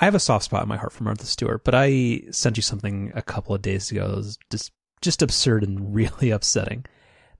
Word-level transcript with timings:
I 0.00 0.06
have 0.06 0.14
a 0.14 0.20
soft 0.20 0.44
spot 0.44 0.62
in 0.62 0.68
my 0.68 0.76
heart 0.76 0.92
for 0.92 1.04
Martha 1.04 1.26
Stewart, 1.26 1.64
but 1.64 1.74
I 1.74 2.22
sent 2.30 2.56
you 2.56 2.62
something 2.62 3.12
a 3.14 3.22
couple 3.22 3.54
of 3.54 3.62
days 3.62 3.90
ago 3.90 4.08
that 4.08 4.16
was 4.16 4.38
just 4.50 4.72
just 5.00 5.22
absurd 5.22 5.62
and 5.62 5.94
really 5.94 6.30
upsetting 6.30 6.84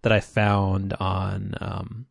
that 0.03 0.13
I 0.13 0.21
found 0.21 0.93
on 0.95 1.55
um, 1.61 2.07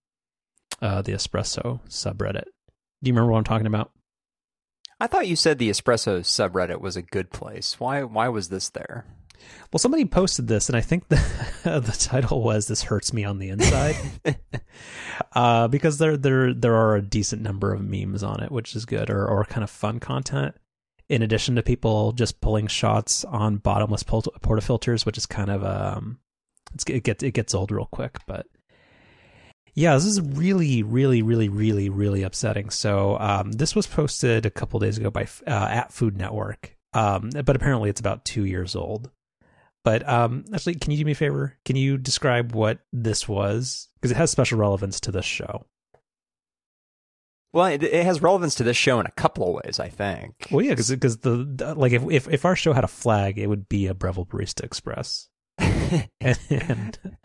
uh, 0.82 1.02
the 1.02 1.14
Espresso 1.14 1.80
subreddit. 1.88 2.46
Do 2.46 3.10
you 3.10 3.14
remember 3.14 3.32
what 3.32 3.38
I'm 3.38 3.44
talking 3.44 3.68
about? 3.68 3.92
I 5.00 5.08
thought 5.08 5.28
you 5.28 5.36
said 5.36 5.60
the 5.60 5.70
Espresso 5.70 6.20
subreddit 6.20 6.82
was 6.82 6.96
a 6.96 7.02
good 7.02 7.32
place. 7.32 7.80
Why 7.80 8.04
why 8.04 8.30
was 8.30 8.50
this 8.50 8.70
there? 8.70 9.06
Well, 9.72 9.80
somebody 9.80 10.06
posted 10.06 10.48
this, 10.48 10.70
and 10.70 10.76
I 10.76 10.82
think 10.82 11.08
the 11.08 11.16
the 11.64 11.96
title 11.98 12.42
was 12.42 12.68
"This 12.68 12.84
hurts 12.84 13.14
me 13.14 13.24
on 13.24 13.40
the 13.40 13.50
inside," 13.50 13.96
uh, 15.34 15.68
because 15.68 15.98
there 15.98 16.18
there 16.18 16.54
there 16.54 16.76
are 16.76 16.96
a 16.96 17.02
decent 17.02 17.42
number 17.42 17.74
of 17.74 17.82
memes 17.82 18.24
on 18.24 18.42
it, 18.44 18.52
which 18.52 18.76
is 18.76 18.86
good, 18.86 19.10
or 19.10 19.28
or 19.28 19.46
kind 19.46 19.64
of 19.64 19.70
fun 19.70 20.00
content. 20.00 20.56
In 21.10 21.22
addition 21.22 21.56
to 21.56 21.64
people 21.64 22.12
just 22.14 22.40
pulling 22.40 22.68
shots 22.68 23.26
on 23.26 23.58
bottomless 23.58 24.04
porta 24.04 24.62
filters, 24.62 25.06
which 25.06 25.18
is 25.18 25.26
kind 25.26 25.50
of 25.50 25.64
um, 25.64 26.20
it 26.88 27.04
gets 27.04 27.24
it 27.24 27.32
gets 27.32 27.54
old 27.54 27.72
real 27.72 27.88
quick, 27.92 28.18
but 28.26 28.48
yeah, 29.76 29.96
this 29.96 30.06
is 30.06 30.22
really, 30.22 30.84
really, 30.84 31.22
really, 31.24 31.50
really, 31.50 31.90
really 31.90 32.22
upsetting. 32.22 32.70
So 32.70 33.18
um, 33.20 33.52
this 33.54 33.76
was 33.76 33.88
posted 33.88 34.46
a 34.46 34.52
couple 34.52 34.80
days 34.80 34.98
ago 34.98 35.10
by 35.10 35.24
uh, 35.48 35.68
at 35.70 35.92
Food 35.92 36.16
Network, 36.16 36.78
um, 36.94 37.32
but 37.44 37.56
apparently 37.56 37.90
it's 37.90 38.00
about 38.00 38.24
two 38.24 38.46
years 38.46 38.76
old. 38.76 39.10
But 39.84 40.08
um, 40.08 40.46
actually, 40.54 40.76
can 40.76 40.92
you 40.92 40.98
do 40.98 41.06
me 41.06 41.12
a 41.12 41.16
favor? 41.16 41.58
Can 41.66 41.76
you 41.76 41.98
describe 41.98 42.54
what 42.54 42.80
this 42.94 43.28
was? 43.28 43.90
Because 43.96 44.12
it 44.12 44.18
has 44.18 44.32
special 44.32 44.58
relevance 44.58 45.00
to 45.02 45.12
this 45.12 45.26
show. 45.26 45.66
Well, 47.52 47.68
it, 47.68 47.84
it, 47.84 48.04
has 48.06 48.22
relevance 48.22 48.56
to 48.56 48.64
this 48.64 48.78
show 48.78 49.00
in 49.00 49.06
a 49.06 49.12
couple 49.12 49.48
of 49.48 49.64
ways, 49.64 49.80
I 49.80 49.88
think. 49.88 50.48
Well, 50.50 50.66
yeah, 50.66 50.72
because 50.72 50.88
the, 50.88 51.48
the, 51.56 51.76
like 51.76 51.92
if, 51.92 52.04
if 52.10 52.28
if 52.28 52.46
our 52.46 52.56
show 52.56 52.74
had 52.74 52.84
a 52.84 52.88
flag, 52.88 53.38
it 53.38 53.46
would 53.46 53.70
be 53.70 53.86
a 53.86 53.94
Breville 53.94 54.26
Barista 54.26 54.64
Express, 54.64 55.30
and, 55.60 56.40
and 56.50 57.18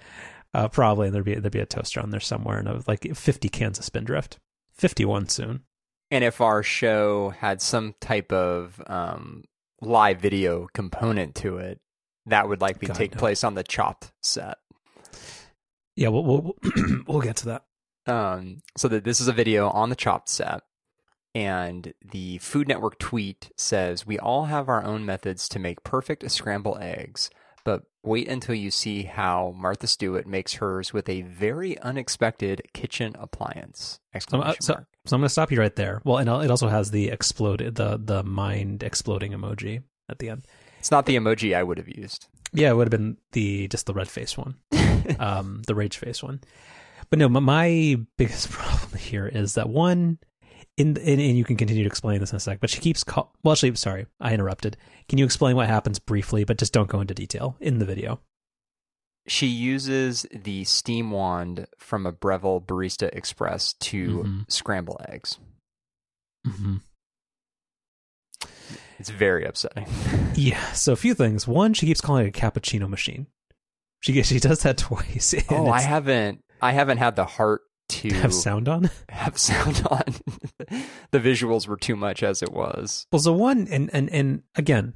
uh, 0.53 0.69
probably 0.69 1.09
there'd 1.09 1.25
be 1.25 1.35
there'd 1.35 1.51
be 1.51 1.61
a 1.61 1.67
toaster 1.67 2.01
on 2.01 2.11
there 2.11 2.21
somewhere, 2.21 2.59
and 2.59 2.87
like 2.87 3.17
fifty 3.17 3.49
cans 3.49 3.79
of 3.79 3.87
Spindrift, 3.87 4.39
fifty 4.75 5.07
one 5.07 5.29
soon. 5.29 5.63
And 6.11 6.23
if 6.23 6.43
our 6.43 6.63
show 6.63 7.31
had 7.31 7.63
some 7.63 7.95
type 7.99 8.31
of 8.31 8.83
um, 8.87 9.45
live 9.81 10.21
video 10.21 10.69
component 10.75 11.37
to 11.37 11.57
it, 11.57 11.81
that 12.29 12.49
would 12.49 12.61
likely 12.61 12.89
God, 12.89 12.97
take 12.97 13.15
no. 13.15 13.19
place 13.19 13.45
on 13.45 13.55
the 13.55 13.63
Chopped 13.63 14.13
set. 14.23 14.59
Yeah, 15.97 16.09
we'll 16.09 16.25
we'll, 16.25 16.57
we'll 17.07 17.21
get 17.21 17.37
to 17.39 17.47
that. 17.47 17.65
Um, 18.07 18.63
so 18.77 18.89
that 18.89 19.05
this 19.05 19.21
is 19.21 19.29
a 19.29 19.33
video 19.33 19.69
on 19.69 19.91
the 19.91 19.97
Chopped 19.97 20.29
set, 20.29 20.63
and 21.35 21.93
the 22.01 22.39
Food 22.39 22.69
Network 22.69 22.99
tweet 22.99 23.51
says, 23.57 24.07
"We 24.07 24.19
all 24.19 24.47
have 24.47 24.69
our 24.69 24.83
own 24.83 25.05
methods 25.05 25.49
to 25.51 25.59
make 25.59 25.85
perfect 25.85 26.31
scrambled 26.31 26.79
eggs." 26.81 27.31
But 27.65 27.83
wait 28.03 28.29
until 28.29 28.55
you 28.55 28.71
see 28.71 29.03
how 29.03 29.53
Martha 29.55 29.87
Stewart 29.87 30.27
makes 30.27 30.55
hers 30.55 30.95
with 30.95 31.07
a 31.09 31.23
very 31.23 31.79
unexpected 31.81 32.63
kitchen 32.73 33.15
appliance! 33.19 34.01
Exclamation 34.15 34.63
so, 34.63 34.73
mark. 34.73 34.87
So, 35.05 35.17
I'm 35.17 35.21
going 35.21 35.27
to 35.27 35.29
stop 35.29 35.51
you 35.51 35.61
right 35.61 35.77
there. 35.77 36.01
Well, 36.05 36.17
and 36.17 36.31
it 36.45 36.51
also 36.51 36.69
has 36.69 36.91
the 36.91 37.09
exploded 37.09 37.75
the 37.75 37.99
the 38.03 38.23
mind 38.23 38.83
exploding 38.83 39.33
emoji 39.33 39.83
at 40.09 40.19
the 40.19 40.31
end. 40.31 40.47
It's 40.79 40.91
not 40.91 41.07
the 41.07 41.17
emoji 41.17 41.57
I 41.57 41.63
would 41.63 41.79
have 41.79 41.89
used. 41.89 42.29
Yeah, 42.53 42.71
it 42.71 42.77
would 42.77 42.87
have 42.87 43.01
been 43.01 43.19
the 43.33 43.69
just 43.69 43.87
the 43.87 43.95
red 43.95 44.09
face 44.09 44.37
one, 44.37 44.57
um, 45.19 45.63
the 45.67 45.75
rage 45.75 45.99
face 45.99 46.23
one. 46.23 46.41
But 47.11 47.19
no, 47.19 47.29
my 47.29 47.97
biggest 48.17 48.51
problem 48.51 48.99
here 48.99 49.27
is 49.27 49.55
that 49.55 49.69
one, 49.69 50.19
in, 50.77 50.97
in 50.97 51.21
and 51.21 51.37
you 51.37 51.45
can 51.45 51.57
continue 51.57 51.85
to 51.85 51.89
explain 51.89 52.21
this 52.21 52.33
in 52.33 52.37
a 52.37 52.41
sec. 52.41 52.61
But 52.61 52.71
she 52.71 52.81
keeps 52.81 53.05
call. 53.05 53.35
Well, 53.43 53.53
actually, 53.53 53.75
sorry, 53.77 54.07
I 54.21 54.33
interrupted. 54.33 54.77
Can 55.09 55.19
you 55.19 55.25
explain 55.25 55.57
what 55.57 55.67
happens 55.67 55.99
briefly, 55.99 56.45
but 56.45 56.59
just 56.59 56.73
don't 56.73 56.89
go 56.89 57.01
into 57.01 57.15
detail 57.15 57.57
in 57.61 57.79
the 57.79 57.85
video? 57.85 58.21
She 59.27 59.47
uses 59.47 60.25
the 60.33 60.65
steam 60.65 61.11
wand 61.11 61.67
from 61.77 62.07
a 62.07 62.13
Breville 62.13 62.63
Barista 62.63 63.11
Express 63.13 63.75
to 63.75 64.09
mm-hmm. 64.09 64.41
scramble 64.49 64.99
eggs. 65.07 65.39
Mm-hmm. 66.47 66.77
It's 68.99 69.11
very 69.11 69.45
upsetting. 69.45 69.87
yeah. 70.35 70.73
So 70.73 70.93
a 70.93 70.97
few 70.97 71.15
things. 71.15 71.47
One, 71.47 71.73
she 71.75 71.87
keeps 71.87 72.01
calling 72.01 72.27
it 72.27 72.37
a 72.37 72.41
cappuccino 72.41 72.89
machine. 72.89 73.27
She 74.01 74.23
she 74.23 74.41
does 74.41 74.63
that 74.63 74.77
twice. 74.79 75.35
Oh, 75.49 75.69
I 75.69 75.81
haven't 75.81 76.45
I 76.61 76.73
haven't 76.73 76.99
had 76.99 77.17
the 77.17 77.25
heart 77.25 77.63
to 77.91 78.09
have 78.15 78.35
sound 78.35 78.69
on. 78.69 78.91
Have 79.09 79.39
sound 79.39 79.83
on. 79.91 80.15
the 81.11 81.19
visuals 81.19 81.67
were 81.67 81.77
too 81.77 81.97
much 81.97 82.23
as 82.23 82.43
it 82.43 82.53
was. 82.53 83.07
Well, 83.13 83.21
so 83.21 83.33
one 83.33 83.69
and 83.69 83.91
and 83.93 84.11
and 84.11 84.43
again, 84.57 84.95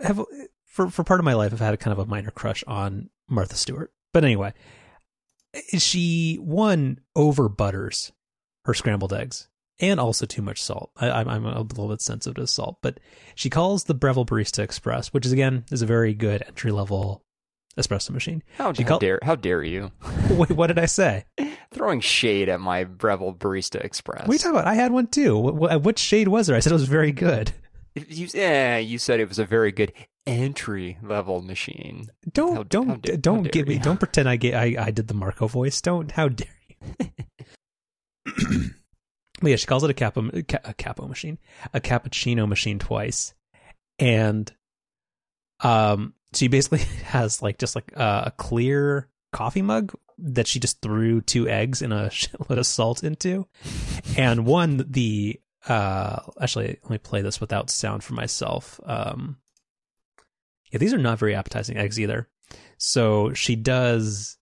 have 0.00 0.20
for 0.64 0.88
for 0.88 1.04
part 1.04 1.20
of 1.20 1.24
my 1.24 1.34
life, 1.34 1.52
I've 1.52 1.60
had 1.60 1.74
a 1.74 1.78
kind 1.78 1.92
of 1.92 1.98
a 1.98 2.08
minor 2.08 2.30
crush 2.30 2.62
on 2.66 3.10
Martha 3.28 3.56
Stewart. 3.56 3.92
But 4.12 4.24
anyway, 4.24 4.52
she 5.78 6.36
one 6.36 7.00
over 7.16 7.48
butters 7.48 8.12
her 8.64 8.74
scrambled 8.74 9.12
eggs 9.12 9.48
and 9.80 9.98
also 9.98 10.26
too 10.26 10.42
much 10.42 10.62
salt. 10.62 10.90
I, 10.96 11.20
am 11.20 11.46
a 11.46 11.60
little 11.60 11.88
bit 11.88 12.00
sensitive 12.00 12.36
to 12.36 12.46
salt, 12.46 12.78
but 12.82 13.00
she 13.34 13.50
calls 13.50 13.84
the 13.84 13.94
Breville 13.94 14.26
Barista 14.26 14.60
Express, 14.60 15.08
which 15.08 15.26
is 15.26 15.32
again 15.32 15.64
is 15.70 15.82
a 15.82 15.86
very 15.86 16.14
good 16.14 16.44
entry 16.46 16.70
level 16.70 17.22
espresso 17.76 18.10
machine. 18.10 18.42
How, 18.56 18.72
how 18.72 18.98
dare 18.98 19.18
how 19.22 19.34
dare 19.34 19.62
you? 19.62 19.90
Wait, 20.30 20.50
what 20.50 20.68
did 20.68 20.78
I 20.78 20.86
say? 20.86 21.24
Throwing 21.72 22.00
shade 22.00 22.48
at 22.48 22.60
my 22.60 22.84
Breville 22.84 23.34
Barista 23.34 23.82
Express. 23.82 24.26
What 24.26 24.30
are 24.30 24.32
you 24.32 24.38
talking 24.38 24.56
about? 24.56 24.66
I 24.66 24.74
had 24.74 24.92
one 24.92 25.06
too. 25.06 25.36
What, 25.36 25.82
what 25.82 25.98
shade 25.98 26.28
was 26.28 26.46
there? 26.46 26.56
I 26.56 26.60
said 26.60 26.72
it 26.72 26.74
was 26.74 26.84
very 26.84 27.12
good. 27.12 27.52
You, 27.94 28.28
yeah, 28.32 28.78
you 28.78 28.98
said 28.98 29.20
it 29.20 29.28
was 29.28 29.38
a 29.38 29.44
very 29.44 29.72
good 29.72 29.92
entry 30.26 30.98
level 31.02 31.42
machine. 31.42 32.08
Don't 32.30 32.56
how, 32.56 32.62
don't 32.62 32.88
how 32.88 32.96
dare, 32.96 33.16
don't 33.16 33.50
give 33.50 33.68
me 33.68 33.78
don't 33.78 33.98
pretend 33.98 34.28
I 34.28 34.36
get 34.36 34.54
I, 34.54 34.76
I 34.78 34.90
did 34.90 35.08
the 35.08 35.14
Marco 35.14 35.46
voice. 35.46 35.80
Don't 35.80 36.10
how 36.10 36.28
dare 36.28 36.48
you? 36.68 37.10
Yeah, 39.42 39.56
she 39.56 39.66
calls 39.66 39.82
it 39.82 39.90
a 39.90 39.94
capo, 39.94 40.30
a 40.32 40.74
capo 40.74 41.08
machine, 41.08 41.38
a 41.74 41.80
cappuccino 41.80 42.46
machine 42.46 42.78
twice, 42.78 43.34
and 43.98 44.52
um, 45.60 46.14
she 46.34 46.48
basically 46.48 46.78
has 47.04 47.42
like 47.42 47.58
just 47.58 47.74
like 47.74 47.92
a, 47.96 48.24
a 48.26 48.32
clear 48.36 49.08
coffee 49.32 49.62
mug 49.62 49.94
that 50.18 50.46
she 50.46 50.60
just 50.60 50.80
threw 50.80 51.20
two 51.20 51.48
eggs 51.48 51.82
and 51.82 51.92
a 51.92 52.08
shitload 52.10 52.58
of 52.58 52.66
salt 52.66 53.02
into, 53.02 53.46
and 54.16 54.46
one 54.46 54.84
the 54.88 55.40
uh 55.68 56.18
actually 56.40 56.78
let 56.82 56.90
me 56.90 56.98
play 56.98 57.22
this 57.22 57.40
without 57.40 57.70
sound 57.70 58.04
for 58.04 58.14
myself. 58.14 58.80
Um, 58.84 59.38
yeah, 60.70 60.78
these 60.78 60.94
are 60.94 60.98
not 60.98 61.18
very 61.18 61.34
appetizing 61.34 61.76
eggs 61.76 62.00
either. 62.00 62.28
So 62.78 63.32
she 63.32 63.56
does 63.56 64.38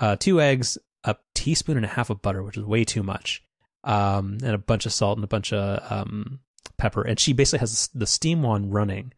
uh 0.00 0.16
two 0.16 0.40
eggs, 0.40 0.78
a 1.04 1.16
teaspoon 1.34 1.76
and 1.76 1.86
a 1.86 1.90
half 1.90 2.10
of 2.10 2.22
butter, 2.22 2.42
which 2.42 2.56
is 2.56 2.64
way 2.64 2.84
too 2.84 3.02
much 3.02 3.42
um, 3.84 4.38
and 4.42 4.54
a 4.54 4.58
bunch 4.58 4.86
of 4.86 4.92
salt 4.92 5.18
and 5.18 5.24
a 5.24 5.28
bunch 5.28 5.52
of 5.52 5.92
um, 5.92 6.40
pepper. 6.76 7.02
And 7.02 7.18
she 7.18 7.32
basically 7.32 7.60
has 7.60 7.88
the 7.94 8.06
steam 8.06 8.42
wand 8.42 8.72
running 8.72 9.12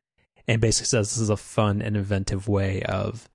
and 0.46 0.60
basically 0.60 0.86
says 0.86 1.10
this 1.10 1.18
is 1.18 1.30
a 1.30 1.36
fun 1.36 1.82
and 1.82 1.96
inventive 1.96 2.48
way 2.48 2.82
of 2.82 3.28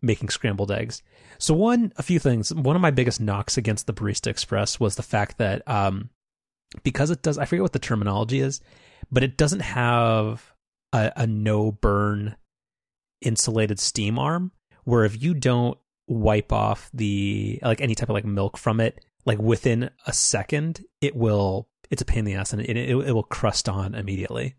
making 0.00 0.28
scrambled 0.28 0.70
eggs. 0.70 1.02
So 1.38 1.54
one, 1.54 1.92
a 1.96 2.02
few 2.02 2.18
things. 2.18 2.52
One 2.54 2.76
of 2.76 2.82
my 2.82 2.90
biggest 2.90 3.20
knocks 3.20 3.56
against 3.56 3.86
the 3.86 3.92
Barista 3.92 4.28
Express 4.28 4.78
was 4.78 4.96
the 4.96 5.02
fact 5.02 5.38
that 5.38 5.66
um, 5.68 6.10
because 6.82 7.10
it 7.10 7.22
does, 7.22 7.38
I 7.38 7.44
forget 7.44 7.62
what 7.62 7.72
the 7.72 7.78
terminology 7.78 8.40
is, 8.40 8.60
but 9.10 9.22
it 9.22 9.36
doesn't 9.36 9.60
have 9.60 10.52
a, 10.92 11.12
a 11.16 11.26
no 11.26 11.72
burn 11.72 12.36
insulated 13.20 13.78
steam 13.78 14.18
arm. 14.18 14.52
Where 14.84 15.04
if 15.04 15.22
you 15.22 15.34
don't 15.34 15.78
wipe 16.08 16.52
off 16.52 16.90
the 16.92 17.60
like 17.62 17.80
any 17.80 17.94
type 17.94 18.08
of 18.08 18.14
like 18.14 18.24
milk 18.24 18.56
from 18.56 18.80
it, 18.80 19.04
like 19.24 19.38
within 19.38 19.90
a 20.06 20.12
second, 20.12 20.84
it 21.00 21.16
will. 21.16 21.68
It's 21.90 22.02
a 22.02 22.06
pain 22.06 22.20
in 22.20 22.24
the 22.24 22.34
ass, 22.34 22.52
and 22.52 22.62
it, 22.62 22.76
it, 22.76 22.96
it 22.96 23.12
will 23.12 23.22
crust 23.22 23.68
on 23.68 23.94
immediately. 23.94 24.56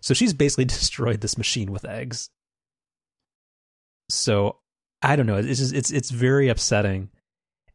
So 0.00 0.14
she's 0.14 0.34
basically 0.34 0.64
destroyed 0.66 1.20
this 1.20 1.38
machine 1.38 1.72
with 1.72 1.84
eggs. 1.84 2.30
So 4.08 4.56
I 5.02 5.16
don't 5.16 5.26
know. 5.26 5.36
It's 5.36 5.60
just 5.60 5.74
it's 5.74 5.90
it's 5.90 6.10
very 6.10 6.48
upsetting. 6.48 7.10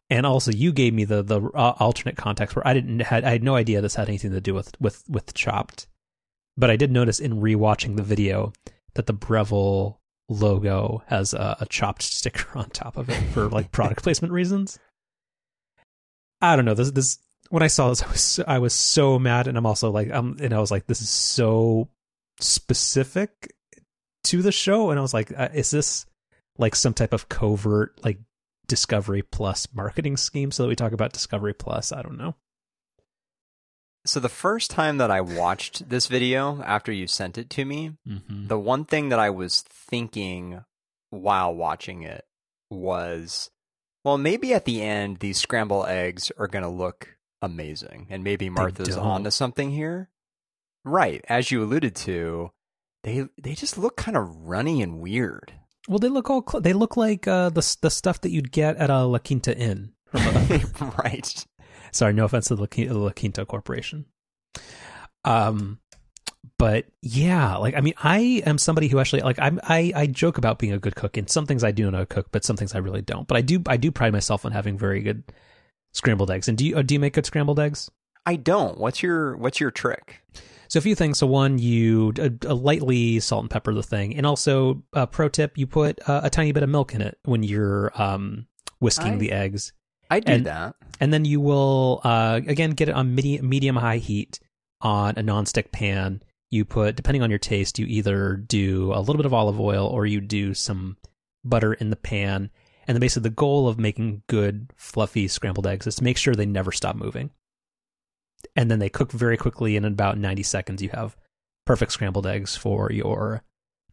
And 0.10 0.26
also, 0.26 0.52
you 0.52 0.72
gave 0.72 0.94
me 0.94 1.06
the 1.06 1.24
the 1.24 1.42
uh, 1.42 1.74
alternate 1.80 2.18
context 2.18 2.56
where 2.56 2.68
I 2.68 2.74
didn't 2.74 3.00
had 3.00 3.24
I 3.24 3.32
had 3.32 3.44
no 3.44 3.56
idea 3.56 3.82
this 3.82 3.96
had 3.96 4.08
anything 4.08 4.32
to 4.32 4.42
do 4.42 4.54
with 4.54 4.80
with 4.80 5.04
with 5.10 5.34
Chopped, 5.34 5.88
but 6.56 6.70
I 6.70 6.76
did 6.76 6.92
notice 6.92 7.20
in 7.20 7.42
rewatching 7.42 7.96
the 7.96 8.04
video 8.04 8.54
that 8.94 9.08
the 9.08 9.14
Breville 9.14 10.00
logo 10.30 11.04
has 11.08 11.34
a, 11.34 11.58
a 11.60 11.66
chopped 11.68 12.02
sticker 12.02 12.48
on 12.58 12.70
top 12.70 12.98
of 12.98 13.10
it 13.10 13.22
for 13.34 13.50
like 13.50 13.72
product 13.72 14.04
placement 14.04 14.34
reasons. 14.34 14.80
I 16.42 16.56
don't 16.56 16.66
know. 16.66 16.74
This 16.74 16.92
this 16.92 17.18
when 17.50 17.64
I 17.64 17.68
saw 17.68 17.90
this, 17.90 18.02
I 18.04 18.08
was 18.12 18.40
I 18.48 18.60
was 18.60 18.74
so 18.74 19.18
mad, 19.20 19.48
and 19.48 19.58
I'm 19.58 19.66
also 19.66 19.92
like, 19.92 20.12
um, 20.12 20.38
and 20.42 20.54
I 20.54 20.60
was 20.60 20.72
like, 20.72 20.88
this 20.88 21.02
is 21.02 21.10
so 21.10 21.90
specific 22.40 23.54
to 24.26 24.42
the 24.42 24.52
show, 24.52 24.90
and 24.90 25.00
I 25.00 25.02
was 25.02 25.14
like, 25.14 25.32
uh, 25.38 25.50
is 25.54 25.72
this 25.72 26.06
like 26.58 26.76
some 26.76 26.94
type 26.94 27.14
of 27.14 27.30
covert 27.30 28.00
like 28.04 28.20
Discovery 28.68 29.22
Plus 29.22 29.68
marketing 29.74 30.18
scheme 30.18 30.52
so 30.52 30.64
that 30.64 30.70
we 30.70 30.76
talk 30.76 30.92
about 30.92 31.14
Discovery 31.14 31.54
Plus? 31.54 31.92
I 31.92 32.02
don't 32.02 32.18
know. 32.18 32.36
So 34.08 34.20
the 34.20 34.30
first 34.30 34.70
time 34.70 34.98
that 34.98 35.10
I 35.10 35.22
watched 35.22 35.90
this 35.90 36.06
video 36.06 36.62
after 36.62 36.92
you 36.92 37.08
sent 37.08 37.38
it 37.40 37.50
to 37.52 37.66
me, 37.66 37.94
Mm-hmm. 38.08 38.48
the 38.48 38.60
one 38.60 38.86
thing 38.86 39.10
that 39.10 39.18
I 39.20 39.32
was 39.32 39.62
thinking 39.64 40.64
while 41.10 41.54
watching 41.56 42.04
it 42.04 42.24
was, 42.70 43.50
well, 44.06 44.18
maybe 44.18 44.54
at 44.54 44.64
the 44.64 44.82
end 44.82 45.18
these 45.20 45.38
scrambled 45.40 45.88
eggs 45.88 46.32
are 46.38 46.48
going 46.48 46.64
to 46.64 46.70
look 46.70 47.18
amazing, 47.42 48.08
and 48.10 48.24
maybe 48.24 48.50
Martha's 48.50 48.96
onto 48.96 49.32
something 49.32 49.72
here. 49.72 50.10
Right, 50.86 51.26
as 51.28 51.50
you 51.52 51.64
alluded 51.64 51.96
to, 51.96 52.52
they 53.04 53.26
they 53.42 53.56
just 53.56 53.78
look 53.78 53.98
kind 53.98 54.16
of 54.16 54.30
runny 54.48 54.82
and 54.82 55.00
weird. 55.00 55.54
Well, 55.90 56.00
they 56.00 56.10
look 56.10 56.30
all 56.30 56.44
cl- 56.48 56.62
they 56.62 56.74
look 56.74 56.96
like 56.96 57.28
uh, 57.28 57.50
the 57.50 57.78
the 57.82 57.90
stuff 57.90 58.22
that 58.22 58.30
you'd 58.30 58.52
get 58.52 58.78
at 58.78 58.90
a 58.90 59.04
La 59.04 59.18
Quinta 59.18 59.58
Inn. 59.58 59.94
Right. 60.98 61.46
sorry, 61.92 62.14
no 62.14 62.26
offense 62.26 62.48
to 62.48 62.56
the 62.56 62.62
La 62.62 62.68
Qui- 62.68 62.90
La 62.90 63.10
Quinta 63.12 63.46
Corporation. 63.46 64.06
Um, 65.24 65.80
but 66.58 66.86
yeah, 67.02 67.58
like 67.58 67.76
I 67.76 67.82
mean, 67.82 67.94
I 68.02 68.42
am 68.46 68.58
somebody 68.58 68.88
who 68.88 69.00
actually 69.00 69.22
like 69.22 69.40
I'm 69.40 69.60
I 69.64 69.92
I 69.96 70.08
joke 70.08 70.38
about 70.38 70.60
being 70.60 70.74
a 70.74 70.80
good 70.80 70.96
cook, 70.96 71.18
and 71.18 71.30
some 71.30 71.46
things 71.46 71.64
I 71.64 71.72
do 71.72 71.90
know 71.92 71.98
how 72.00 72.06
cook, 72.06 72.28
but 72.32 72.44
some 72.46 72.56
things 72.58 72.74
I 72.76 72.80
really 72.80 73.02
don't. 73.02 73.28
But 73.28 73.38
I 73.38 73.42
do 73.42 73.62
I 73.68 73.78
do 73.78 73.92
pride 73.92 74.14
myself 74.14 74.46
on 74.46 74.52
having 74.52 74.78
very 74.78 75.02
good 75.02 75.24
scrambled 75.94 76.32
eggs. 76.32 76.48
And 76.48 76.58
do 76.58 76.66
you 76.66 76.78
uh, 76.78 76.82
do 76.82 76.94
you 76.96 77.00
make 77.00 77.14
good 77.14 77.26
scrambled 77.26 77.60
eggs? 77.60 77.90
I 78.26 78.38
don't. 78.38 78.78
What's 78.80 79.04
your 79.04 79.38
what's 79.38 79.60
your 79.60 79.72
trick? 79.72 80.22
So 80.68 80.80
a 80.80 80.82
few 80.82 80.96
things. 80.96 81.20
So 81.20 81.28
one, 81.28 81.60
you 81.60 82.12
uh, 82.20 82.30
uh, 82.48 82.56
lightly 82.56 83.20
salt 83.20 83.44
and 83.44 83.52
pepper 83.52 83.74
the 83.74 83.84
thing, 83.84 84.16
and 84.16 84.26
also 84.26 84.82
uh, 84.94 85.06
pro 85.06 85.30
tip: 85.30 85.58
you 85.58 85.68
put 85.68 86.00
uh, 86.10 86.22
a 86.24 86.30
tiny 86.30 86.52
bit 86.54 86.64
of 86.64 86.70
milk 86.70 86.96
in 86.96 87.02
it 87.02 87.20
when 87.26 87.44
you're 87.44 87.92
um, 88.02 88.48
whisking 88.80 89.14
I- 89.14 89.18
the 89.18 89.32
eggs, 89.32 89.74
I 90.10 90.22
do 90.22 90.32
And- 90.34 90.46
that. 90.48 90.76
and 91.00 91.14
then 91.14 91.24
you 91.26 91.40
will 91.40 92.02
uh, 92.04 92.40
again 92.48 92.72
get 92.72 92.90
it 92.90 92.96
on 92.96 93.14
medium 93.14 93.48
medium 93.48 93.76
high 93.76 93.98
heat 93.98 94.40
on 94.82 95.12
a 95.18 95.22
nonstick 95.22 95.72
pan. 95.72 96.22
You 96.56 96.64
put, 96.64 96.96
depending 96.96 97.22
on 97.22 97.30
your 97.30 97.38
taste, 97.38 97.80
you 97.80 97.86
either 97.86 98.38
do 98.38 98.94
a 98.94 99.02
little 99.02 99.18
bit 99.18 99.26
of 99.26 99.34
olive 99.34 99.60
oil 99.60 99.88
or 99.88 100.06
you 100.06 100.22
do 100.22 100.54
some 100.54 100.96
butter 101.44 101.74
in 101.74 101.90
the 101.90 101.98
pan. 101.98 102.50
And 102.88 102.96
then 102.96 103.02
basically 103.02 103.30
the 103.30 103.36
goal 103.36 103.68
of 103.68 103.78
making 103.78 104.22
good 104.28 104.72
fluffy 104.78 105.28
scrambled 105.28 105.68
eggs 105.68 105.86
is 105.86 105.96
to 105.96 106.04
make 106.06 106.18
sure 106.18 106.34
they 106.34 106.46
never 106.46 106.72
stop 106.72 106.96
moving. 106.96 107.32
And 108.56 108.72
then 108.72 108.80
they 108.80 108.88
cook 108.88 109.12
very 109.12 109.36
quickly. 109.36 109.76
And 109.76 109.86
in 109.86 109.92
about 109.92 110.18
90 110.18 110.44
seconds, 110.44 110.82
you 110.82 110.88
have 110.94 111.18
perfect 111.66 111.92
scrambled 111.92 112.26
eggs 112.26 112.56
for 112.56 112.90
your 112.90 113.44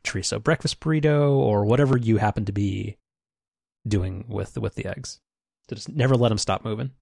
chorizo 0.05 0.41
breakfast 0.41 0.79
burrito 0.79 1.33
or 1.33 1.65
whatever 1.65 1.97
you 1.97 2.19
happen 2.19 2.45
to 2.45 2.53
be 2.53 2.97
doing 3.89 4.25
with 4.29 4.57
with 4.57 4.77
the 4.77 4.87
eggs. 4.87 5.21
So 5.69 5.75
just 5.75 5.89
never 5.89 6.15
let 6.15 6.29
them 6.29 6.39
stop 6.39 6.65
moving. 6.65 6.93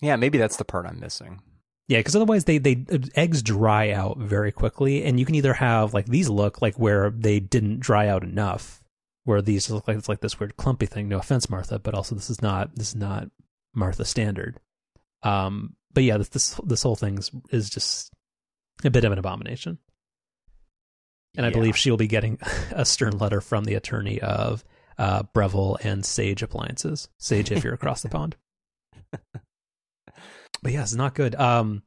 Yeah, 0.00 0.14
maybe 0.14 0.38
that's 0.38 0.56
the 0.56 0.64
part 0.64 0.86
I'm 0.86 1.00
missing. 1.00 1.40
Yeah, 1.88 2.00
because 2.00 2.14
otherwise 2.14 2.44
they 2.44 2.58
they 2.58 2.84
eggs 3.14 3.42
dry 3.42 3.90
out 3.92 4.18
very 4.18 4.52
quickly, 4.52 5.04
and 5.04 5.18
you 5.18 5.24
can 5.24 5.34
either 5.34 5.54
have 5.54 5.94
like 5.94 6.06
these 6.06 6.28
look 6.28 6.60
like 6.60 6.78
where 6.78 7.10
they 7.10 7.40
didn't 7.40 7.80
dry 7.80 8.08
out 8.08 8.22
enough, 8.22 8.82
where 9.24 9.40
these 9.40 9.70
look 9.70 9.88
like 9.88 9.96
it's 9.96 10.08
like 10.08 10.20
this 10.20 10.38
weird 10.38 10.56
clumpy 10.58 10.84
thing. 10.86 11.08
No 11.08 11.18
offense, 11.18 11.48
Martha, 11.48 11.78
but 11.78 11.94
also 11.94 12.14
this 12.14 12.28
is 12.28 12.42
not 12.42 12.74
this 12.76 12.88
is 12.88 12.96
not 12.96 13.30
Martha 13.74 14.04
standard. 14.04 14.60
Um, 15.22 15.76
but 15.94 16.04
yeah, 16.04 16.18
this 16.18 16.28
this 16.28 16.60
this 16.62 16.82
whole 16.82 16.94
thing 16.96 17.18
is, 17.50 17.70
just 17.70 18.12
a 18.84 18.90
bit 18.90 19.04
of 19.04 19.12
an 19.12 19.18
abomination, 19.18 19.78
and 21.38 21.46
I 21.46 21.48
Yeah. 21.48 21.54
believe 21.54 21.76
she 21.76 21.90
will 21.90 21.96
be 21.96 22.06
getting 22.06 22.38
a 22.72 22.84
stern 22.84 23.16
letter 23.16 23.40
from 23.40 23.64
the 23.64 23.74
attorney 23.74 24.20
of 24.20 24.62
uh, 24.98 25.22
Breville 25.32 25.78
and 25.82 26.04
Sage 26.04 26.42
Appliances. 26.42 27.08
Sage, 27.16 27.50
if 27.50 27.64
you're 27.64 27.72
across 27.72 28.02
the 28.02 28.10
pond. 28.10 28.36
But 30.62 30.72
yeah, 30.72 30.82
it's 30.82 30.94
not 30.94 31.14
good. 31.14 31.34
Um, 31.34 31.82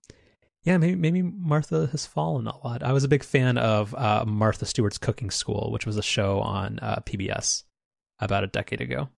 yeah, 0.63 0.77
maybe 0.77 0.95
maybe 0.95 1.21
Martha 1.21 1.87
has 1.87 2.05
fallen 2.05 2.47
a 2.47 2.57
lot. 2.65 2.83
I 2.83 2.93
was 2.93 3.03
a 3.03 3.09
big 3.09 3.23
fan 3.23 3.57
of 3.57 3.95
uh, 3.95 4.25
Martha 4.27 4.65
Stewart's 4.65 4.97
Cooking 4.97 5.31
School, 5.31 5.71
which 5.71 5.85
was 5.85 5.97
a 5.97 6.03
show 6.03 6.39
on 6.39 6.79
uh, 6.79 7.01
PBS 7.05 7.63
about 8.19 8.43
a 8.43 8.47
decade 8.47 8.81
ago. 8.81 9.09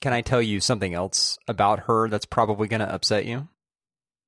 Can 0.00 0.12
I 0.12 0.20
tell 0.20 0.42
you 0.42 0.58
something 0.58 0.94
else 0.94 1.38
about 1.46 1.80
her 1.80 2.08
that's 2.08 2.26
probably 2.26 2.66
going 2.66 2.80
to 2.80 2.92
upset 2.92 3.24
you? 3.24 3.48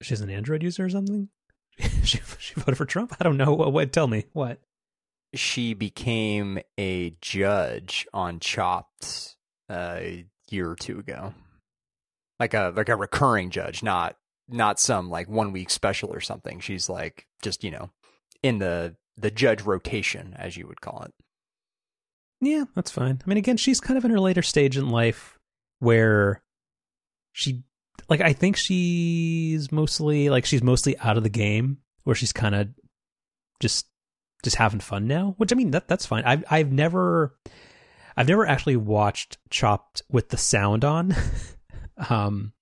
She's 0.01 0.21
an 0.21 0.31
Android 0.31 0.63
user 0.63 0.85
or 0.85 0.91
something. 0.91 1.29
she 2.05 2.21
she 2.39 2.55
voted 2.55 2.77
for 2.77 2.87
Trump. 2.87 3.17
I 3.19 3.25
don't 3.25 3.37
know. 3.37 3.53
What? 3.53 3.73
what 3.73 3.93
tell 3.93 4.07
me 4.07 4.27
what? 4.33 4.61
She 5.35 5.75
became 5.75 6.61
a 6.79 7.17
judge 7.21 8.07
on 8.15 8.39
Chopped 8.39 9.37
uh, 9.69 9.97
a 9.99 10.27
year 10.49 10.71
or 10.71 10.77
two 10.77 11.01
ago, 11.01 11.35
like 12.41 12.55
a 12.55 12.73
like 12.77 12.89
a 12.89 12.97
recurring 12.97 13.51
judge, 13.51 13.83
not 13.83 14.17
not 14.49 14.81
some 14.81 15.09
like 15.11 15.29
one 15.29 15.53
week 15.53 15.71
special 15.71 16.13
or 16.13 16.21
something. 16.21 16.61
She's 16.61 16.89
like 16.89 17.27
just 17.43 17.65
you 17.65 17.71
know 17.71 17.91
in 18.43 18.59
the 18.59 18.97
the 19.17 19.31
judge 19.31 19.63
rotation, 19.63 20.35
as 20.39 20.57
you 20.57 20.67
would 20.67 20.81
call 20.81 21.03
it. 21.03 21.13
Yeah, 22.41 22.65
that's 22.75 22.91
fine. 22.91 23.21
I 23.25 23.29
mean, 23.29 23.39
again, 23.39 23.57
she's 23.57 23.81
kind 23.81 23.97
of 23.97 24.05
in 24.05 24.11
her 24.11 24.21
later 24.21 24.43
stage 24.43 24.77
in 24.77 24.91
life 24.91 25.39
where 25.79 26.43
she, 27.33 27.63
like, 28.09 28.21
I 28.21 28.33
think 28.33 28.57
she's 28.57 29.73
mostly 29.73 30.29
like 30.29 30.45
she's 30.45 30.63
mostly 30.63 30.99
out 30.99 31.17
of 31.17 31.23
the 31.23 31.31
game, 31.31 31.79
where 32.05 32.17
she's 32.17 32.33
kind 32.33 32.55
of 32.55 32.69
just 33.61 33.87
just 34.43 34.57
having 34.57 34.81
fun 34.81 35.07
now. 35.07 35.35
Which 35.39 35.53
I 35.53 35.57
mean, 35.57 35.71
that 35.71 35.89
that's 35.89 36.07
fine. 36.07 36.25
I've 36.25 36.45
I've 36.51 36.73
never, 36.73 37.37
I've 38.17 38.29
never 38.29 38.47
actually 38.47 38.77
watched 38.77 39.39
Chopped 39.49 40.03
with 40.11 40.29
the 40.29 40.37
sound 40.37 40.85
on. 40.85 41.15
um, 42.11 42.53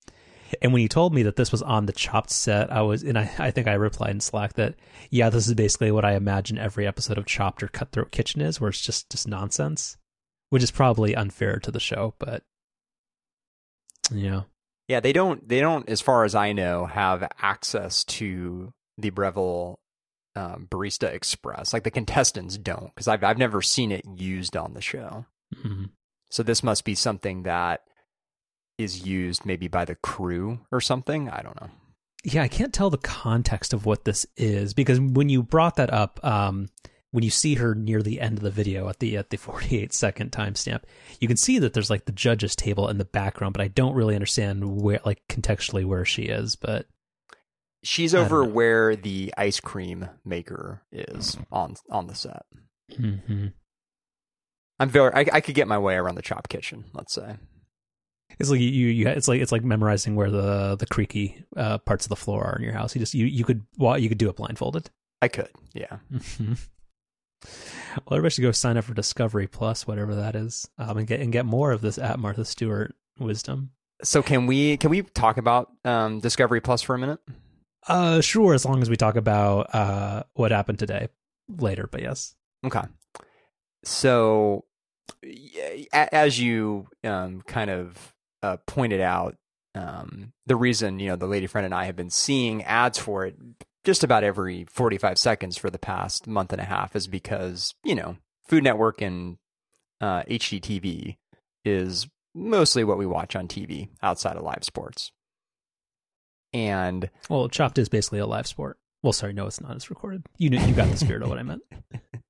and 0.61 0.71
when 0.73 0.81
you 0.81 0.87
told 0.87 1.13
me 1.13 1.23
that 1.23 1.35
this 1.35 1.51
was 1.51 1.61
on 1.61 1.85
the 1.85 1.93
Chopped 1.93 2.29
set, 2.29 2.71
I 2.71 2.81
was, 2.81 3.03
and 3.03 3.17
I, 3.17 3.29
I 3.39 3.51
think 3.51 3.67
I 3.67 3.73
replied 3.73 4.11
in 4.11 4.19
Slack 4.19 4.53
that, 4.53 4.75
yeah, 5.09 5.29
this 5.29 5.47
is 5.47 5.53
basically 5.55 5.91
what 5.91 6.05
I 6.05 6.13
imagine 6.13 6.57
every 6.57 6.85
episode 6.85 7.17
of 7.17 7.25
Chopped 7.25 7.63
or 7.63 7.67
Cutthroat 7.67 8.11
Kitchen 8.11 8.41
is, 8.41 8.61
where 8.61 8.69
it's 8.69 8.81
just 8.81 9.09
just 9.09 9.27
nonsense, 9.27 9.97
which 10.49 10.63
is 10.63 10.71
probably 10.71 11.15
unfair 11.15 11.57
to 11.59 11.71
the 11.71 11.79
show, 11.79 12.13
but 12.19 12.43
yeah, 14.11 14.41
Yeah, 14.87 14.99
they 14.99 15.13
don't. 15.13 15.47
They 15.47 15.59
don't, 15.59 15.87
as 15.89 16.01
far 16.01 16.23
as 16.25 16.35
I 16.35 16.51
know, 16.51 16.85
have 16.85 17.27
access 17.41 18.03
to 18.05 18.73
the 18.97 19.09
Breville 19.09 19.79
um, 20.35 20.67
Barista 20.69 21.11
Express. 21.11 21.73
Like 21.73 21.83
the 21.83 21.91
contestants 21.91 22.57
don't, 22.57 22.93
because 22.93 23.07
I've 23.07 23.23
I've 23.23 23.37
never 23.37 23.61
seen 23.61 23.91
it 23.91 24.05
used 24.05 24.55
on 24.57 24.73
the 24.73 24.81
show. 24.81 25.25
Mhm. 25.55 25.91
So 26.29 26.43
this 26.43 26.63
must 26.63 26.83
be 26.83 26.95
something 26.95 27.43
that 27.43 27.81
is 28.83 29.05
used 29.05 29.45
maybe 29.45 29.67
by 29.67 29.85
the 29.85 29.95
crew 29.95 30.59
or 30.71 30.81
something. 30.81 31.29
I 31.29 31.41
don't 31.41 31.59
know. 31.59 31.69
yeah, 32.23 32.43
I 32.43 32.47
can't 32.47 32.73
tell 32.73 32.89
the 32.89 32.97
context 32.97 33.73
of 33.73 33.85
what 33.85 34.05
this 34.05 34.25
is 34.37 34.73
because 34.73 34.99
when 34.99 35.29
you 35.29 35.41
brought 35.43 35.77
that 35.77 35.91
up, 35.91 36.19
um, 36.23 36.67
when 37.11 37.23
you 37.23 37.29
see 37.29 37.55
her 37.55 37.75
near 37.75 38.01
the 38.01 38.19
end 38.21 38.37
of 38.37 38.43
the 38.43 38.49
video 38.51 38.89
at 38.89 38.99
the 38.99 39.17
at 39.17 39.29
the 39.29 39.37
48 39.49 39.93
second 39.93 40.31
timestamp, 40.31 40.83
you 41.19 41.27
can 41.27 41.37
see 41.37 41.59
that 41.59 41.73
there's 41.73 41.89
like 41.89 42.05
the 42.05 42.11
judges 42.11 42.55
table 42.55 42.87
in 42.89 42.97
the 42.97 43.05
background, 43.05 43.53
but 43.53 43.61
I 43.63 43.67
don't 43.67 43.95
really 43.95 44.15
understand 44.15 44.81
where 44.81 44.99
like 45.05 45.21
contextually 45.29 45.85
where 45.85 46.05
she 46.05 46.23
is. 46.23 46.55
But 46.55 46.87
She's 47.85 48.15
over 48.15 48.45
where 48.45 48.95
the 48.95 49.33
ice 49.37 49.59
cream 49.59 50.07
maker 50.23 50.81
is 50.91 51.37
on 51.51 51.75
on 51.89 52.07
the 52.07 52.15
set. 52.15 52.43
Mhm. 52.91 53.51
I'm 54.79 54.89
very. 54.89 55.13
I, 55.13 55.25
I 55.33 55.41
could 55.41 55.53
get 55.55 55.67
my 55.67 55.77
way 55.77 55.95
around 55.95 56.15
the 56.15 56.21
chop 56.21 56.47
kitchen. 56.49 56.85
Let's 56.93 57.13
say. 57.13 57.35
It's 58.39 58.49
like 58.49 58.59
you, 58.59 58.67
you 58.67 59.07
it's 59.07 59.27
like 59.27 59.41
it's 59.41 59.51
like 59.51 59.63
memorizing 59.63 60.15
where 60.15 60.31
the 60.31 60.75
the 60.75 60.85
creaky 60.85 61.43
uh, 61.55 61.77
parts 61.79 62.05
of 62.05 62.09
the 62.09 62.15
floor 62.15 62.43
are 62.43 62.55
in 62.57 62.63
your 62.63 62.73
house. 62.73 62.95
You 62.95 62.99
just 62.99 63.13
you 63.13 63.25
you 63.25 63.43
could 63.43 63.63
well, 63.77 63.97
you 63.97 64.09
could 64.09 64.17
do 64.17 64.29
it 64.29 64.35
blindfolded. 64.35 64.89
I 65.21 65.27
could. 65.27 65.49
Yeah. 65.73 65.97
Well, 67.95 68.17
everybody 68.17 68.33
should 68.33 68.41
go 68.41 68.51
sign 68.51 68.77
up 68.77 68.85
for 68.85 68.93
Discovery 68.93 69.47
Plus, 69.47 69.85
whatever 69.85 70.15
that 70.15 70.35
is, 70.35 70.67
um, 70.79 70.97
and 70.97 71.05
get 71.05 71.19
and 71.19 71.31
get 71.31 71.45
more 71.45 71.71
of 71.71 71.81
this 71.81 71.97
at 71.97 72.17
Martha 72.17 72.43
Stewart 72.45 72.95
wisdom. 73.19 73.71
So 74.01 74.23
can 74.23 74.47
we 74.47 74.77
can 74.77 74.89
we 74.89 75.03
talk 75.03 75.37
about 75.37 75.69
um, 75.85 76.19
Discovery 76.19 76.59
Plus 76.61 76.81
for 76.81 76.95
a 76.95 76.97
minute? 76.97 77.19
Uh, 77.87 78.21
sure, 78.21 78.53
as 78.53 78.65
long 78.65 78.81
as 78.81 78.89
we 78.89 78.95
talk 78.95 79.15
about 79.15 79.75
uh 79.75 80.23
what 80.33 80.51
happened 80.51 80.79
today 80.79 81.09
later. 81.49 81.87
But 81.91 82.01
yes, 82.01 82.33
Okay. 82.65 82.81
So, 83.83 84.63
as 85.91 86.39
you 86.39 86.87
um, 87.03 87.41
kind 87.41 87.69
of 87.69 88.12
uh, 88.43 88.57
pointed 88.67 89.01
out, 89.01 89.35
um, 89.73 90.33
the 90.45 90.55
reason 90.55 90.99
you 90.99 91.07
know 91.07 91.15
the 91.15 91.25
lady 91.25 91.47
friend 91.47 91.65
and 91.65 91.73
I 91.73 91.85
have 91.85 91.95
been 91.95 92.11
seeing 92.11 92.63
ads 92.63 92.99
for 92.99 93.25
it 93.25 93.35
just 93.83 94.03
about 94.03 94.23
every 94.23 94.65
forty-five 94.65 95.17
seconds 95.17 95.57
for 95.57 95.71
the 95.71 95.79
past 95.79 96.27
month 96.27 96.51
and 96.51 96.61
a 96.61 96.65
half 96.65 96.95
is 96.95 97.07
because 97.07 97.73
you 97.83 97.95
know 97.95 98.17
Food 98.47 98.63
Network 98.63 99.01
and 99.01 99.37
uh, 99.99 100.23
HGTV 100.23 101.17
is 101.65 102.07
mostly 102.35 102.83
what 102.83 102.97
we 102.97 103.05
watch 103.05 103.35
on 103.35 103.47
TV 103.47 103.89
outside 104.03 104.35
of 104.35 104.43
live 104.43 104.63
sports, 104.63 105.11
and 106.51 107.09
well, 107.29 107.49
Chopped 107.49 107.79
is 107.79 107.89
basically 107.89 108.19
a 108.19 108.27
live 108.27 108.45
sport. 108.45 108.77
Well, 109.01 109.13
sorry, 109.13 109.33
no, 109.33 109.47
it's 109.47 109.59
not. 109.59 109.75
It's 109.75 109.89
recorded. 109.89 110.23
You 110.37 110.49
knew, 110.49 110.59
you 110.59 110.73
got 110.73 110.89
the 110.89 110.97
spirit 110.97 111.23
of 111.23 111.29
what 111.29 111.39
I 111.39 111.43
meant. 111.43 111.63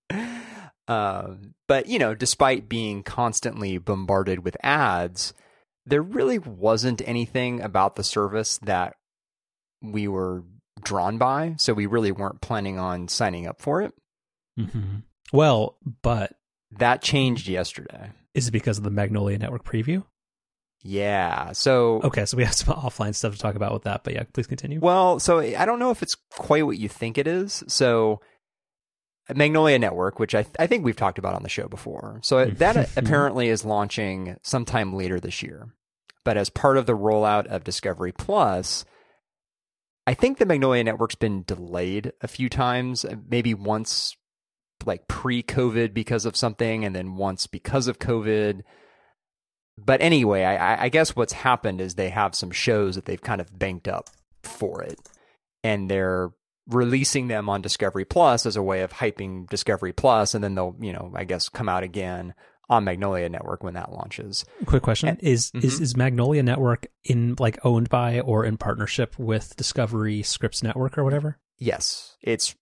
Um, 0.88 1.54
but 1.68 1.88
you 1.88 2.00
know, 2.00 2.14
despite 2.14 2.68
being 2.68 3.04
constantly 3.04 3.78
bombarded 3.78 4.44
with 4.44 4.58
ads, 4.62 5.34
there 5.86 6.02
really 6.02 6.40
wasn't 6.40 7.02
anything 7.06 7.62
about 7.62 7.96
the 7.96 8.04
service 8.04 8.58
that 8.60 8.96
we 9.82 10.08
were 10.08 10.44
drawn 10.84 11.18
by, 11.18 11.56
so 11.58 11.74
we 11.74 11.86
really 11.86 12.12
weren't 12.12 12.42
planning 12.42 12.80
on 12.80 13.08
signing 13.08 13.48
up 13.48 13.62
for 13.62 13.82
it. 13.82 13.94
Mm-hmm. 14.60 14.98
Well, 15.32 15.78
but 16.02 16.34
That 16.78 17.02
changed 17.02 17.48
yesterday. 17.48 18.12
is 18.34 18.48
it 18.48 18.52
because 18.52 18.78
of 18.78 18.84
the 18.84 18.92
Magnolia 18.92 19.38
Network 19.38 19.64
preview? 19.66 20.04
Yeah. 20.86 21.54
So 21.54 22.02
Okay, 22.04 22.26
so 22.26 22.36
we 22.38 22.44
have 22.44 22.54
some 22.54 22.74
offline 22.76 23.16
stuff 23.16 23.34
to 23.34 23.40
talk 23.40 23.56
about 23.56 23.74
with 23.74 23.84
that, 23.84 24.04
but 24.04 24.14
yeah, 24.14 24.24
please 24.34 24.48
continue. 24.48 24.80
Well, 24.80 25.20
so 25.20 25.40
I 25.40 25.66
don't 25.66 25.80
know 25.80 25.92
if 25.92 26.04
it's 26.04 26.18
quite 26.32 26.66
what 26.66 26.78
you 26.78 26.90
think 26.90 27.18
it 27.18 27.28
is. 27.28 27.64
So 27.68 28.20
Magnolia 29.34 29.80
Network, 29.80 30.20
which 30.20 30.36
I 30.36 30.46
I 30.60 30.68
think 30.68 30.84
we've 30.84 30.96
talked 30.96 31.20
about 31.20 31.36
on 31.36 31.44
the 31.44 31.50
show 31.50 31.68
before. 31.68 32.20
So 32.24 32.38
mm-hmm. 32.38 32.56
that 32.56 32.78
uh, 32.78 32.80
mm-hmm. 32.84 33.00
apparently 33.00 33.50
is 33.50 33.66
launching 33.66 34.38
sometime 34.44 34.94
later 34.94 35.20
this 35.20 35.42
year. 35.44 35.74
But 36.24 36.38
as 36.38 36.50
part 36.50 36.78
of 36.78 36.86
the 36.86 36.98
rollout 36.98 37.48
of 37.48 37.66
Discovery 37.66 38.14
Plus, 38.14 38.86
I 40.08 40.14
think 40.14 40.38
the 40.38 40.46
Magnolia 40.46 40.84
Network's 40.84 41.16
been 41.16 41.44
delayed 41.44 42.14
a 42.22 42.28
few 42.28 42.48
times, 42.50 43.04
uh, 43.04 43.16
maybe 43.30 43.54
once 43.54 44.16
like 44.86 45.08
pre-COVID 45.08 45.94
because 45.94 46.26
of 46.26 46.36
something 46.36 46.84
and 46.84 46.96
then 46.96 47.16
once 47.16 47.48
because 47.48 47.88
of 47.88 48.00
COVID 48.00 48.64
but 49.78 50.02
anyway, 50.02 50.44
I, 50.44 50.84
I 50.84 50.90
guess 50.90 51.16
what's 51.16 51.34
happened 51.34 51.82
is 51.82 51.96
they 51.96 52.10
have 52.10 52.36
some 52.36 52.52
shows 52.52 52.96
that 52.96 53.06
they've 53.06 53.22
kind 53.22 53.42
of 53.42 53.58
banked 53.58 53.88
up 53.88 54.10
for 54.44 54.84
it, 54.84 55.00
and 55.64 55.90
they're 55.90 56.32
releasing 56.68 57.28
them 57.28 57.50
on 57.50 57.62
Discovery 57.62 58.06
Plus 58.06 58.46
as 58.46 58.56
a 58.56 58.64
way 58.64 58.82
of 58.82 58.94
hyping 58.94 59.50
Discovery 59.50 59.94
Plus, 59.94 60.34
and 60.34 60.44
then 60.44 60.56
they'll, 60.56 60.76
you 60.80 60.94
know, 60.94 61.12
I 61.16 61.24
guess 61.26 61.50
come 61.50 61.68
out 61.70 61.84
again 61.84 62.34
on 62.70 62.86
Magnolia 62.86 63.28
Network 63.28 63.64
when 63.64 63.74
that 63.74 63.92
launches. 63.92 64.46
Quick 64.66 64.84
question: 64.84 65.10
And- 65.10 65.22
Is 65.22 65.52
is 65.56 65.80
Mhm. 65.80 65.82
is 65.82 65.98
Magnolia 65.98 66.44
Network 66.44 66.88
in 67.04 67.36
like 67.40 67.60
owned 67.66 67.90
by 67.90 68.20
or 68.22 68.46
in 68.46 68.58
partnership 68.58 69.18
with 69.20 69.56
Discovery 69.58 70.24
Scripps 70.24 70.64
Network 70.64 70.98
or 70.98 71.04
whatever? 71.04 71.38
Yes, 71.58 72.16
it's 72.22 72.56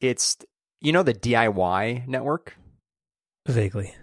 it's 0.00 0.36
you 0.80 0.92
know 0.92 1.02
the 1.02 1.14
DIY 1.14 2.06
network. 2.06 2.56
Vaguely. 3.46 3.94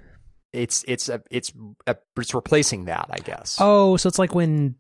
It's 0.52 0.84
it's 0.88 1.10
a, 1.10 1.22
it's 1.30 1.52
a, 1.86 1.96
it's 2.18 2.34
replacing 2.34 2.86
that, 2.86 3.08
I 3.10 3.18
guess. 3.20 3.58
Oh, 3.60 3.98
so 3.98 4.08
it's 4.08 4.18
like 4.20 4.34
when 4.34 4.75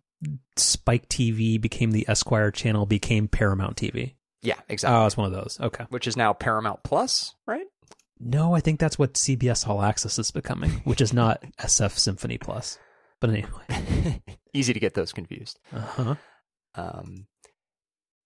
Spike 0.57 1.07
TV 1.09 1.59
became 1.61 1.91
the 1.91 2.05
Esquire 2.09 2.49
channel, 2.49 2.85
became 2.85 3.27
Paramount 3.27 3.75
TV. 3.77 4.15
Yeah, 4.45 4.59
exactly. 4.69 4.97
Oh, 4.97 5.05
it's 5.05 5.17
one 5.17 5.27
of 5.27 5.33
those. 5.33 5.57
Okay. 5.59 5.85
Which 5.89 6.07
is 6.07 6.15
now 6.15 6.33
Paramount 6.33 6.83
Plus, 6.83 7.35
right? 7.45 7.65
No, 8.19 8.55
I 8.55 8.61
think 8.61 8.79
that's 8.79 8.97
what 8.97 9.13
CBS 9.15 9.67
All 9.67 9.81
Access 9.81 10.17
is 10.19 10.31
becoming, 10.31 10.71
which 10.85 11.01
is 11.01 11.11
not 11.13 11.43
SF 11.59 11.91
Symphony 11.97 12.37
Plus. 12.37 12.77
But 13.19 13.29
anyway. 13.31 14.21
Easy 14.53 14.73
to 14.73 14.79
get 14.79 14.93
those 14.93 15.11
confused. 15.13 15.59
Uh 15.73 15.79
huh. 15.79 16.15
Um, 16.75 17.27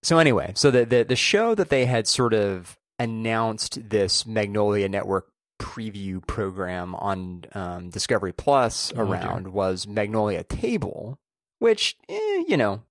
so 0.04 0.18
anyway, 0.20 0.54
so 0.56 0.72
the, 0.72 0.86
the 0.86 1.04
the 1.04 1.16
show 1.16 1.56
that 1.56 1.70
they 1.70 1.86
had 1.86 2.08
sort 2.08 2.34
of 2.34 2.78
announced 2.98 3.90
this 3.90 4.26
Magnolia 4.26 4.90
Network 4.90 5.28
preview 5.60 6.26
program 6.26 6.96
on 6.96 7.44
um, 7.54 7.90
Discovery 7.90 8.32
Plus 8.34 8.92
Oh, 8.94 9.04
dear. 9.04 9.06
around 9.06 9.48
was 9.50 9.88
Magnolia 9.88 10.44
Table, 10.44 11.20
which 11.60 11.98
eh, 12.08 12.44
you 12.48 12.58
know, 12.58 12.82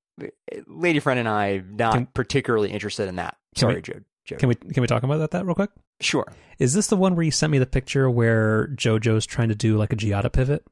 lady 0.66 1.00
friend 1.00 1.18
and 1.18 1.28
I 1.28 1.62
not 1.68 1.94
Can- 1.94 2.06
particularly 2.06 2.70
interested 2.70 3.08
in 3.08 3.16
that. 3.16 3.36
Sorry, 3.56 3.76
we- 3.76 3.82
Joe. 3.82 4.00
Joe. 4.24 4.36
Can 4.36 4.50
we 4.50 4.54
can 4.56 4.82
we 4.82 4.86
talk 4.86 5.02
about 5.04 5.18
that, 5.18 5.30
that 5.30 5.46
real 5.46 5.54
quick? 5.54 5.70
sure. 6.00 6.30
Is 6.58 6.74
this 6.74 6.88
the 6.88 6.96
one 6.96 7.14
where 7.16 7.24
you 7.24 7.30
sent 7.30 7.50
me 7.50 7.58
the 7.58 7.64
picture 7.66 8.10
where 8.10 8.68
JoJo's 8.74 9.24
trying 9.26 9.48
to 9.48 9.54
do 9.54 9.78
like 9.78 9.92
a 9.92 9.96
Giada 9.96 10.30
pivot? 10.30 10.64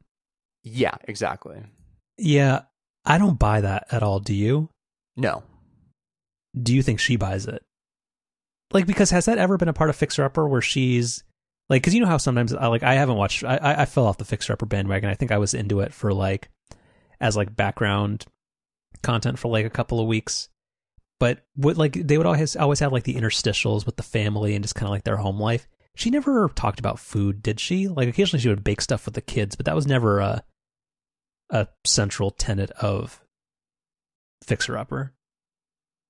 Yeah, 0.62 0.94
exactly. 1.04 1.62
Yeah, 2.18 2.62
I 3.04 3.16
don't 3.18 3.38
buy 3.38 3.62
that 3.62 3.86
at 3.90 4.02
all. 4.02 4.20
Do 4.20 4.34
you? 4.34 4.68
No, 5.16 5.42
Do 6.60 6.74
you 6.74 6.82
think 6.82 7.00
she 7.00 7.16
buys 7.16 7.46
it? 7.46 7.62
Like, 8.72 8.86
because 8.86 9.10
has 9.10 9.24
that 9.24 9.38
ever 9.38 9.56
been 9.56 9.68
a 9.68 9.72
part 9.72 9.88
of 9.88 9.96
Fixer 9.96 10.24
Upper 10.24 10.46
where 10.46 10.60
she's 10.60 11.24
like, 11.70 11.80
because 11.82 11.94
you 11.94 12.00
know 12.00 12.06
how 12.08 12.18
sometimes 12.18 12.52
I 12.52 12.66
like 12.66 12.82
I 12.82 12.94
haven't 12.94 13.16
watched, 13.16 13.42
I 13.42 13.56
I, 13.56 13.82
I 13.82 13.84
fell 13.86 14.06
off 14.06 14.18
the 14.18 14.24
Fixer 14.26 14.52
Upper 14.52 14.66
bandwagon. 14.66 15.08
I 15.08 15.14
think 15.14 15.32
I 15.32 15.38
was 15.38 15.54
into 15.54 15.80
it 15.80 15.94
for 15.94 16.12
like 16.12 16.50
as 17.20 17.36
like 17.38 17.56
background 17.56 18.26
content 19.02 19.38
for 19.38 19.48
like 19.48 19.66
a 19.66 19.70
couple 19.70 20.00
of 20.00 20.06
weeks. 20.06 20.48
But 21.18 21.44
what 21.54 21.76
like 21.76 21.94
they 21.94 22.18
would 22.18 22.26
always 22.26 22.56
always 22.56 22.80
have 22.80 22.92
like 22.92 23.04
the 23.04 23.14
interstitials 23.14 23.86
with 23.86 23.96
the 23.96 24.02
family 24.02 24.54
and 24.54 24.62
just 24.64 24.74
kind 24.74 24.86
of 24.86 24.90
like 24.90 25.04
their 25.04 25.16
home 25.16 25.40
life. 25.40 25.66
She 25.94 26.10
never 26.10 26.50
talked 26.54 26.78
about 26.78 26.98
food, 26.98 27.42
did 27.42 27.58
she? 27.58 27.88
Like 27.88 28.08
occasionally 28.08 28.42
she 28.42 28.50
would 28.50 28.64
bake 28.64 28.82
stuff 28.82 29.06
with 29.06 29.14
the 29.14 29.22
kids, 29.22 29.56
but 29.56 29.64
that 29.66 29.74
was 29.74 29.86
never 29.86 30.18
a 30.20 30.44
a 31.48 31.68
central 31.84 32.30
tenet 32.30 32.70
of 32.72 33.20
Fixer 34.42 34.76
Upper. 34.76 35.14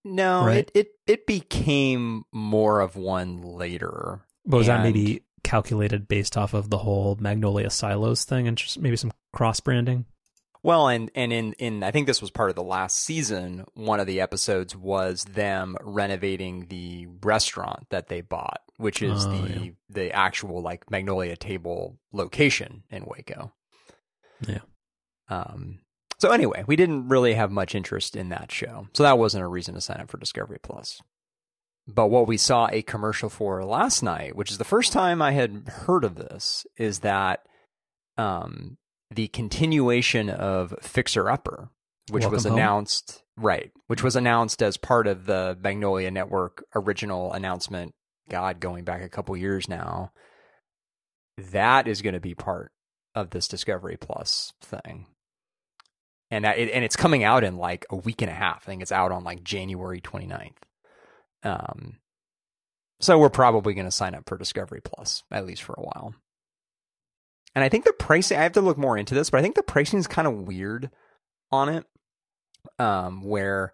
no. 0.05 0.45
Right. 0.45 0.59
It 0.59 0.71
it 0.75 0.89
it 1.07 1.27
became 1.27 2.25
more 2.33 2.81
of 2.81 2.97
one 2.97 3.43
later. 3.43 4.23
But 4.45 4.59
was 4.59 4.67
that 4.67 4.83
maybe 4.83 5.23
calculated 5.45 6.09
based 6.09 6.37
off 6.37 6.53
of 6.55 6.71
the 6.71 6.79
whole 6.79 7.17
Magnolia 7.21 7.71
Silos 7.71 8.25
thing 8.25 8.49
and 8.49 8.57
just 8.57 8.81
maybe 8.81 8.97
some 8.97 9.13
cross 9.33 9.61
branding? 9.61 10.05
Well, 10.67 10.89
and 10.89 11.13
and 11.15 11.33
in 11.33 11.53
in 11.53 11.85
I 11.85 11.93
think 11.93 12.09
this 12.09 12.21
was 12.21 12.33
part 12.33 12.51
of 12.51 12.57
the 12.57 12.63
last 12.65 12.99
season. 12.99 13.67
One 13.75 14.01
of 14.01 14.09
the 14.09 14.21
episodes 14.21 14.75
was 14.75 15.23
them 15.23 15.77
renovating 15.81 16.67
the 16.67 17.07
restaurant 17.23 17.89
that 17.91 18.09
they 18.09 18.21
bought, 18.21 18.63
which 18.77 19.01
is 19.01 19.27
Oh, 19.27 19.31
the 19.31 19.49
yeah. 19.67 19.71
the 19.89 20.13
actual 20.13 20.61
like 20.63 20.91
Magnolia 20.91 21.37
Table 21.37 22.01
location 22.13 22.83
in 22.91 23.05
Waco. 23.05 23.53
Yeah. 24.41 24.63
Um. 25.29 25.79
So 26.19 26.33
anyway, 26.33 26.65
we 26.67 26.75
didn't 26.75 27.11
really 27.11 27.35
have 27.35 27.53
much 27.53 27.77
interest 27.77 28.17
in 28.17 28.31
that 28.31 28.51
show, 28.51 28.89
so 28.93 29.05
that 29.05 29.19
wasn't 29.19 29.45
a 29.45 29.49
reason 29.49 29.75
to 29.75 29.81
sign 29.81 30.01
up 30.01 30.11
for 30.11 30.19
Discovery 30.19 30.59
Plus. 30.61 31.01
But 31.87 32.09
what 32.09 32.27
we 32.27 32.39
saw 32.39 32.69
a 32.73 32.83
commercial 32.83 33.29
for 33.29 33.65
last 33.65 34.03
night, 34.03 34.35
which 34.35 34.51
is 34.51 34.59
the 34.59 34.65
first 34.65 34.93
time 34.93 35.23
I 35.23 35.31
had 35.31 35.69
heard 35.69 36.03
of 36.03 36.17
this, 36.17 36.67
is 36.77 36.99
that 37.01 37.47
um, 38.19 38.79
the 39.15 39.29
continuation 39.29 40.29
of 40.29 40.75
Fixer 40.81 41.31
Upper, 41.31 41.71
which 42.11 42.27
was 42.27 42.45
Home? 42.45 42.55
announced 42.55 43.23
right, 43.37 43.71
which 43.87 44.03
was 44.03 44.17
announced 44.17 44.63
as 44.63 44.77
part 44.77 45.07
of 45.07 45.27
the 45.27 45.57
Magnolia 45.61 46.11
Network 46.11 46.65
original 46.75 47.33
announcement. 47.33 47.95
God, 48.29 48.59
going 48.61 48.85
back 48.85 49.03
a 49.03 49.09
couple 49.09 49.37
years 49.37 49.69
now, 49.69 50.11
that 51.39 51.87
is 51.87 52.03
going 52.03 52.15
to 52.15 52.21
be 52.21 52.35
part 52.35 52.73
of 53.15 53.31
this 53.31 53.49
Discovery 53.49 53.97
Plus 53.97 54.53
thing. 54.61 55.07
And 56.31 56.45
that, 56.45 56.59
it, 56.59 56.71
and 56.73 56.85
it's 56.85 56.97
coming 56.97 57.23
out 57.23 57.45
in 57.45 57.57
like 57.57 57.87
a 57.89 57.97
week 57.97 58.21
and 58.21 58.31
a 58.31 58.35
half. 58.35 58.65
I 58.65 58.67
think 58.67 58.83
it's 58.83 58.93
out 58.93 59.13
on 59.13 59.23
like 59.23 59.45
January 59.45 60.01
29th. 60.01 60.57
Um, 61.45 61.99
so 63.01 63.19
we're 63.19 63.31
probably 63.31 63.75
going 63.75 63.87
to 63.87 63.93
sign 63.93 64.15
up 64.15 64.25
for 64.27 64.37
Discovery 64.37 64.81
Plus 64.83 65.23
at 65.31 65.47
least 65.47 65.63
for 65.63 65.75
a 65.75 65.83
while. 65.83 66.15
And 67.57 67.65
I 67.65 67.69
think 67.69 67.85
the 67.85 67.93
pricing, 67.95 68.39
I 68.39 68.43
have 68.43 68.53
to 68.53 68.61
look 68.61 68.79
more 68.79 68.97
into 68.97 69.15
this, 69.15 69.31
but 69.31 69.39
I 69.39 69.43
think 69.43 69.55
the 69.57 69.63
pricing 69.65 69.99
is 69.99 70.07
kind 70.07 70.29
of 70.29 70.35
weird 70.47 70.91
on 71.51 71.69
it. 71.71 71.85
Um, 72.79 73.23
where 73.23 73.73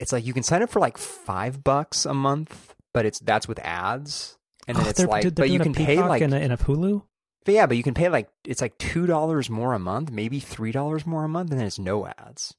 it's 0.00 0.12
like 0.12 0.26
you 0.26 0.32
can 0.32 0.42
sign 0.42 0.62
up 0.62 0.70
for 0.70 0.80
like 0.80 0.98
five 0.98 1.62
bucks 1.62 2.04
a 2.04 2.14
month, 2.14 2.74
but 2.92 3.06
it's 3.06 3.20
that's 3.20 3.46
with 3.46 3.58
ads. 3.60 4.36
And 4.66 4.76
then 4.76 4.86
Oh, 4.86 4.88
it's 4.90 5.04
like, 5.04 5.34
but 5.34 5.50
you 5.50 5.60
can 5.60 5.72
pay 5.72 6.02
like, 6.02 6.20
in 6.22 6.32
a, 6.32 6.36
and 6.36 6.52
a 6.52 6.56
Hulu. 6.56 7.02
but 7.44 7.54
yeah, 7.54 7.66
but 7.66 7.76
you 7.76 7.82
can 7.82 7.94
pay 7.94 8.08
like, 8.08 8.28
it's 8.44 8.60
like 8.60 8.76
$2 8.78 9.50
more 9.50 9.72
a 9.74 9.78
month, 9.78 10.10
maybe 10.10 10.40
$3 10.40 11.06
more 11.06 11.24
a 11.24 11.28
month, 11.28 11.50
and 11.50 11.60
then 11.60 11.66
it's 11.66 11.78
no 11.78 12.06
ads. 12.06 12.54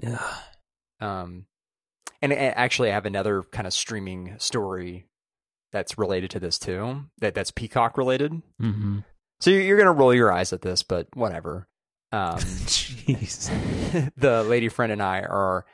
Yeah. 0.00 0.22
Um, 1.00 1.46
and 2.20 2.32
actually, 2.32 2.90
I 2.90 2.94
have 2.94 3.06
another 3.06 3.42
kind 3.52 3.66
of 3.66 3.72
streaming 3.72 4.34
story 4.38 5.06
that's 5.72 5.98
related 5.98 6.30
to 6.32 6.40
this 6.40 6.58
too. 6.58 7.04
That 7.18 7.34
that's 7.34 7.50
Peacock 7.50 7.96
related. 7.98 8.32
Mm-hmm. 8.60 9.00
So 9.44 9.50
you're, 9.50 9.60
you're 9.60 9.76
gonna 9.76 9.92
roll 9.92 10.14
your 10.14 10.32
eyes 10.32 10.54
at 10.54 10.62
this, 10.62 10.82
but 10.82 11.06
whatever. 11.12 11.68
Um, 12.12 12.38
Jeez. 12.38 13.50
the 14.16 14.42
lady 14.42 14.70
friend 14.70 14.90
and 14.90 15.02
I 15.02 15.20
are 15.20 15.66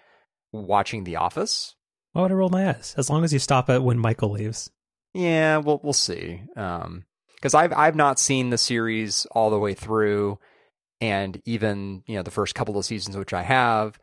watching 0.51 1.05
The 1.05 1.15
Office. 1.15 1.77
Why 2.11 2.23
would 2.23 2.33
I 2.33 2.35
roll 2.35 2.49
my 2.49 2.69
eyes? 2.69 2.97
As 2.99 3.09
long 3.09 3.23
as 3.23 3.33
you 3.33 3.39
stop 3.39 3.71
it 3.71 3.81
when 3.81 3.97
Michael 3.97 4.33
leaves. 4.33 4.73
Yeah, 5.15 5.59
we'll 5.59 5.81
we'll 5.85 5.93
see. 5.93 6.43
Um, 6.57 7.05
because 7.37 7.55
I've 7.55 7.73
I've 7.73 7.95
not 7.95 8.19
seen 8.19 8.51
the 8.51 8.59
series 8.59 9.25
all 9.31 9.51
the 9.51 9.59
way 9.61 9.75
through, 9.75 10.41
and 11.01 11.41
even 11.45 12.03
you 12.09 12.17
know 12.17 12.25
the 12.25 12.33
first 12.33 12.57
couple 12.57 12.77
of 12.77 12.85
seasons, 12.85 13.17
which 13.17 13.33
I 13.33 13.43
have. 13.43 14.01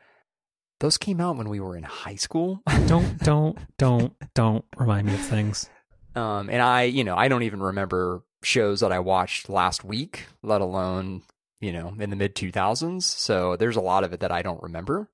Those 0.80 0.98
came 0.98 1.20
out 1.20 1.36
when 1.36 1.50
we 1.50 1.60
were 1.60 1.76
in 1.76 1.84
high 1.84 2.16
school. 2.16 2.62
Don't, 2.88 3.18
don't, 3.18 3.58
don't, 3.78 4.14
don't 4.34 4.64
remind 4.78 5.08
me 5.08 5.16
of 5.16 5.20
things. 5.20 5.70
Um, 6.16 6.50
and 6.50 6.62
I, 6.62 6.84
you 6.84 7.04
know, 7.04 7.18
I 7.18 7.28
don't 7.28 7.44
even 7.44 7.62
remember 7.62 8.22
shows 8.48 8.80
that 8.80 8.92
I 8.92 9.00
watched 9.00 9.50
last 9.50 9.84
week, 9.84 10.26
let 10.42 10.62
alone, 10.62 11.24
you 11.60 11.74
know, 11.74 11.94
in 12.00 12.10
the 12.10 12.16
mid 12.16 12.34
2000s. 12.34 13.04
So 13.04 13.56
there's 13.58 13.76
a 13.76 13.82
lot 13.82 14.04
of 14.04 14.14
it 14.14 14.22
that 14.22 14.32
I 14.32 14.42
don't 14.42 14.64
remember. 14.64 15.10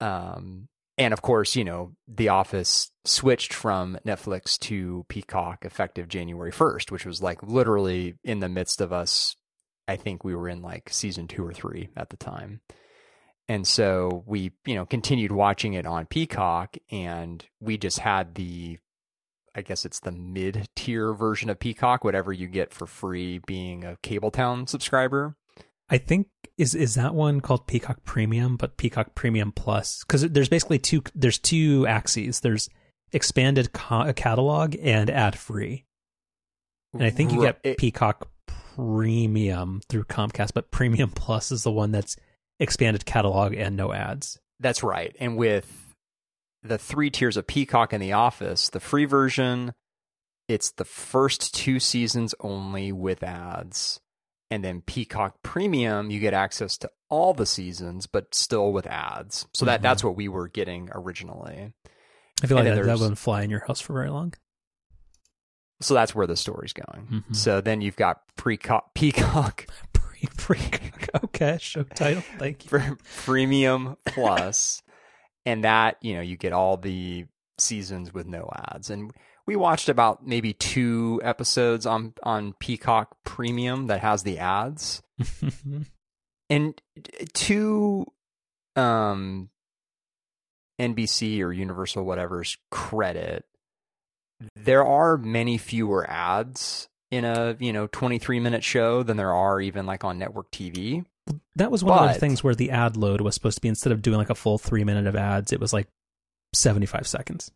Um, 0.00 0.68
and 0.98 1.12
of 1.12 1.22
course, 1.22 1.56
you 1.56 1.64
know, 1.64 1.92
The 2.06 2.28
Office 2.28 2.90
switched 3.04 3.54
from 3.54 3.98
Netflix 4.06 4.58
to 4.60 5.06
Peacock 5.08 5.64
effective 5.64 6.08
January 6.08 6.52
1st, 6.52 6.90
which 6.90 7.06
was 7.06 7.22
like 7.22 7.42
literally 7.42 8.16
in 8.22 8.40
the 8.40 8.48
midst 8.48 8.80
of 8.80 8.92
us. 8.92 9.34
I 9.86 9.96
think 9.96 10.22
we 10.22 10.34
were 10.34 10.50
in 10.50 10.60
like 10.60 10.90
season 10.90 11.28
two 11.28 11.46
or 11.46 11.54
three 11.54 11.88
at 11.96 12.10
the 12.10 12.18
time. 12.18 12.60
And 13.48 13.66
so 13.66 14.22
we, 14.26 14.52
you 14.66 14.74
know, 14.74 14.84
continued 14.84 15.32
watching 15.32 15.72
it 15.72 15.86
on 15.86 16.04
Peacock 16.04 16.76
and 16.90 17.42
we 17.58 17.78
just 17.78 18.00
had 18.00 18.34
the 18.34 18.78
I 19.58 19.62
guess 19.62 19.84
it's 19.84 19.98
the 19.98 20.12
mid 20.12 20.68
tier 20.76 21.12
version 21.12 21.50
of 21.50 21.58
Peacock, 21.58 22.04
whatever 22.04 22.32
you 22.32 22.46
get 22.46 22.72
for 22.72 22.86
free 22.86 23.40
being 23.44 23.84
a 23.84 23.96
Cabletown 24.04 24.68
subscriber. 24.68 25.34
I 25.90 25.98
think 25.98 26.28
is 26.56 26.76
is 26.76 26.94
that 26.94 27.12
one 27.12 27.40
called 27.40 27.66
Peacock 27.66 28.04
Premium, 28.04 28.56
but 28.56 28.76
Peacock 28.76 29.16
Premium 29.16 29.50
Plus 29.50 30.04
because 30.04 30.22
there's 30.22 30.48
basically 30.48 30.78
two 30.78 31.02
there's 31.12 31.38
two 31.38 31.88
axes. 31.88 32.38
There's 32.38 32.68
expanded 33.10 33.72
ca- 33.72 34.12
catalog 34.12 34.76
and 34.80 35.10
ad 35.10 35.36
free, 35.36 35.86
and 36.94 37.02
I 37.02 37.10
think 37.10 37.32
you 37.32 37.40
get 37.40 37.58
It- 37.64 37.78
Peacock 37.78 38.28
Premium 38.76 39.80
through 39.88 40.04
Comcast, 40.04 40.52
but 40.54 40.70
Premium 40.70 41.10
Plus 41.10 41.50
is 41.50 41.64
the 41.64 41.72
one 41.72 41.90
that's 41.90 42.14
expanded 42.60 43.04
catalog 43.04 43.54
and 43.54 43.76
no 43.76 43.92
ads. 43.92 44.38
That's 44.60 44.84
right. 44.84 45.16
And 45.18 45.36
with 45.36 45.87
the 46.68 46.78
three 46.78 47.10
tiers 47.10 47.36
of 47.36 47.46
Peacock 47.46 47.92
in 47.92 48.00
the 48.00 48.12
Office, 48.12 48.68
the 48.70 48.80
free 48.80 49.04
version, 49.04 49.74
it's 50.48 50.70
the 50.70 50.84
first 50.84 51.54
two 51.54 51.78
seasons 51.80 52.34
only 52.40 52.92
with 52.92 53.22
ads. 53.22 54.00
And 54.50 54.64
then 54.64 54.80
Peacock 54.80 55.42
Premium, 55.42 56.10
you 56.10 56.20
get 56.20 56.32
access 56.32 56.78
to 56.78 56.90
all 57.10 57.34
the 57.34 57.44
seasons, 57.46 58.06
but 58.06 58.34
still 58.34 58.72
with 58.72 58.86
ads. 58.86 59.46
So 59.52 59.66
that 59.66 59.80
Mhm. 59.80 59.82
that's 59.82 60.02
what 60.04 60.16
we 60.16 60.28
were 60.28 60.48
getting 60.48 60.88
originally. 60.92 61.74
I 62.42 62.46
feel 62.46 62.56
like 62.56 62.64
that, 62.66 62.82
that 62.84 62.98
wouldn't 62.98 63.18
fly 63.18 63.42
in 63.42 63.50
your 63.50 63.64
house 63.66 63.80
for 63.80 63.92
very 63.92 64.08
long. 64.10 64.32
So 65.80 65.94
that's 65.94 66.14
where 66.14 66.26
the 66.26 66.36
story's 66.36 66.72
going. 66.72 67.24
Mhm. 67.28 67.36
So 67.36 67.60
then 67.60 67.80
you've 67.80 67.96
got 67.96 68.22
Preco- 68.36 68.84
Peacock 68.94 69.66
Pre, 69.92 70.28
pre, 70.36 70.58
okay, 71.26 71.58
show 71.60 71.84
title. 71.84 72.22
Thank 72.38 72.64
you. 72.72 72.96
Premium 73.24 73.96
Plus, 74.06 74.82
and 75.48 75.64
that 75.64 75.96
you 76.02 76.14
know 76.14 76.20
you 76.20 76.36
get 76.36 76.52
all 76.52 76.76
the 76.76 77.24
seasons 77.56 78.12
with 78.12 78.26
no 78.26 78.50
ads. 78.54 78.90
And 78.90 79.10
we 79.46 79.56
watched 79.56 79.88
about 79.88 80.26
maybe 80.26 80.52
two 80.52 81.20
episodes 81.24 81.86
on 81.86 82.12
on 82.22 82.52
Peacock 82.60 83.16
Premium 83.24 83.86
that 83.86 84.00
has 84.00 84.22
the 84.22 84.38
ads, 84.38 85.02
and 86.50 86.80
to 87.32 88.06
um 88.76 89.48
NBC 90.78 91.40
or 91.40 91.50
Universal 91.50 92.04
whatever's 92.04 92.58
credit, 92.70 93.46
there 94.54 94.84
are 94.84 95.16
many 95.16 95.56
fewer 95.56 96.08
ads 96.08 96.90
in 97.10 97.24
a 97.24 97.56
you 97.58 97.72
know 97.72 97.86
23 97.86 98.38
minute 98.38 98.62
show 98.62 99.02
than 99.02 99.16
there 99.16 99.32
are 99.32 99.62
even 99.62 99.86
like 99.86 100.04
on 100.04 100.18
network 100.18 100.50
TV. 100.50 101.06
That 101.56 101.70
was 101.70 101.82
one 101.84 101.98
of 101.98 102.06
But- 102.06 102.14
the 102.14 102.20
things 102.20 102.42
where 102.44 102.54
the 102.54 102.70
ad 102.70 102.96
load 102.96 103.20
was 103.20 103.34
supposed 103.34 103.56
to 103.56 103.60
be 103.62 103.68
instead 103.68 103.92
of 103.92 104.02
doing 104.02 104.18
like 104.18 104.30
a 104.30 104.34
full 104.34 104.58
three 104.58 104.84
minute 104.84 105.06
of 105.06 105.16
ads, 105.16 105.52
it 105.52 105.60
was 105.60 105.72
like 105.72 105.88
seventy 106.54 106.86
five 106.86 107.06
seconds. 107.06 107.50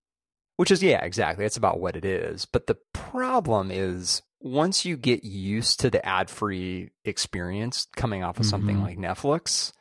Which 0.56 0.70
is, 0.70 0.82
yeah, 0.82 1.02
exactly. 1.04 1.44
That's 1.44 1.56
about 1.56 1.80
what 1.80 1.96
it 1.96 2.04
is. 2.04 2.44
But 2.44 2.66
the 2.66 2.76
problem 2.92 3.70
is 3.70 4.22
once 4.40 4.84
you 4.84 4.96
get 4.96 5.24
used 5.24 5.80
to 5.80 5.90
the 5.90 6.04
ad 6.04 6.28
free 6.28 6.90
experience 7.04 7.86
coming 7.96 8.22
off 8.22 8.38
of 8.38 8.46
something 8.46 8.76
Mhm. 8.76 8.82
like 8.82 8.98
Netflix, 8.98 9.72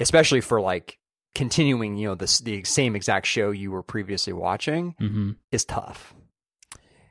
especially 0.00 0.40
for 0.40 0.60
like 0.60 0.98
continuing, 1.34 1.96
you 1.96 2.08
know, 2.08 2.14
the, 2.16 2.40
the 2.44 2.64
same 2.64 2.96
exact 2.96 3.26
show 3.26 3.50
you 3.50 3.70
were 3.70 3.82
previously 3.82 4.32
watching, 4.32 4.94
Mm-hmm. 5.00 5.32
is 5.52 5.64
tough. 5.64 6.12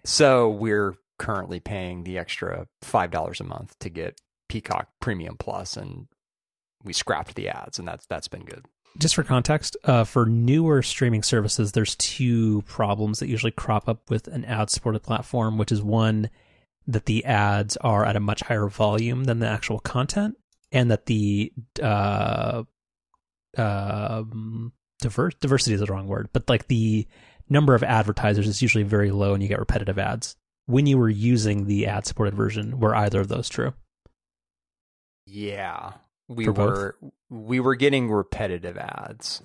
So 0.03 0.50
we're 0.50 0.96
currently 1.20 1.60
paying 1.60 2.03
the 2.03 2.17
extra 2.17 2.67
$5 2.84 3.39
a 3.39 3.44
month 3.44 3.77
to 3.79 3.89
get 3.89 4.20
Peacock 4.47 4.89
Premium 4.99 5.37
Plus, 5.37 5.77
and 5.77 6.07
we 6.83 6.93
scrapped 6.93 7.35
the 7.35 7.49
ads, 7.49 7.79
and 7.79 7.87
that's 7.87 8.05
that's 8.05 8.27
been 8.27 8.45
good. 8.45 8.65
Just 8.97 9.15
for 9.15 9.23
context, 9.23 9.77
uh, 9.83 10.03
for 10.03 10.25
newer 10.25 10.81
streaming 10.81 11.21
services, 11.21 11.71
there's 11.73 11.95
two 11.95 12.63
problems 12.63 13.19
that 13.19 13.27
usually 13.27 13.51
crop 13.51 13.87
up 13.87 14.09
with 14.09 14.27
an 14.27 14.43
ad 14.45 14.69
supported 14.69 15.03
platform, 15.03 15.57
which 15.57 15.71
is 15.71 15.81
one 15.83 16.29
that 16.87 17.05
the 17.05 17.25
ads 17.25 17.77
are 17.77 18.05
at 18.05 18.15
a 18.15 18.21
much 18.21 18.41
higher 18.41 18.67
volume 18.67 19.25
than 19.25 19.39
the 19.39 19.47
actual 19.47 19.79
content, 19.79 20.36
and 20.71 20.89
that 20.89 21.05
the 21.05 21.51
uh, 21.83 22.63
um, 23.57 24.71
diverse 25.01 25.36
diversity 25.36 25.73
is 25.75 25.81
the 25.81 25.88
wrong 25.88 26.07
word, 26.07 26.29
but 26.33 26.49
like 26.49 26.67
the 26.67 27.05
number 27.49 27.75
of 27.75 27.83
advertisers 27.83 28.47
is 28.47 28.62
usually 28.62 28.83
very 28.83 29.12
low, 29.12 29.33
and 29.33 29.43
you 29.43 29.49
get 29.49 29.60
repetitive 29.60 29.99
ads. 29.99 30.36
When 30.65 30.86
you 30.86 30.97
were 30.97 31.10
using 31.10 31.65
the 31.65 31.86
ad 31.88 32.05
supported 32.05 32.33
version, 32.33 32.79
were 32.79 32.95
either 32.95 33.21
of 33.21 33.27
those 33.27 33.47
true? 33.47 33.73
Yeah, 35.29 35.93
we 36.29 36.45
For 36.45 36.53
both? 36.53 36.69
were 36.69 36.97
we 37.29 37.59
were 37.59 37.75
getting 37.75 38.09
repetitive 38.09 38.77
ads. 38.77 39.41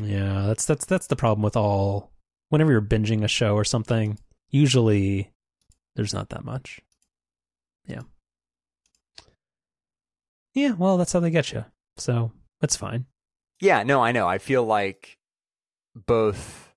Yeah, 0.00 0.44
that's 0.46 0.64
that's 0.64 0.86
that's 0.86 1.08
the 1.08 1.16
problem 1.16 1.42
with 1.42 1.56
all. 1.56 2.12
Whenever 2.50 2.70
you're 2.70 2.80
binging 2.80 3.24
a 3.24 3.28
show 3.28 3.54
or 3.56 3.64
something, 3.64 4.18
usually 4.48 5.32
there's 5.96 6.14
not 6.14 6.28
that 6.30 6.44
much. 6.44 6.80
Yeah. 7.86 8.02
Yeah, 10.54 10.72
well, 10.72 10.96
that's 10.98 11.12
how 11.12 11.20
they 11.20 11.30
get 11.30 11.52
you. 11.52 11.64
So 11.96 12.32
that's 12.60 12.76
fine. 12.76 13.06
Yeah, 13.60 13.82
no, 13.82 14.00
I 14.02 14.12
know. 14.12 14.26
I 14.26 14.38
feel 14.38 14.64
like 14.64 15.18
both 15.94 16.72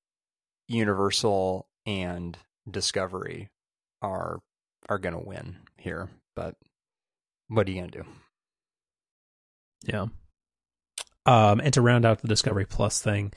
Universal 0.67 1.67
and 1.86 2.38
Discovery 2.69 3.49
are 4.01 4.39
are 4.89 4.97
going 4.99 5.13
to 5.13 5.19
win 5.27 5.58
here, 5.77 6.10
but 6.36 6.56
what 7.54 7.68
are 7.68 7.72
you 7.72 7.80
going 7.80 7.92
to 7.92 8.00
do? 8.00 8.06
Yeah. 9.86 10.06
Um, 11.26 11.60
and 11.62 11.74
to 11.74 11.82
round 11.82 12.06
out 12.06 12.22
the 12.22 12.28
Discovery 12.28 12.66
Plus 12.66 13.02
thing, 13.02 13.32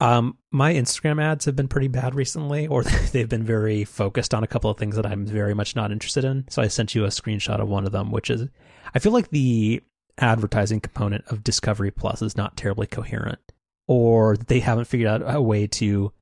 um, 0.00 0.36
my 0.50 0.74
Instagram 0.74 1.22
ads 1.22 1.46
have 1.46 1.56
been 1.56 1.68
pretty 1.68 1.88
bad 1.88 2.14
recently, 2.14 2.66
or 2.66 2.82
they've 3.12 3.28
been 3.28 3.44
very 3.44 3.84
focused 3.84 4.34
on 4.34 4.44
a 4.44 4.46
couple 4.46 4.70
of 4.70 4.76
things 4.76 4.96
that 4.96 5.06
I'm 5.06 5.24
very 5.24 5.54
much 5.54 5.74
not 5.74 5.92
interested 5.92 6.24
in. 6.24 6.46
So 6.50 6.62
I 6.62 6.68
sent 6.68 6.94
you 6.94 7.04
a 7.04 7.08
screenshot 7.08 7.60
of 7.60 7.68
one 7.68 7.86
of 7.86 7.92
them, 7.92 8.10
which 8.10 8.30
is 8.30 8.48
I 8.94 8.98
feel 8.98 9.12
like 9.12 9.30
the 9.30 9.82
advertising 10.18 10.80
component 10.80 11.24
of 11.28 11.44
Discovery 11.44 11.90
Plus 11.90 12.22
is 12.22 12.36
not 12.36 12.56
terribly 12.56 12.86
coherent, 12.86 13.40
or 13.86 14.36
they 14.36 14.60
haven't 14.60 14.86
figured 14.86 15.08
out 15.08 15.34
a 15.34 15.40
way 15.40 15.66
to 15.66 16.12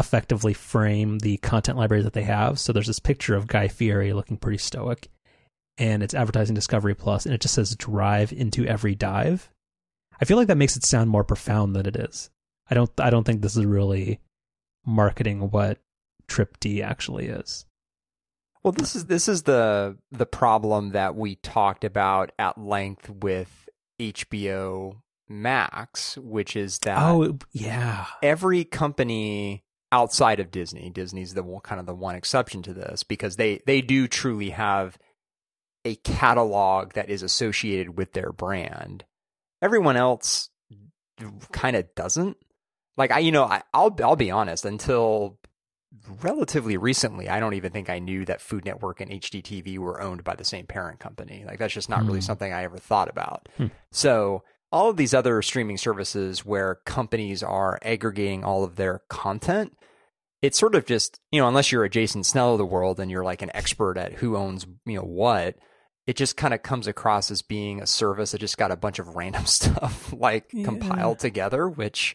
effectively 0.00 0.52
frame 0.52 1.20
the 1.20 1.36
content 1.38 1.78
library 1.78 2.02
that 2.02 2.14
they 2.14 2.22
have. 2.22 2.58
So 2.58 2.72
there's 2.72 2.88
this 2.88 2.98
picture 2.98 3.36
of 3.36 3.46
Guy 3.46 3.68
Fieri 3.68 4.12
looking 4.12 4.36
pretty 4.36 4.58
stoic, 4.58 5.08
and 5.78 6.02
it's 6.02 6.14
advertising 6.14 6.54
Discovery 6.54 6.94
Plus, 6.94 7.26
and 7.26 7.34
it 7.34 7.40
just 7.40 7.54
says 7.54 7.76
"drive 7.76 8.32
into 8.32 8.66
every 8.66 8.94
dive." 8.94 9.50
I 10.20 10.24
feel 10.24 10.36
like 10.36 10.48
that 10.48 10.56
makes 10.56 10.76
it 10.76 10.84
sound 10.84 11.10
more 11.10 11.24
profound 11.24 11.74
than 11.74 11.86
it 11.86 11.96
is. 11.96 12.30
I 12.70 12.74
don't. 12.74 12.90
I 12.98 13.10
don't 13.10 13.24
think 13.24 13.42
this 13.42 13.56
is 13.56 13.66
really 13.66 14.20
marketing 14.86 15.50
what 15.50 15.78
Trip 16.28 16.58
D 16.60 16.82
actually 16.82 17.26
is. 17.26 17.66
Well, 18.62 18.72
this 18.72 18.96
is 18.96 19.06
this 19.06 19.28
is 19.28 19.42
the 19.42 19.98
the 20.10 20.26
problem 20.26 20.90
that 20.90 21.14
we 21.14 21.36
talked 21.36 21.84
about 21.84 22.32
at 22.38 22.56
length 22.56 23.10
with 23.10 23.68
HBO 24.00 25.02
Max, 25.28 26.16
which 26.16 26.56
is 26.56 26.78
that 26.80 26.98
oh 26.98 27.38
yeah, 27.52 28.06
every 28.22 28.64
company 28.64 29.64
outside 29.92 30.40
of 30.40 30.50
Disney, 30.50 30.90
Disney's 30.90 31.34
the 31.34 31.44
kind 31.62 31.78
of 31.78 31.86
the 31.86 31.94
one 31.94 32.14
exception 32.14 32.62
to 32.62 32.72
this 32.72 33.02
because 33.02 33.36
they 33.36 33.60
they 33.66 33.82
do 33.82 34.08
truly 34.08 34.50
have 34.50 34.98
a 35.84 35.96
catalog 35.96 36.92
that 36.94 37.10
is 37.10 37.22
associated 37.22 37.96
with 37.96 38.12
their 38.12 38.32
brand. 38.32 39.04
Everyone 39.62 39.96
else 39.96 40.50
kind 41.52 41.76
of 41.76 41.94
doesn't. 41.94 42.36
Like 42.96 43.10
I, 43.10 43.18
you 43.20 43.32
know, 43.32 43.44
I, 43.44 43.62
I'll 43.72 43.94
I'll 44.02 44.16
be 44.16 44.30
honest. 44.30 44.64
Until 44.64 45.38
relatively 46.22 46.76
recently, 46.76 47.28
I 47.28 47.40
don't 47.40 47.54
even 47.54 47.72
think 47.72 47.88
I 47.90 47.98
knew 47.98 48.24
that 48.24 48.40
Food 48.40 48.64
Network 48.64 49.00
and 49.00 49.10
HDTV 49.10 49.78
were 49.78 50.00
owned 50.00 50.24
by 50.24 50.34
the 50.34 50.44
same 50.44 50.66
parent 50.66 51.00
company. 51.00 51.44
Like 51.46 51.58
that's 51.58 51.74
just 51.74 51.88
not 51.88 52.04
really 52.04 52.18
Hmm. 52.20 52.24
something 52.26 52.52
I 52.52 52.64
ever 52.64 52.78
thought 52.78 53.08
about. 53.08 53.48
Hmm. 53.56 53.66
So 53.92 54.42
all 54.72 54.90
of 54.90 54.96
these 54.96 55.14
other 55.14 55.40
streaming 55.42 55.76
services 55.76 56.44
where 56.44 56.76
companies 56.84 57.42
are 57.42 57.78
aggregating 57.82 58.42
all 58.44 58.64
of 58.64 58.76
their 58.76 59.02
content, 59.08 59.76
it's 60.42 60.58
sort 60.58 60.74
of 60.74 60.84
just, 60.84 61.20
you 61.30 61.40
know, 61.40 61.46
unless 61.48 61.70
you're 61.70 61.84
a 61.84 61.90
Jason 61.90 62.24
Snell 62.24 62.52
of 62.52 62.58
the 62.58 62.66
world 62.66 62.98
and 62.98 63.10
you're 63.10 63.24
like 63.24 63.42
an 63.42 63.52
expert 63.54 63.96
at 63.96 64.14
who 64.14 64.36
owns, 64.36 64.66
you 64.84 64.96
know, 64.96 65.04
what, 65.04 65.56
it 66.06 66.16
just 66.16 66.36
kind 66.36 66.52
of 66.54 66.62
comes 66.62 66.86
across 66.86 67.30
as 67.30 67.42
being 67.42 67.80
a 67.80 67.86
service 67.86 68.32
that 68.32 68.38
just 68.38 68.58
got 68.58 68.70
a 68.70 68.76
bunch 68.76 68.98
of 68.98 69.16
random 69.16 69.46
stuff 69.46 70.12
like 70.12 70.50
Yeah. 70.52 70.64
compiled 70.64 71.18
together, 71.18 71.68
which, 71.68 72.14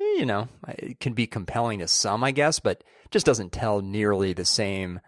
eh, 0.00 0.04
you 0.18 0.26
know, 0.26 0.48
it 0.68 1.00
can 1.00 1.14
be 1.14 1.26
compelling 1.26 1.78
to 1.78 1.88
some, 1.88 2.22
I 2.24 2.30
guess, 2.32 2.60
but 2.60 2.84
just 3.10 3.26
doesn't 3.26 3.52
tell 3.52 3.80
nearly 3.80 4.32
the 4.32 4.44
same 4.44 5.00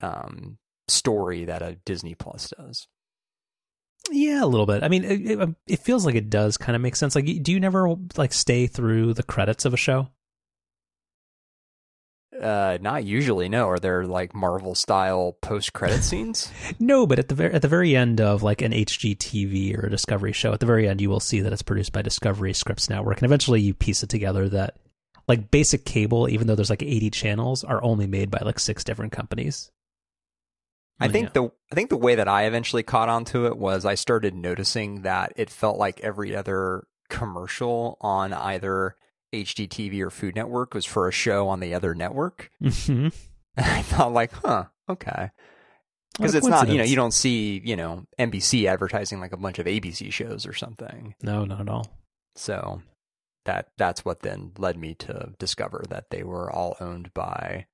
um, 0.00 0.58
story 0.88 1.44
that 1.44 1.62
a 1.62 1.76
Disney 1.84 2.14
Plus 2.14 2.52
does. 2.58 2.86
yeah, 4.10 4.44
a 4.44 4.46
little 4.46 4.66
bit. 4.66 4.82
I 4.84 4.88
mean, 4.88 5.04
it, 5.04 5.30
it, 5.40 5.48
it 5.66 5.80
feels 5.80 6.04
like 6.06 6.14
it 6.14 6.30
does 6.30 6.56
kind 6.56 6.76
of 6.76 6.82
make 6.82 6.94
sense. 6.96 7.14
Like, 7.14 7.24
do 7.42 7.52
you 7.52 7.58
never 7.60 7.94
like 8.16 8.32
stay 8.32 8.66
through 8.66 9.14
the 9.14 9.22
credits 9.22 9.64
of 9.64 9.74
a 9.74 9.76
show? 9.76 10.08
Uh, 12.40 12.78
not 12.80 13.04
usually. 13.04 13.48
No, 13.48 13.68
are 13.68 13.78
there 13.78 14.04
like 14.04 14.34
Marvel 14.34 14.74
style 14.74 15.32
post 15.40 15.72
credit 15.72 16.02
scenes? 16.02 16.50
No, 16.78 17.06
but 17.06 17.18
at 17.18 17.28
the 17.28 17.34
very 17.34 17.52
at 17.52 17.62
the 17.62 17.68
very 17.68 17.96
end 17.96 18.20
of 18.20 18.42
like 18.42 18.62
an 18.62 18.72
HGTV 18.72 19.76
or 19.76 19.86
a 19.86 19.90
Discovery 19.90 20.32
show, 20.32 20.52
at 20.52 20.60
the 20.60 20.66
very 20.66 20.88
end 20.88 21.00
you 21.00 21.10
will 21.10 21.20
see 21.20 21.40
that 21.40 21.52
it's 21.52 21.62
produced 21.62 21.92
by 21.92 22.02
Discovery 22.02 22.52
Scripps 22.52 22.90
Network, 22.90 23.18
and 23.18 23.26
eventually 23.26 23.60
you 23.60 23.74
piece 23.74 24.02
it 24.02 24.08
together 24.08 24.48
that 24.48 24.76
like 25.28 25.50
basic 25.50 25.84
cable, 25.84 26.28
even 26.28 26.46
though 26.46 26.54
there's 26.54 26.70
like 26.70 26.82
80 26.82 27.10
channels, 27.10 27.64
are 27.64 27.82
only 27.82 28.06
made 28.06 28.30
by 28.30 28.38
like 28.44 28.58
six 28.58 28.84
different 28.84 29.12
companies. 29.12 29.70
I 30.98 31.08
think 31.08 31.34
the 31.34 31.50
I 31.70 31.74
think 31.74 31.90
the 31.90 31.96
way 31.96 32.14
that 32.14 32.28
I 32.28 32.44
eventually 32.44 32.82
caught 32.82 33.10
onto 33.10 33.46
it 33.46 33.58
was 33.58 33.84
I 33.84 33.96
started 33.96 34.34
noticing 34.34 35.02
that 35.02 35.32
it 35.36 35.50
felt 35.50 35.78
like 35.78 36.00
every 36.00 36.34
other 36.34 36.86
commercial 37.08 37.98
on 38.00 38.32
either 38.32 38.96
HGTV 39.44 40.00
or 40.00 40.10
Food 40.10 40.34
Network 40.34 40.74
was 40.74 40.84
for 40.84 41.08
a 41.08 41.12
show 41.12 41.48
on 41.48 41.60
the 41.60 41.74
other 41.74 41.94
network. 41.94 42.50
Mhm. 42.62 43.14
I 43.58 43.80
thought 43.82 44.12
like, 44.12 44.32
huh, 44.32 44.64
okay. 44.88 45.30
Because 46.12 46.34
it's 46.34 46.46
not, 46.46 46.68
you 46.68 46.76
know, 46.78 46.84
you 46.84 46.94
don't 46.96 47.12
see, 47.14 47.60
you 47.64 47.74
know, 47.74 48.04
NBC 48.18 48.66
advertising 48.66 49.18
like 49.18 49.32
a 49.32 49.36
bunch 49.38 49.58
of 49.58 49.64
ABC 49.66 50.12
shows 50.12 50.46
or 50.46 50.52
something. 50.52 51.14
No, 51.22 51.44
not 51.46 51.60
at 51.62 51.68
all. 51.70 51.86
So 52.34 52.82
that 53.46 53.68
that's 53.78 54.04
what 54.04 54.20
then 54.20 54.52
led 54.58 54.76
me 54.76 54.92
to 54.96 55.32
discover 55.38 55.84
that 55.88 56.10
they 56.10 56.22
were 56.22 56.50
all 56.50 56.76
owned 56.80 57.14
by 57.14 57.66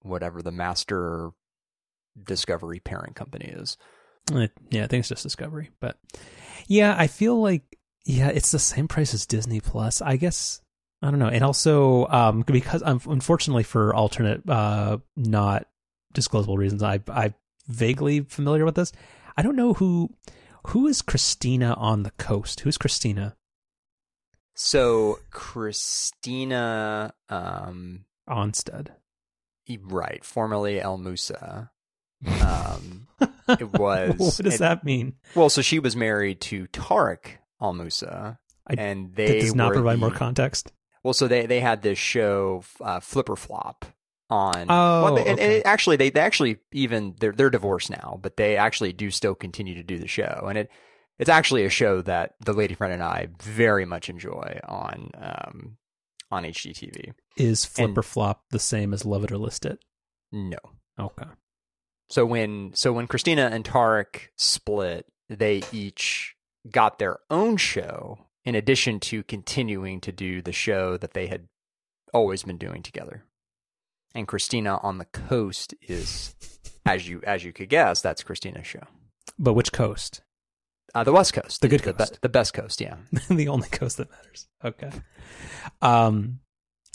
whatever 0.00 0.40
the 0.42 0.50
master 0.52 1.32
Discovery 2.22 2.80
parent 2.80 3.14
company 3.14 3.46
is. 3.46 3.76
Yeah, 4.30 4.84
I 4.84 4.86
think 4.86 5.00
it's 5.00 5.08
just 5.10 5.24
Discovery, 5.24 5.70
but 5.80 5.98
yeah, 6.68 6.94
I 6.98 7.06
feel 7.06 7.38
like 7.38 7.62
yeah, 8.06 8.28
it's 8.28 8.50
the 8.50 8.58
same 8.58 8.88
price 8.88 9.12
as 9.12 9.26
Disney 9.26 9.60
Plus. 9.60 10.00
I 10.00 10.16
guess 10.16 10.61
I 11.02 11.10
don't 11.10 11.18
know, 11.18 11.28
and 11.28 11.42
also 11.42 12.06
um, 12.06 12.42
because 12.42 12.82
um, 12.84 13.00
unfortunately 13.08 13.64
for 13.64 13.92
alternate 13.94 14.48
uh, 14.48 14.98
not 15.16 15.66
disclosable 16.14 16.56
reasons, 16.56 16.82
I 16.82 17.00
I 17.08 17.34
vaguely 17.66 18.20
familiar 18.20 18.64
with 18.64 18.76
this. 18.76 18.92
I 19.36 19.42
don't 19.42 19.56
know 19.56 19.72
who 19.74 20.10
who 20.68 20.86
is 20.86 21.02
Christina 21.02 21.74
on 21.74 22.04
the 22.04 22.12
coast. 22.12 22.60
Who's 22.60 22.78
Christina 22.78 23.36
So 24.54 25.18
Christina, 25.30 27.14
um, 27.28 28.04
Onstead? 28.28 28.88
right, 29.80 30.24
formerly 30.24 30.80
El 30.80 30.98
Moussa. 30.98 31.70
Um, 32.24 33.08
it 33.48 33.72
was. 33.72 34.14
what 34.16 34.36
does 34.36 34.54
it- 34.54 34.58
that 34.60 34.84
mean? 34.84 35.14
Well, 35.34 35.48
so 35.50 35.60
she 35.62 35.80
was 35.80 35.96
married 35.96 36.40
to 36.42 36.68
Tarek 36.68 37.38
El 37.60 37.72
Moussa, 37.72 38.38
I- 38.68 38.74
and 38.78 39.12
they 39.16 39.26
That 39.26 39.40
does 39.40 39.54
not 39.56 39.72
provide 39.72 39.94
the- 39.94 40.00
more 40.00 40.10
context. 40.12 40.70
Well, 41.04 41.14
so 41.14 41.26
they 41.28 41.46
they 41.46 41.60
had 41.60 41.82
this 41.82 41.98
show, 41.98 42.62
uh, 42.80 43.00
Flip 43.00 43.28
or 43.28 43.36
Flop, 43.36 43.84
on. 44.30 44.66
Oh, 44.68 45.02
well, 45.04 45.14
they, 45.16 45.26
and, 45.26 45.40
and 45.40 45.52
it 45.52 45.62
actually, 45.66 45.96
they, 45.96 46.10
they 46.10 46.20
actually 46.20 46.58
even 46.72 47.14
they're 47.18 47.32
they're 47.32 47.50
divorced 47.50 47.90
now, 47.90 48.18
but 48.22 48.36
they 48.36 48.56
actually 48.56 48.92
do 48.92 49.10
still 49.10 49.34
continue 49.34 49.74
to 49.74 49.82
do 49.82 49.98
the 49.98 50.06
show, 50.08 50.46
and 50.48 50.56
it 50.58 50.70
it's 51.18 51.28
actually 51.30 51.64
a 51.64 51.70
show 51.70 52.02
that 52.02 52.34
the 52.44 52.52
lady 52.52 52.74
friend 52.74 52.92
and 52.92 53.02
I 53.02 53.28
very 53.40 53.84
much 53.84 54.08
enjoy 54.08 54.60
on 54.66 55.10
um 55.20 55.76
on 56.30 56.44
HGTV. 56.44 57.12
Is 57.36 57.64
Flip 57.64 57.96
and- 57.96 58.04
Flop 58.04 58.44
the 58.50 58.58
same 58.58 58.94
as 58.94 59.04
Love 59.04 59.24
It 59.24 59.32
or 59.32 59.38
List 59.38 59.66
It? 59.66 59.78
No, 60.32 60.56
Okay. 60.98 61.26
so 62.08 62.24
when 62.24 62.72
so 62.74 62.92
when 62.92 63.06
Christina 63.06 63.50
and 63.52 63.64
Tarek 63.64 64.28
split, 64.36 65.04
they 65.28 65.62
each 65.72 66.34
got 66.70 66.98
their 66.98 67.18
own 67.28 67.56
show 67.58 68.26
in 68.44 68.54
addition 68.54 69.00
to 69.00 69.22
continuing 69.22 70.00
to 70.00 70.12
do 70.12 70.42
the 70.42 70.52
show 70.52 70.96
that 70.96 71.14
they 71.14 71.26
had 71.26 71.48
always 72.12 72.42
been 72.42 72.58
doing 72.58 72.82
together. 72.82 73.24
And 74.14 74.28
Christina 74.28 74.78
on 74.82 74.98
the 74.98 75.06
coast 75.06 75.74
is 75.80 76.34
as 76.84 77.08
you 77.08 77.22
as 77.26 77.44
you 77.44 77.52
could 77.52 77.68
guess, 77.68 78.00
that's 78.00 78.22
Christina's 78.22 78.66
show. 78.66 78.82
But 79.38 79.54
which 79.54 79.72
coast? 79.72 80.22
Uh, 80.94 81.04
the 81.04 81.12
West 81.12 81.32
Coast. 81.32 81.62
The 81.62 81.68
good 81.68 81.80
the, 81.80 81.94
coast. 81.94 82.18
the 82.20 82.28
best 82.28 82.52
coast, 82.52 82.80
yeah. 82.80 82.96
the 83.30 83.48
only 83.48 83.68
coast 83.68 83.96
that 83.96 84.10
matters. 84.10 84.46
Okay. 84.62 84.90
Um, 85.80 86.40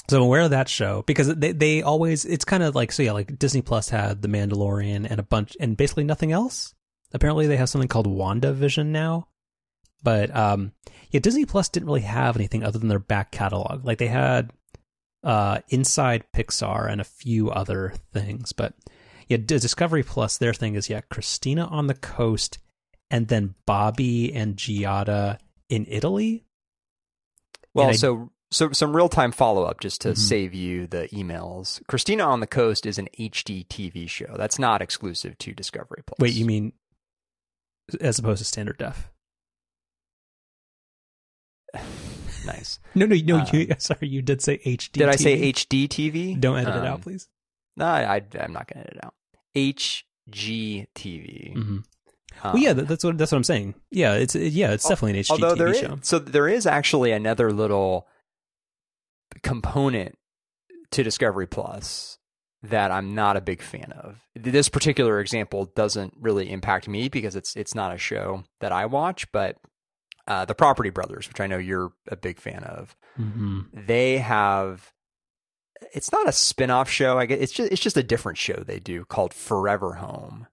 so 0.10 0.18
I'm 0.18 0.24
aware 0.24 0.42
of 0.42 0.52
that 0.52 0.70
show 0.70 1.04
because 1.08 1.34
they 1.36 1.52
they 1.52 1.82
always 1.82 2.24
it's 2.24 2.46
kind 2.46 2.64
of 2.64 2.76
like 2.76 2.92
so 2.92 3.04
yeah 3.04 3.12
like 3.12 3.38
Disney 3.40 3.62
Plus 3.62 3.90
had 3.90 4.22
The 4.22 4.28
Mandalorian 4.28 5.10
and 5.10 5.20
a 5.20 5.24
bunch 5.24 5.58
and 5.60 5.76
basically 5.76 6.04
nothing 6.04 6.32
else. 6.32 6.74
Apparently 7.14 7.48
they 7.48 7.58
have 7.58 7.70
something 7.70 7.88
called 7.88 8.08
WandaVision 8.08 8.88
now, 8.88 9.28
but 10.04 10.34
um 10.36 10.72
yeah 11.12 11.20
Disney 11.20 11.46
Plus 11.46 11.70
didn't 11.70 11.88
really 11.88 12.02
have 12.02 12.36
anything 12.36 12.64
other 12.64 12.80
than 12.80 12.90
their 12.90 13.00
back 13.00 13.32
catalog. 13.32 13.86
Like 13.86 13.98
they 13.98 14.08
had 14.08 14.52
uh 15.24 15.60
Inside 15.70 16.26
Pixar 16.36 16.90
and 16.92 17.02
a 17.02 17.06
few 17.06 17.50
other 17.50 17.94
things, 18.14 18.54
but 18.54 18.74
yeah 19.28 19.38
Discovery 19.38 20.04
Plus 20.04 20.38
their 20.38 20.54
thing 20.54 20.76
is 20.76 20.90
yeah 20.90 21.02
Christina 21.10 21.66
on 21.66 21.88
the 21.88 21.94
coast 21.96 22.60
and 23.10 23.28
then 23.28 23.56
Bobby 23.66 24.34
and 24.34 24.56
Giada 24.58 25.38
in 25.70 25.86
Italy. 25.90 26.44
Well, 27.74 27.90
I- 27.90 27.94
so 27.94 28.32
so 28.50 28.72
some 28.72 28.96
real 28.96 29.10
time 29.10 29.34
follow 29.34 29.64
up 29.64 29.82
just 29.82 30.00
to 30.02 30.10
Mhm. 30.10 30.18
save 30.18 30.54
you 30.54 30.88
the 30.88 31.10
emails. 31.10 31.82
Christina 31.88 32.24
on 32.24 32.40
the 32.40 32.48
Coast 32.48 32.86
is 32.86 32.98
an 32.98 33.10
HD 33.20 33.66
TV 33.66 34.08
show. 34.08 34.36
That's 34.38 34.58
not 34.58 34.82
exclusive 34.82 35.38
to 35.40 35.54
Discovery 35.54 36.02
Plus. 36.06 36.18
Wait, 36.20 36.34
you 36.34 36.46
mean 36.46 36.72
as 38.00 38.20
opposed 38.20 38.40
to 38.40 38.46
standard 38.46 38.78
def? 38.78 39.10
Nice? 42.46 42.80
No, 42.96 43.06
no, 43.06 43.16
no. 43.16 43.38
Uh, 43.40 43.46
you 43.54 43.68
sorry, 43.78 44.08
you 44.08 44.22
did 44.22 44.42
say 44.42 44.58
HD. 44.60 44.92
Did 44.94 45.10
I 45.10 45.16
say 45.16 45.52
HD 45.52 45.88
TV? 45.88 46.40
Don't 46.40 46.58
edit 46.58 46.76
it 46.76 46.80
Um, 46.80 46.86
out, 46.86 47.02
please. 47.02 47.28
No, 47.76 47.86
I, 47.86 48.22
I'm 48.40 48.54
not 48.54 48.68
going 48.74 48.84
to 48.84 48.90
edit 48.90 48.94
it 48.98 49.06
out. 49.06 49.14
HGTV. 49.56 51.54
hmm 51.54 51.60
Um, 51.60 51.84
well, 52.44 52.58
yeah, 52.58 52.74
that, 52.74 52.88
that's 52.88 53.04
what 53.04 53.18
that's 53.18 53.32
what 53.32 53.38
I'm 53.38 53.44
saying. 53.44 53.76
Yeah, 53.92 54.14
it's 54.16 54.36
it, 54.36 54.54
yeah, 54.54 54.72
it's 54.72 54.88
definitely 54.88 55.20
an 55.20 55.24
HGTV 55.26 55.32
although 55.32 55.56
there 55.56 55.70
is, 55.70 55.80
show. 55.80 56.00
so 56.02 56.20
there 56.20 56.48
is 56.48 56.66
actually 56.68 57.12
another 57.12 57.52
little 57.52 58.08
component 59.44 60.18
to 60.92 61.04
Discovery 61.04 61.48
Plus 61.48 62.18
that 62.64 62.92
I'm 62.92 63.14
not 63.16 63.38
a 63.38 63.42
big 63.42 63.62
fan 63.62 63.92
of. 63.92 64.20
This 64.36 64.70
particular 64.70 65.20
example 65.20 65.66
doesn't 65.76 66.14
really 66.20 66.50
impact 66.52 66.88
me 66.88 67.10
because 67.10 67.36
it's 67.36 67.56
it's 67.56 67.76
not 67.76 67.94
a 67.94 67.98
show 67.98 68.44
that 68.60 68.72
I 68.72 68.86
watch, 68.86 69.32
but 69.32 69.58
uh, 70.28 70.46
the 70.46 70.56
Property 70.56 70.90
Brothers, 70.90 71.28
which 71.28 71.40
I 71.40 71.48
know 71.48 71.58
you're 71.58 71.92
a 72.08 72.16
big 72.16 72.40
fan 72.40 72.64
of, 72.64 72.96
hmm 73.16 73.62
they 73.74 74.18
have 74.20 74.94
it's 75.94 76.12
not 76.12 76.28
a 76.28 76.32
spin-off 76.32 76.90
show 76.90 77.20
i 77.20 77.26
guess 77.28 77.40
it's 77.40 77.52
just 77.52 77.72
it's 77.72 77.82
just 77.82 77.98
a 77.98 78.04
different 78.04 78.38
show 78.38 78.56
they 78.66 78.80
do 78.80 79.06
called 79.06 79.34
forever 79.34 79.94
home. 79.94 80.48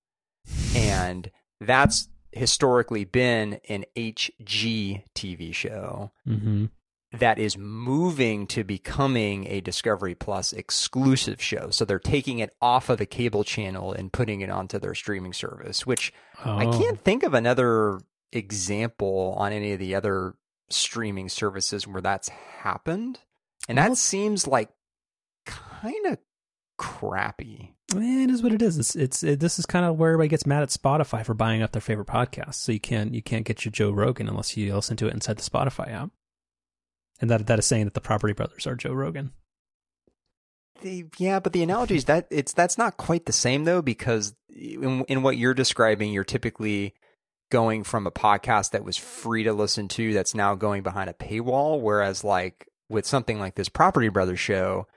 And 0.77 1.31
that's 1.61 2.09
historically 2.33 3.05
been 3.05 3.59
an 3.69 3.85
hg 3.97 5.03
tv 5.15 5.55
show 5.55 6.13
hmm 6.27 6.67
that 7.13 7.39
is 7.39 7.57
moving 7.57 8.45
to 8.49 8.65
becoming 8.65 9.47
a 9.47 9.61
discovery 9.61 10.17
plus 10.17 10.53
exclusive 10.53 11.41
show. 11.41 11.71
So 11.71 11.85
they're 11.85 12.01
taking 12.01 12.41
it 12.41 12.53
off 12.61 12.89
of 12.91 12.99
the 12.99 13.07
cable 13.07 13.45
channel 13.45 13.93
and 13.93 14.13
putting 14.13 14.41
it 14.41 14.51
onto 14.51 14.81
their 14.81 14.95
streaming 14.97 15.33
service 15.33 15.87
which 15.87 16.13
Oh. 16.45 16.59
I 16.59 16.67
can't 16.67 17.01
think 17.05 17.23
of 17.23 17.33
another 17.33 18.01
example 18.33 19.35
on 19.39 19.53
any 19.53 19.73
of 19.73 19.79
the 19.79 19.95
other 19.95 20.35
streaming 20.71 21.29
services 21.29 21.87
where 21.87 22.03
that's 22.03 22.29
happened. 22.29 23.21
And 23.69 23.77
Well- 23.79 23.91
that 23.91 23.97
seems 23.97 24.47
like 24.47 24.71
kind 25.47 26.07
of 26.07 26.19
crappy. 26.79 27.75
Eh, 27.95 28.25
It 28.25 28.31
is 28.31 28.43
what 28.43 28.53
it 28.53 28.63
is. 28.63 28.79
It's 28.79 28.97
it's 28.97 29.23
it, 29.23 29.41
this 29.41 29.59
is 29.59 29.67
kind 29.67 29.85
of 29.85 29.97
where 29.99 30.11
everybody 30.13 30.29
gets 30.29 30.47
mad 30.47 30.63
at 30.63 30.71
Spotify 30.71 31.25
for 31.25 31.35
buying 31.35 31.63
up 31.63 31.73
their 31.73 31.83
favorite 31.83 32.09
podcasts. 32.09 32.55
So 32.55 32.73
you 32.73 32.81
can't 32.81 33.15
you 33.15 33.23
can't 33.23 33.45
get 33.45 33.65
your 33.65 33.73
Joe 33.73 33.91
Rogan 33.91 34.29
unless 34.29 34.57
you 34.57 34.75
listen 34.75 34.97
to 34.97 35.07
it 35.07 35.15
inside 35.15 35.37
the 35.37 35.49
Spotify 35.49 35.93
app. 35.93 36.11
And 37.21 37.31
that 37.31 37.47
that 37.47 37.59
is 37.59 37.67
saying 37.67 37.85
that 37.85 37.95
the 37.95 38.01
Property 38.01 38.33
Brothers 38.33 38.67
are 38.67 38.75
Joe 38.75 38.93
Rogan. 38.93 39.33
The, 40.83 41.05
yeah, 41.19 41.39
but 41.41 41.53
the 41.53 41.63
analogy 41.63 41.95
is 41.97 42.07
that 42.07 42.27
it's 42.31 42.53
that's 42.53 42.77
not 42.77 42.97
quite 42.97 43.27
the 43.27 43.33
same 43.33 43.65
though 43.65 43.81
because 43.83 44.35
in, 44.55 45.05
in 45.05 45.23
what 45.23 45.37
you're 45.37 45.55
describing, 45.55 46.13
you're 46.13 46.25
typically 46.25 46.95
going 47.55 47.85
from 47.85 48.05
a 48.05 48.11
podcast 48.11 48.73
that 48.73 48.83
was 48.85 48.97
free 48.97 49.45
to 49.45 49.53
listen 49.53 49.87
to 49.87 50.13
that's 50.13 50.35
now 50.35 50.57
going 50.57 50.83
behind 50.83 51.09
a 51.09 51.13
paywall, 51.13 51.81
whereas 51.81 52.25
like 52.25 52.67
with 52.89 53.07
something 53.07 53.39
like 53.39 53.55
this 53.55 53.69
Property 53.69 54.09
Brothers 54.09 54.41
show, 54.41 54.89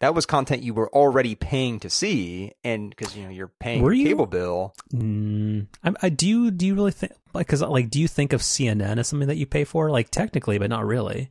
that 0.00 0.12
was 0.12 0.26
content 0.26 0.64
you 0.64 0.74
were 0.74 0.92
already 0.92 1.36
paying 1.36 1.78
to 1.78 1.88
see, 1.88 2.50
and 2.64 2.90
because 2.90 3.16
you 3.16 3.22
know 3.22 3.30
you're 3.30 3.52
paying 3.60 3.80
Were 3.80 3.92
your 3.92 4.02
you? 4.02 4.08
cable 4.08 4.26
bill. 4.26 4.74
Mm, 4.92 5.68
I, 5.84 5.92
I 6.02 6.08
do 6.08 6.26
you 6.26 6.50
do 6.50 6.66
you 6.66 6.74
really 6.74 6.90
think 6.90 7.12
like 7.32 7.46
because 7.46 7.62
like 7.62 7.90
do 7.90 8.00
you 8.00 8.08
think 8.08 8.32
of 8.32 8.40
CNN 8.40 8.98
as 8.98 9.06
something 9.06 9.28
that 9.28 9.36
you 9.36 9.46
pay 9.46 9.62
for 9.62 9.88
like 9.88 10.10
technically 10.10 10.58
but 10.58 10.68
not 10.68 10.84
really 10.84 11.30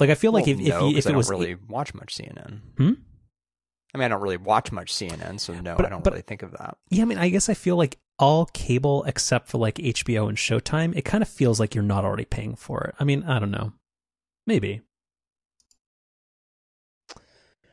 like 0.00 0.10
I 0.10 0.16
feel 0.16 0.32
like 0.32 0.46
Well, 0.46 0.58
if 0.60 0.66
no, 0.66 0.86
if, 0.88 0.92
you, 0.92 0.98
if 0.98 1.06
I 1.06 1.10
it 1.10 1.12
don't 1.12 1.16
was 1.18 1.30
really 1.30 1.54
watch 1.68 1.94
much 1.94 2.16
CNN. 2.16 2.62
Hmm? 2.76 2.92
I 3.96 3.98
mean, 3.98 4.04
I 4.04 4.08
don't 4.08 4.20
really 4.20 4.36
watch 4.36 4.70
much 4.72 4.92
CNN, 4.92 5.40
so 5.40 5.54
no, 5.54 5.74
But- 5.74 5.86
I 5.86 5.88
don't 5.88 6.04
but- 6.04 6.12
really 6.12 6.22
think 6.22 6.42
of 6.42 6.50
that. 6.52 6.76
yeah 6.90 7.02
I 7.02 7.06
mean 7.06 7.16
I 7.18 7.30
guess 7.30 7.48
I 7.48 7.54
feel 7.54 7.76
like 7.76 7.98
all 8.18 8.44
cable 8.46 9.04
except 9.04 9.48
for 9.48 9.56
like 9.58 9.76
HBO 9.76 10.28
and 10.28 10.36
Showtime 10.36 10.94
it 10.96 11.02
kind 11.06 11.22
of 11.22 11.28
feels 11.28 11.58
like 11.58 11.74
you're 11.74 11.82
not 11.84 12.04
already 12.04 12.24
paying 12.26 12.54
for 12.56 12.82
it 12.84 12.94
I 13.00 13.04
mean 13.04 13.22
I 13.24 13.38
don't 13.38 13.50
know 13.50 13.72
maybe 14.46 14.82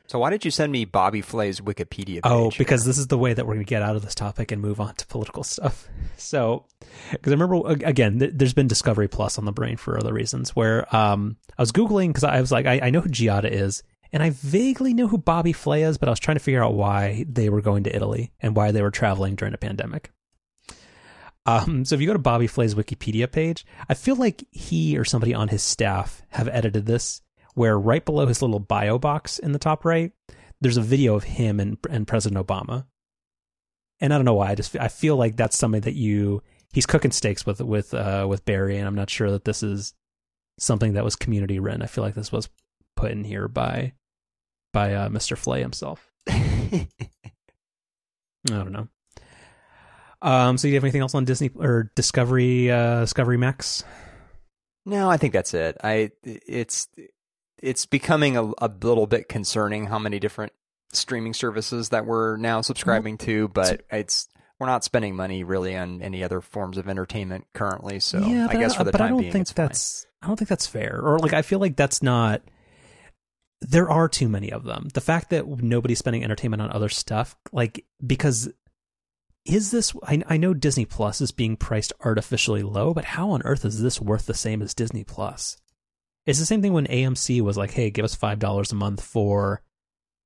So 0.07 0.19
why 0.19 0.29
did 0.29 0.45
you 0.45 0.51
send 0.51 0.71
me 0.71 0.85
Bobby 0.85 1.21
Flay's 1.21 1.59
Wikipedia 1.59 2.15
page? 2.15 2.21
Oh, 2.25 2.49
here? 2.51 2.57
because 2.59 2.85
this 2.85 2.97
is 2.99 3.07
the 3.07 3.17
way 3.17 3.33
that 3.33 3.47
we're 3.47 3.55
going 3.55 3.65
to 3.65 3.69
get 3.69 3.81
out 3.81 3.95
of 3.95 4.03
this 4.03 4.13
topic 4.13 4.51
and 4.51 4.61
move 4.61 4.79
on 4.79 4.93
to 4.95 5.07
political 5.07 5.43
stuff. 5.43 5.87
So, 6.15 6.65
because 7.11 7.33
I 7.33 7.35
remember 7.35 7.67
again, 7.67 8.19
th- 8.19 8.31
there's 8.35 8.53
been 8.53 8.67
Discovery 8.67 9.07
Plus 9.09 9.37
on 9.39 9.43
the 9.45 9.51
brain 9.51 9.75
for 9.77 9.97
other 9.97 10.13
reasons. 10.13 10.55
Where 10.55 10.93
um, 10.95 11.35
I 11.57 11.61
was 11.61 11.71
googling 11.73 12.09
because 12.09 12.23
I 12.23 12.39
was 12.39 12.51
like, 12.51 12.65
I, 12.65 12.79
I 12.83 12.89
know 12.91 13.01
who 13.01 13.09
Giada 13.09 13.49
is, 13.51 13.83
and 14.13 14.21
I 14.21 14.29
vaguely 14.29 14.93
know 14.93 15.07
who 15.07 15.17
Bobby 15.17 15.53
Flay 15.53 15.81
is, 15.81 15.97
but 15.97 16.07
I 16.07 16.11
was 16.11 16.19
trying 16.19 16.37
to 16.37 16.43
figure 16.43 16.63
out 16.63 16.75
why 16.75 17.25
they 17.27 17.49
were 17.49 17.61
going 17.61 17.83
to 17.85 17.95
Italy 17.95 18.31
and 18.39 18.55
why 18.55 18.71
they 18.71 18.83
were 18.83 18.91
traveling 18.91 19.35
during 19.35 19.55
a 19.55 19.57
pandemic. 19.57 20.11
Um, 21.47 21.83
so 21.83 21.95
if 21.95 22.01
you 22.01 22.07
go 22.07 22.13
to 22.13 22.19
Bobby 22.19 22.47
Flay's 22.47 22.75
Wikipedia 22.75 23.29
page, 23.29 23.65
I 23.89 23.95
feel 23.95 24.15
like 24.15 24.45
he 24.51 24.97
or 24.97 25.03
somebody 25.03 25.33
on 25.33 25.49
his 25.49 25.63
staff 25.63 26.21
have 26.29 26.47
edited 26.47 26.85
this 26.85 27.21
where 27.55 27.77
right 27.77 28.05
below 28.05 28.27
his 28.27 28.41
little 28.41 28.59
bio 28.59 28.97
box 28.97 29.39
in 29.39 29.51
the 29.51 29.59
top 29.59 29.83
right, 29.83 30.11
there's 30.61 30.77
a 30.77 30.81
video 30.81 31.15
of 31.15 31.23
him 31.23 31.59
and, 31.59 31.77
and 31.89 32.07
President 32.07 32.45
Obama. 32.45 32.85
And 33.99 34.13
I 34.13 34.17
don't 34.17 34.25
know 34.25 34.35
why. 34.35 34.51
I 34.51 34.55
just 34.55 34.75
I 34.77 34.87
feel 34.89 35.15
like 35.15 35.35
that's 35.35 35.57
something 35.57 35.81
that 35.81 35.95
you 35.95 36.41
he's 36.71 36.85
cooking 36.85 37.11
steaks 37.11 37.45
with 37.45 37.61
with 37.61 37.93
uh, 37.93 38.25
with 38.27 38.43
Barry, 38.43 38.77
and 38.77 38.87
I'm 38.87 38.95
not 38.95 39.09
sure 39.09 39.31
that 39.31 39.45
this 39.45 39.63
is 39.63 39.93
something 40.59 40.93
that 40.93 41.05
was 41.05 41.15
community 41.15 41.59
written. 41.59 41.81
I 41.81 41.87
feel 41.87 42.03
like 42.03 42.15
this 42.15 42.31
was 42.31 42.49
put 42.95 43.11
in 43.11 43.23
here 43.23 43.47
by 43.47 43.93
by 44.73 44.93
uh, 44.93 45.09
Mr. 45.09 45.37
Flay 45.37 45.61
himself. 45.61 46.11
I 46.27 46.87
don't 48.45 48.73
know. 48.73 48.87
Um, 50.21 50.57
so 50.57 50.67
you 50.67 50.75
have 50.75 50.83
anything 50.83 51.01
else 51.01 51.15
on 51.15 51.25
Disney 51.25 51.49
or 51.55 51.91
Discovery 51.95 52.71
uh, 52.71 53.01
Discovery 53.01 53.37
Max? 53.37 53.83
No, 54.85 55.09
I 55.09 55.17
think 55.17 55.33
that's 55.33 55.53
it. 55.53 55.77
I 55.83 56.11
it's 56.23 56.87
it's 57.61 57.85
becoming 57.85 58.35
a, 58.37 58.43
a 58.57 58.71
little 58.81 59.07
bit 59.07 59.29
concerning 59.29 59.85
how 59.85 59.99
many 59.99 60.19
different 60.19 60.51
streaming 60.91 61.33
services 61.33 61.89
that 61.89 62.05
we're 62.05 62.37
now 62.37 62.61
subscribing 62.61 63.17
to, 63.19 63.47
but 63.49 63.83
it's 63.91 64.27
we're 64.59 64.67
not 64.67 64.83
spending 64.83 65.15
money 65.15 65.43
really 65.43 65.75
on 65.75 66.01
any 66.01 66.23
other 66.23 66.39
forms 66.39 66.77
of 66.77 66.87
entertainment 66.87 67.45
currently. 67.53 67.99
So 67.99 68.19
yeah, 68.19 68.47
I 68.49 68.55
guess 68.55 68.75
for 68.75 68.83
the 68.83 68.91
but 68.91 68.99
time 68.99 69.07
I 69.07 69.09
don't 69.09 69.19
being, 69.19 69.31
think 69.31 69.47
that's 69.49 70.05
I 70.21 70.27
don't 70.27 70.37
think 70.37 70.49
that's 70.49 70.67
fair. 70.67 71.01
Or 71.01 71.19
like 71.19 71.33
I 71.33 71.41
feel 71.41 71.59
like 71.59 71.75
that's 71.75 72.01
not. 72.01 72.41
There 73.63 73.89
are 73.89 74.09
too 74.09 74.27
many 74.27 74.51
of 74.51 74.63
them. 74.63 74.89
The 74.93 75.01
fact 75.01 75.29
that 75.29 75.47
nobody's 75.47 75.99
spending 75.99 76.23
entertainment 76.23 76.61
on 76.61 76.71
other 76.71 76.89
stuff, 76.89 77.35
like 77.51 77.85
because 78.05 78.49
is 79.45 79.71
this? 79.71 79.93
I, 80.03 80.21
I 80.27 80.37
know 80.37 80.53
Disney 80.53 80.85
Plus 80.85 81.19
is 81.19 81.31
being 81.31 81.57
priced 81.57 81.93
artificially 82.03 82.63
low, 82.63 82.93
but 82.93 83.05
how 83.05 83.31
on 83.31 83.41
earth 83.43 83.65
is 83.65 83.81
this 83.81 83.99
worth 83.99 84.25
the 84.25 84.33
same 84.33 84.61
as 84.61 84.73
Disney 84.73 85.03
Plus? 85.03 85.57
It's 86.25 86.39
the 86.39 86.45
same 86.45 86.61
thing 86.61 86.73
when 86.73 86.87
AMC 86.87 87.41
was 87.41 87.57
like, 87.57 87.71
"Hey, 87.71 87.89
give 87.89 88.05
us 88.05 88.15
five 88.15 88.39
dollars 88.39 88.71
a 88.71 88.75
month 88.75 89.03
for 89.03 89.61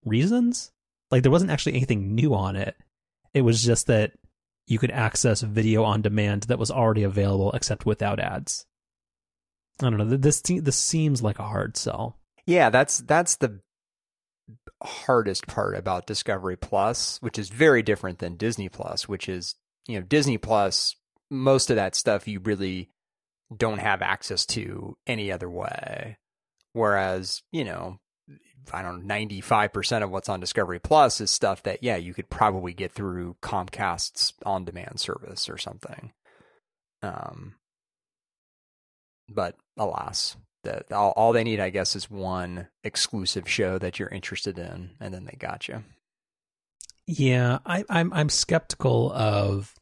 reasons." 0.06 0.71
Like 1.10 1.23
there 1.23 1.32
wasn't 1.32 1.52
actually 1.52 1.76
anything 1.76 2.13
new 2.13 2.36
on 2.36 2.56
it. 2.56 2.76
It 3.34 3.41
was 3.41 3.63
just 3.63 3.88
that 3.88 4.13
you 4.67 4.78
could 4.78 4.91
access 4.91 5.41
video 5.41 5.84
on 5.84 6.02
demand 6.02 6.43
that 6.43 6.60
was 6.60 6.69
already 6.69 7.04
available, 7.04 7.52
except 7.54 7.86
without 7.86 8.19
ads. 8.19 8.65
I 9.82 9.89
don't 9.89 9.97
know. 9.97 10.17
This 10.17 10.41
this 10.41 10.78
seems 10.78 11.23
like 11.23 11.39
a 11.39 11.43
hard 11.47 11.78
sell. 11.78 12.19
Yeah, 12.47 12.69
that's 12.71 12.99
that's 12.99 13.36
the 13.36 13.60
hardest 14.81 15.45
part 15.47 15.75
about 15.75 16.07
Discovery 16.07 16.55
Plus, 16.55 17.21
which 17.21 17.38
is 17.38 17.49
very 17.49 17.83
different 17.83 18.19
than 18.19 18.38
Disney 18.38 18.69
Plus, 18.69 19.07
which 19.07 19.29
is 19.29 19.55
you 19.88 19.99
know 19.99 20.05
Disney 20.05 20.39
Plus. 20.39 20.95
Most 21.29 21.69
of 21.69 21.75
that 21.75 21.93
stuff 21.93 22.27
you 22.27 22.39
really 22.39 22.89
don't 23.55 23.79
have 23.79 24.01
access 24.01 24.45
to 24.47 24.97
any 25.05 25.31
other 25.31 25.49
way. 25.49 26.17
Whereas, 26.73 27.41
you 27.51 27.63
know, 27.63 27.99
I 28.71 28.81
don't 28.81 29.05
know, 29.07 29.15
95% 29.15 30.03
of 30.03 30.12
what's 30.12 30.29
on 30.29 30.39
Discovery 30.39 30.79
Plus 30.79 31.21
is 31.21 31.31
stuff 31.31 31.63
that, 31.63 31.81
yeah, 31.81 31.95
you 31.95 32.13
could 32.13 32.29
probably 32.29 32.73
get 32.73 32.91
through 32.91 33.36
Comcast's 33.41 34.33
on 34.45 34.65
demand 34.65 34.99
service 34.99 35.49
or 35.49 35.57
something. 35.57 36.12
Um, 37.01 37.55
but 39.29 39.55
alas, 39.77 40.36
that 40.63 40.91
all, 40.91 41.12
all 41.15 41.34
they 41.34 41.43
need, 41.43 41.60
I 41.60 41.70
guess, 41.70 41.96
is 41.96 42.10
one 42.10 42.67
exclusive 42.84 43.50
show 43.50 43.78
that 43.78 44.00
you're 44.00 44.10
interested 44.10 44.58
in, 44.58 44.91
and 45.00 45.13
then 45.13 45.26
they 45.26 45.38
got 45.38 45.67
you. 45.67 45.84
Yeah, 47.06 47.60
I, 47.65 47.86
I'm 47.89 48.12
I'm 48.13 48.30
skeptical 48.30 49.12
of 49.13 49.74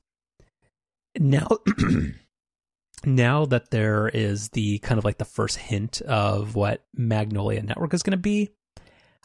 now. 1.18 1.48
now 3.06 3.46
that 3.46 3.72
there 3.72 4.08
is 4.08 4.50
the 4.50 4.80
kind 4.80 4.98
of 4.98 5.06
like 5.06 5.18
the 5.18 5.26
first 5.26 5.58
hint 5.58 6.02
of 6.02 6.56
what 6.56 6.86
Magnolia 6.96 7.62
Network 7.62 7.94
is 7.94 8.04
going 8.04 8.12
to 8.12 8.18
be, 8.18 8.52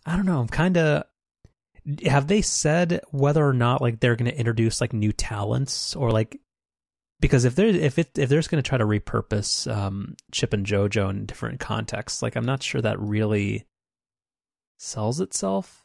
I 0.06 0.16
don't 0.16 0.26
know. 0.26 0.40
I'm 0.40 0.48
kind 0.48 0.76
of. 0.76 1.04
Have 2.04 2.26
they 2.26 2.42
said 2.42 3.00
whether 3.10 3.46
or 3.46 3.54
not 3.54 3.80
like 3.80 4.00
they're 4.00 4.16
going 4.16 4.30
to 4.30 4.38
introduce 4.38 4.80
like 4.80 4.92
new 4.92 5.12
talents 5.12 5.96
or 5.96 6.10
like 6.10 6.38
because 7.20 7.44
if 7.44 7.54
there's 7.54 7.76
if 7.76 7.98
it 7.98 8.18
if 8.18 8.28
there's 8.28 8.48
going 8.48 8.62
to 8.62 8.68
try 8.68 8.78
to 8.78 8.84
repurpose 8.84 9.70
um, 9.72 10.16
Chip 10.32 10.52
and 10.52 10.66
JoJo 10.66 11.10
in 11.10 11.26
different 11.26 11.60
contexts, 11.60 12.22
like 12.22 12.36
I'm 12.36 12.46
not 12.46 12.62
sure 12.62 12.80
that 12.80 12.98
really 12.98 13.66
sells 14.78 15.20
itself. 15.20 15.84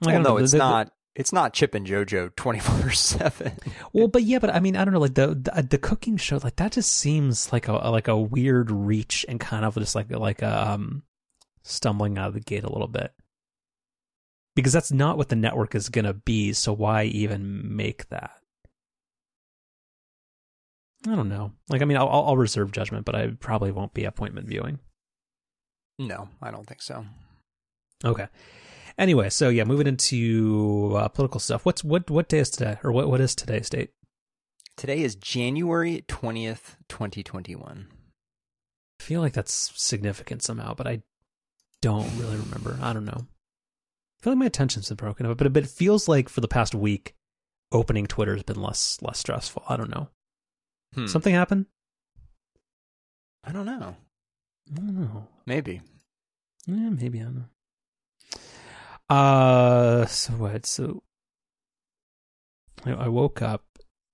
Like, 0.00 0.14
well, 0.14 0.22
no, 0.22 0.36
it's 0.38 0.52
the, 0.52 0.58
not 0.58 0.92
it's 1.14 1.32
not 1.32 1.52
Chip 1.52 1.74
and 1.74 1.86
JoJo 1.86 2.34
twenty 2.36 2.58
four 2.58 2.90
seven. 2.90 3.52
Well, 3.92 4.08
but 4.08 4.22
yeah, 4.22 4.38
but 4.38 4.54
I 4.54 4.60
mean, 4.60 4.74
I 4.74 4.86
don't 4.86 4.94
know, 4.94 5.00
like 5.00 5.14
the, 5.14 5.34
the, 5.34 5.62
the 5.62 5.76
cooking 5.76 6.16
show, 6.16 6.38
like 6.42 6.56
that 6.56 6.72
just 6.72 6.90
seems 6.90 7.52
like 7.52 7.68
a 7.68 7.72
like 7.72 8.08
a 8.08 8.16
weird 8.16 8.70
reach 8.70 9.26
and 9.28 9.38
kind 9.38 9.66
of 9.66 9.74
just 9.74 9.94
like 9.94 10.10
like 10.10 10.40
a 10.40 10.70
um 10.70 11.02
stumbling 11.62 12.16
out 12.16 12.28
of 12.28 12.34
the 12.34 12.40
gate 12.40 12.64
a 12.64 12.72
little 12.72 12.88
bit 12.88 13.12
because 14.56 14.72
that's 14.72 14.90
not 14.90 15.18
what 15.18 15.28
the 15.28 15.36
network 15.36 15.74
is 15.74 15.90
gonna 15.90 16.14
be. 16.14 16.54
So 16.54 16.72
why 16.72 17.04
even 17.04 17.76
make 17.76 18.08
that? 18.08 18.41
I 21.06 21.16
don't 21.16 21.28
know. 21.28 21.52
Like, 21.68 21.82
I 21.82 21.84
mean, 21.84 21.96
I'll, 21.96 22.08
I'll 22.08 22.36
reserve 22.36 22.72
judgment, 22.72 23.04
but 23.04 23.14
I 23.14 23.32
probably 23.40 23.72
won't 23.72 23.94
be 23.94 24.04
appointment 24.04 24.46
viewing. 24.46 24.78
No, 25.98 26.28
I 26.40 26.50
don't 26.50 26.66
think 26.66 26.82
so. 26.82 27.04
Okay. 28.04 28.28
Anyway, 28.98 29.30
so 29.30 29.48
yeah, 29.48 29.64
moving 29.64 29.86
into 29.86 30.94
uh, 30.96 31.08
political 31.08 31.40
stuff. 31.40 31.64
What's 31.64 31.82
what 31.82 32.10
what 32.10 32.28
day 32.28 32.38
is 32.38 32.50
today, 32.50 32.78
or 32.84 32.92
what 32.92 33.08
what 33.08 33.20
is 33.20 33.34
today's 33.34 33.70
date? 33.70 33.90
Today 34.76 35.02
is 35.02 35.14
January 35.14 36.04
twentieth, 36.08 36.76
twenty 36.88 37.22
twenty 37.22 37.54
one. 37.54 37.88
I 39.00 39.02
feel 39.02 39.20
like 39.20 39.32
that's 39.32 39.72
significant 39.74 40.42
somehow, 40.42 40.74
but 40.74 40.86
I 40.86 41.02
don't 41.80 42.16
really 42.18 42.36
remember. 42.36 42.78
I 42.82 42.92
don't 42.92 43.04
know. 43.04 43.26
I 43.26 44.22
feel 44.22 44.32
like 44.32 44.38
my 44.38 44.46
attention's 44.46 44.88
been 44.88 44.96
broken 44.96 45.26
up, 45.26 45.38
but 45.38 45.56
it 45.56 45.66
feels 45.66 46.06
like 46.06 46.28
for 46.28 46.40
the 46.40 46.48
past 46.48 46.74
week, 46.74 47.14
opening 47.72 48.06
Twitter 48.06 48.34
has 48.34 48.44
been 48.44 48.60
less 48.60 48.98
less 49.02 49.18
stressful. 49.18 49.64
I 49.68 49.76
don't 49.76 49.90
know. 49.90 50.08
Hmm. 50.94 51.06
Something 51.06 51.34
happened. 51.34 51.66
I 53.44 53.52
don't 53.52 53.66
know. 53.66 53.96
I 54.70 54.74
don't 54.74 54.94
know. 54.94 55.28
Maybe. 55.46 55.80
Yeah, 56.66 56.90
maybe 56.90 57.20
I 57.20 57.24
don't 57.24 57.34
know. 57.36 57.44
Uh, 59.14 60.06
so 60.06 60.32
what? 60.34 60.64
So 60.66 61.02
I, 62.84 62.92
I 62.92 63.08
woke 63.08 63.42
up 63.42 63.64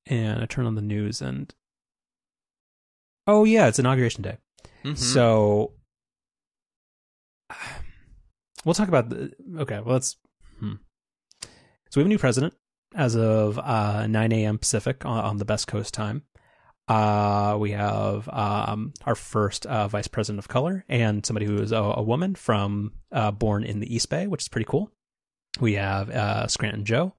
and 0.06 0.42
I 0.42 0.46
turned 0.46 0.66
on 0.66 0.74
the 0.74 0.82
news 0.82 1.20
and 1.20 1.54
oh 3.26 3.44
yeah, 3.44 3.68
it's 3.68 3.78
inauguration 3.78 4.22
day. 4.22 4.38
Mm-hmm. 4.84 4.94
So 4.94 5.72
we'll 8.64 8.74
talk 8.74 8.88
about 8.88 9.10
the 9.10 9.32
okay. 9.58 9.80
Well, 9.80 9.94
let's. 9.94 10.16
Hmm. 10.58 10.74
So 11.90 11.96
we 11.96 12.02
have 12.02 12.06
a 12.06 12.08
new 12.08 12.18
president 12.18 12.54
as 12.94 13.16
of 13.16 13.58
uh, 13.58 14.06
9 14.06 14.32
a.m. 14.32 14.58
Pacific 14.58 15.04
on, 15.04 15.24
on, 15.24 15.36
the 15.36 15.44
Best 15.44 15.66
Coast 15.66 15.94
time. 15.94 16.24
Uh, 16.88 17.56
we 17.60 17.72
have 17.72 18.28
um, 18.30 18.94
our 19.04 19.14
first 19.14 19.66
uh, 19.66 19.88
vice 19.88 20.08
president 20.08 20.38
of 20.38 20.48
color 20.48 20.86
and 20.88 21.24
somebody 21.24 21.44
who 21.44 21.58
is 21.58 21.70
a, 21.70 21.76
a 21.76 22.02
woman 22.02 22.34
from 22.34 22.92
uh, 23.12 23.30
born 23.30 23.62
in 23.62 23.80
the 23.80 23.94
East 23.94 24.08
Bay, 24.08 24.26
which 24.26 24.42
is 24.42 24.48
pretty 24.48 24.64
cool. 24.64 24.90
We 25.60 25.74
have 25.74 26.08
uh, 26.08 26.46
Scranton 26.46 26.86
Joe, 26.86 27.14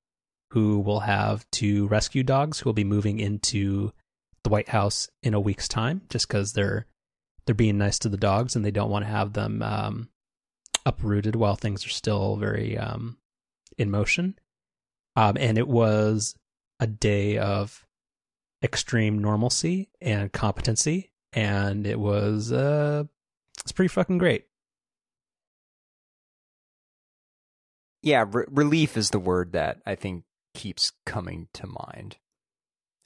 who 0.51 0.79
will 0.79 1.01
have 1.01 1.45
two 1.51 1.87
rescue 1.87 2.23
dogs 2.23 2.59
who 2.59 2.67
will 2.67 2.73
be 2.73 2.83
moving 2.83 3.19
into 3.19 3.91
the 4.43 4.49
White 4.49 4.69
House 4.69 5.07
in 5.21 5.35
a 5.35 5.39
week's 5.39 5.67
time, 5.67 6.01
just 6.09 6.27
because 6.27 6.53
they're 6.53 6.87
they're 7.45 7.55
being 7.55 7.77
nice 7.77 7.99
to 7.99 8.09
the 8.09 8.17
dogs 8.17 8.55
and 8.55 8.63
they 8.63 8.71
don't 8.71 8.91
want 8.91 9.05
to 9.05 9.11
have 9.11 9.33
them 9.33 9.61
um, 9.61 10.09
uprooted 10.85 11.35
while 11.35 11.55
things 11.55 11.85
are 11.85 11.89
still 11.89 12.37
very 12.37 12.77
um, 12.77 13.17
in 13.77 13.91
motion. 13.91 14.35
Um, 15.15 15.35
and 15.39 15.57
it 15.57 15.67
was 15.67 16.35
a 16.79 16.87
day 16.87 17.37
of 17.37 17.85
extreme 18.63 19.19
normalcy 19.19 19.89
and 20.01 20.31
competency, 20.31 21.11
and 21.33 21.87
it 21.87 21.99
was 21.99 22.51
uh, 22.51 23.03
it's 23.61 23.71
pretty 23.71 23.89
fucking 23.89 24.17
great. 24.17 24.45
Yeah, 28.01 28.25
re- 28.31 28.45
relief 28.49 28.95
is 28.97 29.09
the 29.09 29.19
word 29.19 29.53
that 29.53 29.81
I 29.85 29.95
think 29.95 30.23
keeps 30.53 30.93
coming 31.05 31.47
to 31.53 31.67
mind, 31.67 32.17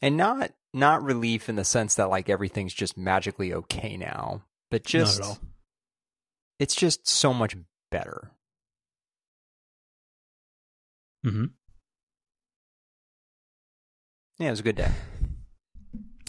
and 0.02 0.18
not 0.18 0.52
not 0.74 1.04
relief 1.04 1.50
in 1.50 1.56
the 1.56 1.64
sense 1.64 1.96
that 1.96 2.10
like 2.10 2.30
everything's 2.30 2.74
just 2.74 2.98
magically 2.98 3.54
okay 3.54 3.98
now, 3.98 4.44
but 4.72 4.84
just 4.84 5.40
it's 6.60 6.76
just 6.76 7.08
so 7.08 7.34
much 7.34 7.56
better. 7.92 8.32
Mm-hmm. 11.26 11.46
Yeah, 14.40 14.48
it 14.48 14.52
was 14.52 14.60
a 14.60 14.64
good 14.64 14.76
day. 14.76 14.92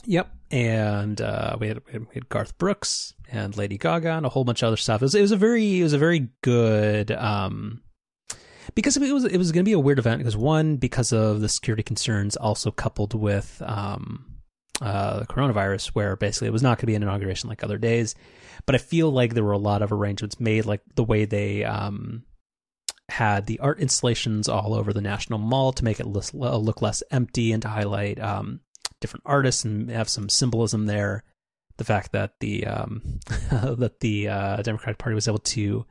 Yep, 0.06 0.30
and 0.50 1.20
uh, 1.20 1.56
we, 1.58 1.68
had, 1.68 1.80
we 1.92 2.06
had 2.14 2.28
Garth 2.28 2.56
Brooks 2.58 3.14
and 3.30 3.56
Lady 3.56 3.78
Gaga 3.78 4.12
and 4.12 4.26
a 4.26 4.28
whole 4.28 4.44
bunch 4.44 4.62
of 4.62 4.68
other 4.68 4.76
stuff. 4.76 5.02
It 5.02 5.06
was, 5.06 5.14
it 5.14 5.22
was 5.22 5.32
a 5.32 5.36
very 5.36 5.80
it 5.80 5.82
was 5.82 5.92
a 5.92 5.98
very 5.98 6.28
good 6.42 7.10
um, 7.10 7.82
because 8.74 8.96
it 8.96 9.12
was 9.12 9.24
it 9.24 9.38
was 9.38 9.52
going 9.52 9.64
to 9.64 9.68
be 9.68 9.72
a 9.72 9.78
weird 9.78 9.98
event 9.98 10.18
because 10.18 10.36
one 10.36 10.76
because 10.76 11.12
of 11.12 11.40
the 11.40 11.48
security 11.48 11.82
concerns, 11.82 12.36
also 12.36 12.70
coupled 12.70 13.14
with 13.14 13.62
um, 13.64 14.40
uh, 14.80 15.20
the 15.20 15.26
coronavirus, 15.26 15.88
where 15.88 16.16
basically 16.16 16.48
it 16.48 16.52
was 16.52 16.62
not 16.62 16.78
going 16.78 16.82
to 16.82 16.86
be 16.86 16.94
an 16.94 17.02
inauguration 17.02 17.48
like 17.48 17.64
other 17.64 17.78
days. 17.78 18.14
But 18.66 18.74
I 18.74 18.78
feel 18.78 19.10
like 19.10 19.34
there 19.34 19.44
were 19.44 19.52
a 19.52 19.58
lot 19.58 19.82
of 19.82 19.92
arrangements 19.92 20.40
made, 20.40 20.64
like 20.64 20.80
the 20.94 21.04
way 21.04 21.24
they 21.24 21.64
um, 21.64 22.24
had 23.08 23.46
the 23.46 23.60
art 23.60 23.80
installations 23.80 24.48
all 24.48 24.74
over 24.74 24.92
the 24.92 25.00
National 25.00 25.38
Mall 25.38 25.72
to 25.72 25.84
make 25.84 26.00
it 26.00 26.06
look 26.06 26.82
less 26.82 27.02
empty 27.10 27.52
and 27.52 27.62
to 27.62 27.68
highlight 27.68 28.20
um, 28.20 28.60
different 29.04 29.24
artists 29.26 29.66
and 29.66 29.90
have 29.90 30.08
some 30.08 30.30
symbolism 30.30 30.86
there. 30.86 31.24
The 31.76 31.84
fact 31.84 32.12
that 32.12 32.40
the 32.40 32.66
um, 32.66 33.20
that 33.50 34.00
the 34.00 34.28
uh, 34.28 34.62
Democratic 34.62 34.96
Party 34.96 35.14
was 35.14 35.28
able 35.28 35.40
to 35.40 35.84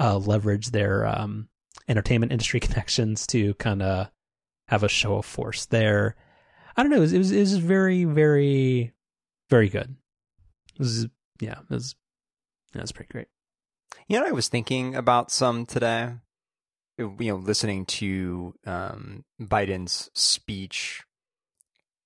uh, 0.00 0.16
leverage 0.16 0.70
their 0.70 1.06
um, 1.06 1.48
entertainment 1.88 2.32
industry 2.32 2.60
connections 2.66 3.26
to 3.26 3.52
kind 3.54 3.82
of 3.82 4.08
have 4.68 4.82
a 4.82 4.88
show 4.88 5.16
of 5.16 5.26
force 5.26 5.66
there. 5.66 6.16
I 6.74 6.82
don't 6.82 6.90
know. 6.90 6.96
It 6.96 7.00
was, 7.00 7.12
it 7.12 7.18
was, 7.18 7.32
it 7.32 7.40
was 7.40 7.56
very 7.58 8.04
very 8.04 8.92
very 9.50 9.68
good. 9.68 9.94
It 10.72 10.78
was 10.78 11.06
yeah. 11.38 11.58
It 11.68 11.74
was 11.74 11.96
was 12.74 12.92
pretty 12.92 13.12
great. 13.12 13.28
You 14.08 14.18
know, 14.18 14.26
I 14.26 14.32
was 14.32 14.48
thinking 14.48 14.94
about 14.94 15.30
some 15.30 15.66
today. 15.66 16.14
You 16.96 17.14
know, 17.18 17.36
listening 17.36 17.84
to 17.86 18.54
um, 18.64 19.24
Biden's 19.38 20.10
speech 20.14 21.02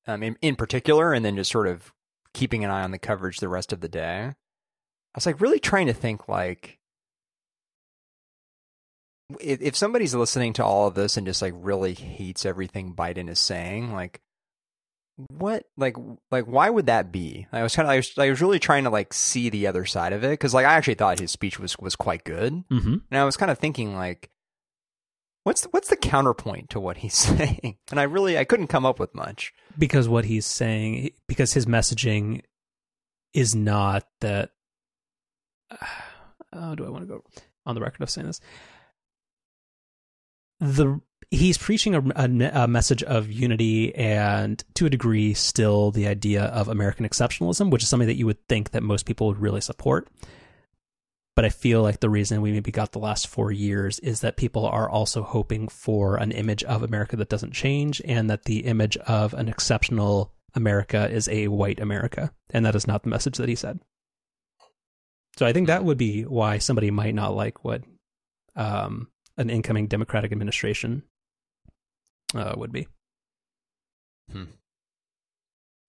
um, 0.09 0.23
in, 0.23 0.37
in 0.43 0.57
particular, 0.57 1.13
and 1.13 1.25
then 1.25 1.37
just 1.37 1.53
sort 1.53 1.69
of 1.69 1.93
keeping 2.35 2.65
an 2.65 2.71
eye 2.71 2.83
on 2.83 2.91
the 2.91 2.99
coverage 2.99 3.39
the 3.39 3.49
rest 3.49 3.73
of 3.73 3.81
the 3.81 3.89
day. 3.89 4.33
I 4.33 4.35
was 5.15 5.27
like 5.27 5.41
really 5.41 5.61
trying 5.61 5.87
to 5.87 5.93
think 5.93 6.29
like 6.29 6.79
if, 9.41 9.61
if 9.61 9.77
somebody's 9.77 10.15
listening 10.15 10.55
to 10.55 10.65
all 10.65 10.89
of 10.89 10.95
this 10.95 11.17
and 11.17 11.27
just 11.27 11.43
like 11.43 11.55
really 11.57 11.95
hates 11.95 12.47
everything 12.47 12.95
Biden 12.95 13.29
is 13.29 13.39
saying, 13.39 13.93
like 13.93 14.21
what 15.37 15.65
like 15.77 15.97
like 16.31 16.45
why 16.45 16.71
would 16.71 16.87
that 16.87 17.11
be 17.11 17.45
i 17.53 17.61
was 17.61 17.75
kind 17.75 17.89
of 17.89 17.91
I 17.91 17.97
was, 17.97 18.17
I 18.17 18.31
was 18.31 18.41
really 18.41 18.61
trying 18.61 18.85
to 18.85 18.91
like 18.91 19.13
see 19.13 19.51
the 19.51 19.67
other 19.67 19.85
side 19.85 20.13
of 20.13 20.23
it 20.23 20.31
because 20.31 20.55
like 20.55 20.65
i 20.65 20.75
actually 20.75 20.95
thought 20.95 21.19
his 21.19 21.33
speech 21.33 21.59
was 21.59 21.77
was 21.77 21.97
quite 21.97 22.23
good 22.23 22.53
mm-hmm. 22.69 22.97
and 23.11 23.21
i 23.21 23.25
was 23.25 23.37
kind 23.37 23.51
of 23.51 23.59
thinking 23.59 23.97
like 23.97 24.31
what's 25.49 25.63
the, 25.63 25.69
what's 25.71 25.89
the 25.89 25.97
counterpoint 25.97 26.69
to 26.69 26.79
what 26.79 26.99
he's 26.99 27.15
saying? 27.39 27.79
And 27.91 27.99
i 27.99 28.03
really 28.03 28.37
i 28.39 28.45
couldn't 28.45 28.67
come 28.69 28.85
up 28.85 29.01
with 29.01 29.15
much. 29.15 29.55
Because 29.79 30.09
what 30.09 30.27
he's 30.27 30.45
saying 30.45 31.11
because 31.27 31.55
his 31.55 31.65
messaging 31.65 32.43
is 33.33 33.55
not 33.55 34.07
that 34.21 34.51
uh, 36.53 36.75
do 36.75 36.85
i 36.85 36.91
want 36.91 37.03
to 37.03 37.07
go 37.07 37.25
on 37.65 37.75
the 37.75 37.81
record 37.81 38.03
of 38.03 38.11
saying 38.11 38.27
this? 38.27 38.41
The 40.61 41.01
he's 41.31 41.57
preaching 41.57 41.95
a, 41.95 42.03
a, 42.17 42.65
a, 42.65 42.69
message 42.69 43.03
of 43.03 43.31
unity 43.31 43.95
and 43.95 44.63
to 44.75 44.87
a 44.87 44.91
degree 44.91 45.35
still 45.35 45.91
the 45.91 46.09
idea 46.09 46.45
of 46.45 46.69
american 46.69 47.07
exceptionalism 47.07 47.71
which 47.71 47.83
is 47.83 47.89
something 47.91 48.07
that 48.07 48.17
you 48.17 48.25
would 48.25 48.43
think 48.49 48.71
that 48.71 48.83
most 48.83 49.05
people 49.05 49.27
would 49.27 49.39
really 49.39 49.61
support 49.61 50.09
but 51.39 51.45
i 51.45 51.49
feel 51.49 51.83
like 51.83 52.01
the 52.01 52.11
reason 52.11 52.43
we 52.43 52.51
maybe 52.51 52.73
got 52.73 52.91
the 52.91 52.99
last 52.99 53.29
four 53.29 53.53
years 53.53 54.01
is 54.01 54.23
that 54.23 54.37
people 54.37 54.67
are 54.67 54.91
also 54.91 55.23
hoping 55.23 55.69
for 55.69 56.17
an 56.17 56.33
image 56.33 56.65
of 56.65 56.83
america 56.83 57.15
that 57.15 57.29
doesn't 57.29 57.53
change 57.53 58.03
and 58.05 58.29
that 58.29 58.45
the 58.45 58.65
image 58.67 58.97
of 58.97 59.35
an 59.35 59.49
exceptional 59.49 60.33
america 60.55 61.09
is 61.09 61.29
a 61.29 61.47
white 61.47 61.79
america 61.79 62.33
and 62.51 62.67
that 62.67 62.75
is 62.75 62.89
not 62.89 63.05
the 63.05 63.09
message 63.09 63.37
that 63.37 63.49
he 63.49 63.55
said 63.55 63.79
so 65.37 65.47
i 65.47 65.53
think 65.53 65.69
that 65.69 65.85
would 65.85 65.99
be 65.99 66.23
why 66.23 66.59
somebody 66.59 66.91
might 66.91 67.15
not 67.15 67.37
like 67.37 67.63
what 67.63 67.85
um, 68.57 69.07
an 69.39 69.49
incoming 69.49 69.87
democratic 69.87 70.33
administration 70.33 71.05
uh, 72.35 72.55
would 72.57 72.73
be. 72.73 72.89
Hmm. 74.31 74.45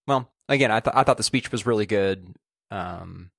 Well, 0.08 0.32
again, 0.48 0.72
I 0.72 0.80
thought 0.80 0.96
I 0.96 1.04
thought 1.04 1.18
the 1.18 1.24
speech 1.24 1.52
was 1.52 1.66
really 1.66 1.86
good. 1.86 2.36
Um, 2.72 3.32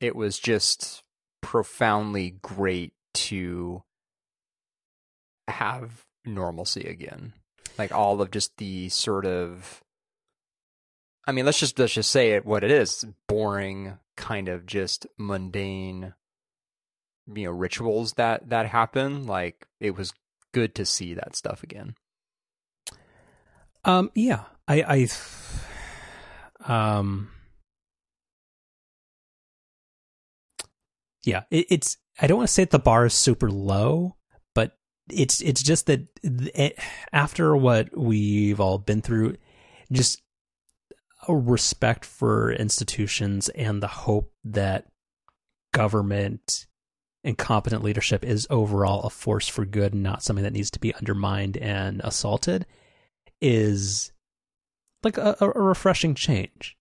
it 0.00 0.16
was 0.16 0.38
just 0.38 1.02
profoundly 1.40 2.36
great 2.42 2.92
to 3.14 3.82
have 5.48 6.04
normalcy 6.24 6.82
again. 6.82 7.32
Like 7.78 7.92
all 7.92 8.20
of 8.20 8.30
just 8.30 8.56
the 8.58 8.88
sort 8.88 9.24
of 9.24 9.82
I 11.26 11.32
mean, 11.32 11.44
let's 11.44 11.60
just 11.60 11.78
let's 11.78 11.92
just 11.92 12.10
say 12.10 12.32
it 12.32 12.46
what 12.46 12.64
it 12.64 12.70
is. 12.70 13.04
Boring, 13.26 13.98
kind 14.16 14.48
of 14.48 14.66
just 14.66 15.06
mundane 15.18 16.14
you 17.34 17.44
know, 17.44 17.50
rituals 17.50 18.14
that 18.14 18.48
that 18.50 18.66
happen. 18.66 19.26
Like 19.26 19.66
it 19.80 19.96
was 19.96 20.12
good 20.52 20.74
to 20.76 20.86
see 20.86 21.14
that 21.14 21.36
stuff 21.36 21.62
again. 21.62 21.94
Um, 23.84 24.10
yeah, 24.14 24.44
I, 24.66 25.08
I, 26.66 26.98
um, 26.98 27.30
yeah, 31.24 31.42
it, 31.50 31.66
it's. 31.70 31.96
I 32.20 32.26
don't 32.26 32.38
want 32.38 32.48
to 32.48 32.54
say 32.54 32.64
that 32.64 32.70
the 32.70 32.78
bar 32.78 33.06
is 33.06 33.14
super 33.14 33.50
low, 33.50 34.16
but 34.54 34.76
it's 35.10 35.40
it's 35.40 35.62
just 35.62 35.86
that 35.86 36.00
it, 36.22 36.52
eh, 36.54 36.70
after 37.12 37.56
what 37.56 37.96
we've 37.96 38.60
all 38.60 38.78
been 38.78 39.02
through, 39.02 39.36
just 39.92 40.22
a 41.26 41.34
respect 41.34 42.04
for 42.04 42.52
institutions 42.52 43.48
and 43.50 43.82
the 43.82 43.88
hope 43.88 44.32
that 44.44 44.86
government 45.72 46.66
incompetent 47.24 47.82
leadership 47.82 48.24
is 48.24 48.46
overall 48.48 49.02
a 49.02 49.10
force 49.10 49.48
for 49.48 49.64
good 49.64 49.92
and 49.92 50.02
not 50.02 50.22
something 50.22 50.44
that 50.44 50.52
needs 50.52 50.70
to 50.70 50.78
be 50.78 50.94
undermined 50.94 51.56
and 51.56 52.00
assaulted 52.04 52.64
is 53.40 54.12
like 55.02 55.18
a, 55.18 55.36
a 55.40 55.48
refreshing 55.48 56.14
change. 56.14 56.76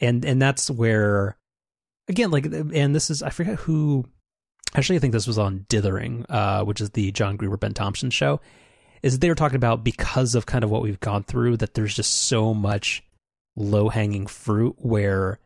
And 0.00 0.24
and 0.24 0.40
that's 0.40 0.70
where 0.70 1.36
again 2.10 2.30
like 2.30 2.44
and 2.44 2.94
this 2.94 3.10
is 3.10 3.22
I 3.22 3.30
forget 3.30 3.56
who 3.60 4.04
actually 4.74 4.96
I 4.96 4.98
think 4.98 5.12
this 5.12 5.26
was 5.26 5.38
on 5.38 5.64
Dithering, 5.68 6.26
uh, 6.28 6.64
which 6.64 6.80
is 6.80 6.90
the 6.90 7.10
John 7.12 7.36
Gruber 7.36 7.56
Ben 7.56 7.74
Thompson 7.74 8.10
show, 8.10 8.40
is 9.02 9.18
they 9.18 9.28
were 9.28 9.34
talking 9.34 9.56
about 9.56 9.84
because 9.84 10.34
of 10.34 10.46
kind 10.46 10.64
of 10.64 10.70
what 10.70 10.82
we've 10.82 11.00
gone 11.00 11.24
through 11.24 11.56
that 11.58 11.74
there's 11.74 11.94
just 11.94 12.12
so 12.12 12.52
much 12.52 13.02
low 13.56 13.88
hanging 13.88 14.26
fruit 14.26 14.76
where 14.78 15.38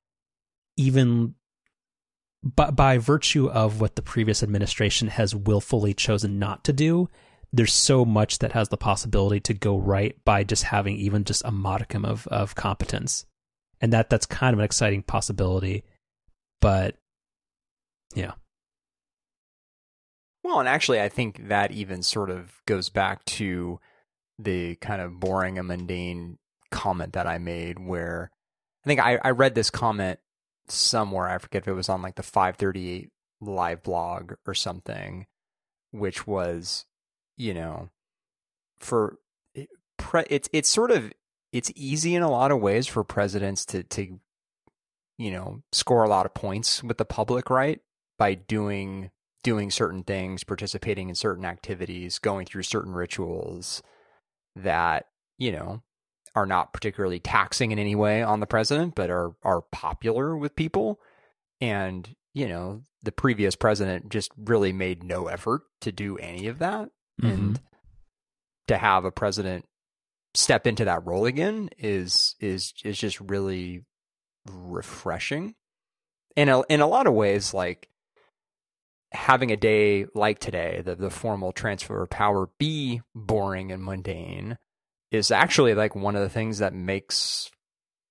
even 0.77 1.35
but 2.42 2.77
by 2.77 2.98
virtue 2.98 3.48
of 3.48 3.81
what 3.81 3.96
the 3.96 4.03
previous 4.03 4.42
administration 4.42 5.09
has 5.09 5.35
willfully 5.35 5.94
chosen 5.94 6.38
not 6.38 6.62
to 6.64 6.74
do, 6.74 7.09
there's 7.53 7.72
so 7.72 8.05
much 8.05 8.40
that 8.40 8.53
has 8.53 8.68
the 8.68 8.77
possibility 8.77 9.40
to 9.40 9.55
go 9.55 9.79
right 9.79 10.16
by 10.24 10.44
just 10.44 10.64
having 10.64 10.96
even 10.96 11.24
just 11.24 11.42
a 11.44 11.50
modicum 11.50 12.05
of, 12.05 12.27
of 12.27 12.55
competence. 12.55 13.24
And 13.81 13.92
that 13.94 14.11
that's 14.11 14.27
kind 14.27 14.53
of 14.53 14.59
an 14.59 14.64
exciting 14.64 15.03
possibility. 15.03 15.85
But 16.60 16.96
yeah. 18.14 18.32
Well, 20.42 20.60
and 20.60 20.68
actually 20.68 21.00
I 21.00 21.08
think 21.08 21.48
that 21.48 21.72
even 21.72 22.02
sort 22.02 22.30
of 22.30 22.60
goes 22.66 22.88
back 22.88 23.24
to 23.24 23.80
the 24.38 24.76
kind 24.76 25.00
of 25.00 25.20
boring 25.20 25.58
and 25.58 25.68
mundane 25.68 26.38
comment 26.70 27.12
that 27.12 27.26
I 27.26 27.38
made 27.38 27.78
where 27.78 28.30
I 28.84 28.88
think 28.88 29.00
I, 29.00 29.18
I 29.22 29.30
read 29.30 29.54
this 29.54 29.70
comment 29.70 30.18
somewhere. 30.68 31.28
I 31.28 31.38
forget 31.38 31.62
if 31.62 31.68
it 31.68 31.72
was 31.72 31.88
on 31.88 32.02
like 32.02 32.16
the 32.16 32.22
538 32.22 33.10
live 33.40 33.82
blog 33.82 34.32
or 34.46 34.54
something, 34.54 35.26
which 35.90 36.26
was, 36.26 36.84
you 37.36 37.54
know, 37.54 37.88
for 38.78 39.18
pre- 39.96 40.26
it's 40.28 40.48
it's 40.52 40.70
sort 40.70 40.90
of 40.90 41.12
it's 41.52 41.72
easy 41.74 42.14
in 42.14 42.22
a 42.22 42.30
lot 42.30 42.50
of 42.50 42.60
ways 42.60 42.86
for 42.86 43.04
presidents 43.04 43.64
to 43.66 43.82
to 43.84 44.18
you 45.18 45.31
know 45.31 45.62
score 45.72 46.04
a 46.04 46.08
lot 46.08 46.27
of 46.27 46.35
points 46.35 46.83
with 46.83 46.98
the 46.98 47.04
public, 47.04 47.50
right? 47.50 47.81
By 48.19 48.35
doing 48.35 49.10
doing 49.42 49.71
certain 49.71 50.02
things, 50.02 50.42
participating 50.42 51.08
in 51.08 51.15
certain 51.15 51.44
activities, 51.44 52.19
going 52.19 52.46
through 52.46 52.62
certain 52.62 52.92
rituals 52.92 53.83
that 54.56 55.06
you 55.38 55.52
know 55.52 55.83
are 56.35 56.46
not 56.46 56.73
particularly 56.73 57.21
taxing 57.21 57.71
in 57.71 57.79
any 57.79 57.94
way 57.94 58.23
on 58.23 58.40
the 58.40 58.46
president, 58.46 58.94
but 58.94 59.10
are 59.10 59.35
are 59.42 59.62
popular 59.73 60.37
with 60.37 60.56
people. 60.56 61.00
And 61.60 62.15
you 62.33 62.48
know, 62.48 62.83
the 63.02 63.12
previous 63.12 63.54
president 63.54 64.08
just 64.08 64.33
really 64.37 64.73
made 64.73 65.04
no 65.04 65.29
effort 65.29 65.62
to 65.83 65.92
do 65.92 66.17
any 66.19 66.48
of 66.48 66.58
that, 66.58 66.88
mm-hmm. 67.23 67.27
and 67.27 67.60
to 68.67 68.77
have 68.77 69.04
a 69.04 69.12
president 69.12 69.67
step 70.35 70.67
into 70.67 70.85
that 70.85 71.06
role 71.06 71.27
again 71.27 71.71
is 71.79 72.35
is 72.40 72.75
is 72.85 72.98
just 72.98 73.21
really 73.21 73.85
refreshing. 74.46 75.54
In 76.36 76.48
a 76.48 76.62
in 76.62 76.80
a 76.80 76.86
lot 76.86 77.06
of 77.06 77.14
ways, 77.14 77.54
like 77.54 77.88
having 79.12 79.52
a 79.52 79.56
day 79.56 80.06
like 80.14 80.38
today, 80.40 80.82
the, 80.84 80.96
the 80.96 81.10
formal 81.10 81.52
transfer 81.52 82.02
of 82.02 82.10
power, 82.10 82.50
be 82.58 83.02
boring 83.14 83.70
and 83.70 83.84
mundane 83.84 84.58
is 85.10 85.30
actually 85.30 85.74
like 85.74 85.94
one 85.94 86.16
of 86.16 86.22
the 86.22 86.28
things 86.28 86.58
that 86.58 86.74
makes 86.74 87.50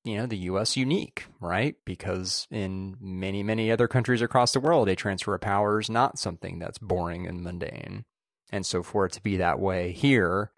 you 0.06 0.18
know 0.18 0.26
the 0.26 0.38
US 0.38 0.76
unique, 0.78 1.26
right? 1.40 1.76
Because 1.86 2.48
in 2.50 2.98
many 3.00 3.44
many 3.44 3.72
other 3.72 3.88
countries 3.88 4.22
across 4.22 4.54
the 4.54 4.60
world, 4.60 4.90
a 4.90 4.96
transfer 4.96 5.36
of 5.36 5.42
power 5.42 5.80
is 5.80 5.90
not 5.90 6.20
something 6.20 6.60
that's 6.60 6.78
boring 6.78 7.28
and 7.28 7.42
mundane. 7.42 8.06
And 8.52 8.66
so 8.66 8.84
for 8.84 9.06
it 9.06 9.14
to 9.14 9.24
be 9.24 9.38
that 9.38 9.60
way 9.60 9.92
here 9.92 10.52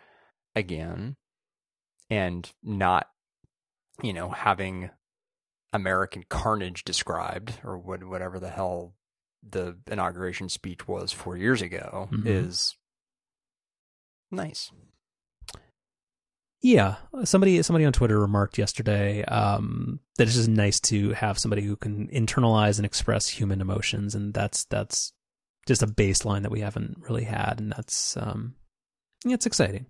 again 0.55 1.15
and 2.09 2.51
not 2.63 3.09
you 4.01 4.13
know 4.13 4.29
having 4.29 4.89
American 5.75 6.23
carnage 6.29 6.83
described 6.83 7.59
or 7.63 7.77
whatever 7.77 8.39
the 8.39 8.49
hell 8.49 8.93
the 9.47 9.77
inauguration 9.91 10.49
speech 10.49 10.87
was 10.87 11.11
4 11.11 11.37
years 11.37 11.61
ago 11.61 12.09
mm-hmm. 12.11 12.27
is 12.27 12.75
nice. 14.31 14.71
Yeah, 16.61 16.95
somebody 17.25 17.61
somebody 17.61 17.85
on 17.85 17.93
Twitter 17.93 18.19
remarked 18.19 18.57
yesterday 18.57 19.23
um, 19.25 19.99
that 20.17 20.23
it's 20.23 20.35
just 20.35 20.49
nice 20.49 20.79
to 20.79 21.11
have 21.11 21.37
somebody 21.37 21.61
who 21.61 21.75
can 21.75 22.07
internalize 22.07 22.77
and 22.77 22.87
express 22.87 23.27
human 23.27 23.61
emotions, 23.61 24.15
and 24.15 24.33
that's 24.33 24.65
that's 24.65 25.13
just 25.67 25.83
a 25.83 25.87
baseline 25.87 26.41
that 26.41 26.49
we 26.51 26.61
haven't 26.61 26.97
really 27.07 27.25
had, 27.25 27.59
and 27.59 27.71
that's 27.71 28.17
um, 28.17 28.55
yeah, 29.23 29.35
it's 29.35 29.45
exciting. 29.45 29.85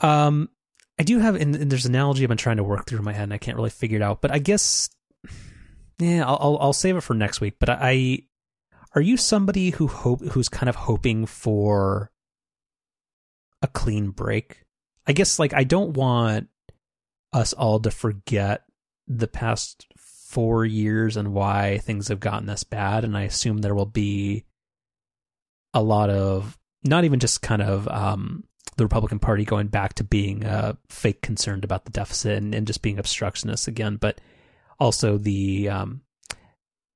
Um, 0.00 0.50
I 0.98 1.02
do 1.02 1.18
have, 1.18 1.34
and, 1.34 1.54
there's 1.54 1.86
an 1.86 1.94
analogy 1.94 2.22
I've 2.22 2.28
been 2.28 2.38
trying 2.38 2.58
to 2.58 2.64
work 2.64 2.86
through 2.86 2.98
in 2.98 3.04
my 3.04 3.12
head, 3.12 3.24
and 3.24 3.34
I 3.34 3.38
can't 3.38 3.56
really 3.56 3.70
figure 3.70 3.96
it 3.96 4.02
out. 4.02 4.20
But 4.20 4.30
I 4.30 4.38
guess, 4.38 4.90
yeah, 5.98 6.24
I'll 6.26 6.38
I'll, 6.40 6.58
I'll 6.60 6.72
save 6.72 6.96
it 6.96 7.02
for 7.02 7.14
next 7.14 7.40
week. 7.40 7.54
But 7.58 7.68
I, 7.70 7.78
I, 7.80 8.18
are 8.94 9.02
you 9.02 9.16
somebody 9.16 9.70
who 9.70 9.88
hope 9.88 10.22
who's 10.22 10.48
kind 10.48 10.68
of 10.68 10.76
hoping 10.76 11.26
for 11.26 12.12
a 13.64 13.66
clean 13.66 14.10
break. 14.10 14.66
I 15.06 15.12
guess 15.14 15.38
like 15.38 15.54
I 15.54 15.64
don't 15.64 15.96
want 15.96 16.48
us 17.32 17.54
all 17.54 17.80
to 17.80 17.90
forget 17.90 18.64
the 19.08 19.26
past 19.26 19.86
four 19.96 20.66
years 20.66 21.16
and 21.16 21.32
why 21.32 21.78
things 21.78 22.08
have 22.08 22.20
gotten 22.20 22.46
this 22.46 22.62
bad. 22.62 23.04
And 23.04 23.16
I 23.16 23.22
assume 23.22 23.58
there 23.58 23.74
will 23.74 23.86
be 23.86 24.44
a 25.72 25.82
lot 25.82 26.10
of 26.10 26.58
not 26.84 27.04
even 27.04 27.20
just 27.20 27.40
kind 27.40 27.62
of 27.62 27.88
um, 27.88 28.44
the 28.76 28.84
Republican 28.84 29.18
Party 29.18 29.44
going 29.44 29.68
back 29.68 29.94
to 29.94 30.04
being 30.04 30.44
uh, 30.44 30.74
fake 30.88 31.22
concerned 31.22 31.64
about 31.64 31.84
the 31.84 31.92
deficit 31.92 32.38
and, 32.38 32.54
and, 32.54 32.66
just 32.66 32.82
being 32.82 32.98
obstructionists 32.98 33.68
again, 33.68 33.96
but 33.96 34.20
also 34.80 35.16
the 35.16 35.68
um, 35.68 36.02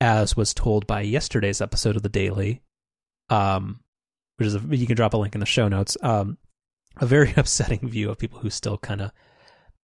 as 0.00 0.36
was 0.36 0.54
told 0.54 0.86
by 0.86 1.02
yesterday's 1.02 1.60
episode 1.60 1.96
of 1.96 2.02
the 2.02 2.08
Daily, 2.08 2.62
um, 3.30 3.80
which 4.36 4.46
is 4.46 4.54
a, 4.54 4.60
you 4.70 4.86
can 4.86 4.96
drop 4.96 5.14
a 5.14 5.18
link 5.18 5.34
in 5.34 5.40
the 5.40 5.46
show 5.46 5.68
notes. 5.68 5.96
Um, 6.02 6.38
a 6.96 7.06
very 7.06 7.32
upsetting 7.36 7.88
view 7.88 8.10
of 8.10 8.18
people 8.18 8.40
who 8.40 8.50
still 8.50 8.78
kind 8.78 9.00
of 9.00 9.12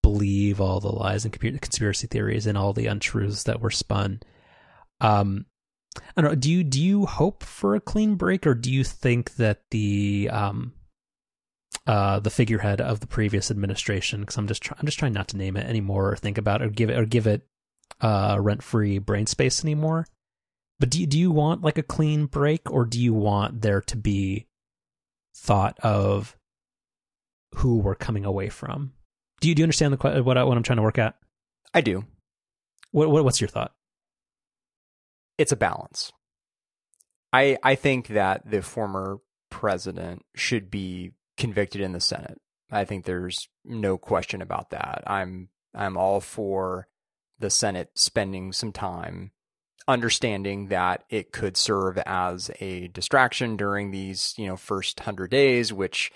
believe 0.02 0.60
all 0.60 0.80
the 0.80 0.92
lies 0.92 1.24
and 1.24 1.32
conspiracy 1.32 2.06
theories 2.06 2.46
and 2.46 2.58
all 2.58 2.72
the 2.72 2.86
untruths 2.86 3.44
that 3.44 3.60
were 3.60 3.70
spun. 3.70 4.20
Um, 5.00 5.46
I 6.16 6.20
don't 6.20 6.30
know. 6.32 6.36
Do 6.36 6.50
you 6.50 6.64
do 6.64 6.82
you 6.82 7.06
hope 7.06 7.44
for 7.44 7.74
a 7.74 7.80
clean 7.80 8.16
break, 8.16 8.46
or 8.46 8.54
do 8.54 8.72
you 8.72 8.82
think 8.82 9.36
that 9.36 9.62
the 9.70 10.28
um, 10.32 10.72
uh, 11.86 12.20
the 12.20 12.30
figurehead 12.30 12.80
of 12.80 13.00
the 13.00 13.06
previous 13.06 13.50
administration? 13.50 14.20
Because 14.20 14.36
I'm 14.36 14.48
just 14.48 14.62
try- 14.62 14.76
I'm 14.78 14.86
just 14.86 14.98
trying 14.98 15.12
not 15.12 15.28
to 15.28 15.36
name 15.36 15.56
it 15.56 15.66
anymore, 15.66 16.12
or 16.12 16.16
think 16.16 16.38
about 16.38 16.62
it, 16.62 16.66
or 16.66 16.70
give 16.70 16.90
it 16.90 16.98
or 16.98 17.04
give 17.04 17.26
it 17.26 17.46
uh, 18.00 18.38
rent 18.40 18.62
free 18.62 18.98
brain 18.98 19.26
space 19.26 19.64
anymore. 19.64 20.06
But 20.80 20.90
do 20.90 21.00
you, 21.00 21.06
do 21.06 21.18
you 21.18 21.30
want 21.30 21.62
like 21.62 21.78
a 21.78 21.82
clean 21.82 22.26
break, 22.26 22.70
or 22.70 22.84
do 22.84 23.00
you 23.00 23.14
want 23.14 23.62
there 23.62 23.80
to 23.82 23.96
be 23.96 24.46
thought 25.34 25.78
of 25.80 26.36
who 27.56 27.78
we're 27.78 27.94
coming 27.94 28.24
away 28.24 28.48
from. 28.48 28.92
Do 29.40 29.48
you 29.48 29.54
do 29.54 29.60
you 29.60 29.64
understand 29.64 29.92
the 29.92 30.22
what 30.22 30.38
I, 30.38 30.44
what 30.44 30.56
I'm 30.56 30.62
trying 30.62 30.78
to 30.78 30.82
work 30.82 30.98
at? 30.98 31.16
I 31.72 31.80
do. 31.80 32.04
What, 32.90 33.10
what 33.10 33.24
what's 33.24 33.40
your 33.40 33.48
thought? 33.48 33.72
It's 35.38 35.52
a 35.52 35.56
balance. 35.56 36.12
I 37.32 37.58
I 37.62 37.74
think 37.74 38.08
that 38.08 38.48
the 38.48 38.62
former 38.62 39.18
president 39.50 40.24
should 40.34 40.70
be 40.70 41.12
convicted 41.36 41.80
in 41.80 41.92
the 41.92 42.00
Senate. 42.00 42.40
I 42.70 42.84
think 42.84 43.04
there's 43.04 43.48
no 43.64 43.98
question 43.98 44.42
about 44.42 44.70
that. 44.70 45.02
I'm 45.06 45.48
I'm 45.74 45.96
all 45.96 46.20
for 46.20 46.88
the 47.38 47.50
Senate 47.50 47.90
spending 47.94 48.52
some 48.52 48.72
time 48.72 49.32
understanding 49.86 50.68
that 50.68 51.04
it 51.10 51.32
could 51.32 51.56
serve 51.56 51.98
as 52.06 52.50
a 52.60 52.88
distraction 52.88 53.56
during 53.56 53.90
these, 53.90 54.34
you 54.38 54.46
know, 54.46 54.56
first 54.56 55.00
100 55.00 55.30
days 55.30 55.72
which 55.72 56.10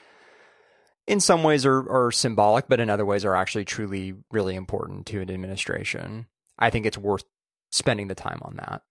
in 1.07 1.21
some 1.21 1.43
ways 1.43 1.65
are, 1.65 1.91
are 1.91 2.11
symbolic, 2.11 2.69
but 2.69 2.81
in 2.81 2.91
other 2.91 3.05
ways 3.05 3.25
are 3.25 3.35
actually 3.35 3.65
truly 3.65 4.15
really 4.31 4.55
important 4.55 5.07
to 5.07 5.21
an 5.21 5.31
administration. 5.31 6.27
I 6.59 6.71
think 6.71 6.87
it's 6.87 6.99
worth 6.99 7.25
spending 7.71 8.09
the 8.09 8.15
time 8.15 8.41
on 8.43 8.57
that 8.57 8.83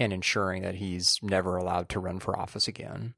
and 0.00 0.12
ensuring 0.12 0.62
that 0.62 0.76
he's 0.76 1.18
never 1.22 1.56
allowed 1.56 1.88
to 1.90 2.00
run 2.00 2.20
for 2.20 2.38
office 2.38 2.68
again. 2.68 3.14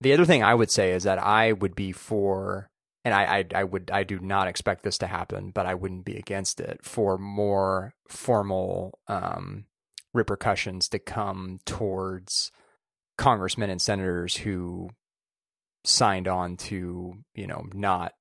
The 0.00 0.12
other 0.12 0.24
thing 0.24 0.42
I 0.42 0.54
would 0.54 0.70
say 0.70 0.92
is 0.92 1.04
that 1.04 1.18
I 1.18 1.52
would 1.52 1.74
be 1.74 1.92
for, 1.92 2.70
and 3.04 3.12
I, 3.12 3.38
I, 3.38 3.44
I 3.54 3.64
would, 3.64 3.90
I 3.92 4.04
do 4.04 4.20
not 4.20 4.46
expect 4.46 4.82
this 4.84 4.98
to 4.98 5.06
happen, 5.06 5.50
but 5.50 5.66
I 5.66 5.74
wouldn't 5.74 6.04
be 6.04 6.16
against 6.16 6.60
it 6.60 6.80
for 6.84 7.18
more 7.18 7.94
formal 8.08 8.98
um, 9.08 9.64
repercussions 10.14 10.88
to 10.90 10.98
come 10.98 11.58
towards 11.64 12.52
congressmen 13.16 13.70
and 13.70 13.82
senators 13.82 14.36
who 14.36 14.90
signed 15.84 16.28
on 16.28 16.56
to, 16.56 17.14
you 17.34 17.46
know, 17.46 17.66
not 17.72 18.12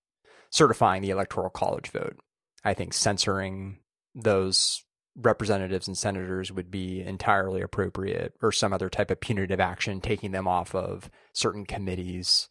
certifying 0.51 1.01
the 1.01 1.11
electoral 1.11 1.49
college 1.49 1.91
vote. 1.91 2.17
I 2.63 2.73
think 2.73 2.93
censoring 2.93 3.79
those 4.15 4.83
representatives 5.17 5.87
and 5.87 5.97
senators 5.97 6.51
would 6.51 6.69
be 6.69 7.01
entirely 7.01 7.61
appropriate 7.61 8.33
or 8.41 8.51
some 8.51 8.71
other 8.71 8.89
type 8.89 9.09
of 9.09 9.19
punitive 9.19 9.59
action 9.59 9.99
taking 9.99 10.31
them 10.31 10.47
off 10.47 10.75
of 10.75 11.09
certain 11.33 11.65
committees. 11.65 12.49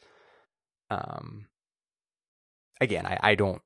Um 0.90 1.46
again 2.80 3.06
I, 3.06 3.18
I 3.22 3.34
don't 3.36 3.62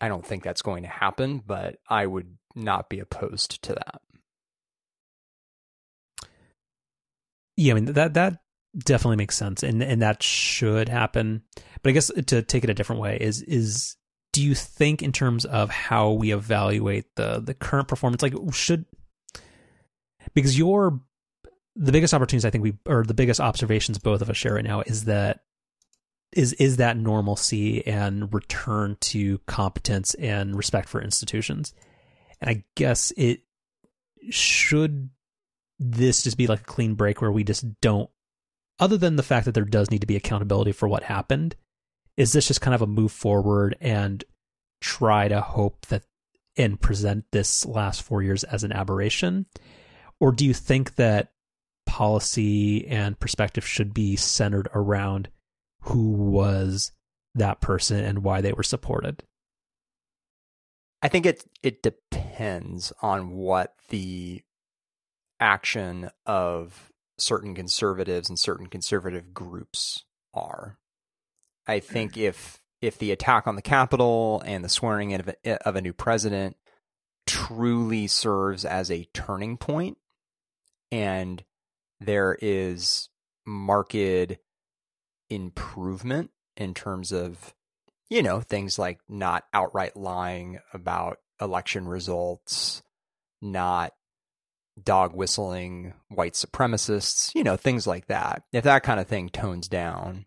i 0.00 0.08
don't 0.08 0.26
think 0.26 0.42
that's 0.42 0.62
going 0.62 0.82
to 0.82 0.88
happen 0.88 1.42
but 1.46 1.76
i 1.88 2.04
would 2.04 2.36
not 2.54 2.88
be 2.88 2.98
opposed 2.98 3.62
to 3.62 3.74
that. 3.74 4.00
Yeah 7.56 7.72
i 7.72 7.74
mean 7.74 7.84
that 7.86 8.14
that 8.14 8.38
definitely 8.76 9.16
makes 9.16 9.36
sense 9.36 9.62
and 9.62 9.82
and 9.82 10.02
that 10.02 10.22
should 10.22 10.88
happen. 10.88 11.42
But 11.82 11.90
i 11.90 11.92
guess 11.92 12.10
to 12.26 12.42
take 12.42 12.64
it 12.64 12.70
a 12.70 12.74
different 12.74 13.02
way 13.02 13.18
is 13.20 13.42
is 13.42 13.96
do 14.34 14.42
you 14.42 14.54
think 14.54 15.00
in 15.00 15.12
terms 15.12 15.44
of 15.44 15.70
how 15.70 16.10
we 16.10 16.32
evaluate 16.32 17.14
the 17.14 17.40
the 17.40 17.54
current 17.54 17.86
performance? 17.86 18.20
Like 18.20 18.34
should 18.52 18.84
because 20.34 20.58
your 20.58 21.00
the 21.76 21.92
biggest 21.92 22.14
opportunities 22.14 22.44
i 22.44 22.50
think 22.50 22.62
we 22.62 22.74
or 22.86 23.02
the 23.02 23.14
biggest 23.14 23.40
observations 23.40 23.98
both 23.98 24.22
of 24.22 24.30
us 24.30 24.36
share 24.36 24.54
right 24.54 24.64
now 24.64 24.80
is 24.82 25.06
that 25.06 25.40
is 26.32 26.52
is 26.54 26.76
that 26.76 26.96
normalcy 26.96 27.86
and 27.86 28.32
return 28.34 28.96
to 29.00 29.38
competence 29.46 30.14
and 30.14 30.56
respect 30.56 30.88
for 30.88 31.00
institutions. 31.00 31.72
And 32.40 32.50
i 32.50 32.64
guess 32.74 33.12
it 33.16 33.42
should 34.30 35.10
this 35.78 36.22
just 36.22 36.36
be 36.36 36.46
like 36.46 36.60
a 36.60 36.64
clean 36.64 36.94
break 36.94 37.20
where 37.20 37.32
we 37.32 37.44
just 37.44 37.80
don't 37.80 38.10
other 38.80 38.96
than 38.98 39.16
the 39.16 39.22
fact 39.22 39.44
that 39.44 39.52
there 39.52 39.64
does 39.64 39.90
need 39.90 40.00
to 40.00 40.06
be 40.06 40.16
accountability 40.16 40.72
for 40.72 40.88
what 40.88 41.04
happened, 41.04 41.54
is 42.16 42.32
this 42.32 42.48
just 42.48 42.60
kind 42.60 42.74
of 42.74 42.82
a 42.82 42.86
move 42.86 43.12
forward 43.12 43.76
and 43.80 44.24
try 44.80 45.28
to 45.28 45.40
hope 45.40 45.86
that 45.86 46.02
and 46.56 46.80
present 46.80 47.24
this 47.32 47.66
last 47.66 48.02
four 48.02 48.22
years 48.22 48.44
as 48.44 48.64
an 48.64 48.72
aberration? 48.72 49.46
Or 50.20 50.32
do 50.32 50.46
you 50.46 50.54
think 50.54 50.94
that 50.96 51.32
policy 51.86 52.86
and 52.86 53.18
perspective 53.18 53.66
should 53.66 53.92
be 53.92 54.16
centered 54.16 54.68
around 54.74 55.28
who 55.82 56.12
was 56.12 56.92
that 57.34 57.60
person 57.60 58.04
and 58.04 58.22
why 58.22 58.40
they 58.40 58.52
were 58.52 58.62
supported? 58.62 59.22
I 61.02 61.08
think 61.08 61.26
it 61.26 61.44
it 61.62 61.82
depends 61.82 62.92
on 63.02 63.32
what 63.32 63.74
the 63.90 64.42
action 65.38 66.10
of 66.24 66.90
certain 67.18 67.54
conservatives 67.54 68.28
and 68.28 68.38
certain 68.38 68.68
conservative 68.68 69.34
groups 69.34 70.04
are. 70.32 70.78
I 71.66 71.80
think 71.80 72.16
if 72.16 72.60
if 72.80 72.98
the 72.98 73.12
attack 73.12 73.46
on 73.46 73.56
the 73.56 73.62
Capitol 73.62 74.42
and 74.44 74.64
the 74.64 74.68
swearing 74.68 75.10
in 75.10 75.20
of 75.20 75.28
a, 75.44 75.66
of 75.66 75.76
a 75.76 75.80
new 75.80 75.92
president 75.92 76.56
truly 77.26 78.06
serves 78.06 78.64
as 78.64 78.90
a 78.90 79.08
turning 79.14 79.56
point, 79.56 79.96
and 80.92 81.42
there 82.00 82.36
is 82.40 83.08
marked 83.46 83.96
improvement 85.30 86.30
in 86.56 86.74
terms 86.74 87.12
of 87.12 87.54
you 88.10 88.22
know 88.22 88.40
things 88.40 88.78
like 88.78 89.00
not 89.08 89.44
outright 89.52 89.96
lying 89.96 90.60
about 90.72 91.18
election 91.40 91.88
results, 91.88 92.82
not 93.40 93.92
dog 94.82 95.14
whistling 95.14 95.94
white 96.08 96.34
supremacists, 96.34 97.34
you 97.34 97.44
know, 97.44 97.56
things 97.56 97.86
like 97.86 98.06
that. 98.06 98.42
If 98.52 98.64
that 98.64 98.82
kind 98.82 98.98
of 99.00 99.06
thing 99.06 99.28
tones 99.28 99.68
down, 99.68 100.26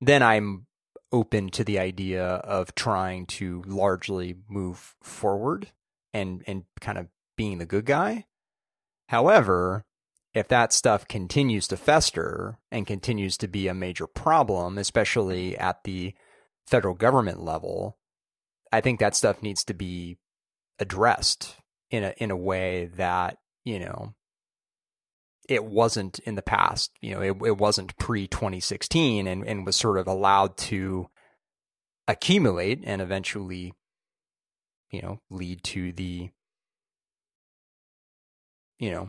then 0.00 0.22
I'm 0.22 0.66
open 1.12 1.50
to 1.50 1.64
the 1.64 1.78
idea 1.78 2.24
of 2.24 2.74
trying 2.74 3.26
to 3.26 3.62
largely 3.66 4.36
move 4.48 4.96
forward 5.02 5.68
and 6.12 6.42
and 6.46 6.64
kind 6.80 6.98
of 6.98 7.08
being 7.36 7.58
the 7.58 7.66
good 7.66 7.86
guy. 7.86 8.26
However, 9.08 9.84
if 10.34 10.48
that 10.48 10.72
stuff 10.72 11.06
continues 11.06 11.68
to 11.68 11.76
fester 11.76 12.58
and 12.70 12.86
continues 12.86 13.36
to 13.38 13.48
be 13.48 13.68
a 13.68 13.74
major 13.74 14.06
problem, 14.06 14.78
especially 14.78 15.56
at 15.58 15.84
the 15.84 16.14
federal 16.66 16.94
government 16.94 17.42
level, 17.42 17.98
I 18.72 18.80
think 18.80 19.00
that 19.00 19.14
stuff 19.14 19.42
needs 19.42 19.64
to 19.64 19.74
be 19.74 20.18
addressed 20.78 21.56
in 21.90 22.04
a 22.04 22.14
in 22.16 22.30
a 22.30 22.36
way 22.36 22.86
that 22.96 23.38
you 23.64 23.78
know 23.78 24.14
it 25.48 25.64
wasn't 25.64 26.18
in 26.20 26.34
the 26.34 26.42
past. 26.42 26.90
You 27.00 27.14
know, 27.14 27.20
it, 27.20 27.36
it 27.46 27.58
wasn't 27.58 27.96
pre 27.98 28.26
2016 28.26 29.26
and, 29.26 29.46
and 29.46 29.66
was 29.66 29.76
sort 29.76 29.98
of 29.98 30.06
allowed 30.06 30.56
to 30.58 31.08
accumulate 32.08 32.82
and 32.84 33.02
eventually, 33.02 33.72
you 34.90 35.02
know, 35.02 35.20
lead 35.30 35.62
to 35.64 35.92
the, 35.92 36.30
you 38.78 38.90
know, 38.90 39.08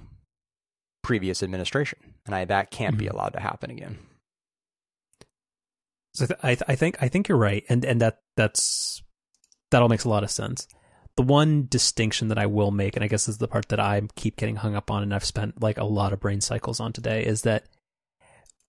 previous 1.02 1.44
administration. 1.44 2.00
And 2.26 2.34
I, 2.34 2.46
that 2.46 2.72
can't 2.72 2.94
mm-hmm. 2.94 3.00
be 3.00 3.08
allowed 3.08 3.34
to 3.34 3.40
happen 3.40 3.70
again. 3.70 4.00
So 6.14 6.28
th- 6.28 6.40
I, 6.44 6.56
th- 6.56 6.64
I 6.68 6.76
think 6.76 6.98
I 7.02 7.08
think 7.08 7.28
you're 7.28 7.38
right, 7.38 7.64
and 7.70 7.84
and 7.84 8.00
that 8.02 8.20
that's 8.38 9.02
that 9.72 9.82
all 9.82 9.90
makes 9.90 10.04
a 10.04 10.10
lot 10.10 10.24
of 10.24 10.30
sense. 10.30 10.68
The 11.16 11.24
one 11.24 11.68
distinction 11.70 12.30
that 12.30 12.40
I 12.40 12.48
will 12.48 12.72
make, 12.72 12.96
and 12.96 13.04
I 13.04 13.08
guess 13.08 13.28
is 13.28 13.38
the 13.38 13.48
part 13.48 13.70
that 13.70 13.80
I 13.80 14.02
keep 14.16 14.36
getting 14.36 14.56
hung 14.56 14.76
up 14.76 14.90
on, 14.90 15.04
and 15.04 15.14
I've 15.14 15.26
spent 15.26 15.62
like 15.62 15.78
a 15.78 15.84
lot 15.84 16.14
of 16.14 16.20
brain 16.20 16.42
cycles 16.42 16.80
on 16.80 16.92
today, 16.92 17.24
is 17.26 17.44
that 17.44 17.66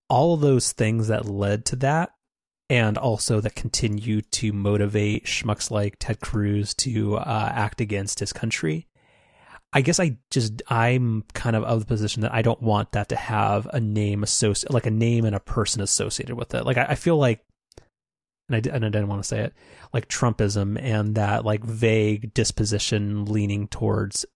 all 0.08 0.34
of 0.34 0.40
those 0.40 0.72
things 0.72 1.08
that 1.08 1.26
led 1.26 1.64
to 1.66 1.76
that, 1.76 2.10
and 2.68 2.98
also 2.98 3.40
that 3.40 3.54
continue 3.54 4.20
to 4.20 4.52
motivate 4.52 5.26
schmucks 5.26 5.70
like 5.70 5.96
Ted 5.98 6.20
Cruz 6.20 6.74
to 6.74 7.16
uh, 7.16 7.50
act 7.54 7.80
against 7.80 8.20
his 8.20 8.32
country. 8.32 8.88
I 9.72 9.80
guess 9.80 9.98
I 9.98 10.18
just 10.30 10.62
I'm 10.68 11.24
kind 11.34 11.56
of 11.56 11.64
of 11.64 11.80
the 11.80 11.86
position 11.86 12.22
that 12.22 12.32
I 12.32 12.42
don't 12.42 12.62
want 12.62 12.92
that 12.92 13.08
to 13.08 13.16
have 13.16 13.66
a 13.72 13.80
name 13.80 14.22
associated, 14.22 14.72
like 14.72 14.86
a 14.86 14.90
name 14.90 15.24
and 15.24 15.34
a 15.34 15.40
person 15.40 15.82
associated 15.82 16.36
with 16.36 16.54
it. 16.54 16.64
Like 16.64 16.76
I, 16.76 16.86
I 16.90 16.94
feel 16.94 17.16
like 17.16 17.44
and 18.48 18.56
I, 18.56 18.74
and 18.74 18.84
I 18.84 18.88
didn't 18.88 19.08
want 19.08 19.22
to 19.22 19.28
say 19.28 19.40
it, 19.40 19.54
like 19.92 20.08
Trumpism 20.08 20.80
and 20.80 21.14
that 21.14 21.44
like 21.44 21.64
vague 21.64 22.34
disposition 22.34 23.24
leaning 23.26 23.68
towards 23.68 24.26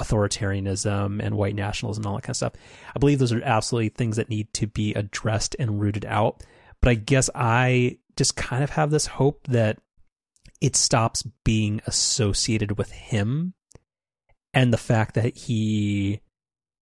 authoritarianism 0.00 1.22
and 1.22 1.36
white 1.36 1.54
nationalism 1.54 2.02
and 2.02 2.06
all 2.06 2.16
that 2.16 2.22
kind 2.22 2.30
of 2.30 2.36
stuff. 2.36 2.52
I 2.94 2.98
believe 2.98 3.18
those 3.18 3.32
are 3.32 3.42
absolutely 3.42 3.88
things 3.90 4.16
that 4.16 4.28
need 4.28 4.52
to 4.54 4.66
be 4.66 4.94
addressed 4.94 5.56
and 5.58 5.80
rooted 5.80 6.04
out. 6.04 6.42
But 6.82 6.90
I 6.90 6.94
guess 6.94 7.30
I 7.34 7.98
just 8.16 8.36
kind 8.36 8.62
of 8.62 8.70
have 8.70 8.90
this 8.90 9.06
hope 9.06 9.46
that 9.48 9.78
it 10.60 10.76
stops 10.76 11.22
being 11.44 11.80
associated 11.86 12.78
with 12.78 12.90
him 12.90 13.54
and 14.54 14.72
the 14.72 14.78
fact 14.78 15.14
that 15.14 15.36
he 15.36 16.20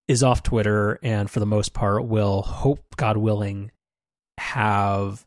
is 0.08 0.22
off 0.22 0.44
Twitter 0.44 1.00
and 1.02 1.30
for 1.30 1.40
the 1.40 1.46
most 1.46 1.74
part 1.74 2.06
will 2.06 2.42
hope 2.42 2.84
God 2.98 3.18
willing 3.18 3.72
have 4.38 5.26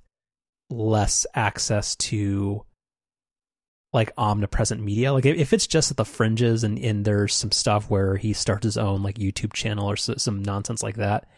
less 0.70 1.26
access 1.34 1.96
to 1.96 2.64
like 3.92 4.12
omnipresent 4.18 4.82
media. 4.82 5.12
Like 5.12 5.26
if 5.26 5.52
it's 5.52 5.66
just 5.66 5.90
at 5.90 5.96
the 5.96 6.04
fringes 6.04 6.64
and, 6.64 7.04
there's 7.04 7.34
some 7.34 7.52
stuff 7.52 7.88
where 7.88 8.16
he 8.16 8.32
starts 8.32 8.64
his 8.64 8.76
own 8.76 9.02
like 9.02 9.16
YouTube 9.16 9.52
channel 9.52 9.90
or 9.90 9.96
some 9.96 10.42
nonsense 10.42 10.82
like 10.82 10.96
that. 10.96 11.28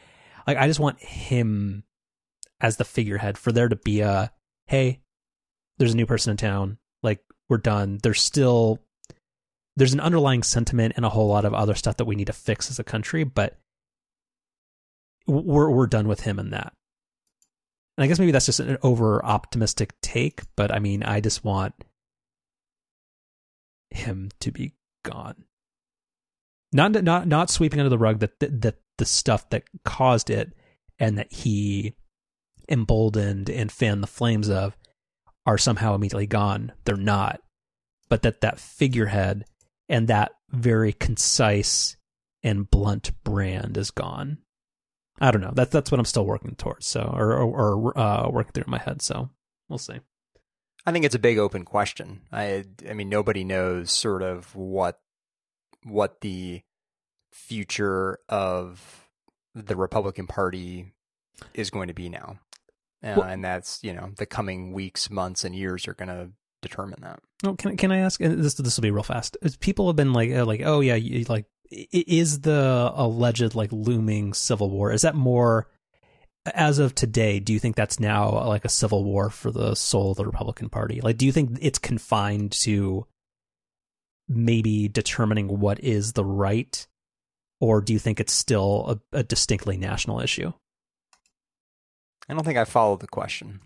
Like 0.46 0.56
I 0.56 0.66
just 0.66 0.80
want 0.80 1.00
him 1.00 1.84
as 2.60 2.76
the 2.76 2.84
figurehead 2.84 3.38
for 3.38 3.52
there 3.52 3.68
to 3.68 3.76
be 3.76 4.00
a 4.00 4.32
hey, 4.66 5.00
there's 5.78 5.94
a 5.94 5.96
new 5.96 6.06
person 6.06 6.32
in 6.32 6.36
town. 6.36 6.78
Like 7.02 7.20
we're 7.48 7.58
done. 7.58 7.98
There's 8.02 8.20
still 8.20 8.80
there's 9.76 9.94
an 9.94 10.00
underlying 10.00 10.42
sentiment 10.42 10.94
and 10.96 11.04
a 11.04 11.10
whole 11.10 11.28
lot 11.28 11.44
of 11.44 11.54
other 11.54 11.76
stuff 11.76 11.98
that 11.98 12.06
we 12.06 12.16
need 12.16 12.26
to 12.26 12.32
fix 12.32 12.70
as 12.70 12.80
a 12.80 12.84
country, 12.84 13.22
but 13.22 13.56
we're 15.26 15.70
we're 15.70 15.86
done 15.86 16.08
with 16.08 16.20
him 16.20 16.38
and 16.38 16.52
that. 16.52 16.72
And 17.98 18.04
I 18.04 18.06
guess 18.06 18.20
maybe 18.20 18.30
that's 18.30 18.46
just 18.46 18.60
an 18.60 18.78
over 18.84 19.24
optimistic 19.24 19.92
take, 20.00 20.42
but 20.54 20.72
I 20.72 20.78
mean, 20.78 21.02
I 21.02 21.20
just 21.20 21.42
want 21.42 21.74
him 23.90 24.30
to 24.38 24.52
be 24.52 24.74
gone. 25.04 25.44
Not 26.72 26.92
not 27.02 27.26
not 27.26 27.50
sweeping 27.50 27.80
under 27.80 27.90
the 27.90 27.98
rug 27.98 28.20
that 28.20 28.38
that, 28.38 28.76
the 28.98 29.04
stuff 29.04 29.50
that 29.50 29.64
caused 29.84 30.30
it 30.30 30.52
and 31.00 31.18
that 31.18 31.32
he 31.32 31.96
emboldened 32.68 33.50
and 33.50 33.70
fanned 33.70 34.04
the 34.04 34.08
flames 34.08 34.48
of 34.48 34.76
are 35.44 35.58
somehow 35.58 35.96
immediately 35.96 36.28
gone. 36.28 36.70
They're 36.84 36.96
not. 36.96 37.40
But 38.08 38.22
that 38.22 38.42
that 38.42 38.60
figurehead 38.60 39.44
and 39.88 40.06
that 40.06 40.30
very 40.50 40.92
concise 40.92 41.96
and 42.44 42.70
blunt 42.70 43.10
brand 43.24 43.76
is 43.76 43.90
gone. 43.90 44.38
I 45.20 45.30
don't 45.30 45.40
know. 45.40 45.52
That's 45.54 45.70
that's 45.70 45.90
what 45.90 45.98
I'm 45.98 46.04
still 46.04 46.26
working 46.26 46.54
towards. 46.54 46.86
So, 46.86 47.12
or 47.14 47.34
or, 47.34 47.74
or 47.74 47.98
uh, 47.98 48.28
working 48.30 48.52
through 48.52 48.64
in 48.64 48.70
my 48.70 48.78
head. 48.78 49.02
So, 49.02 49.30
we'll 49.68 49.78
see. 49.78 50.00
I 50.86 50.92
think 50.92 51.04
it's 51.04 51.14
a 51.14 51.20
big 51.20 51.38
open 51.38 51.64
question. 51.64 52.22
I 52.32 52.64
I 52.88 52.94
mean, 52.94 53.08
nobody 53.08 53.44
knows 53.44 53.92
sort 53.92 54.22
of 54.22 54.54
what 54.54 55.00
what 55.84 56.20
the 56.20 56.62
future 57.32 58.18
of 58.28 59.08
the 59.54 59.76
Republican 59.76 60.26
Party 60.26 60.92
is 61.54 61.70
going 61.70 61.88
to 61.88 61.94
be 61.94 62.08
now, 62.08 62.38
uh, 63.02 63.14
well, 63.16 63.22
and 63.22 63.44
that's 63.44 63.82
you 63.82 63.92
know 63.92 64.12
the 64.16 64.26
coming 64.26 64.72
weeks, 64.72 65.10
months, 65.10 65.44
and 65.44 65.54
years 65.54 65.86
are 65.88 65.94
going 65.94 66.08
to 66.08 66.30
determine 66.62 67.00
that. 67.02 67.20
Oh, 67.44 67.54
can 67.54 67.76
can 67.76 67.92
I 67.92 67.98
ask? 67.98 68.20
This 68.20 68.54
this 68.54 68.76
will 68.76 68.82
be 68.82 68.90
real 68.90 69.02
fast. 69.02 69.36
People 69.60 69.86
have 69.88 69.96
been 69.96 70.12
like 70.12 70.32
uh, 70.32 70.44
like 70.44 70.62
oh 70.64 70.80
yeah, 70.80 70.94
you, 70.94 71.24
like 71.28 71.46
is 71.70 72.40
the 72.40 72.92
alleged 72.94 73.54
like 73.54 73.72
looming 73.72 74.32
civil 74.32 74.70
war 74.70 74.92
is 74.92 75.02
that 75.02 75.14
more 75.14 75.68
as 76.54 76.78
of 76.78 76.94
today 76.94 77.40
do 77.40 77.52
you 77.52 77.58
think 77.58 77.76
that's 77.76 78.00
now 78.00 78.46
like 78.46 78.64
a 78.64 78.70
civil 78.70 79.04
war 79.04 79.30
for 79.30 79.50
the 79.50 79.74
soul 79.74 80.12
of 80.12 80.16
the 80.16 80.26
republican 80.26 80.68
party? 80.68 81.00
Like 81.00 81.16
do 81.16 81.26
you 81.26 81.32
think 81.32 81.58
it's 81.60 81.78
confined 81.78 82.52
to 82.62 83.06
maybe 84.28 84.88
determining 84.88 85.60
what 85.60 85.80
is 85.80 86.12
the 86.12 86.24
right 86.24 86.86
or 87.60 87.80
do 87.80 87.92
you 87.92 87.98
think 87.98 88.20
it's 88.20 88.32
still 88.32 89.00
a, 89.12 89.18
a 89.18 89.22
distinctly 89.22 89.76
national 89.76 90.20
issue? 90.20 90.52
I 92.28 92.34
don't 92.34 92.44
think 92.44 92.58
i 92.58 92.64
followed 92.64 93.00
the 93.00 93.08
question. 93.08 93.60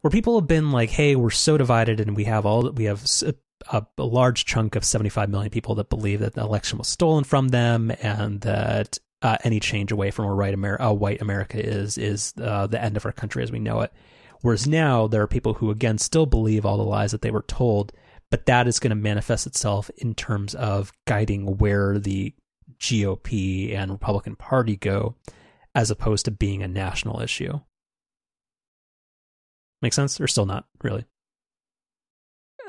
Where 0.00 0.10
people 0.10 0.38
have 0.40 0.48
been 0.48 0.72
like 0.72 0.90
hey 0.90 1.16
we're 1.16 1.30
so 1.30 1.56
divided 1.56 2.00
and 2.00 2.16
we 2.16 2.24
have 2.24 2.46
all 2.46 2.62
that, 2.62 2.74
we 2.74 2.84
have 2.84 3.02
a, 3.72 3.84
a, 3.98 4.04
large 4.04 4.44
chunk 4.44 4.76
of 4.76 4.84
75 4.84 5.28
million 5.28 5.50
people 5.50 5.74
that 5.76 5.90
believe 5.90 6.20
that 6.20 6.34
the 6.34 6.40
election 6.40 6.78
was 6.78 6.88
stolen 6.88 7.24
from 7.24 7.48
them 7.48 7.92
and 8.00 8.40
that 8.42 8.98
uh, 9.22 9.36
any 9.44 9.60
change 9.60 9.92
away 9.92 10.10
from 10.10 10.24
a 10.24 10.32
right 10.34 10.54
a 10.80 10.94
white 10.94 11.20
America 11.20 11.62
is 11.64 11.98
is 11.98 12.32
uh, 12.40 12.66
the 12.66 12.82
end 12.82 12.96
of 12.96 13.04
our 13.04 13.12
country 13.12 13.42
as 13.42 13.52
we 13.52 13.58
know 13.58 13.80
it. 13.80 13.92
Whereas 14.42 14.66
now 14.66 15.06
there 15.06 15.22
are 15.22 15.26
people 15.26 15.54
who 15.54 15.70
again 15.70 15.98
still 15.98 16.26
believe 16.26 16.64
all 16.64 16.78
the 16.78 16.82
lies 16.82 17.12
that 17.12 17.22
they 17.22 17.30
were 17.30 17.42
told, 17.42 17.92
but 18.30 18.46
that 18.46 18.66
is 18.66 18.78
going 18.78 18.90
to 18.90 18.96
manifest 18.96 19.46
itself 19.46 19.90
in 19.98 20.14
terms 20.14 20.54
of 20.54 20.92
guiding 21.06 21.58
where 21.58 21.98
the 21.98 22.34
GOP 22.78 23.74
and 23.74 23.90
Republican 23.90 24.36
Party 24.36 24.76
go, 24.76 25.16
as 25.74 25.90
opposed 25.90 26.24
to 26.24 26.30
being 26.30 26.62
a 26.62 26.68
national 26.68 27.20
issue. 27.20 27.60
Make 29.82 29.92
sense, 29.92 30.20
or 30.20 30.26
still 30.26 30.46
not 30.46 30.66
really? 30.82 31.04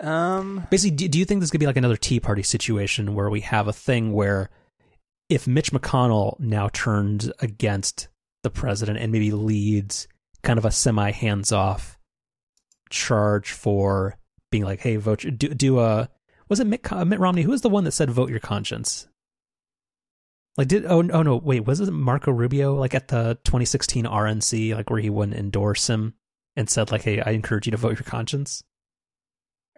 Um, 0.01 0.67
Basically, 0.69 0.95
do, 0.95 1.07
do 1.07 1.19
you 1.19 1.25
think 1.25 1.41
this 1.41 1.51
could 1.51 1.59
be 1.59 1.67
like 1.67 1.77
another 1.77 1.97
Tea 1.97 2.19
Party 2.19 2.43
situation 2.43 3.13
where 3.13 3.29
we 3.29 3.41
have 3.41 3.67
a 3.67 3.73
thing 3.73 4.13
where 4.13 4.49
if 5.29 5.47
Mitch 5.47 5.71
McConnell 5.71 6.39
now 6.39 6.69
turns 6.73 7.31
against 7.39 8.07
the 8.43 8.49
president 8.49 8.97
and 8.97 9.11
maybe 9.11 9.31
leads 9.31 10.07
kind 10.43 10.57
of 10.57 10.65
a 10.65 10.71
semi 10.71 11.11
hands 11.11 11.51
off 11.51 11.99
charge 12.89 13.51
for 13.51 14.17
being 14.49 14.63
like, 14.63 14.81
hey, 14.81 14.95
vote, 14.97 15.23
do, 15.37 15.49
do 15.49 15.79
a, 15.79 16.09
was 16.49 16.59
it 16.59 16.67
Mitt, 16.67 16.85
Mitt 17.05 17.19
Romney? 17.19 17.43
Who 17.43 17.51
was 17.51 17.61
the 17.61 17.69
one 17.69 17.83
that 17.83 17.91
said 17.91 18.09
vote 18.09 18.29
your 18.29 18.39
conscience? 18.39 19.07
Like 20.57 20.67
did 20.67 20.85
oh 20.85 21.01
oh 21.13 21.21
no 21.21 21.37
wait 21.37 21.65
was 21.65 21.79
it 21.79 21.89
Marco 21.91 22.29
Rubio 22.29 22.75
like 22.75 22.93
at 22.93 23.07
the 23.07 23.39
2016 23.45 24.05
RNC 24.05 24.75
like 24.75 24.89
where 24.89 24.99
he 24.99 25.09
wouldn't 25.09 25.37
endorse 25.37 25.89
him 25.89 26.13
and 26.57 26.69
said 26.69 26.91
like 26.91 27.03
hey 27.03 27.21
I 27.21 27.31
encourage 27.31 27.67
you 27.67 27.71
to 27.71 27.77
vote 27.77 27.97
your 27.97 28.03
conscience 28.03 28.61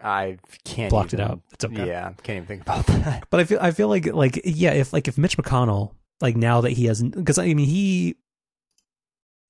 I 0.03 0.37
can't 0.63 0.89
blocked 0.89 1.13
even, 1.13 1.25
it 1.25 1.31
out. 1.31 1.41
It's 1.53 1.65
okay. 1.65 1.87
Yeah, 1.87 2.11
can't 2.23 2.37
even 2.37 2.47
think 2.47 2.61
about 2.63 2.85
that. 2.87 3.27
But 3.29 3.39
I 3.39 3.43
feel 3.45 3.59
I 3.61 3.71
feel 3.71 3.87
like 3.87 4.05
like 4.07 4.41
yeah, 4.43 4.71
if 4.71 4.93
like 4.93 5.07
if 5.07 5.17
Mitch 5.17 5.37
McConnell 5.37 5.93
like 6.21 6.35
now 6.35 6.61
that 6.61 6.71
he 6.71 6.85
hasn't 6.85 7.15
because 7.15 7.37
I 7.37 7.53
mean 7.53 7.67
he 7.67 8.17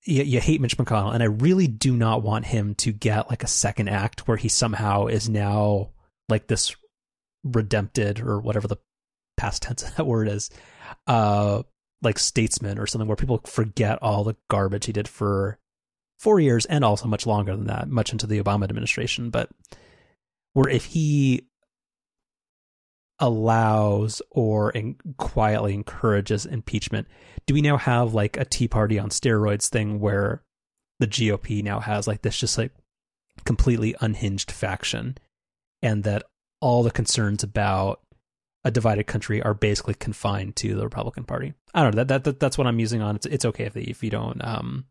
you, 0.06 0.24
you 0.24 0.40
hate 0.40 0.62
Mitch 0.62 0.78
McConnell 0.78 1.14
and 1.14 1.24
I 1.24 1.28
really 1.28 1.68
do 1.68 1.96
not 1.96 2.24
want 2.24 2.46
him 2.46 2.76
to 2.76 2.92
get 2.92 3.30
like 3.30 3.44
a 3.44 3.48
second 3.48 3.90
act 3.90 4.28
where 4.28 4.38
he 4.38 4.50
somehow 4.50 5.08
is 5.08 5.30
now 5.30 5.90
like 6.30 6.48
this 6.48 6.76
redempted 7.44 8.20
or 8.20 8.40
whatever 8.40 8.68
the 8.68 8.78
past 9.38 9.64
tense 9.64 9.84
of 9.84 9.96
that 9.96 10.06
word 10.06 10.28
is, 10.28 10.50
uh, 11.08 11.64
like 12.02 12.20
statesman 12.20 12.78
or 12.78 12.86
something 12.86 13.08
where 13.08 13.16
people 13.16 13.42
forget 13.46 14.00
all 14.02 14.24
the 14.24 14.36
garbage 14.50 14.86
he 14.86 14.94
did 14.94 15.08
for 15.08 15.58
four 16.20 16.40
years 16.40 16.66
and 16.66 16.84
also 16.84 17.08
much 17.08 17.26
longer 17.26 17.56
than 17.56 17.68
that, 17.68 17.90
much 17.90 18.12
into 18.12 18.28
the 18.28 18.42
Obama 18.42 18.64
administration. 18.64 19.30
But 19.30 19.50
where 20.54 20.70
if 20.70 20.86
he 20.86 21.48
allows 23.20 24.22
or 24.32 24.72
in, 24.72 24.96
quietly 25.18 25.74
encourages 25.74 26.46
impeachment, 26.46 27.08
do 27.46 27.54
we 27.54 27.62
now 27.62 27.78
have 27.78 28.14
like 28.14 28.38
a 28.38 28.46
Tea 28.46 28.68
Party 28.68 29.00
on 29.00 29.10
steroids 29.10 29.70
thing 29.70 30.00
where 30.00 30.44
the 31.00 31.08
GOP 31.08 31.64
now 31.64 31.80
has 31.80 32.08
like 32.08 32.22
this 32.22 32.38
just 32.38 32.58
like 32.58 32.72
completely 33.46 33.96
unhinged 34.00 34.52
faction 34.52 35.18
and 35.82 36.04
that 36.04 36.24
all 36.62 36.84
the 36.84 36.92
concerns 36.92 37.44
about 37.44 38.00
a 38.64 38.72
divided 38.72 39.06
country 39.06 39.42
are 39.42 39.54
basically 39.54 39.94
confined 39.94 40.56
to 40.56 40.76
the 40.76 40.84
Republican 40.84 41.26
Party. 41.26 41.54
I 41.74 41.84
don't 41.84 41.96
know 41.96 42.04
that, 42.04 42.24
that, 42.24 42.40
that's 42.40 42.58
what 42.58 42.68
I'm 42.68 42.80
using 42.80 43.02
on. 43.02 43.16
It's 43.16 43.26
it's 43.26 43.46
okay 43.46 43.66
if 43.66 43.76
if 43.76 44.04
you 44.04 44.10
don't 44.10 44.44
um 44.44 44.86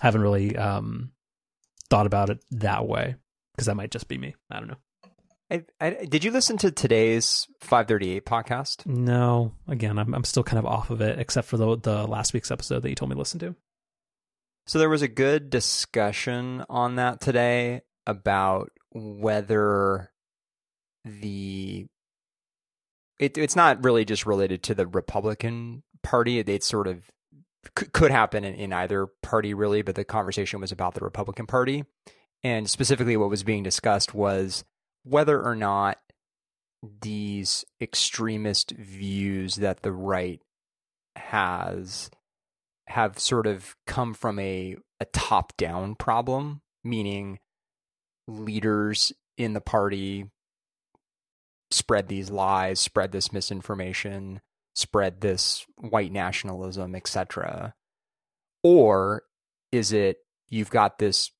haven't 0.00 0.20
really 0.20 0.56
um 0.56 1.12
thought 1.88 2.06
about 2.06 2.28
it 2.30 2.44
that 2.50 2.86
way 2.86 3.16
because 3.54 3.66
that 3.66 3.76
might 3.76 3.90
just 3.90 4.08
be 4.08 4.18
me. 4.18 4.34
I 4.50 4.58
don't 4.58 4.68
know. 4.68 4.76
I, 5.50 5.64
I, 5.80 5.90
did 6.06 6.24
you 6.24 6.30
listen 6.30 6.56
to 6.58 6.70
today's 6.70 7.46
538 7.60 8.24
podcast? 8.24 8.86
No. 8.86 9.52
Again, 9.68 9.98
I'm 9.98 10.14
I'm 10.14 10.24
still 10.24 10.42
kind 10.42 10.58
of 10.58 10.66
off 10.66 10.90
of 10.90 11.00
it, 11.02 11.18
except 11.18 11.48
for 11.48 11.58
the 11.58 11.76
the 11.76 12.06
last 12.06 12.32
week's 12.32 12.50
episode 12.50 12.80
that 12.82 12.88
you 12.88 12.94
told 12.94 13.10
me 13.10 13.14
to 13.14 13.18
listen 13.18 13.40
to. 13.40 13.54
So 14.66 14.78
there 14.78 14.88
was 14.88 15.02
a 15.02 15.08
good 15.08 15.50
discussion 15.50 16.64
on 16.70 16.96
that 16.96 17.20
today 17.20 17.82
about 18.06 18.70
whether 18.92 20.10
the 21.04 21.86
it, 23.18 23.36
it's 23.36 23.56
not 23.56 23.84
really 23.84 24.04
just 24.04 24.24
related 24.24 24.62
to 24.64 24.74
the 24.74 24.86
Republican 24.86 25.82
Party. 26.02 26.38
It, 26.38 26.64
sort 26.64 26.86
of 26.88 27.10
could 27.74 28.10
happen 28.10 28.44
in, 28.44 28.54
in 28.54 28.72
either 28.72 29.08
party, 29.22 29.54
really, 29.54 29.82
but 29.82 29.94
the 29.94 30.04
conversation 30.04 30.60
was 30.60 30.72
about 30.72 30.94
the 30.94 31.04
Republican 31.04 31.46
Party. 31.46 31.84
And 32.44 32.68
specifically, 32.68 33.16
what 33.16 33.30
was 33.30 33.44
being 33.44 33.62
discussed 33.62 34.14
was 34.14 34.64
whether 35.04 35.42
or 35.42 35.54
not 35.54 35.98
these 37.00 37.64
extremist 37.80 38.72
views 38.72 39.56
that 39.56 39.82
the 39.82 39.92
right 39.92 40.40
has 41.14 42.10
have 42.88 43.18
sort 43.18 43.46
of 43.46 43.76
come 43.86 44.12
from 44.12 44.38
a, 44.38 44.76
a 45.00 45.04
top 45.06 45.56
down 45.56 45.94
problem, 45.94 46.62
meaning 46.82 47.38
leaders 48.26 49.12
in 49.38 49.52
the 49.52 49.60
party 49.60 50.26
spread 51.70 52.08
these 52.08 52.30
lies, 52.30 52.80
spread 52.80 53.12
this 53.12 53.32
misinformation, 53.32 54.40
spread 54.74 55.20
this 55.20 55.64
white 55.78 56.12
nationalism, 56.12 56.94
etc. 56.94 57.74
Or 58.62 59.22
is 59.70 59.92
it 59.92 60.18
you've 60.48 60.70
got 60.70 60.98
this 60.98 61.30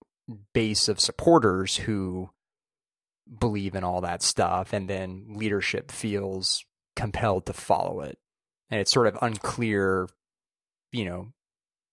base 0.53 0.89
of 0.89 1.01
supporters 1.01 1.77
who 1.77 2.31
believe 3.39 3.75
in 3.75 3.85
all 3.85 4.01
that 4.01 4.23
stuff 4.23 4.73
and 4.73 4.89
then 4.89 5.27
leadership 5.29 5.91
feels 5.91 6.65
compelled 6.97 7.47
to 7.47 7.53
follow 7.53 8.01
it. 8.01 8.19
And 8.71 8.81
it's 8.81 8.93
sort 8.93 9.07
of 9.07 9.19
unclear, 9.23 10.09
you 10.93 11.05
know, 11.05 11.33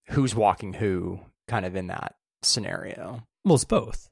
who's 0.10 0.36
walking 0.36 0.74
who 0.74 1.20
kind 1.48 1.66
of 1.66 1.76
in 1.76 1.88
that 1.88 2.16
scenario. 2.42 3.24
Well, 3.44 3.56
it's 3.56 3.66
both. 3.66 4.10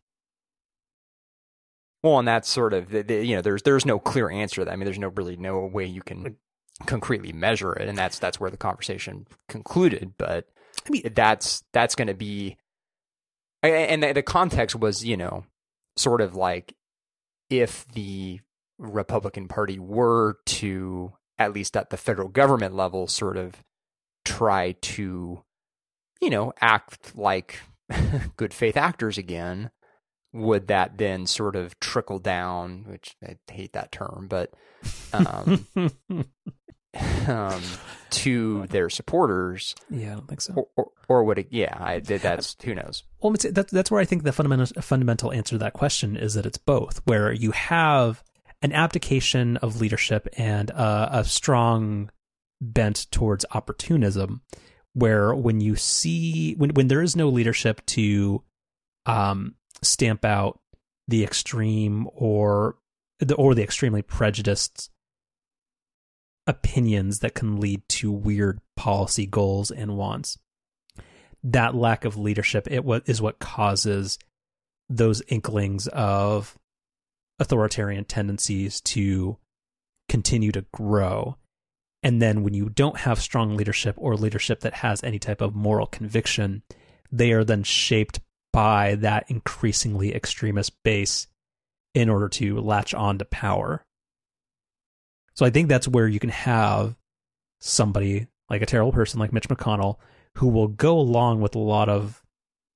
Well, 2.04 2.20
and 2.20 2.28
that's 2.28 2.50
sort 2.50 2.74
of 2.74 2.94
you 2.94 3.36
know 3.36 3.42
there's 3.42 3.64
there's 3.64 3.86
no 3.86 4.00
clear 4.00 4.30
answer 4.30 4.62
to 4.62 4.66
that. 4.66 4.72
I 4.72 4.76
mean, 4.76 4.86
there's 4.86 5.00
no 5.00 5.10
really 5.10 5.36
no 5.36 5.66
way 5.66 5.86
you 5.86 6.02
can 6.02 6.38
concretely 6.86 7.34
measure 7.34 7.74
it, 7.74 7.90
and 7.90 7.98
that's 7.98 8.20
that's 8.20 8.40
where 8.40 8.52
the 8.52 8.58
conversation 8.58 9.26
concluded. 9.50 10.14
But 10.18 10.48
I 10.86 10.90
mean, 10.90 11.12
that's 11.16 11.64
that's 11.74 11.96
going 11.96 12.08
to 12.08 12.14
be, 12.14 12.58
and 13.74 14.04
the, 14.04 14.24
context 14.24 14.76
was 14.76 15.04
you 15.06 15.18
know 15.18 15.46
sort 15.96 16.22
of 16.22 16.36
like 16.36 16.76
if 17.50 17.88
the 17.90 18.40
Republican 18.78 19.48
Party 19.48 19.80
were 19.80 20.38
to 20.46 21.14
at 21.38 21.54
least 21.54 21.78
at 21.78 21.90
the 21.90 21.98
federal 21.98 22.30
government 22.30 22.76
level 22.76 23.08
sort 23.08 23.38
of 23.38 23.64
try 24.26 24.74
to 24.82 25.44
you 26.22 26.30
know 26.30 26.54
act 26.60 27.16
like 27.16 27.60
good 28.38 28.54
faith 28.54 28.76
actors 28.78 29.18
again 29.18 29.72
would 30.34 30.68
that 30.68 30.98
then 30.98 31.26
sort 31.26 31.56
of 31.56 31.80
trickle 31.80 32.20
down 32.20 32.84
which 32.88 33.16
i 33.24 33.38
hate 33.50 33.72
that 33.74 33.92
term 33.92 34.28
but 34.30 34.52
um, 35.14 35.66
um, 37.28 37.62
to 38.10 38.66
their 38.68 38.90
supporters. 38.90 39.76
Yeah, 39.90 40.12
I 40.12 40.16
don't 40.16 40.28
think 40.28 40.42
so. 40.42 40.54
Or, 40.54 40.68
or, 40.76 40.92
or 41.08 41.24
would 41.24 41.40
it? 41.40 41.48
Yeah, 41.52 41.76
I, 41.80 42.00
that's 42.00 42.56
who 42.64 42.76
knows. 42.76 43.04
Well, 43.22 43.34
that's 43.34 43.72
that's 43.72 43.92
where 43.92 44.02
I 44.02 44.06
think 44.06 44.24
the 44.24 44.32
fundamental 44.32 44.82
fundamental 44.82 45.32
answer 45.32 45.56
to 45.56 45.60
that 45.60 45.74
question 45.74 46.16
is 46.16 46.34
that 46.36 46.46
it's 46.46 46.58
both. 46.58 47.02
Where 47.06 47.32
you 47.32 47.52
have 47.52 48.24
an 48.62 48.72
abdication 48.72 49.58
of 49.58 49.80
leadership 49.80 50.28
and 50.38 50.70
a, 50.72 51.20
a 51.20 51.24
strong 51.26 52.10
bent 52.62 53.08
towards 53.12 53.46
opportunism, 53.54 54.42
where 54.94 55.34
when 55.36 55.62
you 55.62 55.76
see 55.76 56.56
when 56.56 56.72
when 56.72 56.88
there 56.88 57.02
is 57.02 57.16
no 57.16 57.30
leadership 57.30 57.86
to 57.88 58.44
um, 59.06 59.56
stamp 59.82 60.26
out 60.26 60.60
the 61.08 61.24
extreme 61.24 62.08
or 62.14 62.76
the 63.20 63.36
or 63.36 63.56
the 63.56 63.64
extremely 63.64 64.02
prejudiced 64.02 64.90
opinions 66.48 67.20
that 67.20 67.36
can 67.36 67.60
lead 67.60 67.82
to 67.90 68.12
weird 68.12 68.60
policy 68.76 69.26
goals 69.26 69.70
and 69.70 69.98
wants. 69.98 70.38
That 71.44 71.76
lack 71.76 72.06
of 72.06 72.18
leadership 72.18 72.68
it 72.72 72.84
what 72.84 73.04
is 73.06 73.22
what 73.22 73.40
causes 73.40 74.18
those 74.90 75.22
inklings 75.28 75.88
of 75.88 76.58
authoritarian 77.40 78.06
tendencies 78.06 78.82
to 78.82 79.38
continue 80.10 80.52
to 80.52 80.66
grow. 80.74 81.38
And 82.04 82.22
then 82.22 82.44
when 82.44 82.54
you 82.54 82.70
don't 82.70 83.00
have 83.00 83.20
strong 83.20 83.58
leadership 83.58 83.96
or 83.98 84.16
leadership 84.16 84.62
that 84.62 84.76
has 84.76 85.04
any 85.04 85.20
type 85.20 85.42
of 85.42 85.56
moral 85.56 85.88
conviction, 85.88 86.64
they 87.12 87.32
are 87.32 87.44
then 87.44 87.64
shaped 87.64 88.20
by 88.54 88.96
that 88.96 89.26
increasingly 89.30 90.16
extremist 90.16 90.74
base 90.84 91.28
in 91.94 92.10
order 92.10 92.30
to 92.30 92.60
latch 92.60 92.94
on 92.94 93.18
to 93.18 93.26
power. 93.26 93.84
So 95.38 95.46
I 95.46 95.52
think 95.52 95.70
that's 95.70 95.88
where 95.88 96.08
you 96.08 96.20
can 96.20 96.32
have 96.32 96.96
somebody 97.62 98.28
like 98.50 98.64
a 98.64 98.66
terrible 98.66 98.92
person 98.92 99.20
like 99.20 99.32
Mitch 99.32 99.48
McConnell 99.48 99.98
who 100.38 100.48
will 100.48 100.68
go 100.68 100.98
along 100.98 101.42
with 101.42 101.54
a 101.54 101.60
lot 101.60 101.90
of 101.90 102.24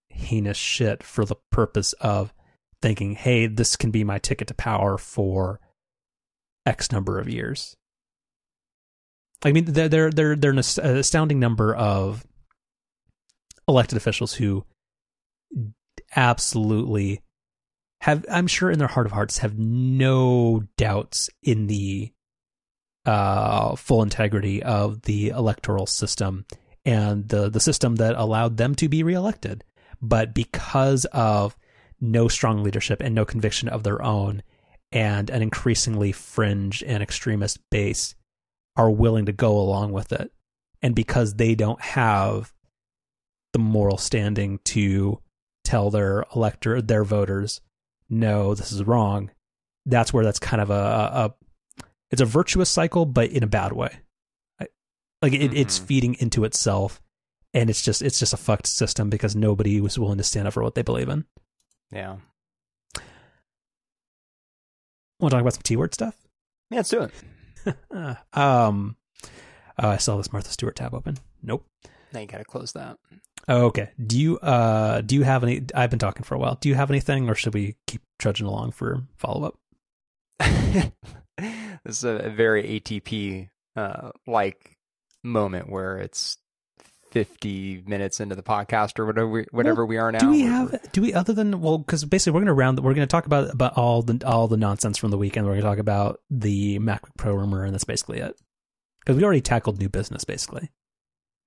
heinous 0.09 0.57
shit 0.57 1.01
for 1.01 1.26
the 1.26 1.38
purpose 1.51 1.93
of 1.93 2.32
thinking, 2.80 3.16
hey, 3.16 3.47
this 3.47 3.76
can 3.76 3.89
be 3.89 4.03
my 4.03 4.20
ticket 4.20 4.47
to 4.49 4.53
power 4.53 4.99
for 4.99 5.59
X 6.64 6.91
number 6.91 7.18
of 7.18 7.28
years. 7.28 7.76
I 9.43 9.53
mean, 9.53 9.66
there 9.66 9.89
there 9.89 10.12
there 10.12 10.36
there 10.36 10.51
an 10.51 10.59
astounding 10.59 11.39
number 11.39 11.74
of 11.74 12.28
elected 13.68 13.97
officials 13.97 14.36
who 14.36 14.66
absolutely 16.16 17.22
have, 18.01 18.24
I'm 18.30 18.45
sure, 18.45 18.70
in 18.70 18.78
their 18.78 18.88
heart 18.88 19.07
of 19.07 19.14
hearts, 19.14 19.39
have 19.39 19.57
no 19.57 20.62
doubts 20.78 21.32
in 21.41 21.66
the 21.66 22.12
uh, 23.05 23.75
full 23.75 24.03
integrity 24.03 24.61
of 24.61 25.03
the 25.03 25.29
electoral 25.29 25.85
system 25.85 26.45
and 26.85 27.27
the 27.29 27.49
the 27.49 27.59
system 27.59 27.95
that 27.95 28.15
allowed 28.15 28.57
them 28.57 28.75
to 28.75 28.87
be 28.87 29.03
reelected. 29.03 29.63
But 30.01 30.33
because 30.33 31.05
of 31.05 31.55
no 31.99 32.27
strong 32.27 32.63
leadership 32.63 33.01
and 33.01 33.13
no 33.13 33.25
conviction 33.25 33.69
of 33.69 33.83
their 33.83 34.01
own, 34.01 34.41
and 34.91 35.29
an 35.29 35.41
increasingly 35.41 36.11
fringe 36.11 36.83
and 36.85 37.03
extremist 37.03 37.59
base 37.69 38.15
are 38.75 38.89
willing 38.89 39.25
to 39.27 39.31
go 39.31 39.57
along 39.57 39.91
with 39.91 40.11
it, 40.11 40.31
and 40.81 40.95
because 40.95 41.35
they 41.35 41.55
don't 41.55 41.81
have 41.81 42.53
the 43.53 43.59
moral 43.59 43.97
standing 43.97 44.59
to 44.63 45.19
tell 45.63 45.89
their 45.91 46.25
elector 46.35 46.81
their 46.81 47.03
voters, 47.03 47.61
no, 48.09 48.55
this 48.55 48.71
is 48.71 48.83
wrong. 48.83 49.29
That's 49.85 50.13
where 50.13 50.23
that's 50.23 50.39
kind 50.39 50.61
of 50.61 50.69
a, 50.69 50.73
a 50.73 51.33
it's 52.12 52.22
a 52.22 52.26
virtuous 52.26 52.70
cycle, 52.70 53.05
but 53.05 53.30
in 53.30 53.43
a 53.43 53.47
bad 53.47 53.74
way. 53.74 53.97
Like 55.22 55.34
it, 55.34 55.41
mm-hmm. 55.41 55.55
it's 55.55 55.78
feeding 55.78 56.16
into 56.20 56.43
itself, 56.45 56.99
and 57.53 57.70
it's 57.70 57.82
just 57.82 58.01
it's 58.01 58.20
just 58.20 58.34
a 58.34 58.38
fucked 58.38 58.66
system 58.68 59.09
because 59.09 59.36
nobody 59.36 59.80
was 59.80 59.99
willing 59.99 60.18
to 60.18 60.24
stand 60.24 60.47
up 60.47 60.53
for 60.53 60.64
what 60.64 60.74
they 60.74 60.82
believe 60.82 61.09
in. 61.09 61.26
Yeah. 61.91 62.18
Want 65.20 65.30
to 65.32 65.36
talk 65.36 65.41
about 65.41 65.53
some 65.53 65.62
T 65.62 65.76
word 65.76 65.93
stuff? 65.93 66.16
Yeah, 66.72 66.78
let's 66.78 66.89
do 66.89 67.01
it. 67.01 67.78
um, 68.34 68.95
oh, 69.78 69.89
I 69.89 69.97
saw 69.97 70.18
this 70.18 70.34
Martha 70.34 70.49
Stewart 70.49 70.76
tab 70.76 70.95
open. 70.95 71.18
Nope. 71.43 71.68
Now 72.12 72.22
you 72.22 72.26
gotta 72.26 72.43
close 72.43 72.72
that. 72.72 72.97
okay. 73.47 73.91
Do 74.03 74.20
you 74.20 74.39
uh 74.39 75.01
do 75.01 75.14
you 75.14 75.22
have 75.22 75.43
any? 75.43 75.62
I've 75.76 75.91
been 75.91 75.99
talking 75.99 76.24
for 76.24 76.34
a 76.34 76.39
while. 76.39 76.55
Do 76.59 76.68
you 76.68 76.76
have 76.76 76.89
anything, 76.89 77.30
or 77.30 77.36
should 77.36 77.53
we 77.53 77.76
keep 77.86 78.01
trudging 78.18 78.47
along 78.47 78.72
for 78.72 79.03
follow 79.18 79.43
up? 79.45 79.59
this 81.37 81.97
is 81.97 82.03
a 82.03 82.29
very 82.29 82.79
ATP 82.79 83.49
uh, 83.75 84.11
like 84.27 84.77
moment 85.23 85.69
where 85.69 85.97
it's 85.97 86.37
50 87.11 87.83
minutes 87.85 88.19
into 88.19 88.35
the 88.35 88.43
podcast 88.43 88.97
or 88.97 89.05
whatever 89.05 89.27
we, 89.27 89.45
whatever 89.51 89.83
Well, 89.85 89.89
we 89.89 89.97
are 89.97 90.11
now. 90.11 90.19
Do 90.19 90.29
we 90.29 90.41
have? 90.41 90.91
Do 90.93 91.01
we 91.01 91.13
other 91.13 91.33
than 91.33 91.61
well? 91.61 91.77
Because 91.77 92.05
basically, 92.05 92.33
we're 92.33 92.39
going 92.39 92.47
to 92.47 92.53
round. 92.53 92.79
We're 92.79 92.93
going 92.93 93.07
to 93.07 93.11
talk 93.11 93.25
about 93.25 93.51
about 93.53 93.77
all 93.77 94.01
the 94.01 94.21
all 94.25 94.47
the 94.47 94.57
nonsense 94.57 94.97
from 94.97 95.11
the 95.11 95.17
weekend. 95.17 95.45
We're 95.45 95.53
going 95.53 95.63
to 95.63 95.67
talk 95.67 95.77
about 95.79 96.21
the 96.29 96.79
MacBook 96.79 97.15
Pro 97.17 97.35
rumor, 97.35 97.63
and 97.63 97.73
that's 97.73 97.83
basically 97.83 98.19
it. 98.19 98.35
Because 98.99 99.17
we 99.17 99.23
already 99.23 99.41
tackled 99.41 99.79
new 99.79 99.89
business, 99.89 100.23
basically. 100.23 100.69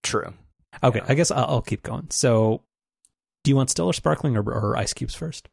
True. 0.03 0.35
Okay, 0.83 0.99
Yeah. 0.99 1.05
I 1.09 1.15
guess 1.15 1.31
I'll, 1.31 1.45
I'll 1.45 1.63
keep 1.63 1.83
going. 1.83 2.09
So, 2.11 2.63
do 3.45 3.51
you 3.51 3.57
want 3.57 3.71
still 3.71 3.87
or 3.87 3.93
sparkling 3.93 4.37
or, 4.37 4.43
or 4.43 4.77
ice 4.77 4.93
cubes 4.93 5.15
first? 5.15 5.49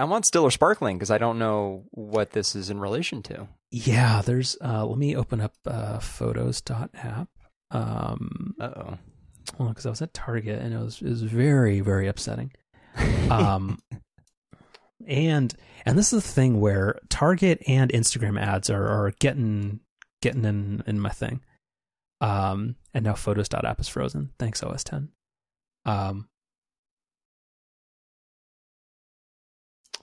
I 0.00 0.04
want 0.04 0.24
still 0.24 0.44
or 0.44 0.50
sparkling 0.50 0.96
because 0.96 1.10
I 1.10 1.18
don't 1.18 1.38
know 1.38 1.84
what 1.90 2.30
this 2.30 2.56
is 2.56 2.70
in 2.70 2.80
relation 2.80 3.22
to. 3.24 3.48
Yeah, 3.70 4.22
there's. 4.22 4.56
Uh, 4.62 4.86
let 4.86 4.98
me 4.98 5.14
open 5.14 5.40
up 5.40 5.54
uh, 5.66 5.98
Photos.app. 5.98 7.28
Um, 7.70 8.54
Uh 8.58 8.70
oh. 8.76 8.98
well, 9.58 9.68
because 9.68 9.86
I 9.86 9.90
was 9.90 10.02
at 10.02 10.14
Target 10.14 10.60
and 10.62 10.72
it 10.74 10.78
was 10.78 11.00
it 11.02 11.08
was 11.08 11.22
very 11.22 11.80
very 11.80 12.08
upsetting. 12.08 12.52
um 13.30 13.78
and 15.06 15.54
and 15.86 15.98
this 15.98 16.12
is 16.12 16.22
the 16.22 16.28
thing 16.28 16.60
where 16.60 16.98
target 17.08 17.62
and 17.66 17.90
instagram 17.92 18.40
ads 18.40 18.68
are 18.68 18.86
are 18.86 19.12
getting 19.20 19.80
getting 20.20 20.44
in 20.44 20.82
in 20.86 20.98
my 21.00 21.08
thing 21.08 21.40
um 22.20 22.74
and 22.92 23.04
now 23.04 23.14
photos.app 23.14 23.80
is 23.80 23.88
frozen 23.88 24.30
thanks 24.38 24.62
os 24.62 24.82
10 24.82 25.08
um 25.86 26.28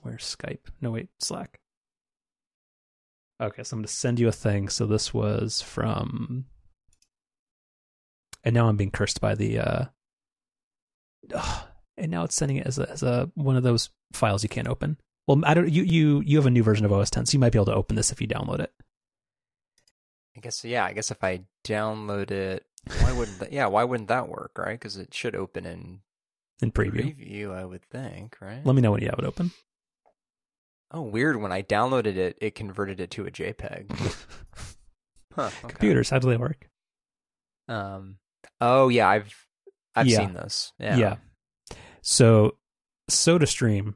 where's 0.02 0.36
skype 0.36 0.66
no 0.80 0.90
wait 0.90 1.08
slack 1.18 1.60
okay 3.40 3.62
so 3.62 3.74
i'm 3.74 3.80
going 3.80 3.86
to 3.86 3.92
send 3.92 4.18
you 4.18 4.28
a 4.28 4.32
thing 4.32 4.68
so 4.68 4.86
this 4.86 5.12
was 5.12 5.60
from 5.60 6.44
and 8.44 8.54
now 8.54 8.68
i'm 8.68 8.76
being 8.76 8.90
cursed 8.90 9.20
by 9.20 9.34
the 9.34 9.58
uh 9.58 9.84
ugh, 11.34 11.66
and 11.96 12.10
now 12.10 12.24
it's 12.24 12.34
sending 12.34 12.56
it 12.56 12.66
as 12.66 12.78
a, 12.78 12.90
as 12.90 13.02
a 13.02 13.30
one 13.34 13.56
of 13.56 13.62
those 13.62 13.90
files 14.12 14.42
you 14.42 14.48
can't 14.48 14.68
open. 14.68 14.96
Well, 15.26 15.42
I 15.44 15.52
don't. 15.52 15.68
You 15.68 15.82
you 15.82 16.22
you 16.24 16.38
have 16.38 16.46
a 16.46 16.50
new 16.50 16.62
version 16.62 16.86
of 16.86 16.92
OS 16.92 17.10
10, 17.10 17.26
so 17.26 17.34
you 17.34 17.38
might 17.38 17.52
be 17.52 17.58
able 17.58 17.66
to 17.66 17.74
open 17.74 17.96
this 17.96 18.12
if 18.12 18.20
you 18.20 18.28
download 18.28 18.60
it 18.60 18.72
I 20.38 20.40
guess 20.40 20.64
yeah. 20.64 20.84
I 20.84 20.92
guess 20.92 21.10
if 21.10 21.24
I 21.24 21.40
download 21.64 22.30
it, 22.30 22.64
why 23.00 23.12
wouldn't 23.12 23.40
that? 23.40 23.52
Yeah, 23.52 23.66
why 23.66 23.82
wouldn't 23.82 24.08
that 24.08 24.28
work? 24.28 24.52
Right? 24.56 24.78
Because 24.78 24.96
it 24.96 25.12
should 25.12 25.34
open 25.34 25.66
in 25.66 26.00
in 26.62 26.70
preview. 26.70 27.16
preview. 27.16 27.52
I 27.52 27.64
would 27.64 27.82
think. 27.90 28.36
Right? 28.40 28.64
Let 28.64 28.76
me 28.76 28.80
know 28.80 28.92
when 28.92 29.02
you 29.02 29.08
have 29.08 29.18
it 29.18 29.24
open. 29.24 29.50
Oh, 30.90 31.02
weird. 31.02 31.36
When 31.40 31.52
I 31.52 31.62
downloaded 31.62 32.16
it, 32.16 32.38
it 32.40 32.54
converted 32.54 32.98
it 33.00 33.10
to 33.12 33.26
a 33.26 33.30
JPEG. 33.30 33.90
Huh. 35.34 35.50
okay. 35.62 35.68
Computers, 35.68 36.10
how 36.10 36.18
do 36.18 36.28
they 36.28 36.36
work? 36.36 36.68
Um. 37.68 38.16
Oh 38.60 38.88
yeah, 38.88 39.08
I've 39.08 39.32
I've 39.94 40.06
Yeah. 40.08 40.18
seen 40.18 40.32
this. 40.32 40.72
Yeah. 40.80 40.96
Yeah. 40.96 41.16
So, 42.02 42.56
SodaStream 43.08 43.94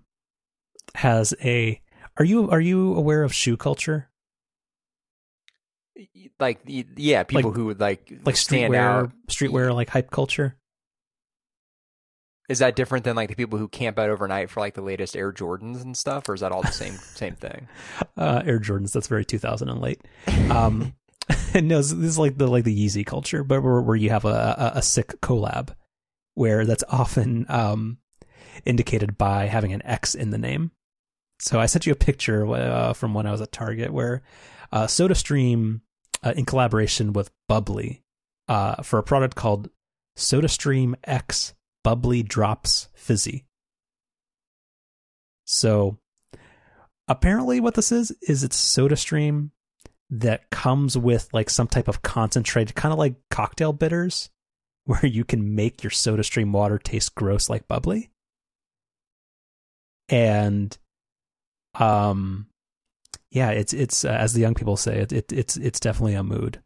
has 0.95 1.35
a. 1.43 1.81
Are 2.17 2.25
you 2.25 2.49
are 2.51 2.61
you 2.61 2.95
aware 2.95 3.25
of 3.25 3.35
shoe 3.35 3.57
culture? 3.57 4.09
Like 6.39 6.61
y- 6.67 6.85
yeah, 6.97 7.23
people 7.25 7.51
Like- 7.51 7.57
who 7.57 7.67
would 7.67 7.81
like 7.81 8.13
Like 8.25 8.37
stand 8.37 8.73
streetwear, 8.73 8.79
out. 8.79 9.13
streetwear, 9.29 9.75
like 9.75 9.89
hype 9.91 10.11
culture. 10.11 10.57
Is 12.53 12.59
that 12.59 12.77
different 12.77 13.05
than 13.05 13.17
like 13.17 13.31
the 13.31 13.35
people 13.35 13.59
who 13.59 13.67
camp 13.67 13.99
out 13.99 14.11
overnight 14.11 14.51
for 14.51 14.61
like 14.61 14.75
the 14.75 14.83
latest 14.83 15.17
Air 15.17 15.33
Jordans 15.33 15.81
and 15.81 15.97
stuff, 15.97 16.29
or 16.29 16.35
is 16.35 16.43
that 16.43 16.53
all 16.53 16.61
the 16.61 16.69
same 16.69 16.93
same 17.15 17.35
thing? 17.35 17.67
Uh, 18.15 18.43
Air 18.45 18.61
Jordans. 18.61 18.93
That's 18.93 19.09
very 19.09 19.25
2000 19.25 19.71
and 19.71 19.81
late. 19.81 20.03
Um, 20.51 20.93
no, 21.55 21.79
this 21.79 21.93
is 21.93 22.19
like 22.19 22.37
the 22.37 22.47
like 22.47 22.65
the 22.65 22.87
Yeezy 22.87 23.07
culture, 23.07 23.43
but 23.43 23.63
where, 23.63 23.81
where 23.81 23.97
you 23.97 24.11
have 24.11 24.27
a, 24.27 24.29
a 24.75 24.79
a 24.81 24.83
sick 24.83 25.19
collab, 25.23 25.71
where 26.35 26.67
that's 26.67 26.85
often 26.91 27.47
um, 27.49 27.97
indicated 28.67 29.17
by 29.17 29.47
having 29.47 29.73
an 29.73 29.81
X 29.87 30.15
in 30.15 30.29
the 30.29 30.37
name. 30.37 30.73
So 31.39 31.59
I 31.59 31.65
sent 31.65 31.87
you 31.87 31.93
a 31.93 31.97
picture 31.97 32.47
uh, 32.47 32.93
from 32.93 33.15
when 33.15 33.27
I 33.27 33.33
was 33.33 33.41
at 33.41 33.51
Target 33.51 33.95
where 33.95 34.21
uh, 34.73 34.89
SodaStream, 34.89 35.81
uh, 36.23 36.35
in 36.37 36.45
collaboration 36.45 37.15
with 37.15 37.31
Bubly, 37.49 38.03
uh, 38.47 38.83
for 38.83 38.99
a 38.99 39.03
product 39.03 39.37
called 39.37 39.71
SodaStream 40.19 40.97
X 41.05 41.55
Bubly 41.85 42.23
Drops 42.23 42.89
Fizzy. 42.95 43.45
So 45.45 45.99
apparently, 47.09 47.61
what 47.61 47.75
this 47.75 47.93
is 47.93 48.13
is 48.23 48.45
it's 48.45 48.57
SodaStream 48.57 49.51
that 50.11 50.51
comes 50.51 50.97
with 50.97 51.29
like 51.33 51.51
some 51.51 51.67
type 51.67 51.89
of 51.89 52.03
concentrated, 52.03 52.75
kind 52.75 52.93
of 52.93 52.99
like 52.99 53.15
cocktail 53.31 53.73
bitters, 53.73 54.31
where 54.85 55.07
you 55.07 55.25
can 55.25 55.55
make 55.55 55.83
your 55.83 55.91
SodaStream 55.91 56.53
water 56.53 56.79
taste 56.79 57.15
gross 57.15 57.49
like 57.49 57.69
bubly. 57.69 58.11
And, 60.09 60.77
um, 61.75 62.49
yeah, 63.31 63.51
it's 63.51 63.73
it's 63.73 64.05
uh, 64.05 64.11
as 64.11 64.35
the 64.35 64.41
young 64.41 64.55
people 64.55 64.77
say, 64.77 64.99
it, 64.99 65.13
it 65.13 65.33
it's 65.33 65.57
it's 65.57 65.81
definitely 65.81 66.15
a 66.15 66.23
mood. 66.23 66.61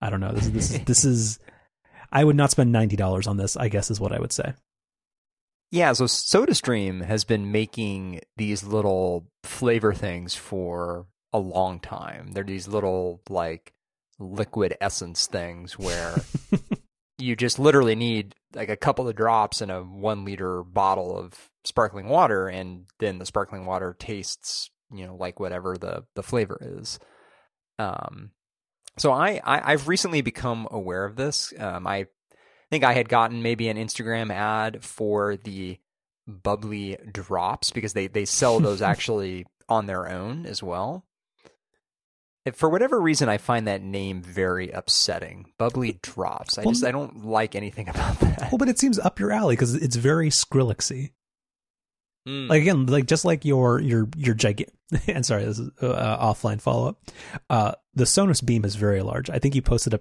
I 0.00 0.10
don't 0.10 0.20
know. 0.20 0.32
This 0.32 0.46
is 0.46 0.52
this 0.52 0.70
is, 0.70 0.84
this 0.84 1.04
is. 1.04 1.38
I 2.12 2.24
would 2.24 2.36
not 2.36 2.50
spend 2.50 2.72
ninety 2.72 2.96
dollars 2.96 3.26
on 3.26 3.36
this. 3.36 3.56
I 3.56 3.68
guess 3.68 3.90
is 3.90 4.00
what 4.00 4.12
I 4.12 4.20
would 4.20 4.32
say. 4.32 4.54
Yeah, 5.70 5.92
so 5.92 6.04
SodaStream 6.04 7.04
has 7.04 7.24
been 7.24 7.50
making 7.50 8.20
these 8.36 8.62
little 8.62 9.26
flavor 9.42 9.92
things 9.92 10.34
for 10.34 11.06
a 11.32 11.38
long 11.40 11.80
time. 11.80 12.30
They're 12.30 12.44
these 12.44 12.68
little 12.68 13.22
like 13.28 13.72
liquid 14.20 14.76
essence 14.80 15.26
things 15.26 15.76
where 15.76 16.14
you 17.18 17.34
just 17.34 17.58
literally 17.58 17.96
need 17.96 18.34
like 18.54 18.68
a 18.68 18.76
couple 18.76 19.08
of 19.08 19.16
drops 19.16 19.60
in 19.60 19.70
a 19.70 19.82
one 19.82 20.24
liter 20.24 20.62
bottle 20.62 21.18
of 21.18 21.50
sparkling 21.64 22.08
water, 22.08 22.46
and 22.46 22.86
then 23.00 23.18
the 23.18 23.26
sparkling 23.26 23.66
water 23.66 23.96
tastes, 23.98 24.70
you 24.92 25.04
know, 25.06 25.16
like 25.16 25.40
whatever 25.40 25.76
the 25.76 26.04
the 26.14 26.22
flavor 26.22 26.58
is. 26.60 27.00
Um, 27.80 28.30
so 28.96 29.12
I, 29.12 29.40
I 29.44 29.72
I've 29.72 29.88
recently 29.88 30.20
become 30.20 30.68
aware 30.70 31.04
of 31.04 31.16
this. 31.16 31.52
Um, 31.58 31.86
I 31.86 32.06
think 32.70 32.84
I 32.84 32.94
had 32.94 33.08
gotten 33.08 33.42
maybe 33.42 33.68
an 33.68 33.76
Instagram 33.76 34.32
ad 34.32 34.84
for 34.84 35.36
the 35.36 35.78
bubly 36.26 36.96
drops 37.10 37.70
because 37.70 37.92
they 37.92 38.06
they 38.06 38.24
sell 38.24 38.60
those 38.60 38.82
actually 38.92 39.46
on 39.68 39.86
their 39.86 40.08
own 40.08 40.46
as 40.46 40.62
well. 40.62 41.04
If 42.44 42.56
for 42.56 42.68
whatever 42.68 43.00
reason, 43.00 43.28
I 43.28 43.38
find 43.38 43.66
that 43.66 43.82
name 43.82 44.20
very 44.20 44.70
upsetting. 44.70 45.52
Bubly 45.56 45.98
drops. 46.02 46.58
I 46.58 46.62
Well, 46.62 46.72
just 46.72 46.84
I 46.84 46.92
don't 46.92 47.24
like 47.24 47.54
anything 47.54 47.88
about 47.88 48.20
that. 48.20 48.52
Well, 48.52 48.58
but 48.58 48.68
it 48.68 48.78
seems 48.78 48.98
up 48.98 49.18
your 49.18 49.32
alley 49.32 49.54
because 49.54 49.74
it's 49.74 49.96
very 49.96 50.28
Skrillexy. 50.28 51.12
Mm. 52.28 52.48
Like 52.48 52.62
again, 52.62 52.86
like 52.86 53.06
just 53.06 53.24
like 53.24 53.44
your 53.44 53.80
your 53.80 54.08
your 54.16 54.34
gigant. 54.34 54.70
and 55.08 55.24
sorry, 55.24 55.44
this 55.44 55.58
is 55.58 55.70
uh, 55.80 56.18
offline 56.18 56.60
follow 56.60 56.88
up. 56.88 57.02
Uh, 57.50 57.72
the 57.94 58.04
Sonos 58.04 58.44
Beam 58.44 58.64
is 58.64 58.76
very 58.76 59.02
large. 59.02 59.30
I 59.30 59.38
think 59.38 59.54
you 59.54 59.62
posted 59.62 59.94
a 59.94 60.00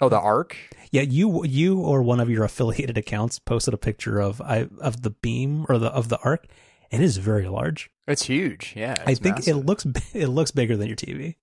oh, 0.00 0.08
the 0.08 0.18
arc. 0.18 0.56
yeah 0.92 1.02
you 1.02 1.44
you 1.44 1.80
or 1.80 2.02
one 2.02 2.20
of 2.20 2.30
your 2.30 2.44
affiliated 2.44 2.96
accounts 2.98 3.38
posted 3.38 3.74
a 3.74 3.78
picture 3.78 4.20
of 4.20 4.40
I 4.40 4.68
of 4.80 5.02
the 5.02 5.10
Beam 5.10 5.66
or 5.68 5.78
the 5.78 5.88
of 5.88 6.08
the 6.08 6.18
Arc, 6.18 6.46
and 6.90 7.02
it 7.02 7.04
is 7.04 7.16
very 7.16 7.48
large. 7.48 7.90
It's 8.06 8.24
huge. 8.24 8.74
Yeah, 8.76 8.94
I 9.06 9.14
think 9.14 9.36
massive. 9.36 9.56
it 9.56 9.66
looks 9.66 9.86
it 10.14 10.28
looks 10.28 10.50
bigger 10.50 10.76
than 10.76 10.88
your 10.88 10.96
TV. 10.96 11.36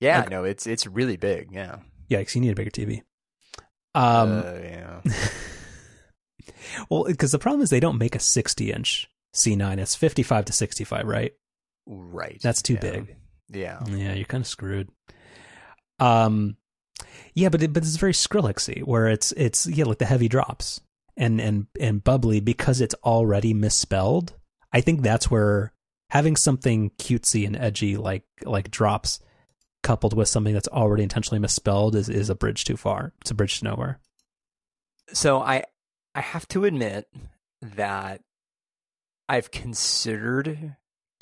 Yeah, 0.00 0.20
like- 0.20 0.30
no, 0.30 0.44
it's 0.44 0.66
it's 0.66 0.86
really 0.86 1.16
big. 1.16 1.50
Yeah. 1.52 1.78
yeah, 2.08 2.18
because 2.18 2.34
You 2.34 2.42
need 2.42 2.50
a 2.52 2.54
bigger 2.54 2.70
TV. 2.70 3.02
Um, 3.94 4.42
Uh, 4.44 4.52
yeah. 4.62 5.00
well, 6.90 7.04
because 7.04 7.32
the 7.32 7.38
problem 7.38 7.62
is 7.62 7.70
they 7.70 7.80
don't 7.80 7.98
make 7.98 8.14
a 8.14 8.20
sixty 8.20 8.70
inch 8.70 9.08
C9. 9.34 9.78
It's 9.78 9.94
fifty 9.94 10.22
five 10.22 10.44
to 10.46 10.52
sixty 10.52 10.84
five, 10.84 11.06
right? 11.06 11.32
Right. 11.86 12.40
That's 12.42 12.62
too 12.62 12.74
yeah. 12.74 12.80
big. 12.80 13.16
Yeah. 13.48 13.80
Yeah, 13.86 14.14
you're 14.14 14.26
kind 14.26 14.42
of 14.42 14.48
screwed. 14.48 14.90
Um, 15.98 16.56
yeah, 17.34 17.48
but 17.48 17.62
it, 17.62 17.72
but 17.72 17.82
it's 17.82 17.96
very 17.96 18.12
Skrillexy, 18.12 18.82
where 18.82 19.08
it's 19.08 19.32
it's 19.32 19.66
yeah 19.66 19.84
like 19.84 19.98
the 19.98 20.04
heavy 20.04 20.28
drops 20.28 20.80
and 21.16 21.40
and 21.40 21.66
and 21.80 22.02
bubly 22.02 22.40
because 22.40 22.80
it's 22.80 22.94
already 23.04 23.54
misspelled. 23.54 24.34
I 24.72 24.80
think 24.80 25.02
that's 25.02 25.30
where 25.30 25.72
having 26.10 26.36
something 26.36 26.90
cutesy 26.98 27.46
and 27.46 27.56
edgy 27.56 27.96
like 27.96 28.24
like 28.44 28.70
drops 28.70 29.20
coupled 29.82 30.14
with 30.14 30.28
something 30.28 30.54
that's 30.54 30.68
already 30.68 31.02
intentionally 31.02 31.38
misspelled 31.38 31.94
is 31.94 32.08
is 32.08 32.30
a 32.30 32.34
bridge 32.34 32.64
too 32.64 32.76
far. 32.76 33.12
It's 33.20 33.30
a 33.30 33.34
bridge 33.34 33.58
to 33.58 33.64
nowhere. 33.64 34.00
So 35.12 35.40
I 35.40 35.64
I 36.14 36.20
have 36.20 36.48
to 36.48 36.64
admit 36.64 37.08
that 37.62 38.22
I've 39.28 39.50
considered 39.50 40.76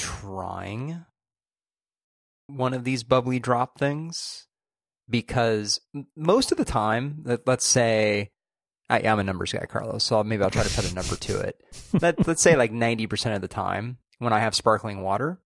trying 0.04 1.04
one 2.46 2.74
of 2.74 2.84
these 2.84 3.02
bubly 3.02 3.38
drop 3.38 3.78
things 3.78 4.46
because 5.08 5.80
most 6.14 6.52
of 6.52 6.58
the 6.58 6.64
time, 6.64 7.22
let, 7.24 7.46
let's 7.46 7.66
say 7.66 8.30
I 8.90 8.98
am 9.00 9.18
a 9.18 9.24
numbers 9.24 9.52
guy, 9.52 9.64
Carlos, 9.66 10.04
so 10.04 10.22
maybe 10.22 10.42
I'll 10.42 10.50
try 10.50 10.62
to 10.62 10.74
put 10.74 10.90
a 10.90 10.94
number 10.94 11.16
to 11.16 11.40
it. 11.40 11.58
Let, 12.00 12.26
let's 12.26 12.42
say 12.42 12.54
like 12.54 12.70
90% 12.70 13.34
of 13.34 13.40
the 13.40 13.48
time 13.48 13.96
when 14.18 14.34
I 14.34 14.40
have 14.40 14.54
sparkling 14.54 15.00
water, 15.00 15.40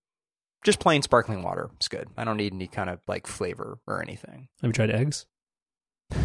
just 0.64 0.80
plain 0.80 1.02
sparkling 1.02 1.42
water 1.44 1.70
is 1.80 1.86
good. 1.86 2.08
I 2.16 2.24
don't 2.24 2.36
need 2.36 2.52
any 2.52 2.66
kind 2.66 2.90
of 2.90 2.98
like 3.06 3.28
flavor 3.28 3.78
or 3.86 4.02
anything. 4.02 4.48
Have 4.60 4.68
you 4.68 4.72
tried 4.72 4.90
eggs? 4.90 5.26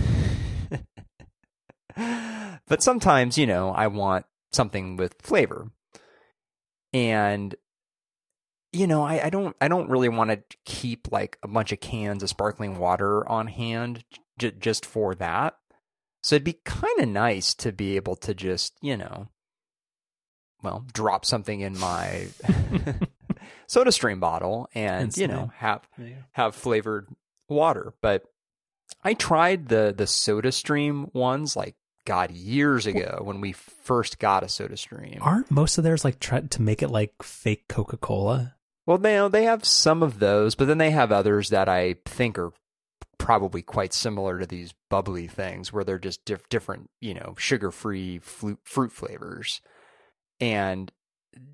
but 2.67 2.81
sometimes, 2.81 3.37
you 3.37 3.45
know, 3.45 3.69
I 3.69 3.87
want 3.87 4.25
something 4.51 4.97
with 4.97 5.15
flavor. 5.21 5.71
And 6.93 7.55
you 8.73 8.87
know, 8.87 9.03
I, 9.03 9.25
I 9.25 9.29
don't 9.29 9.55
I 9.61 9.67
don't 9.67 9.89
really 9.89 10.09
want 10.09 10.31
to 10.31 10.41
keep 10.65 11.11
like 11.11 11.37
a 11.43 11.47
bunch 11.47 11.71
of 11.71 11.79
cans 11.79 12.23
of 12.23 12.29
sparkling 12.29 12.77
water 12.77 13.27
on 13.29 13.47
hand 13.47 14.03
j- 14.37 14.51
just 14.59 14.85
for 14.85 15.15
that. 15.15 15.55
So 16.21 16.35
it'd 16.35 16.43
be 16.45 16.59
kind 16.65 16.99
of 16.99 17.09
nice 17.09 17.53
to 17.55 17.71
be 17.71 17.95
able 17.97 18.15
to 18.17 18.33
just, 18.33 18.73
you 18.81 18.95
know, 18.97 19.27
well, 20.61 20.85
drop 20.93 21.25
something 21.25 21.59
in 21.59 21.77
my 21.77 22.27
soda 23.67 23.91
stream 23.91 24.19
bottle 24.19 24.69
and, 24.73 25.15
you 25.17 25.27
know, 25.27 25.51
have 25.57 25.87
have 26.31 26.55
flavored 26.55 27.07
water. 27.49 27.93
But 28.01 28.23
I 29.03 29.13
tried 29.13 29.67
the 29.67 29.93
the 29.95 30.07
soda 30.07 30.51
stream 30.51 31.09
ones 31.13 31.55
like 31.55 31.75
God 32.05 32.31
years 32.31 32.85
ago 32.85 33.19
when 33.21 33.39
we 33.41 33.51
first 33.51 34.19
got 34.19 34.43
a 34.43 34.49
soda 34.49 34.77
stream. 34.77 35.19
Aren't 35.21 35.51
most 35.51 35.77
of 35.77 35.83
theirs 35.83 36.03
like 36.03 36.19
tried 36.19 36.51
to 36.51 36.61
make 36.61 36.81
it 36.81 36.89
like 36.89 37.21
fake 37.21 37.67
Coca 37.67 37.97
Cola? 37.97 38.55
Well, 38.85 38.97
they 38.97 39.27
they 39.29 39.43
have 39.43 39.65
some 39.65 40.03
of 40.03 40.19
those, 40.19 40.55
but 40.55 40.65
then 40.65 40.77
they 40.77 40.91
have 40.91 41.11
others 41.11 41.49
that 41.49 41.69
I 41.69 41.95
think 42.05 42.37
are 42.37 42.51
probably 43.17 43.61
quite 43.61 43.93
similar 43.93 44.39
to 44.39 44.45
these 44.45 44.73
bubly 44.89 45.27
things, 45.27 45.71
where 45.71 45.83
they're 45.83 45.99
just 45.99 46.25
diff- 46.25 46.49
different, 46.49 46.89
you 46.99 47.13
know, 47.13 47.35
sugar-free 47.37 48.19
fruit 48.19 48.91
flavors, 48.91 49.61
and 50.39 50.91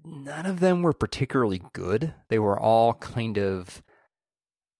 none 0.04 0.48
of 0.48 0.60
them 0.60 0.82
were 0.82 0.94
particularly 0.94 1.62
good. 1.74 2.14
They 2.30 2.40
were 2.40 2.60
all 2.60 2.96
kind 2.96 3.38
of 3.38 3.84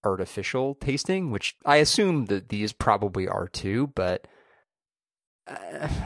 artificial 0.02 0.74
tasting, 0.74 1.30
which 1.30 1.54
I 1.64 1.76
assume 1.76 2.26
that 2.26 2.48
these 2.48 2.72
probably 2.72 3.28
are 3.28 3.48
too, 3.48 3.92
but. 3.94 4.26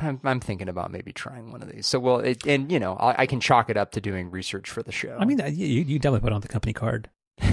I'm, 0.01 0.21
I'm 0.25 0.41
thinking 0.41 0.69
about 0.69 0.91
maybe 0.91 1.13
trying 1.13 1.53
one 1.53 1.63
of 1.63 1.71
these. 1.71 1.87
So, 1.87 1.99
well, 1.99 2.19
it, 2.19 2.47
and 2.47 2.71
you 2.71 2.81
know, 2.81 2.95
I, 2.95 3.23
I 3.23 3.27
can 3.27 3.41
chalk 3.41 3.71
it 3.71 3.77
up 3.77 3.93
to 3.93 4.01
doing 4.01 4.31
research 4.31 4.71
for 4.71 4.83
the 4.83 4.93
show. 4.93 5.17
I 5.19 5.25
mean, 5.25 5.39
you, 5.55 5.67
you 5.67 5.99
definitely 5.99 6.21
put 6.21 6.33
on 6.33 6.41
the 6.41 6.49
company 6.49 6.73
card. 6.73 7.11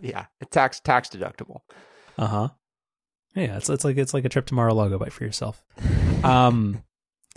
Yeah, 0.00 0.26
tax 0.50 0.80
tax 0.80 1.08
deductible. 1.08 1.60
Uh 2.18 2.26
huh. 2.26 2.48
Yeah, 3.34 3.56
it's 3.56 3.70
it's 3.70 3.84
like 3.84 3.96
it's 3.96 4.12
like 4.12 4.24
a 4.24 4.28
trip 4.28 4.46
to 4.46 4.54
Mar-a-Lago, 4.54 4.98
but 4.98 5.12
for 5.12 5.24
yourself. 5.24 5.64
Um, 6.24 6.82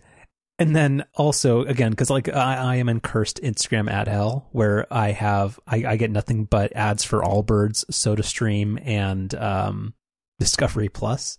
and 0.59 0.75
then 0.75 1.05
also 1.13 1.61
again, 1.63 1.91
because 1.91 2.09
like 2.09 2.27
I, 2.27 2.55
I 2.55 2.75
am 2.77 2.89
in 2.89 2.99
cursed 2.99 3.41
Instagram 3.41 3.89
ad 3.89 4.07
hell, 4.07 4.49
where 4.51 4.91
I 4.91 5.11
have 5.11 5.59
I, 5.67 5.85
I 5.85 5.95
get 5.97 6.11
nothing 6.11 6.45
but 6.45 6.75
ads 6.75 7.03
for 7.03 7.21
Allbirds, 7.21 7.85
SodaStream, 7.91 8.81
and 8.85 9.33
um, 9.35 9.93
Discovery 10.39 10.89
Plus, 10.89 11.37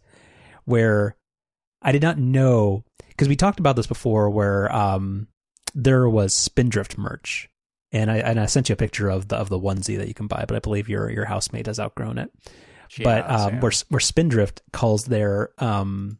where 0.64 1.16
I 1.86 1.92
did 1.92 2.02
not 2.02 2.18
know 2.18 2.84
because 3.08 3.28
we 3.28 3.36
talked 3.36 3.60
about 3.60 3.76
this 3.76 3.86
before, 3.86 4.28
where 4.28 4.70
um, 4.74 5.28
there 5.74 6.08
was 6.08 6.34
Spindrift 6.34 6.98
merch. 6.98 7.48
And 7.92 8.10
I 8.10 8.16
and 8.18 8.38
I 8.38 8.46
sent 8.46 8.68
you 8.68 8.72
a 8.74 8.76
picture 8.76 9.08
of 9.08 9.28
the 9.28 9.36
of 9.36 9.48
the 9.48 9.58
onesie 9.58 9.96
that 9.96 10.08
you 10.08 10.14
can 10.14 10.26
buy, 10.26 10.44
but 10.46 10.56
I 10.56 10.58
believe 10.58 10.88
your 10.88 11.08
your 11.10 11.24
housemate 11.24 11.66
has 11.66 11.80
outgrown 11.80 12.18
it 12.18 12.30
but 13.02 13.24
Yeah, 13.28 13.36
um, 13.36 13.50
Sam. 13.50 13.60
where 13.60 13.72
where 13.88 14.00
Spindrift 14.00 14.62
calls 14.72 15.04
their 15.06 15.50
um 15.58 16.18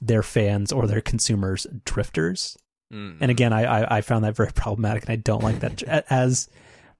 their 0.00 0.22
fans 0.22 0.72
or 0.72 0.86
their 0.86 1.00
consumers 1.00 1.66
drifters, 1.84 2.56
Mm. 2.92 3.16
and 3.20 3.30
again, 3.32 3.52
I, 3.52 3.64
I 3.64 3.96
I 3.96 4.00
found 4.02 4.24
that 4.24 4.36
very 4.36 4.52
problematic, 4.54 5.04
and 5.04 5.10
I 5.12 5.16
don't 5.16 5.42
like 5.42 5.60
that 5.60 5.82
as 6.10 6.48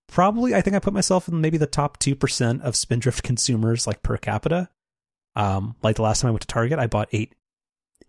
probably 0.08 0.54
I 0.54 0.60
think 0.60 0.74
I 0.76 0.78
put 0.80 0.92
myself 0.94 1.28
in 1.28 1.40
maybe 1.40 1.58
the 1.58 1.66
top 1.66 1.98
two 1.98 2.14
percent 2.16 2.62
of 2.62 2.74
Spindrift 2.76 3.22
consumers 3.22 3.86
like 3.86 4.02
per 4.02 4.16
capita. 4.16 4.68
Um, 5.34 5.74
like 5.82 5.96
the 5.96 6.02
last 6.02 6.20
time 6.20 6.28
I 6.28 6.32
went 6.32 6.40
to 6.42 6.46
Target, 6.48 6.78
I 6.78 6.86
bought 6.86 7.08
eight 7.12 7.34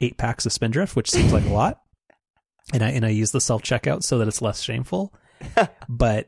eight 0.02 0.18
packs 0.18 0.46
of 0.46 0.54
Spindrift, 0.54 0.96
which 0.96 1.12
seems 1.12 1.34
like 1.34 1.46
a 1.46 1.50
lot, 1.50 1.80
and 2.74 2.84
I 2.84 2.90
and 2.90 3.06
I 3.06 3.10
use 3.10 3.32
the 3.32 3.42
self 3.42 3.64
checkout 3.64 4.04
so 4.04 4.18
that 4.18 4.28
it's 4.28 4.42
less 4.42 4.62
shameful. 4.62 5.14
but 5.90 6.28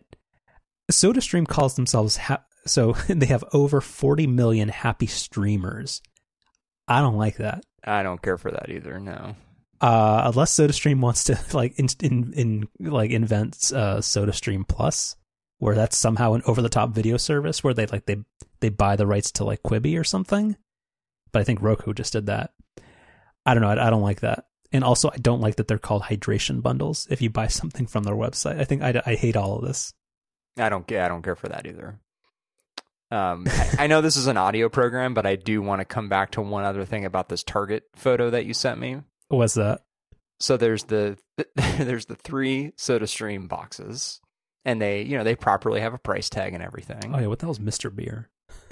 SodaStream 0.92 1.48
calls 1.48 1.76
themselves 1.76 2.18
ha- 2.18 2.44
so 2.66 2.92
they 3.08 3.28
have 3.28 3.44
over 3.54 3.82
40 3.82 4.28
million 4.28 4.70
happy 4.70 5.08
streamers. 5.08 6.02
I 6.88 7.02
don't 7.02 7.18
like 7.18 7.38
that. 7.38 7.64
I 7.84 8.04
don't 8.04 8.22
care 8.22 8.38
for 8.38 8.52
that 8.52 8.70
either. 8.70 9.00
No. 9.00 9.36
Uh, 9.82 10.24
unless 10.26 10.56
SodaStream 10.56 11.00
wants 11.00 11.26
to 11.26 11.40
like 11.54 11.80
in, 11.80 11.88
in, 12.02 12.34
in 12.34 12.68
like 12.80 13.12
invent 13.12 13.72
uh, 13.74 13.98
SodaStream 13.98 14.68
Plus, 14.68 15.16
where 15.60 15.76
that's 15.76 15.98
somehow 15.98 16.34
an 16.34 16.42
over 16.46 16.62
the 16.62 16.70
top 16.70 16.90
video 16.92 17.18
service 17.18 17.64
where 17.64 17.74
they 17.74 17.86
like 17.86 18.06
they 18.06 18.18
they 18.60 18.70
buy 18.70 18.96
the 18.96 19.08
rights 19.08 19.32
to 19.34 19.46
like 19.46 19.64
Quibi 19.64 19.98
or 19.98 20.04
something. 20.04 20.58
But 21.32 21.42
I 21.42 21.46
think 21.46 21.62
Roku 21.62 21.94
just 21.94 22.14
did 22.14 22.26
that. 22.26 22.52
I 23.50 23.54
don't 23.54 23.64
know. 23.64 23.70
I, 23.70 23.88
I 23.88 23.90
don't 23.90 24.02
like 24.02 24.22
that. 24.22 24.46
And 24.72 24.84
also, 24.84 25.10
I 25.12 25.18
don't 25.18 25.42
like 25.42 25.56
that 25.56 25.68
they're 25.68 25.80
called 25.80 26.04
hydration 26.04 26.62
bundles. 26.62 27.08
If 27.10 27.22
you 27.22 27.30
buy 27.30 27.48
something 27.60 27.88
from 27.88 28.04
their 28.04 28.16
website, 28.16 28.60
I 28.60 28.64
think 28.64 28.82
I, 28.82 29.02
I 29.06 29.16
hate 29.16 29.36
all 29.36 29.58
of 29.58 29.66
this. 29.66 29.94
I 30.58 30.70
don't 30.70 30.86
care. 30.86 31.04
I 31.04 31.08
don't 31.08 31.24
care 31.24 31.36
for 31.36 31.48
that 31.50 31.66
either. 31.66 32.00
Um, 33.12 33.46
I, 33.48 33.70
I 33.80 33.88
know 33.88 34.02
this 34.02 34.18
is 34.18 34.28
an 34.28 34.38
audio 34.38 34.70
program, 34.70 35.16
but 35.16 35.26
I 35.26 35.36
do 35.36 35.62
want 35.62 35.80
to 35.80 35.86
come 35.86 36.10
back 36.10 36.32
to 36.32 36.42
one 36.42 36.64
other 36.64 36.86
thing 36.86 37.06
about 37.06 37.28
this 37.28 37.44
Target 37.44 37.84
photo 37.96 38.30
that 38.30 38.46
you 38.46 38.54
sent 38.54 38.80
me. 38.80 39.02
Was 39.32 39.56
that? 39.56 39.82
So 40.40 40.58
there's 40.58 40.84
the 40.86 41.18
there's 41.56 42.06
the 42.06 42.16
three 42.16 42.74
Soda 42.78 43.08
Stream 43.08 43.48
boxes, 43.48 44.22
and 44.64 44.82
they 44.82 45.02
you 45.02 45.18
know 45.18 45.24
they 45.24 45.36
properly 45.36 45.82
have 45.82 45.94
a 45.94 45.98
price 45.98 46.30
tag 46.30 46.54
and 46.54 46.64
everything. 46.64 47.14
Oh 47.14 47.20
yeah, 47.20 47.28
what 47.28 47.40
the 47.40 47.48
hell's 47.48 47.60
Mister 47.60 47.90
Beer? 47.90 48.30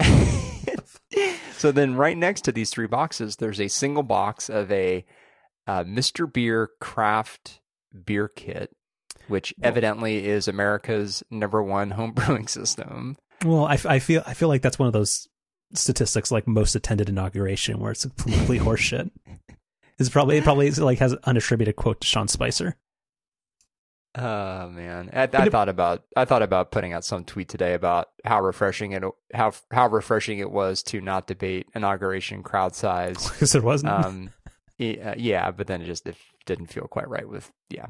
so 1.58 1.72
then 1.72 1.96
right 1.96 2.16
next 2.16 2.42
to 2.42 2.52
these 2.52 2.70
three 2.70 2.86
boxes, 2.86 3.36
there's 3.36 3.60
a 3.60 3.68
single 3.68 4.02
box 4.02 4.48
of 4.48 4.70
a 4.70 5.04
uh, 5.66 5.84
Mr. 5.84 6.32
Beer 6.32 6.70
craft 6.80 7.60
beer 8.04 8.28
kit, 8.28 8.74
which 9.26 9.52
evidently 9.62 10.26
is 10.26 10.48
America's 10.48 11.22
number 11.30 11.62
one 11.62 11.90
home 11.90 12.12
brewing 12.14 12.46
system. 12.46 13.16
Well, 13.44 13.66
I, 13.66 13.78
I 13.84 13.98
feel 13.98 14.22
I 14.26 14.34
feel 14.34 14.48
like 14.48 14.62
that's 14.62 14.78
one 14.78 14.86
of 14.86 14.92
those 14.92 15.28
statistics 15.74 16.30
like 16.30 16.46
most 16.46 16.74
attended 16.74 17.08
inauguration 17.08 17.78
where 17.78 17.92
it's 17.92 18.04
complete 18.04 18.62
horseshit. 18.62 19.10
It's 20.00 20.08
probably 20.08 20.36
it 20.36 20.44
probably 20.44 20.68
is, 20.68 20.78
like 20.78 21.00
has 21.00 21.10
an 21.10 21.18
unattributed 21.26 21.74
quote 21.74 22.00
to 22.02 22.06
Sean 22.06 22.28
Spicer. 22.28 22.76
Oh 24.14 24.68
man, 24.70 25.10
I, 25.12 25.20
I 25.20 25.24
it- 25.24 25.52
thought 25.52 25.68
about 25.68 26.04
I 26.16 26.24
thought 26.24 26.42
about 26.42 26.70
putting 26.70 26.92
out 26.92 27.04
some 27.04 27.24
tweet 27.24 27.48
today 27.48 27.74
about 27.74 28.08
how 28.24 28.40
refreshing 28.40 28.92
it 28.92 29.02
how 29.34 29.52
how 29.70 29.88
refreshing 29.88 30.38
it 30.38 30.50
was 30.50 30.82
to 30.84 31.00
not 31.00 31.26
debate 31.26 31.68
inauguration 31.74 32.42
crowd 32.42 32.74
size. 32.74 33.28
Because 33.32 33.52
there 33.52 33.62
wasn't. 33.62 33.92
Um, 33.92 34.30
uh, 34.80 35.14
yeah, 35.16 35.50
but 35.50 35.66
then 35.66 35.82
it 35.82 35.86
just 35.86 36.06
it 36.06 36.16
didn't 36.46 36.66
feel 36.66 36.84
quite 36.88 37.08
right 37.08 37.28
with 37.28 37.50
yeah. 37.70 37.86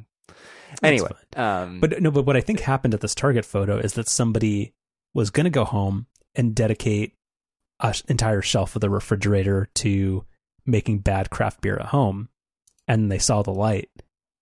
Anyway, 0.82 1.10
um, 1.36 1.80
But 1.80 2.02
no, 2.02 2.10
but 2.10 2.26
what 2.26 2.36
I 2.36 2.40
think 2.42 2.60
happened 2.60 2.92
at 2.94 3.00
this 3.00 3.14
Target 3.14 3.44
photo 3.46 3.78
is 3.78 3.94
that 3.94 4.08
somebody 4.08 4.74
was 5.14 5.30
going 5.30 5.44
to 5.44 5.50
go 5.50 5.64
home 5.64 6.06
and 6.34 6.54
dedicate 6.54 7.14
an 7.80 7.94
entire 8.08 8.42
shelf 8.42 8.74
of 8.76 8.80
the 8.80 8.90
refrigerator 8.90 9.68
to 9.76 10.24
making 10.66 10.98
bad 10.98 11.30
craft 11.30 11.62
beer 11.62 11.76
at 11.78 11.86
home, 11.86 12.28
and 12.86 13.10
they 13.10 13.18
saw 13.18 13.42
the 13.42 13.50
light, 13.54 13.88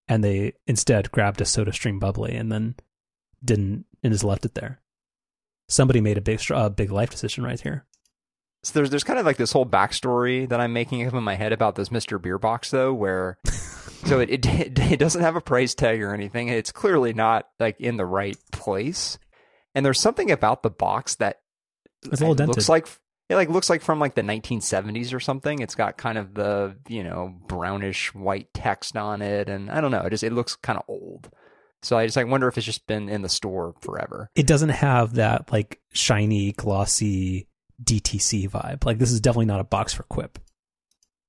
and 0.08 0.22
they 0.22 0.54
instead 0.66 1.10
grabbed 1.10 1.40
a 1.40 1.44
Soda 1.44 1.72
Stream 1.72 1.98
bubly 1.98 2.34
and 2.34 2.50
then 2.50 2.74
didn't 3.44 3.84
and 4.02 4.12
just 4.12 4.24
left 4.24 4.44
it 4.44 4.54
there. 4.54 4.80
Somebody 5.68 6.00
made 6.00 6.16
a 6.18 6.20
big, 6.20 6.40
uh, 6.50 6.68
big 6.68 6.92
life 6.92 7.10
decision 7.10 7.42
right 7.44 7.60
here. 7.60 7.84
So 8.62 8.72
there's 8.74 8.90
there's 8.90 9.04
kind 9.04 9.18
of 9.18 9.26
like 9.26 9.36
this 9.36 9.52
whole 9.52 9.66
backstory 9.66 10.48
that 10.48 10.60
I'm 10.60 10.72
making 10.72 11.06
up 11.06 11.14
in 11.14 11.22
my 11.22 11.34
head 11.34 11.52
about 11.52 11.74
this 11.76 11.88
Mr. 11.90 12.20
Beer 12.20 12.38
box 12.38 12.70
though, 12.70 12.92
where 12.92 13.38
so 14.06 14.18
it, 14.20 14.30
it 14.30 14.46
it 14.92 14.98
doesn't 14.98 15.22
have 15.22 15.36
a 15.36 15.40
price 15.40 15.74
tag 15.74 16.02
or 16.02 16.12
anything. 16.14 16.48
It's 16.48 16.72
clearly 16.72 17.12
not 17.12 17.48
like 17.60 17.80
in 17.80 17.96
the 17.96 18.06
right 18.06 18.36
place, 18.52 19.18
and 19.74 19.86
there's 19.86 20.00
something 20.00 20.30
about 20.30 20.62
the 20.62 20.70
box 20.70 21.14
that 21.16 21.40
It's 22.04 22.20
a 22.20 22.24
dented. 22.26 22.48
looks 22.48 22.68
like 22.68 22.88
it 23.28 23.34
like 23.34 23.48
looks 23.48 23.68
like 23.68 23.82
from 23.82 23.98
like 23.98 24.14
the 24.14 24.22
1970s 24.22 25.12
or 25.12 25.20
something. 25.20 25.60
It's 25.60 25.74
got 25.74 25.96
kind 25.96 26.18
of 26.18 26.34
the 26.34 26.76
you 26.88 27.02
know 27.04 27.34
brownish 27.48 28.14
white 28.14 28.52
text 28.54 28.96
on 28.96 29.22
it, 29.22 29.48
and 29.48 29.70
I 29.70 29.80
don't 29.80 29.90
know. 29.90 30.02
It 30.02 30.10
just 30.10 30.24
it 30.24 30.32
looks 30.32 30.56
kind 30.56 30.78
of 30.78 30.84
old. 30.88 31.30
So 31.82 31.96
I 31.96 32.06
just 32.06 32.16
like 32.16 32.26
wonder 32.26 32.48
if 32.48 32.56
it's 32.56 32.66
just 32.66 32.86
been 32.86 33.08
in 33.08 33.22
the 33.22 33.28
store 33.28 33.74
forever. 33.80 34.30
it 34.34 34.46
doesn't 34.46 34.70
have 34.70 35.14
that 35.14 35.52
like 35.52 35.80
shiny, 35.92 36.52
glossy 36.52 37.48
DTC 37.82 38.48
vibe. 38.50 38.84
Like 38.84 38.98
this 38.98 39.12
is 39.12 39.20
definitely 39.20 39.46
not 39.46 39.60
a 39.60 39.64
box 39.64 39.92
for 39.92 40.02
Quip. 40.04 40.38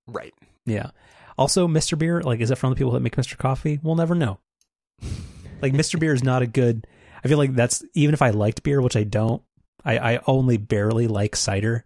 Right. 0.08 0.34
Yeah. 0.66 0.92
Also, 1.38 1.68
Mr. 1.68 1.98
Beer, 1.98 2.22
like, 2.22 2.40
is 2.40 2.50
it 2.50 2.58
from 2.58 2.72
the 2.72 2.76
people 2.76 2.94
that 2.94 3.02
make 3.02 3.16
Mr. 3.16 3.38
Coffee? 3.38 3.80
We'll 3.84 3.96
never 3.96 4.16
know. 4.16 4.40
Like, 5.60 5.74
Mr. 5.74 6.00
Beer 6.00 6.14
is 6.14 6.24
not 6.24 6.44
a 6.44 6.48
good. 6.48 6.86
I 7.24 7.28
feel 7.28 7.40
like 7.40 7.56
that's 7.56 7.84
even 7.96 8.14
if 8.14 8.22
I 8.22 8.30
liked 8.30 8.62
beer, 8.62 8.80
which 8.80 8.96
I 8.96 9.04
don't. 9.04 9.42
I, 9.84 9.98
I 9.98 10.20
only 10.28 10.58
barely 10.58 11.08
like 11.08 11.36
cider. 11.36 11.84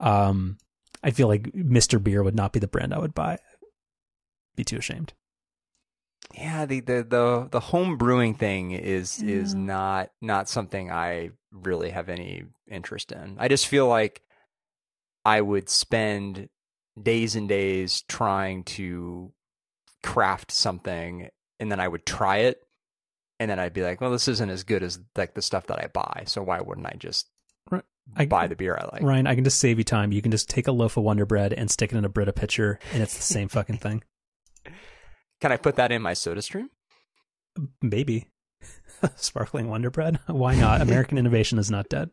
Um, 0.00 0.58
I 1.02 1.10
feel 1.10 1.28
like 1.28 1.52
Mr. 1.52 2.02
Beer 2.02 2.22
would 2.22 2.34
not 2.34 2.52
be 2.52 2.60
the 2.60 2.68
brand 2.68 2.94
I 2.94 2.98
would 2.98 3.14
buy. 3.14 3.38
Be 4.56 4.64
too 4.64 4.78
ashamed. 4.78 5.12
Yeah, 6.34 6.66
the 6.66 6.80
the 6.80 7.06
the 7.08 7.48
the 7.50 7.60
home 7.60 7.96
brewing 7.96 8.34
thing 8.34 8.72
is 8.72 9.22
is 9.22 9.54
not 9.54 10.10
not 10.20 10.48
something 10.48 10.90
I 10.90 11.30
really 11.52 11.90
have 11.90 12.08
any 12.08 12.44
interest 12.70 13.12
in. 13.12 13.36
I 13.38 13.48
just 13.48 13.66
feel 13.66 13.86
like 13.86 14.22
I 15.24 15.40
would 15.40 15.68
spend 15.68 16.48
days 17.00 17.34
and 17.34 17.48
days 17.48 18.02
trying 18.08 18.64
to 18.64 19.32
craft 20.02 20.50
something 20.50 21.28
and 21.60 21.72
then 21.72 21.80
I 21.80 21.88
would 21.88 22.04
try 22.04 22.38
it 22.38 22.60
and 23.38 23.50
then 23.50 23.58
I'd 23.58 23.72
be 23.72 23.82
like, 23.82 24.00
well, 24.00 24.10
this 24.10 24.28
isn't 24.28 24.50
as 24.50 24.64
good 24.64 24.82
as 24.82 24.98
like 25.16 25.34
the 25.34 25.42
stuff 25.42 25.66
that 25.68 25.78
I 25.78 25.86
buy. 25.88 26.24
So 26.26 26.42
why 26.42 26.60
wouldn't 26.60 26.86
I 26.86 26.96
just. 26.98 27.28
I- 28.16 28.26
buy 28.26 28.46
the 28.46 28.56
beer 28.56 28.76
I 28.80 28.88
like? 28.92 29.02
Ryan, 29.02 29.26
I 29.26 29.34
can 29.34 29.44
just 29.44 29.60
save 29.60 29.78
you 29.78 29.84
time. 29.84 30.12
You 30.12 30.22
can 30.22 30.30
just 30.30 30.48
take 30.48 30.66
a 30.66 30.72
loaf 30.72 30.96
of 30.96 31.04
Wonder 31.04 31.26
Bread 31.26 31.52
and 31.52 31.70
stick 31.70 31.92
it 31.92 31.96
in 31.96 32.04
a 32.04 32.08
Brita 32.08 32.32
pitcher, 32.32 32.78
and 32.92 33.02
it's 33.02 33.16
the 33.16 33.22
same 33.22 33.48
fucking 33.48 33.78
thing. 33.78 34.02
Can 35.40 35.52
I 35.52 35.56
put 35.56 35.76
that 35.76 35.92
in 35.92 36.02
my 36.02 36.14
soda 36.14 36.42
stream? 36.42 36.68
Maybe. 37.80 38.26
Sparkling 39.16 39.68
Wonder 39.68 39.90
Bread? 39.90 40.18
Why 40.26 40.56
not? 40.56 40.80
American 40.80 41.16
innovation 41.18 41.58
is 41.58 41.70
not 41.70 41.88
dead. 41.88 42.10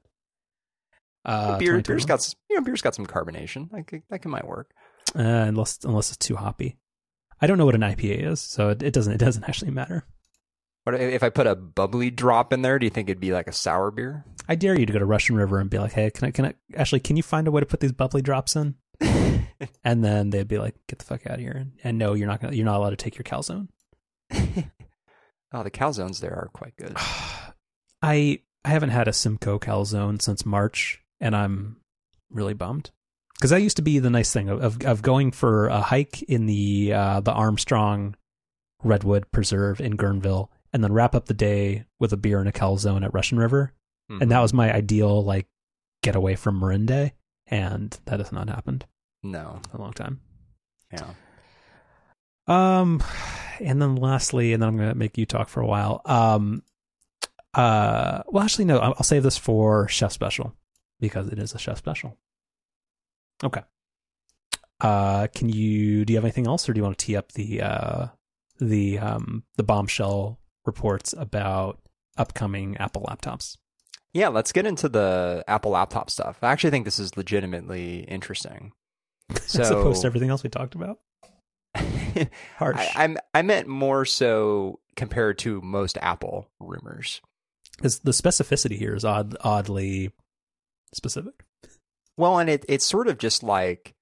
Uh, 1.24 1.58
beer, 1.58 1.78
2021. 1.80 1.84
beer's 1.88 2.06
got 2.06 2.36
you 2.52 2.56
know, 2.56 2.62
beer's 2.64 2.82
got 2.84 2.94
some 2.94 3.08
carbonation. 3.08 3.72
Like 3.74 4.04
that 4.12 4.22
can 4.22 4.30
might 4.30 4.48
work. 4.48 4.70
uh, 5.16 5.22
unless 5.22 5.80
unless 5.84 6.10
it's 6.10 6.18
too 6.26 6.36
hoppy. 6.36 6.78
I 7.42 7.48
don't 7.48 7.58
know 7.58 7.66
what 7.66 7.74
an 7.76 7.82
IPA 7.82 8.32
is, 8.32 8.40
so 8.42 8.70
it, 8.70 8.84
it 8.84 8.94
doesn't 8.94 9.14
it 9.14 9.18
doesn't 9.18 9.44
actually 9.46 9.72
matter. 9.72 10.06
But 10.86 11.02
if 11.02 11.24
I 11.24 11.30
put 11.30 11.48
a 11.48 11.56
bubly 11.56 12.12
drop 12.12 12.54
in 12.54 12.62
there, 12.62 12.78
do 12.78 12.86
you 12.86 12.92
think 12.92 13.10
it'd 13.10 13.20
be 13.20 13.34
like 13.34 13.48
a 13.48 13.54
sour 13.54 13.90
beer? 13.90 14.24
I 14.48 14.54
dare 14.54 14.80
you 14.80 14.86
to 14.86 14.94
go 14.94 15.00
to 15.00 15.06
Russian 15.06 15.36
River 15.36 15.60
and 15.60 15.70
be 15.70 15.80
like, 15.80 15.94
"Hey, 15.94 16.12
can 16.12 16.28
I 16.28 16.32
can 16.32 16.46
I 16.46 16.54
actually 16.76 17.00
can 17.00 17.18
you 17.18 17.24
find 17.24 17.48
a 17.48 17.52
way 17.52 17.60
to 17.60 17.66
put 17.66 17.80
these 17.80 17.92
bubly 17.92 18.22
drops 18.22 18.56
in?" 18.56 18.76
and 19.84 20.04
then 20.04 20.30
they'd 20.30 20.48
be 20.48 20.60
like, 20.60 20.76
"Get 20.88 21.00
the 21.00 21.06
fuck 21.06 21.26
out 21.26 21.36
of 21.36 21.40
here!" 21.40 21.66
And, 21.84 21.98
no, 21.98 22.14
you're 22.14 22.28
not 22.28 22.40
gonna, 22.40 22.56
you're 22.56 22.66
not 22.66 22.78
allowed 22.78 22.92
to 22.92 22.96
take 22.98 23.18
your 23.18 23.24
calzone. 23.24 23.70
oh, 25.52 25.64
the 25.64 25.72
calzones 25.72 26.20
there 26.20 26.36
are 26.36 26.50
quite 26.54 26.76
good. 26.78 26.96
I 28.02 28.40
I 28.64 28.70
haven't 28.70 28.90
had 28.90 29.08
a 29.08 29.14
Simcoe 29.14 29.58
calzone 29.58 30.22
since 30.22 30.46
March, 30.46 31.02
and 31.20 31.36
I'm 31.36 31.78
really 32.30 32.54
bummed 32.54 32.92
because 33.36 33.50
that 33.50 33.62
used 33.62 33.78
to 33.78 33.82
be 33.82 33.98
the 33.98 34.12
nice 34.12 34.32
thing 34.32 34.50
of 34.50 34.62
of, 34.62 34.86
of 34.86 35.02
going 35.02 35.32
for 35.32 35.68
a 35.68 35.82
hike 35.82 36.22
in 36.24 36.46
the 36.46 36.94
uh, 36.94 37.20
the 37.22 37.34
Armstrong 37.34 38.16
Redwood 38.84 39.32
Preserve 39.32 39.82
in 39.82 39.98
Guerneville, 39.98 40.50
and 40.76 40.84
then 40.84 40.92
wrap 40.92 41.16
up 41.16 41.28
the 41.28 41.34
day 41.34 41.86
with 42.00 42.12
a 42.12 42.18
beer 42.18 42.38
and 42.40 42.50
a 42.50 42.52
calzone 42.52 43.06
at 43.06 43.14
Russian 43.14 43.38
River, 43.38 43.72
and 44.10 44.30
that 44.30 44.42
was 44.42 44.54
my 44.54 44.74
ideal 44.74 45.24
like 45.24 45.48
getaway 46.04 46.36
from 46.36 46.60
Marin 46.60 46.86
Day, 46.86 47.14
and 47.48 47.98
that 48.08 48.20
has 48.20 48.34
not 48.34 48.50
happened 48.50 48.86
no, 49.24 49.62
a 49.74 49.78
long 49.80 49.94
time. 49.94 50.20
yeah. 50.92 51.14
Um, 52.48 53.02
and 53.62 53.82
then 53.82 53.96
lastly, 53.96 54.52
and 54.52 54.62
then 54.62 54.68
I'm 54.68 54.76
going 54.76 54.90
to 54.90 54.96
make 54.96 55.18
you 55.18 55.26
talk 55.26 55.48
for 55.48 55.62
a 55.62 55.66
while. 55.66 56.02
Um, 56.04 56.62
uh, 57.54 58.24
well, 58.28 58.44
actually, 58.44 58.66
no, 58.66 58.80
I'll, 58.80 58.96
I'll 58.98 59.04
save 59.04 59.24
this 59.24 59.38
for 59.38 59.88
chef 59.88 60.12
special 60.12 60.54
because 61.00 61.30
it 61.30 61.40
is 61.40 61.54
a 61.54 61.58
chef 61.58 61.78
special. 61.78 62.18
Okay. 63.46 63.62
Uh, 64.82 65.28
can 65.34 65.48
you 65.48 66.04
do 66.04 66.12
you 66.12 66.18
have 66.18 66.26
anything 66.26 66.48
else, 66.48 66.68
or 66.68 66.74
do 66.74 66.80
you 66.80 66.84
want 66.84 66.98
to 66.98 67.06
tee 67.06 67.16
up 67.16 67.32
the 67.32 67.62
uh 67.62 68.08
the 68.60 69.00
um 69.00 69.44
the 69.56 69.64
bombshell 69.64 70.38
reports 70.66 71.14
about 71.18 71.80
upcoming 72.18 72.78
Apple 72.78 73.06
laptops? 73.10 73.58
Yeah, 74.14 74.30
let's 74.30 74.52
get 74.52 74.66
into 74.66 74.88
the 74.88 75.44
Apple 75.48 75.72
laptop 75.72 76.10
stuff. 76.10 76.38
I 76.42 76.52
actually 76.52 76.72
think 76.72 76.86
this 76.86 77.00
is 77.00 77.18
legitimately 77.18 78.00
interesting. 78.02 78.72
So, 79.42 79.62
As 79.62 79.72
opposed 79.72 80.02
to 80.02 80.08
everything 80.08 80.30
else 80.30 80.44
we 80.44 80.50
talked 80.50 80.76
about. 80.76 81.00
Harsh. 82.58 82.78
I, 82.78 83.04
I'm 83.04 83.18
I 83.34 83.42
meant 83.42 83.68
more 83.68 84.06
so 84.06 84.80
compared 84.96 85.38
to 85.40 85.62
most 85.62 85.98
Apple 86.02 86.50
rumors. 86.60 87.22
Because 87.76 88.00
the 88.00 88.12
specificity 88.12 88.78
here 88.78 88.96
is 88.96 89.04
odd, 89.04 89.36
oddly 89.42 90.12
specific. 90.94 91.44
Well, 92.16 92.40
and 92.40 92.50
it 92.50 92.66
it's 92.70 92.86
sort 92.86 93.10
of 93.10 93.18
just 93.18 93.44
like 93.44 93.96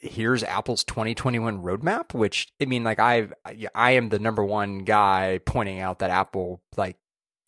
here's 0.00 0.42
Apple's 0.42 0.84
2021 0.84 1.62
roadmap, 1.62 2.14
which 2.14 2.52
I 2.60 2.66
mean, 2.66 2.84
like 2.84 2.98
I've 2.98 3.32
I 3.74 3.92
am 3.92 4.08
the 4.08 4.18
number 4.18 4.44
one 4.44 4.80
guy 4.80 5.40
pointing 5.44 5.80
out 5.80 5.98
that 6.00 6.10
Apple 6.10 6.62
like 6.76 6.96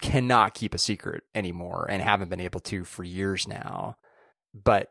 cannot 0.00 0.54
keep 0.54 0.74
a 0.74 0.78
secret 0.78 1.24
anymore 1.34 1.86
and 1.88 2.02
haven't 2.02 2.28
been 2.28 2.40
able 2.40 2.60
to 2.60 2.84
for 2.84 3.04
years 3.04 3.46
now. 3.48 3.96
But 4.54 4.90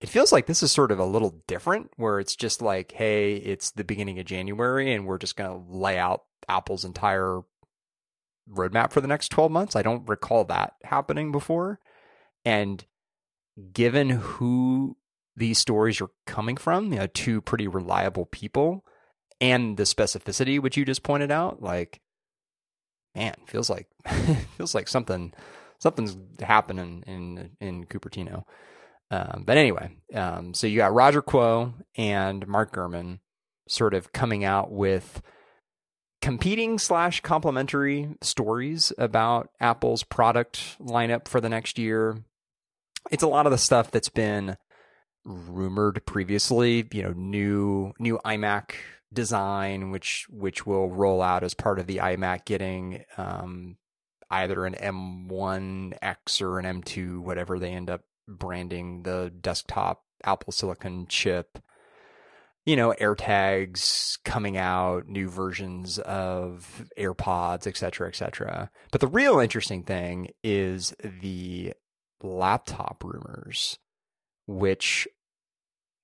it 0.00 0.08
feels 0.08 0.32
like 0.32 0.46
this 0.46 0.62
is 0.62 0.70
sort 0.70 0.92
of 0.92 0.98
a 0.98 1.04
little 1.04 1.42
different, 1.46 1.90
where 1.96 2.20
it's 2.20 2.36
just 2.36 2.62
like, 2.62 2.92
hey, 2.92 3.34
it's 3.34 3.72
the 3.72 3.84
beginning 3.84 4.18
of 4.20 4.26
January, 4.26 4.92
and 4.92 5.06
we're 5.06 5.18
just 5.18 5.36
going 5.36 5.50
to 5.50 5.72
lay 5.76 5.98
out 5.98 6.22
Apple's 6.48 6.84
entire 6.84 7.40
roadmap 8.48 8.92
for 8.92 9.00
the 9.00 9.08
next 9.08 9.28
12 9.30 9.50
months. 9.50 9.74
I 9.76 9.82
don't 9.82 10.08
recall 10.08 10.44
that 10.44 10.74
happening 10.84 11.32
before. 11.32 11.80
And 12.44 12.84
given 13.72 14.10
who 14.10 14.96
these 15.38 15.58
stories 15.58 16.00
are 16.00 16.10
coming 16.26 16.56
from, 16.56 16.92
you 16.92 16.98
know, 16.98 17.06
two 17.06 17.40
pretty 17.40 17.68
reliable 17.68 18.26
people, 18.26 18.84
and 19.40 19.76
the 19.76 19.84
specificity 19.84 20.60
which 20.60 20.76
you 20.76 20.84
just 20.84 21.02
pointed 21.02 21.30
out, 21.30 21.62
like, 21.62 22.00
man, 23.14 23.34
feels 23.46 23.70
like 23.70 23.86
feels 24.56 24.74
like 24.74 24.88
something 24.88 25.32
something's 25.78 26.16
happening 26.40 27.04
in 27.06 27.50
in 27.60 27.84
Cupertino. 27.86 28.44
Um, 29.10 29.44
but 29.46 29.56
anyway, 29.56 29.90
um, 30.14 30.52
so 30.52 30.66
you 30.66 30.76
got 30.76 30.92
Roger 30.92 31.22
Kuo 31.22 31.72
and 31.96 32.46
Mark 32.46 32.74
Gurman 32.74 33.20
sort 33.66 33.94
of 33.94 34.12
coming 34.12 34.44
out 34.44 34.70
with 34.70 35.22
competing 36.20 36.78
slash 36.78 37.20
complementary 37.20 38.10
stories 38.20 38.92
about 38.98 39.50
Apple's 39.60 40.02
product 40.02 40.76
lineup 40.80 41.26
for 41.28 41.40
the 41.40 41.48
next 41.48 41.78
year. 41.78 42.22
It's 43.10 43.22
a 43.22 43.28
lot 43.28 43.46
of 43.46 43.52
the 43.52 43.58
stuff 43.58 43.90
that's 43.90 44.10
been 44.10 44.56
rumored 45.28 46.04
previously, 46.06 46.88
you 46.92 47.02
know, 47.02 47.12
new 47.12 47.92
new 47.98 48.18
iMac 48.24 48.72
design 49.12 49.90
which 49.90 50.26
which 50.28 50.66
will 50.66 50.90
roll 50.90 51.22
out 51.22 51.42
as 51.42 51.54
part 51.54 51.78
of 51.78 51.86
the 51.86 51.96
iMac 51.96 52.44
getting 52.44 53.04
um, 53.16 53.76
either 54.30 54.66
an 54.66 54.74
M1X 54.74 56.42
or 56.42 56.58
an 56.58 56.82
M2 56.82 57.20
whatever 57.20 57.58
they 57.58 57.72
end 57.72 57.88
up 57.88 58.02
branding 58.26 59.02
the 59.04 59.32
desktop 59.40 60.04
Apple 60.24 60.52
Silicon 60.52 61.06
chip 61.08 61.58
you 62.66 62.76
know, 62.76 62.94
AirTags 63.00 64.18
coming 64.24 64.58
out, 64.58 65.08
new 65.08 65.30
versions 65.30 65.98
of 66.00 66.84
AirPods, 66.98 67.66
et 67.66 67.78
cetera, 67.78 68.08
et 68.08 68.14
cetera. 68.14 68.70
But 68.92 69.00
the 69.00 69.06
real 69.06 69.38
interesting 69.38 69.84
thing 69.84 70.32
is 70.44 70.94
the 71.02 71.72
laptop 72.22 73.02
rumors, 73.02 73.78
which 74.46 75.08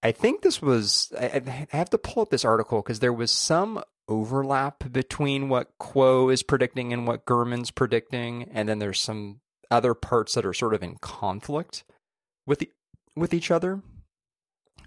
I 0.04 0.12
think 0.12 0.42
this 0.42 0.60
was, 0.60 1.10
I, 1.18 1.42
I 1.72 1.76
have 1.76 1.90
to 1.90 1.98
pull 1.98 2.22
up 2.22 2.30
this 2.30 2.44
article 2.44 2.82
because 2.82 3.00
there 3.00 3.12
was 3.12 3.30
some 3.30 3.82
overlap 4.06 4.92
between 4.92 5.48
what 5.48 5.70
Kuo 5.80 6.30
is 6.30 6.42
predicting 6.42 6.92
and 6.92 7.06
what 7.06 7.24
Gurman's 7.24 7.70
predicting. 7.70 8.44
And 8.52 8.68
then 8.68 8.78
there's 8.78 9.00
some 9.00 9.40
other 9.70 9.94
parts 9.94 10.34
that 10.34 10.44
are 10.44 10.52
sort 10.52 10.74
of 10.74 10.82
in 10.82 10.96
conflict 10.96 11.84
with 12.46 12.58
the, 12.58 12.70
with 13.16 13.32
each 13.32 13.50
other. 13.50 13.82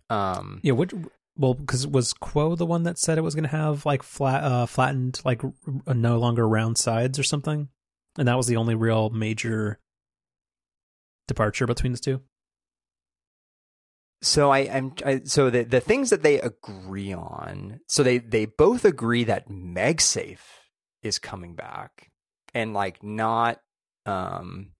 Um, 0.09 0.59
Yeah, 0.61 0.73
which 0.73 0.93
well, 1.35 1.55
because 1.55 1.85
was 1.87 2.13
Kuo 2.13 2.55
the 2.55 2.65
one 2.65 2.83
that 2.83 2.97
said 2.97 3.17
it 3.17 3.21
was 3.21 3.35
going 3.35 3.43
to 3.43 3.49
have 3.49 3.85
like 3.85 4.03
flat, 4.03 4.43
uh, 4.43 4.65
flattened, 4.65 5.19
like 5.25 5.43
r- 5.43 5.53
no 5.93 6.19
longer 6.19 6.47
round 6.47 6.77
sides 6.77 7.19
or 7.19 7.23
something, 7.23 7.69
and 8.17 8.27
that 8.27 8.37
was 8.37 8.47
the 8.47 8.55
only 8.55 8.75
real 8.75 9.09
major 9.09 9.79
departure 11.27 11.67
between 11.67 11.91
the 11.91 11.99
two. 11.99 12.21
So 14.21 14.49
I, 14.51 14.59
I'm 14.59 14.93
I, 15.05 15.21
so 15.25 15.49
the 15.49 15.63
the 15.63 15.79
things 15.79 16.09
that 16.09 16.23
they 16.23 16.39
agree 16.41 17.13
on. 17.13 17.79
So 17.87 18.03
they 18.03 18.17
they 18.17 18.45
both 18.45 18.83
agree 18.83 19.23
that 19.25 19.49
MagSafe 19.49 20.39
is 21.03 21.19
coming 21.19 21.55
back, 21.55 22.09
and 22.53 22.73
like 22.73 23.03
not 23.03 23.61
um 24.05 24.71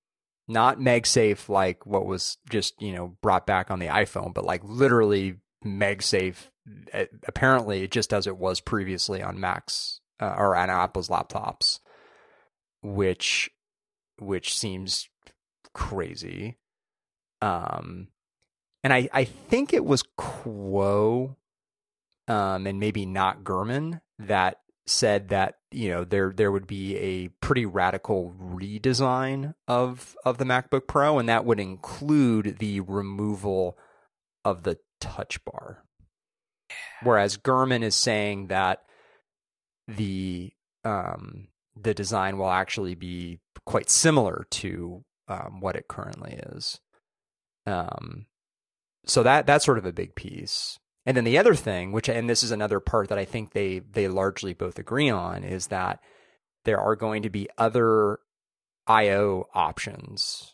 not 0.48 0.80
MagSafe 0.80 1.50
like 1.50 1.86
what 1.86 2.06
was 2.06 2.38
just 2.50 2.82
you 2.82 2.94
know 2.94 3.16
brought 3.22 3.46
back 3.46 3.70
on 3.70 3.80
the 3.80 3.88
iPhone, 3.88 4.34
but 4.34 4.46
like 4.46 4.62
literally 4.64 5.36
MagSafe. 5.64 6.48
uh, 6.94 7.06
Apparently, 7.28 7.88
just 7.88 8.14
as 8.14 8.26
it 8.26 8.38
was 8.38 8.60
previously 8.60 9.22
on 9.22 9.40
Macs 9.40 10.00
uh, 10.20 10.34
or 10.36 10.56
on 10.56 10.70
Apple's 10.72 11.10
laptops, 11.10 11.80
which 12.82 13.52
which 14.20 14.58
seems 14.58 15.08
crazy. 15.74 16.58
Um, 17.42 18.08
and 18.88 18.94
I, 18.94 19.10
I 19.12 19.26
think 19.26 19.74
it 19.74 19.84
was 19.84 20.02
Kuo, 20.18 21.36
um, 22.30 22.66
and 22.66 22.80
maybe 22.80 23.06
not 23.06 23.44
Gurman 23.44 24.00
that 24.18 24.62
said 24.86 25.28
that 25.28 25.56
you 25.72 25.90
know 25.90 26.06
there 26.06 26.32
there 26.34 26.54
would 26.54 26.68
be 26.68 26.96
a 26.96 27.28
pretty 27.42 27.66
radical 27.66 28.34
redesign 28.42 29.56
of 29.68 30.16
of 30.24 30.38
the 30.38 30.46
MacBook 30.46 30.88
Pro, 30.88 31.20
and 31.20 31.28
that 31.28 31.44
would 31.44 31.60
include 31.60 32.60
the 32.60 32.80
removal 32.80 33.78
of 34.46 34.64
the 34.64 34.80
Touch 35.02 35.44
Bar. 35.44 35.84
Whereas 37.04 37.36
Gurman 37.36 37.84
is 37.84 37.94
saying 37.94 38.48
that 38.48 38.84
the 39.86 40.54
um, 40.86 41.50
the 41.76 41.94
design 41.94 42.38
will 42.38 42.52
actually 42.52 42.96
be 42.96 43.42
quite 43.66 43.90
similar 43.90 44.48
to 44.52 45.04
um, 45.28 45.60
what 45.60 45.76
it 45.76 45.90
currently 45.90 46.40
is. 46.54 46.80
Um, 47.66 48.28
so 49.08 49.24
that 49.24 49.46
that's 49.46 49.66
sort 49.66 49.78
of 49.78 49.86
a 49.86 49.94
big 49.94 50.16
piece. 50.16 50.80
And 51.06 51.16
then 51.16 51.24
the 51.24 51.38
other 51.38 51.56
thing, 51.56 51.92
which 51.92 52.10
and 52.10 52.30
this 52.30 52.44
is 52.44 52.52
another 52.52 52.80
part 52.80 53.10
that 53.10 53.18
I 53.18 53.26
think 53.26 53.54
they 53.54 53.80
they 53.80 54.08
largely 54.08 54.54
both 54.54 54.78
agree 54.78 55.10
on, 55.10 55.44
is 55.44 55.68
that 55.68 56.00
there 56.66 56.80
are 56.80 56.96
going 56.96 57.24
to 57.24 57.30
be 57.30 57.48
other 57.58 58.20
I/O 58.88 59.48
options 59.54 60.54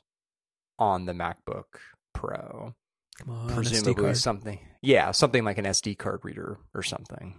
on 0.78 1.06
the 1.06 1.14
MacBook 1.14 1.66
Pro. 2.14 2.76
Come 3.20 3.30
on, 3.30 3.50
presumably 3.50 4.14
something, 4.14 4.60
yeah, 4.82 5.12
something 5.12 5.44
like 5.44 5.58
an 5.58 5.66
SD 5.66 5.98
card 5.98 6.22
reader 6.24 6.60
or 6.74 6.84
something. 6.84 7.36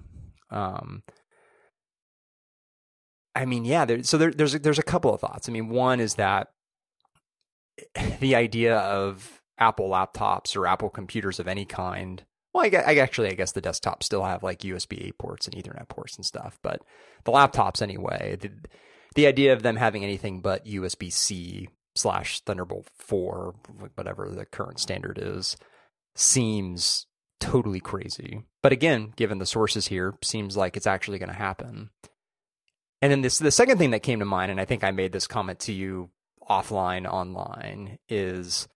Um, 0.50 1.02
I 3.34 3.44
mean, 3.44 3.64
yeah. 3.64 3.84
There, 3.84 4.02
so 4.02 4.18
there, 4.18 4.30
there's 4.30 4.54
a, 4.54 4.58
there's 4.58 4.78
a 4.78 4.84
couple 4.84 5.12
of 5.12 5.20
thoughts. 5.20 5.48
I 5.48 5.52
mean, 5.52 5.68
one 5.68 6.00
is 6.00 6.14
that 6.14 6.48
the 8.20 8.34
idea 8.36 8.76
of 8.78 9.40
Apple 9.58 9.88
laptops 9.88 10.56
or 10.56 10.66
Apple 10.66 10.90
computers 10.90 11.38
of 11.38 11.48
any 11.48 11.64
kind. 11.64 12.24
Well, 12.52 12.64
I, 12.64 12.92
I 12.92 12.94
actually, 12.96 13.28
I 13.30 13.34
guess 13.34 13.52
the 13.52 13.62
desktops 13.62 14.04
still 14.04 14.24
have 14.24 14.42
like 14.42 14.60
USB 14.60 15.08
A 15.08 15.12
ports 15.12 15.46
and 15.46 15.56
Ethernet 15.56 15.88
ports 15.88 16.16
and 16.16 16.24
stuff, 16.24 16.58
but 16.62 16.82
the 17.24 17.32
laptops 17.32 17.82
anyway. 17.82 18.36
The, 18.40 18.50
the 19.14 19.26
idea 19.26 19.52
of 19.52 19.62
them 19.62 19.76
having 19.76 20.04
anything 20.04 20.40
but 20.40 20.66
USB 20.66 21.12
C 21.12 21.68
slash 21.94 22.40
Thunderbolt 22.40 22.88
four, 22.96 23.54
whatever 23.94 24.28
the 24.28 24.44
current 24.44 24.80
standard 24.80 25.18
is, 25.20 25.56
seems 26.14 27.06
totally 27.40 27.80
crazy. 27.80 28.42
But 28.62 28.72
again, 28.72 29.12
given 29.16 29.38
the 29.38 29.46
sources 29.46 29.88
here, 29.88 30.14
seems 30.22 30.56
like 30.56 30.76
it's 30.76 30.86
actually 30.86 31.18
going 31.18 31.28
to 31.30 31.34
happen. 31.34 31.90
And 33.02 33.12
then 33.12 33.20
this 33.20 33.38
the 33.38 33.50
second 33.50 33.78
thing 33.78 33.90
that 33.90 34.02
came 34.02 34.20
to 34.20 34.24
mind, 34.24 34.50
and 34.50 34.60
I 34.60 34.64
think 34.64 34.82
I 34.82 34.90
made 34.90 35.12
this 35.12 35.26
comment 35.26 35.60
to 35.60 35.72
you 35.72 36.10
offline 36.48 37.06
online, 37.06 37.98
is 38.08 38.66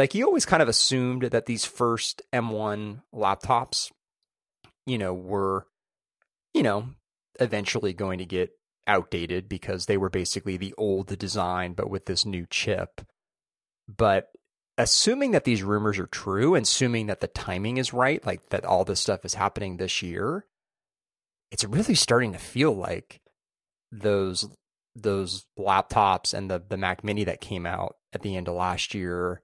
like 0.00 0.14
you 0.14 0.24
always 0.24 0.46
kind 0.46 0.62
of 0.62 0.68
assumed 0.68 1.24
that 1.24 1.44
these 1.44 1.66
first 1.66 2.22
M1 2.32 3.02
laptops, 3.14 3.92
you 4.86 4.96
know, 4.96 5.12
were, 5.12 5.66
you 6.54 6.62
know, 6.62 6.88
eventually 7.38 7.92
going 7.92 8.18
to 8.18 8.24
get 8.24 8.48
outdated 8.86 9.46
because 9.46 9.84
they 9.84 9.98
were 9.98 10.08
basically 10.08 10.56
the 10.56 10.72
old 10.78 11.18
design, 11.18 11.74
but 11.74 11.90
with 11.90 12.06
this 12.06 12.24
new 12.24 12.46
chip. 12.48 13.02
But 13.94 14.30
assuming 14.78 15.32
that 15.32 15.44
these 15.44 15.62
rumors 15.62 15.98
are 15.98 16.06
true, 16.06 16.54
and 16.54 16.62
assuming 16.62 17.08
that 17.08 17.20
the 17.20 17.26
timing 17.26 17.76
is 17.76 17.92
right, 17.92 18.24
like 18.24 18.48
that 18.48 18.64
all 18.64 18.86
this 18.86 19.00
stuff 19.00 19.26
is 19.26 19.34
happening 19.34 19.76
this 19.76 20.00
year, 20.00 20.46
it's 21.50 21.64
really 21.64 21.94
starting 21.94 22.32
to 22.32 22.38
feel 22.38 22.72
like 22.72 23.20
those 23.92 24.48
those 24.96 25.44
laptops 25.58 26.32
and 26.32 26.50
the 26.50 26.62
the 26.66 26.78
Mac 26.78 27.04
Mini 27.04 27.24
that 27.24 27.42
came 27.42 27.66
out 27.66 27.96
at 28.14 28.22
the 28.22 28.34
end 28.34 28.48
of 28.48 28.54
last 28.54 28.94
year 28.94 29.42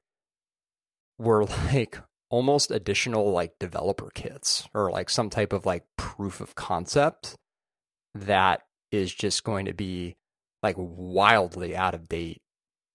were 1.19 1.45
like 1.45 1.99
almost 2.29 2.71
additional 2.71 3.31
like 3.31 3.59
developer 3.59 4.11
kits 4.15 4.69
or 4.75 4.91
like 4.91 5.09
some 5.09 5.31
type 5.31 5.53
of 5.53 5.65
like 5.65 5.85
proof 5.97 6.41
of 6.41 6.55
concept 6.55 7.37
that 8.15 8.63
is 8.91 9.15
just 9.15 9.45
going 9.45 9.67
to 9.67 9.75
be 9.75 10.17
like 10.63 10.77
wildly 10.79 11.77
out 11.77 11.95
of 11.95 12.09
date 12.09 12.43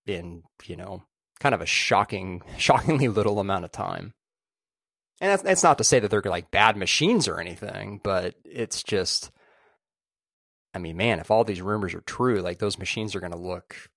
in 0.06 0.44
you 0.66 0.76
know 0.76 1.04
kind 1.40 1.56
of 1.56 1.62
a 1.62 1.66
shocking 1.66 2.42
shockingly 2.58 3.08
little 3.08 3.40
amount 3.40 3.66
of 3.66 3.72
time. 3.72 4.14
And 5.20 5.30
that's, 5.30 5.44
that's 5.44 5.64
not 5.64 5.78
to 5.78 5.84
say 5.84 6.00
that 6.00 6.10
they're 6.10 6.22
like 6.24 6.50
bad 6.50 6.76
machines 6.76 7.28
or 7.28 7.40
anything 7.40 8.00
but 8.04 8.34
it's 8.44 8.82
just 8.82 9.30
i 10.74 10.80
mean 10.80 10.98
man 10.98 11.20
if 11.20 11.30
all 11.30 11.44
these 11.44 11.62
rumors 11.62 11.94
are 11.94 12.02
true 12.02 12.42
like 12.42 12.58
those 12.58 12.80
machines 12.80 13.14
are 13.14 13.20
going 13.20 13.32
to 13.32 13.38
look 13.38 13.92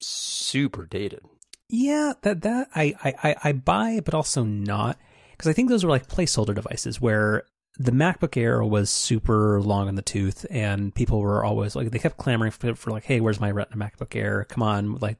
super 0.00 0.86
dated 0.86 1.22
yeah, 1.68 2.14
that 2.22 2.42
that 2.42 2.68
I 2.74 2.94
I 3.22 3.36
I 3.44 3.52
buy, 3.52 4.00
but 4.04 4.14
also 4.14 4.44
not 4.44 4.98
because 5.32 5.48
I 5.48 5.52
think 5.52 5.68
those 5.68 5.84
were 5.84 5.90
like 5.90 6.08
placeholder 6.08 6.54
devices 6.54 7.00
where 7.00 7.44
the 7.78 7.92
MacBook 7.92 8.36
Air 8.36 8.64
was 8.64 8.90
super 8.90 9.60
long 9.60 9.88
in 9.88 9.94
the 9.94 10.02
tooth, 10.02 10.46
and 10.50 10.94
people 10.94 11.20
were 11.20 11.44
always 11.44 11.76
like 11.76 11.90
they 11.90 11.98
kept 11.98 12.16
clamoring 12.16 12.50
for, 12.50 12.74
for 12.74 12.90
like, 12.90 13.04
hey, 13.04 13.20
where's 13.20 13.40
my 13.40 13.50
Retina 13.50 13.76
MacBook 13.76 14.16
Air? 14.16 14.46
Come 14.48 14.62
on, 14.62 14.96
like 14.96 15.18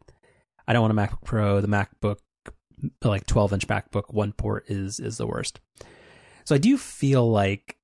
I 0.66 0.72
don't 0.72 0.82
want 0.82 0.98
a 0.98 1.00
MacBook 1.00 1.24
Pro. 1.24 1.60
The 1.60 1.68
MacBook 1.68 2.18
like 3.02 3.26
12 3.26 3.54
inch 3.54 3.66
MacBook 3.66 4.14
one 4.14 4.32
port 4.32 4.64
is 4.68 5.00
is 5.00 5.18
the 5.18 5.26
worst. 5.26 5.60
So 6.44 6.54
I 6.54 6.58
do 6.58 6.78
feel 6.78 7.30
like 7.30 7.76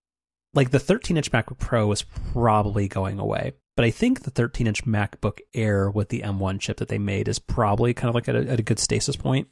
like 0.55 0.71
the 0.71 0.79
13 0.79 1.17
inch 1.17 1.31
MacBook 1.33 1.59
Pro 1.59 1.91
is 1.93 2.03
probably 2.03 2.89
going 2.89 3.19
away. 3.19 3.53
But 3.77 3.85
I 3.85 3.91
think 3.91 4.23
the 4.23 4.31
13 4.31 4.67
inch 4.67 4.85
MacBook 4.85 5.41
Air 5.53 5.91
with 5.91 6.09
the 6.09 6.21
M1 6.21 6.61
chip 6.61 6.77
that 6.77 6.89
they 6.89 6.99
made 6.99 7.29
is 7.29 7.39
probably 7.39 7.93
kind 7.93 8.09
of 8.09 8.15
like 8.15 8.29
at 8.29 8.37
a, 8.37 8.49
at 8.49 8.61
a 8.61 8.65
good 8.65 8.79
stasis 8.79 9.17
point 9.17 9.49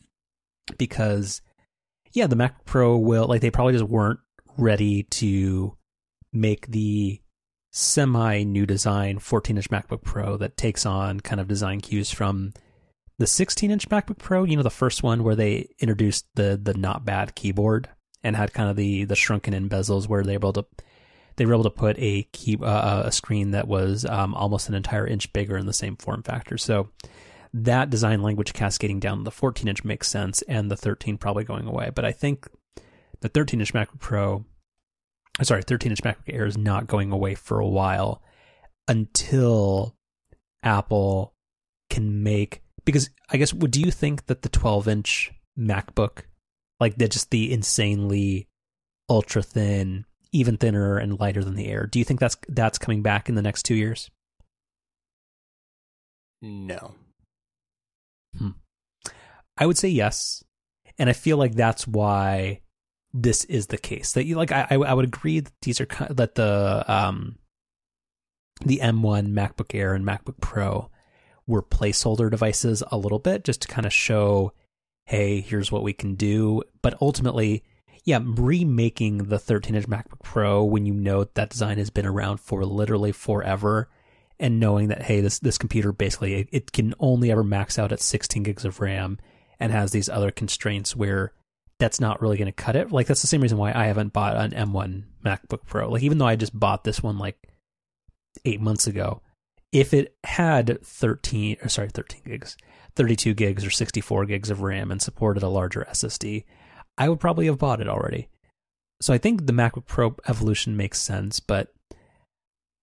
because, 0.78 1.42
yeah, 2.12 2.28
the 2.28 2.36
Mac 2.36 2.64
Pro 2.64 2.96
will, 2.96 3.26
like, 3.26 3.40
they 3.40 3.50
probably 3.50 3.72
just 3.72 3.84
weren't 3.84 4.20
ready 4.56 5.04
to 5.04 5.76
make 6.32 6.68
the 6.68 7.20
semi 7.72 8.44
new 8.44 8.66
design 8.66 9.18
14 9.18 9.56
inch 9.56 9.70
MacBook 9.70 10.02
Pro 10.02 10.36
that 10.36 10.56
takes 10.56 10.86
on 10.86 11.20
kind 11.20 11.40
of 11.40 11.48
design 11.48 11.80
cues 11.80 12.10
from 12.10 12.52
the 13.18 13.26
16 13.26 13.70
inch 13.70 13.88
MacBook 13.88 14.18
Pro, 14.18 14.44
you 14.44 14.56
know, 14.56 14.62
the 14.62 14.70
first 14.70 15.02
one 15.02 15.24
where 15.24 15.34
they 15.34 15.68
introduced 15.78 16.26
the 16.34 16.58
the 16.62 16.74
not 16.74 17.04
bad 17.04 17.34
keyboard 17.34 17.88
and 18.22 18.36
had 18.36 18.52
kind 18.52 18.70
of 18.70 18.76
the 18.76 19.04
the 19.04 19.16
shrunken 19.16 19.54
in 19.54 19.68
bezels 19.68 20.06
where 20.08 20.22
they 20.22 20.32
were 20.32 20.38
able 20.38 20.52
to 20.52 20.66
they 21.36 21.46
were 21.46 21.54
able 21.54 21.64
to 21.64 21.70
put 21.70 21.96
a 21.98 22.24
key 22.32 22.58
uh, 22.60 23.02
a 23.04 23.12
screen 23.12 23.52
that 23.52 23.68
was 23.68 24.04
um, 24.04 24.34
almost 24.34 24.68
an 24.68 24.74
entire 24.74 25.06
inch 25.06 25.32
bigger 25.32 25.56
in 25.56 25.66
the 25.66 25.72
same 25.72 25.96
form 25.96 26.22
factor. 26.22 26.58
So 26.58 26.90
that 27.54 27.90
design 27.90 28.22
language 28.22 28.52
cascading 28.52 29.00
down 29.00 29.24
the 29.24 29.30
14 29.30 29.68
inch 29.68 29.84
makes 29.84 30.08
sense, 30.08 30.42
and 30.42 30.70
the 30.70 30.76
13 30.76 31.18
probably 31.18 31.44
going 31.44 31.66
away. 31.66 31.90
But 31.94 32.04
I 32.04 32.12
think 32.12 32.48
the 33.20 33.28
13 33.28 33.60
inch 33.60 33.72
MacBook 33.74 34.00
Pro, 34.00 34.44
uh, 35.38 35.44
sorry, 35.44 35.62
13 35.62 35.92
inch 35.92 36.02
MacBook 36.02 36.28
Air 36.28 36.46
is 36.46 36.58
not 36.58 36.86
going 36.86 37.12
away 37.12 37.34
for 37.34 37.60
a 37.60 37.68
while 37.68 38.22
until 38.88 39.96
Apple 40.62 41.34
can 41.90 42.22
make 42.22 42.62
because 42.84 43.10
I 43.30 43.36
guess 43.36 43.52
do 43.52 43.80
you 43.80 43.90
think 43.90 44.26
that 44.26 44.42
the 44.42 44.48
12 44.48 44.88
inch 44.88 45.32
MacBook 45.58 46.22
like 46.80 46.96
the 46.96 47.08
just 47.08 47.30
the 47.30 47.52
insanely 47.52 48.48
ultra 49.08 49.42
thin 49.42 50.06
even 50.32 50.56
thinner 50.56 50.96
and 50.96 51.20
lighter 51.20 51.44
than 51.44 51.54
the 51.54 51.68
Air. 51.68 51.86
Do 51.86 51.98
you 51.98 52.04
think 52.04 52.20
that's 52.20 52.36
that's 52.48 52.78
coming 52.78 53.02
back 53.02 53.28
in 53.28 53.34
the 53.34 53.42
next 53.42 53.64
two 53.64 53.74
years? 53.74 54.10
No. 56.40 56.94
Hmm. 58.36 58.50
I 59.56 59.66
would 59.66 59.78
say 59.78 59.88
yes, 59.88 60.42
and 60.98 61.08
I 61.08 61.12
feel 61.12 61.36
like 61.36 61.54
that's 61.54 61.86
why 61.86 62.62
this 63.12 63.44
is 63.44 63.66
the 63.66 63.78
case. 63.78 64.12
That 64.12 64.24
you 64.24 64.36
like, 64.36 64.50
I 64.50 64.66
I 64.70 64.94
would 64.94 65.04
agree 65.04 65.40
that 65.40 65.52
these 65.62 65.80
are 65.80 65.86
that 66.10 66.34
the 66.34 66.84
um 66.88 67.36
the 68.64 68.80
M1 68.82 69.32
MacBook 69.32 69.74
Air 69.74 69.94
and 69.94 70.04
MacBook 70.04 70.40
Pro 70.40 70.90
were 71.46 71.62
placeholder 71.62 72.30
devices 72.30 72.82
a 72.90 72.96
little 72.96 73.18
bit 73.18 73.44
just 73.44 73.62
to 73.62 73.68
kind 73.68 73.86
of 73.86 73.92
show, 73.92 74.52
hey, 75.06 75.40
here's 75.40 75.72
what 75.72 75.82
we 75.82 75.92
can 75.92 76.14
do. 76.14 76.62
But 76.80 76.94
ultimately, 77.00 77.64
yeah, 78.04 78.18
remaking 78.22 79.18
the 79.18 79.38
13 79.38 79.76
inch 79.76 79.86
MacBook 79.86 80.22
Pro 80.22 80.64
when 80.64 80.86
you 80.86 80.94
know 80.94 81.24
that 81.24 81.50
design 81.50 81.78
has 81.78 81.90
been 81.90 82.06
around 82.06 82.38
for 82.38 82.64
literally 82.64 83.12
forever, 83.12 83.88
and 84.40 84.58
knowing 84.58 84.88
that 84.88 85.02
hey, 85.02 85.20
this 85.20 85.38
this 85.38 85.58
computer 85.58 85.92
basically 85.92 86.34
it, 86.34 86.48
it 86.52 86.72
can 86.72 86.94
only 86.98 87.30
ever 87.30 87.44
max 87.44 87.78
out 87.78 87.92
at 87.92 88.00
16 88.00 88.42
gigs 88.42 88.64
of 88.64 88.80
RAM 88.80 89.18
and 89.60 89.70
has 89.70 89.92
these 89.92 90.08
other 90.08 90.32
constraints 90.32 90.96
where 90.96 91.32
that's 91.78 92.00
not 92.00 92.20
really 92.20 92.36
going 92.36 92.46
to 92.46 92.52
cut 92.52 92.76
it. 92.76 92.90
Like 92.90 93.06
that's 93.06 93.22
the 93.22 93.28
same 93.28 93.40
reason 93.40 93.58
why 93.58 93.72
I 93.72 93.86
haven't 93.86 94.12
bought 94.12 94.36
an 94.36 94.50
M1 94.50 95.04
MacBook 95.24 95.66
Pro. 95.66 95.90
Like 95.90 96.02
even 96.02 96.18
though 96.18 96.26
I 96.26 96.36
just 96.36 96.58
bought 96.58 96.84
this 96.84 97.02
one 97.02 97.18
like 97.18 97.48
eight 98.44 98.60
months 98.60 98.86
ago, 98.86 99.22
if 99.70 99.94
it 99.94 100.16
had 100.24 100.84
13 100.84 101.58
or 101.62 101.68
sorry 101.68 101.88
13 101.88 102.22
gigs, 102.24 102.56
32 102.96 103.34
gigs 103.34 103.64
or 103.64 103.70
64 103.70 104.26
gigs 104.26 104.50
of 104.50 104.62
RAM 104.62 104.90
and 104.90 105.00
supported 105.00 105.42
a 105.42 105.48
larger 105.48 105.86
SSD, 105.90 106.44
I 106.98 107.08
would 107.08 107.20
probably 107.20 107.46
have 107.46 107.58
bought 107.58 107.80
it 107.80 107.88
already. 107.88 108.28
So 109.00 109.12
I 109.12 109.18
think 109.18 109.46
the 109.46 109.52
MacBook 109.52 109.86
Pro 109.86 110.14
evolution 110.28 110.76
makes 110.76 111.00
sense, 111.00 111.40
but 111.40 111.72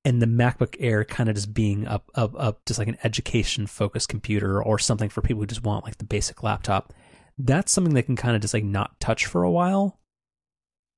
and 0.05 0.21
the 0.21 0.25
MacBook 0.25 0.75
Air 0.79 1.03
kind 1.03 1.29
of 1.29 1.35
just 1.35 1.53
being 1.53 1.87
up 1.87 2.09
up 2.15 2.33
up 2.37 2.65
just 2.65 2.79
like 2.79 2.87
an 2.87 2.97
education 3.03 3.67
focused 3.67 4.09
computer 4.09 4.61
or 4.61 4.79
something 4.79 5.09
for 5.09 5.21
people 5.21 5.41
who 5.41 5.47
just 5.47 5.63
want 5.63 5.85
like 5.85 5.97
the 5.97 6.05
basic 6.05 6.43
laptop. 6.43 6.93
That's 7.37 7.71
something 7.71 7.93
they 7.93 8.01
can 8.01 8.15
kind 8.15 8.35
of 8.35 8.41
just 8.41 8.53
like 8.53 8.63
not 8.63 8.99
touch 8.99 9.25
for 9.25 9.43
a 9.43 9.51
while. 9.51 9.99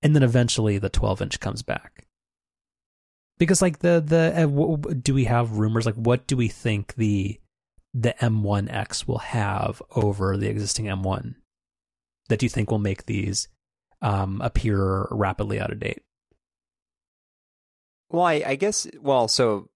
And 0.02 0.16
then 0.16 0.24
eventually 0.24 0.78
the 0.78 0.90
12 0.90 1.22
inch 1.22 1.40
comes 1.40 1.62
back. 1.62 2.08
Because 3.38 3.62
like 3.62 3.80
the 3.80 4.04
the 4.06 4.34
uh, 4.36 4.94
do 5.02 5.14
we 5.14 5.26
have 5.26 5.58
rumors 5.58 5.86
like 5.86 5.96
what 5.96 6.28
do 6.28 6.36
we 6.38 6.48
think 6.48 6.96
the 6.96 7.40
the 7.94 8.16
M1X 8.22 9.08
will 9.08 9.20
have 9.20 9.82
over 9.96 10.38
the 10.38 10.48
existing 10.48 10.86
M1? 10.86 11.36
That 12.32 12.42
you 12.42 12.50
think 12.50 12.72
will 12.72 12.80
make 12.80 13.06
these 13.06 13.48
um, 14.02 14.42
appear 14.42 15.08
rapidly 15.12 15.60
out 15.60 15.72
of 15.72 15.80
date? 15.80 16.02
Well, 18.10 18.24
I, 18.24 18.44
I 18.46 18.56
guess, 18.56 18.88
well, 19.00 19.28
so 19.28 19.70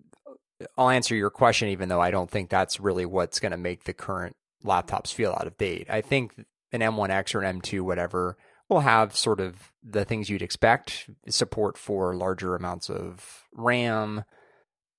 I'll 0.78 0.90
answer 0.90 1.16
your 1.16 1.30
question, 1.30 1.70
even 1.70 1.90
though 1.90 2.02
I 2.02 2.12
don't 2.12 2.32
think 2.32 2.50
that's 2.50 2.80
really 2.80 3.06
what's 3.06 3.40
going 3.40 3.52
to 3.52 3.58
make 3.58 3.84
the 3.84 3.94
current 3.94 4.36
laptops 4.64 5.14
feel 5.14 5.32
out 5.32 5.48
of 5.48 5.58
date. 5.58 5.88
I 5.90 6.02
think 6.02 6.34
an 6.72 6.82
M1X 6.82 7.36
or 7.36 7.42
an 7.42 7.62
M2, 7.62 7.82
whatever, 7.82 8.38
will 8.70 8.80
have 8.80 9.16
sort 9.16 9.40
of 9.40 9.72
the 9.84 10.06
things 10.06 10.30
you'd 10.30 10.42
expect 10.42 11.10
support 11.30 11.78
for 11.78 12.16
larger 12.16 12.56
amounts 12.56 12.90
of 12.90 13.44
RAM, 13.54 14.24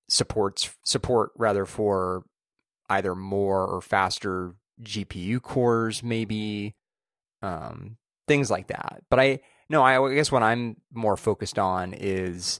supports 0.09 0.69
support 0.83 1.31
rather 1.35 1.65
for 1.65 2.23
either 2.89 3.13
more 3.13 3.65
or 3.65 3.81
faster 3.81 4.55
GPU 4.81 5.41
cores, 5.41 6.01
maybe 6.01 6.75
um, 7.41 7.97
things 8.27 8.49
like 8.49 8.67
that. 8.67 9.03
But 9.09 9.19
I 9.19 9.39
no, 9.69 9.83
I 9.83 10.13
guess 10.13 10.31
what 10.31 10.43
I'm 10.43 10.77
more 10.93 11.17
focused 11.17 11.59
on 11.59 11.93
is 11.93 12.59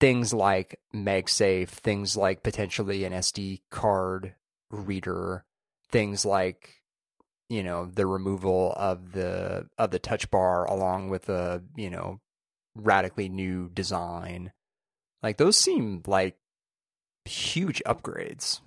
things 0.00 0.32
like 0.32 0.80
MagSafe, 0.94 1.68
things 1.68 2.16
like 2.16 2.42
potentially 2.42 3.04
an 3.04 3.12
SD 3.12 3.60
card 3.70 4.34
reader, 4.70 5.44
things 5.90 6.24
like 6.24 6.82
you 7.48 7.62
know 7.62 7.86
the 7.86 8.06
removal 8.06 8.72
of 8.76 9.12
the 9.12 9.68
of 9.78 9.90
the 9.90 9.98
touch 9.98 10.30
bar 10.30 10.64
along 10.64 11.08
with 11.10 11.28
a 11.28 11.62
you 11.76 11.90
know 11.90 12.20
radically 12.74 13.28
new 13.28 13.70
design 13.72 14.52
like 15.22 15.36
those 15.38 15.56
seem 15.56 16.02
like 16.06 16.36
huge 17.24 17.82
upgrades 17.86 18.60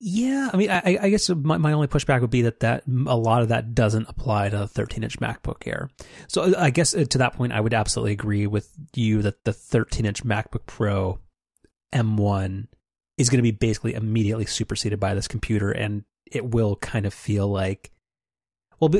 yeah 0.00 0.50
i 0.52 0.56
mean 0.56 0.70
i, 0.70 0.98
I 1.00 1.08
guess 1.10 1.28
my, 1.28 1.58
my 1.58 1.72
only 1.72 1.88
pushback 1.88 2.20
would 2.20 2.30
be 2.30 2.42
that 2.42 2.60
that 2.60 2.84
a 2.86 3.16
lot 3.16 3.42
of 3.42 3.48
that 3.48 3.74
doesn't 3.74 4.08
apply 4.08 4.48
to 4.50 4.58
the 4.58 4.68
13 4.68 5.02
inch 5.02 5.18
macbook 5.18 5.66
air. 5.66 5.90
So 6.28 6.54
i 6.56 6.70
guess 6.70 6.94
uh, 6.94 7.04
to 7.10 7.18
that 7.18 7.34
point 7.34 7.52
i 7.52 7.60
would 7.60 7.74
absolutely 7.74 8.12
agree 8.12 8.46
with 8.46 8.70
you 8.94 9.22
that 9.22 9.44
the 9.44 9.52
13 9.52 10.06
inch 10.06 10.24
macbook 10.24 10.66
pro 10.66 11.18
m1 11.94 12.68
is 13.16 13.28
going 13.28 13.38
to 13.38 13.42
be 13.42 13.52
basically 13.52 13.94
immediately 13.94 14.46
superseded 14.46 15.00
by 15.00 15.14
this 15.14 15.28
computer 15.28 15.70
and 15.70 16.04
it 16.30 16.44
will 16.44 16.76
kind 16.76 17.06
of 17.06 17.14
feel 17.14 17.48
like 17.48 17.90
well 18.80 18.90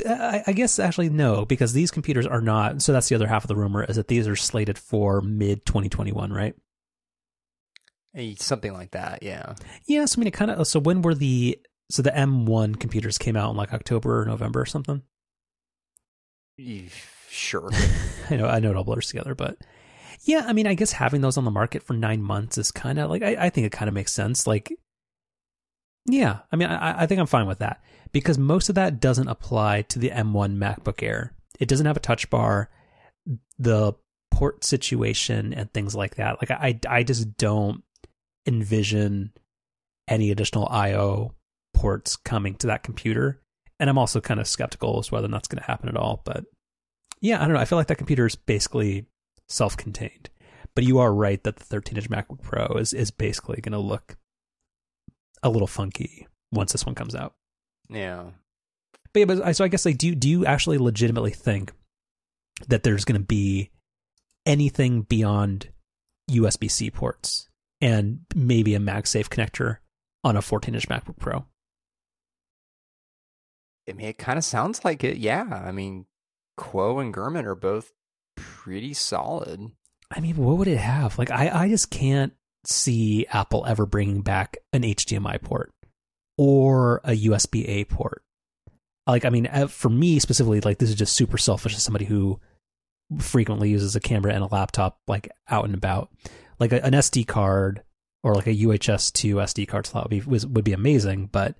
I, 0.46 0.52
guess 0.52 0.78
actually 0.78 1.08
no 1.08 1.44
because 1.44 1.72
these 1.72 1.90
computers 1.90 2.26
are 2.26 2.40
not 2.40 2.82
so 2.82 2.92
that's 2.92 3.08
the 3.08 3.14
other 3.14 3.26
half 3.26 3.44
of 3.44 3.48
the 3.48 3.56
rumor 3.56 3.84
is 3.84 3.96
that 3.96 4.08
these 4.08 4.28
are 4.28 4.36
slated 4.36 4.78
for 4.78 5.20
mid 5.20 5.66
2021 5.66 6.32
right 6.32 6.54
something 8.36 8.72
like 8.72 8.92
that 8.92 9.22
yeah 9.22 9.54
yes 9.86 10.16
i 10.16 10.20
mean 10.20 10.28
it 10.28 10.32
kind 10.32 10.50
of 10.50 10.60
uh, 10.60 10.64
so 10.64 10.78
when 10.78 11.02
were 11.02 11.14
the 11.14 11.58
so 11.90 12.02
the 12.02 12.10
m1 12.10 12.78
computers 12.78 13.18
came 13.18 13.36
out 13.36 13.50
in 13.50 13.56
like 13.56 13.72
october 13.72 14.22
or 14.22 14.24
november 14.24 14.60
or 14.60 14.66
something 14.66 15.02
sure 17.28 17.70
i 18.30 18.36
know 18.36 18.46
i 18.46 18.60
know 18.60 18.70
it 18.70 18.76
all 18.76 18.84
blurs 18.84 19.08
together 19.08 19.34
but 19.34 19.58
yeah 20.22 20.44
i 20.46 20.52
mean 20.52 20.66
i 20.66 20.74
guess 20.74 20.92
having 20.92 21.20
those 21.20 21.36
on 21.36 21.44
the 21.44 21.50
market 21.50 21.82
for 21.82 21.94
nine 21.94 22.22
months 22.22 22.56
is 22.56 22.70
kind 22.70 22.98
of 22.98 23.10
like 23.10 23.22
I, 23.22 23.46
I 23.46 23.50
think 23.50 23.66
it 23.66 23.72
kind 23.72 23.88
of 23.88 23.94
makes 23.94 24.12
sense 24.12 24.46
like 24.46 24.72
yeah, 26.06 26.40
I 26.52 26.56
mean, 26.56 26.68
I, 26.68 27.02
I 27.02 27.06
think 27.06 27.20
I'm 27.20 27.26
fine 27.26 27.46
with 27.46 27.60
that 27.60 27.82
because 28.12 28.36
most 28.38 28.68
of 28.68 28.74
that 28.74 29.00
doesn't 29.00 29.28
apply 29.28 29.82
to 29.82 29.98
the 29.98 30.10
M1 30.10 30.56
MacBook 30.56 31.02
Air. 31.02 31.34
It 31.58 31.68
doesn't 31.68 31.86
have 31.86 31.96
a 31.96 32.00
touch 32.00 32.28
bar, 32.30 32.68
the 33.58 33.94
port 34.30 34.64
situation, 34.64 35.54
and 35.54 35.72
things 35.72 35.94
like 35.94 36.16
that. 36.16 36.38
Like, 36.40 36.50
I, 36.50 36.78
I 36.88 37.02
just 37.04 37.36
don't 37.38 37.82
envision 38.46 39.32
any 40.08 40.30
additional 40.30 40.68
I/O 40.68 41.32
ports 41.74 42.16
coming 42.16 42.54
to 42.56 42.66
that 42.68 42.82
computer, 42.82 43.40
and 43.80 43.90
I'm 43.90 43.98
also 43.98 44.20
kind 44.20 44.40
of 44.40 44.48
skeptical 44.48 44.98
as 44.98 45.08
to 45.08 45.14
whether 45.14 45.28
that's 45.28 45.48
going 45.48 45.60
to 45.60 45.66
happen 45.66 45.88
at 45.88 45.96
all. 45.96 46.22
But 46.24 46.44
yeah, 47.20 47.42
I 47.42 47.46
don't 47.46 47.54
know. 47.54 47.60
I 47.60 47.64
feel 47.64 47.78
like 47.78 47.88
that 47.88 47.98
computer 47.98 48.26
is 48.26 48.36
basically 48.36 49.06
self-contained. 49.48 50.30
But 50.74 50.84
you 50.84 50.98
are 50.98 51.14
right 51.14 51.42
that 51.44 51.56
the 51.56 51.76
13-inch 51.76 52.10
MacBook 52.10 52.42
Pro 52.42 52.66
is 52.78 52.92
is 52.92 53.10
basically 53.10 53.60
going 53.60 53.72
to 53.72 53.78
look 53.78 54.16
a 55.42 55.50
little 55.50 55.68
funky 55.68 56.26
once 56.52 56.72
this 56.72 56.84
one 56.84 56.94
comes 56.94 57.14
out. 57.14 57.34
Yeah. 57.88 58.24
But 59.12 59.20
yeah, 59.20 59.24
but 59.26 59.56
so 59.56 59.64
I 59.64 59.68
guess 59.68 59.84
like 59.84 59.98
do 59.98 60.08
you, 60.08 60.14
do 60.14 60.28
you 60.28 60.46
actually 60.46 60.78
legitimately 60.78 61.30
think 61.30 61.72
that 62.68 62.82
there's 62.82 63.04
going 63.04 63.20
to 63.20 63.26
be 63.26 63.70
anything 64.46 65.02
beyond 65.02 65.68
USB 66.30 66.70
C 66.70 66.90
ports 66.90 67.48
and 67.84 68.20
maybe 68.34 68.74
a 68.74 68.78
MagSafe 68.78 69.28
connector 69.28 69.76
on 70.24 70.36
a 70.36 70.42
14 70.42 70.74
inch 70.74 70.88
MacBook 70.88 71.18
Pro? 71.18 71.44
I 73.86 73.92
mean, 73.92 74.06
it 74.06 74.16
kind 74.18 74.38
of 74.38 74.44
sounds 74.44 74.84
like 74.84 75.04
it. 75.04 75.18
Yeah. 75.18 75.62
I 75.64 75.70
mean, 75.70 76.06
Kuo 76.58 77.00
and 77.00 77.12
Gurman 77.12 77.44
are 77.44 77.54
both 77.54 77.92
pretty 78.36 78.94
solid. 78.94 79.72
I 80.10 80.20
mean, 80.20 80.36
what 80.36 80.56
would 80.56 80.68
it 80.68 80.78
have? 80.78 81.18
Like, 81.18 81.30
I, 81.30 81.64
I 81.64 81.68
just 81.68 81.90
can't 81.90 82.32
see 82.64 83.26
Apple 83.26 83.66
ever 83.66 83.84
bringing 83.84 84.22
back 84.22 84.56
an 84.72 84.82
HDMI 84.82 85.42
port 85.42 85.70
or 86.38 87.02
a 87.04 87.10
USB 87.10 87.68
A 87.68 87.84
port. 87.84 88.22
Like, 89.06 89.26
I 89.26 89.28
mean, 89.28 89.46
for 89.68 89.90
me 89.90 90.18
specifically, 90.20 90.62
like 90.62 90.78
this 90.78 90.88
is 90.88 90.94
just 90.94 91.14
super 91.14 91.36
selfish 91.36 91.74
as 91.74 91.82
somebody 91.82 92.06
who 92.06 92.40
frequently 93.18 93.68
uses 93.68 93.94
a 93.94 94.00
camera 94.00 94.32
and 94.32 94.42
a 94.42 94.46
laptop, 94.46 94.98
like 95.06 95.28
out 95.50 95.66
and 95.66 95.74
about. 95.74 96.08
Like 96.58 96.72
a, 96.72 96.84
an 96.84 96.92
SD 96.92 97.26
card 97.26 97.82
or 98.22 98.34
like 98.34 98.46
a 98.46 98.54
UHS 98.54 99.12
two 99.12 99.36
SD 99.36 99.68
card 99.68 99.86
slot 99.86 100.04
would 100.04 100.10
be 100.10 100.20
was, 100.28 100.46
would 100.46 100.64
be 100.64 100.72
amazing, 100.72 101.28
but 101.32 101.54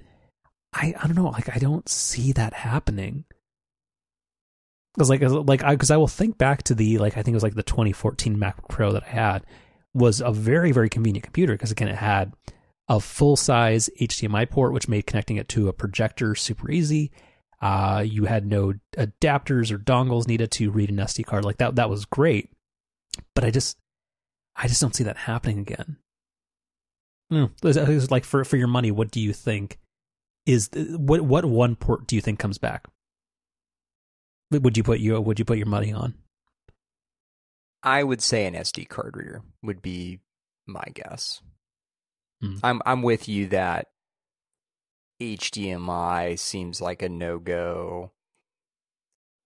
I 0.72 0.94
I 1.00 1.06
don't 1.06 1.16
know, 1.16 1.28
like 1.28 1.54
I 1.54 1.58
don't 1.58 1.88
see 1.88 2.32
that 2.32 2.52
happening. 2.52 3.24
Because 4.94 5.10
like 5.10 5.22
like 5.22 5.64
I 5.64 5.74
because 5.74 5.90
I 5.90 5.96
will 5.96 6.08
think 6.08 6.38
back 6.38 6.62
to 6.64 6.74
the 6.74 6.98
like 6.98 7.14
I 7.16 7.22
think 7.22 7.34
it 7.34 7.36
was 7.36 7.42
like 7.42 7.54
the 7.54 7.62
2014 7.62 8.38
Mac 8.38 8.68
Pro 8.68 8.92
that 8.92 9.04
I 9.04 9.10
had, 9.10 9.46
was 9.94 10.20
a 10.20 10.32
very, 10.32 10.72
very 10.72 10.88
convenient 10.88 11.24
computer 11.24 11.54
because 11.54 11.70
again, 11.70 11.88
it 11.88 11.96
had 11.96 12.32
a 12.88 13.00
full 13.00 13.36
size 13.36 13.88
HDMI 14.00 14.50
port, 14.50 14.72
which 14.72 14.88
made 14.88 15.06
connecting 15.06 15.36
it 15.36 15.48
to 15.50 15.68
a 15.68 15.72
projector 15.72 16.34
super 16.34 16.70
easy. 16.70 17.12
Uh, 17.62 18.04
you 18.06 18.26
had 18.26 18.46
no 18.46 18.74
adapters 18.96 19.70
or 19.70 19.78
dongles 19.78 20.28
needed 20.28 20.50
to 20.50 20.70
read 20.70 20.90
an 20.90 20.96
SD 20.96 21.24
card. 21.24 21.44
Like 21.44 21.58
that, 21.58 21.76
that 21.76 21.88
was 21.88 22.04
great. 22.04 22.50
But 23.34 23.44
I 23.44 23.50
just, 23.50 23.78
I 24.56 24.68
just 24.68 24.80
don't 24.80 24.94
see 24.94 25.04
that 25.04 25.16
happening 25.16 25.58
again. 25.60 25.96
Mm, 27.32 28.10
like 28.10 28.24
for 28.24 28.44
for 28.44 28.56
your 28.56 28.68
money, 28.68 28.90
what 28.90 29.10
do 29.10 29.20
you 29.20 29.32
think 29.32 29.78
is 30.46 30.68
what 30.74 31.22
what 31.22 31.44
one 31.44 31.74
port 31.74 32.06
do 32.06 32.16
you 32.16 32.22
think 32.22 32.38
comes 32.38 32.58
back? 32.58 32.86
Would 34.50 34.76
you 34.76 34.82
put 34.82 35.00
you 35.00 35.20
would 35.20 35.38
you 35.38 35.44
put 35.44 35.58
your 35.58 35.66
money 35.66 35.92
on? 35.92 36.14
I 37.82 38.02
would 38.02 38.22
say 38.22 38.46
an 38.46 38.54
SD 38.54 38.88
card 38.88 39.16
reader 39.16 39.42
would 39.62 39.82
be 39.82 40.20
my 40.66 40.84
guess. 40.94 41.40
Mm. 42.42 42.60
I'm 42.62 42.82
I'm 42.86 43.02
with 43.02 43.28
you 43.28 43.48
that 43.48 43.88
HDMI 45.20 46.38
seems 46.38 46.80
like 46.80 47.02
a 47.02 47.08
no 47.08 47.38
go. 47.38 48.12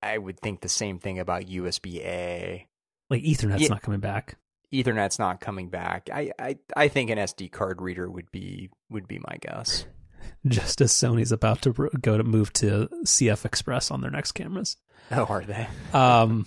I 0.02 0.18
would 0.18 0.39
think 0.39 0.60
the 0.60 0.68
same 0.68 0.98
thing 0.98 1.18
about 1.18 1.47
USB 1.47 1.97
A. 1.98 2.66
Like 3.10 3.22
Ethernet's 3.24 3.62
yeah, 3.62 3.68
not 3.68 3.82
coming 3.82 4.01
back. 4.01 4.36
Ethernet's 4.73 5.19
not 5.19 5.40
coming 5.40 5.70
back. 5.70 6.11
I, 6.12 6.32
I 6.39 6.57
I 6.77 6.89
think 6.89 7.11
an 7.11 7.19
SD 7.19 7.51
card 7.51 7.81
reader 7.81 8.11
would 8.11 8.31
be 8.31 8.70
would 8.90 9.09
be 9.09 9.19
my 9.19 9.36
guess. 9.40 9.86
Just 10.47 10.81
as 10.81 10.93
Sony's 10.93 11.32
about 11.32 11.62
to 11.62 11.73
go 12.01 12.16
to 12.16 12.24
move 12.24 12.53
to 12.55 12.89
CFexpress 13.05 13.90
on 13.90 14.01
their 14.01 14.11
next 14.11 14.32
cameras. 14.32 14.77
Oh, 15.11 15.24
are 15.24 15.43
they? 15.43 15.66
um, 15.93 16.47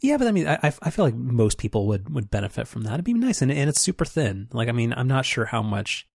yeah, 0.00 0.18
but 0.18 0.26
I 0.26 0.32
mean, 0.32 0.46
I 0.46 0.58
I 0.62 0.90
feel 0.90 1.04
like 1.04 1.14
most 1.14 1.58
people 1.58 1.86
would 1.86 2.12
would 2.12 2.30
benefit 2.30 2.68
from 2.68 2.82
that. 2.82 2.94
It'd 2.94 3.04
be 3.04 3.14
nice, 3.14 3.42
and 3.42 3.50
and 3.50 3.68
it's 3.68 3.80
super 3.80 4.04
thin. 4.04 4.48
Like, 4.52 4.68
I 4.68 4.72
mean, 4.72 4.92
I'm 4.96 5.08
not 5.08 5.24
sure 5.24 5.46
how 5.46 5.62
much 5.62 6.06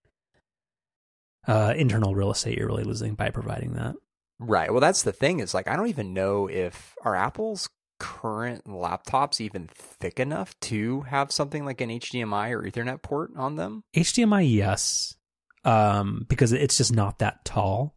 uh, 1.48 1.74
internal 1.76 2.14
real 2.14 2.30
estate 2.30 2.58
you're 2.58 2.68
really 2.68 2.84
losing 2.84 3.14
by 3.14 3.30
providing 3.30 3.72
that. 3.74 3.96
Right. 4.38 4.70
Well, 4.70 4.80
that's 4.80 5.02
the 5.02 5.12
thing. 5.12 5.40
Is 5.40 5.54
like 5.54 5.66
I 5.68 5.76
don't 5.76 5.88
even 5.88 6.14
know 6.14 6.48
if 6.48 6.94
are 7.02 7.16
Apple's 7.16 7.68
current 8.02 8.64
laptops 8.66 9.40
even 9.40 9.68
thick 9.72 10.18
enough 10.18 10.58
to 10.58 11.02
have 11.02 11.30
something 11.30 11.64
like 11.64 11.80
an 11.80 11.88
HDMI 11.88 12.50
or 12.50 12.62
Ethernet 12.62 13.00
port 13.00 13.30
on 13.36 13.54
them. 13.54 13.84
HDMI, 13.94 14.52
yes, 14.52 15.14
um, 15.64 16.26
because 16.28 16.52
it's 16.52 16.76
just 16.76 16.92
not 16.92 17.20
that 17.20 17.44
tall. 17.44 17.94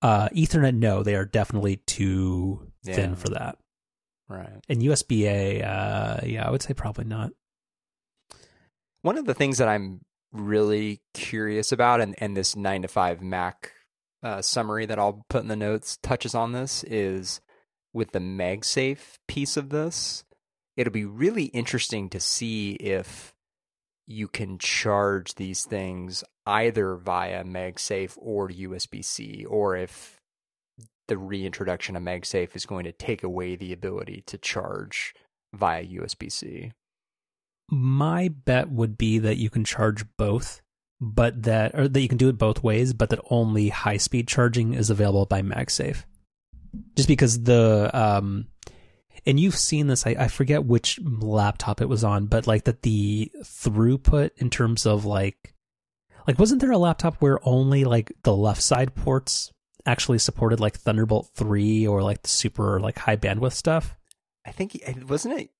Uh, 0.00 0.30
Ethernet, 0.30 0.74
no, 0.74 1.02
they 1.02 1.14
are 1.14 1.26
definitely 1.26 1.76
too 1.76 2.72
thin 2.86 3.10
yeah. 3.10 3.16
for 3.16 3.28
that. 3.28 3.58
Right. 4.30 4.64
And 4.70 4.80
USB 4.80 5.24
A, 5.24 5.62
uh, 5.62 6.20
yeah, 6.24 6.48
I 6.48 6.50
would 6.50 6.62
say 6.62 6.72
probably 6.72 7.04
not. 7.04 7.30
One 9.02 9.18
of 9.18 9.26
the 9.26 9.34
things 9.34 9.58
that 9.58 9.68
I'm 9.68 10.00
really 10.32 11.02
curious 11.12 11.70
about, 11.70 12.00
and, 12.00 12.14
and 12.16 12.34
this 12.34 12.54
9to5Mac 12.54 13.52
uh, 14.22 14.40
summary 14.40 14.86
that 14.86 14.98
I'll 14.98 15.26
put 15.28 15.42
in 15.42 15.48
the 15.48 15.56
notes 15.56 15.98
touches 16.02 16.34
on 16.34 16.52
this, 16.52 16.82
is 16.84 17.42
with 17.94 18.12
the 18.12 18.18
MagSafe 18.18 19.18
piece 19.26 19.56
of 19.56 19.70
this. 19.70 20.24
It'll 20.76 20.92
be 20.92 21.04
really 21.04 21.44
interesting 21.44 22.10
to 22.10 22.20
see 22.20 22.72
if 22.72 23.32
you 24.06 24.28
can 24.28 24.58
charge 24.58 25.36
these 25.36 25.64
things 25.64 26.22
either 26.44 26.96
via 26.96 27.44
MagSafe 27.44 28.18
or 28.18 28.48
USB 28.50 29.02
C, 29.02 29.46
or 29.48 29.76
if 29.76 30.20
the 31.08 31.16
reintroduction 31.16 31.96
of 31.96 32.02
MagSafe 32.02 32.54
is 32.54 32.66
going 32.66 32.84
to 32.84 32.92
take 32.92 33.22
away 33.22 33.56
the 33.56 33.72
ability 33.72 34.24
to 34.26 34.36
charge 34.36 35.14
via 35.54 35.84
USB 35.84 36.30
C. 36.30 36.72
My 37.70 38.28
bet 38.28 38.70
would 38.70 38.98
be 38.98 39.18
that 39.20 39.38
you 39.38 39.48
can 39.48 39.64
charge 39.64 40.04
both 40.18 40.60
but 41.00 41.42
that 41.42 41.74
or 41.74 41.88
that 41.88 42.00
you 42.00 42.08
can 42.08 42.18
do 42.18 42.28
it 42.28 42.38
both 42.38 42.62
ways, 42.62 42.92
but 42.92 43.10
that 43.10 43.20
only 43.30 43.68
high 43.68 43.96
speed 43.96 44.28
charging 44.28 44.74
is 44.74 44.90
available 44.90 45.26
by 45.26 45.42
MagSafe. 45.42 46.04
Just 46.96 47.08
because 47.08 47.42
the 47.42 47.90
um 47.92 48.46
and 49.26 49.40
you've 49.40 49.56
seen 49.56 49.86
this, 49.86 50.06
I, 50.06 50.16
I 50.18 50.28
forget 50.28 50.64
which 50.64 51.00
laptop 51.02 51.80
it 51.80 51.88
was 51.88 52.04
on, 52.04 52.26
but 52.26 52.46
like 52.46 52.64
that 52.64 52.82
the 52.82 53.30
throughput 53.42 54.30
in 54.36 54.50
terms 54.50 54.86
of 54.86 55.04
like 55.04 55.54
like 56.26 56.38
wasn't 56.38 56.60
there 56.60 56.72
a 56.72 56.78
laptop 56.78 57.16
where 57.16 57.38
only 57.46 57.84
like 57.84 58.12
the 58.22 58.34
left 58.34 58.62
side 58.62 58.94
ports 58.94 59.52
actually 59.86 60.18
supported 60.18 60.60
like 60.60 60.76
Thunderbolt 60.76 61.30
3 61.34 61.86
or 61.86 62.02
like 62.02 62.22
the 62.22 62.28
super 62.28 62.80
like 62.80 62.98
high 62.98 63.16
bandwidth 63.16 63.52
stuff? 63.52 63.96
I 64.46 64.52
think 64.52 64.78
wasn't 65.08 65.40
it. 65.40 65.50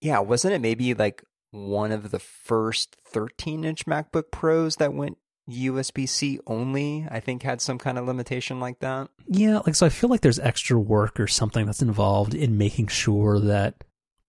Yeah, 0.00 0.20
wasn't 0.20 0.54
it 0.54 0.60
maybe 0.60 0.94
like 0.94 1.24
one 1.50 1.92
of 1.92 2.10
the 2.10 2.18
first 2.18 2.96
13 3.06 3.64
inch 3.64 3.86
MacBook 3.86 4.30
Pros 4.30 4.76
that 4.76 4.92
went 4.92 5.18
USB 5.48 6.08
C 6.08 6.38
only? 6.46 7.06
I 7.10 7.20
think 7.20 7.42
had 7.42 7.60
some 7.60 7.78
kind 7.78 7.98
of 7.98 8.06
limitation 8.06 8.60
like 8.60 8.80
that. 8.80 9.08
Yeah, 9.26 9.58
like 9.58 9.74
so 9.74 9.86
I 9.86 9.90
feel 9.90 10.10
like 10.10 10.20
there's 10.20 10.38
extra 10.38 10.78
work 10.78 11.18
or 11.18 11.26
something 11.26 11.66
that's 11.66 11.82
involved 11.82 12.34
in 12.34 12.58
making 12.58 12.88
sure 12.88 13.40
that 13.40 13.84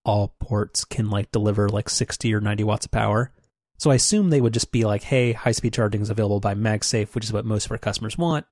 all 0.05 0.35
ports 0.39 0.85
can 0.85 1.09
like 1.09 1.31
deliver 1.31 1.69
like 1.69 1.89
60 1.89 2.33
or 2.33 2.41
90 2.41 2.63
watts 2.63 2.85
of 2.85 2.91
power. 2.91 3.31
So 3.77 3.91
I 3.91 3.95
assume 3.95 4.29
they 4.29 4.41
would 4.41 4.53
just 4.53 4.71
be 4.71 4.83
like, 4.83 5.03
hey, 5.03 5.33
high 5.33 5.51
speed 5.51 5.73
charging 5.73 6.01
is 6.01 6.09
available 6.09 6.39
by 6.39 6.53
MagSafe, 6.53 7.15
which 7.15 7.25
is 7.25 7.33
what 7.33 7.45
most 7.45 7.65
of 7.65 7.71
our 7.71 7.77
customers 7.77 8.17
want, 8.17 8.45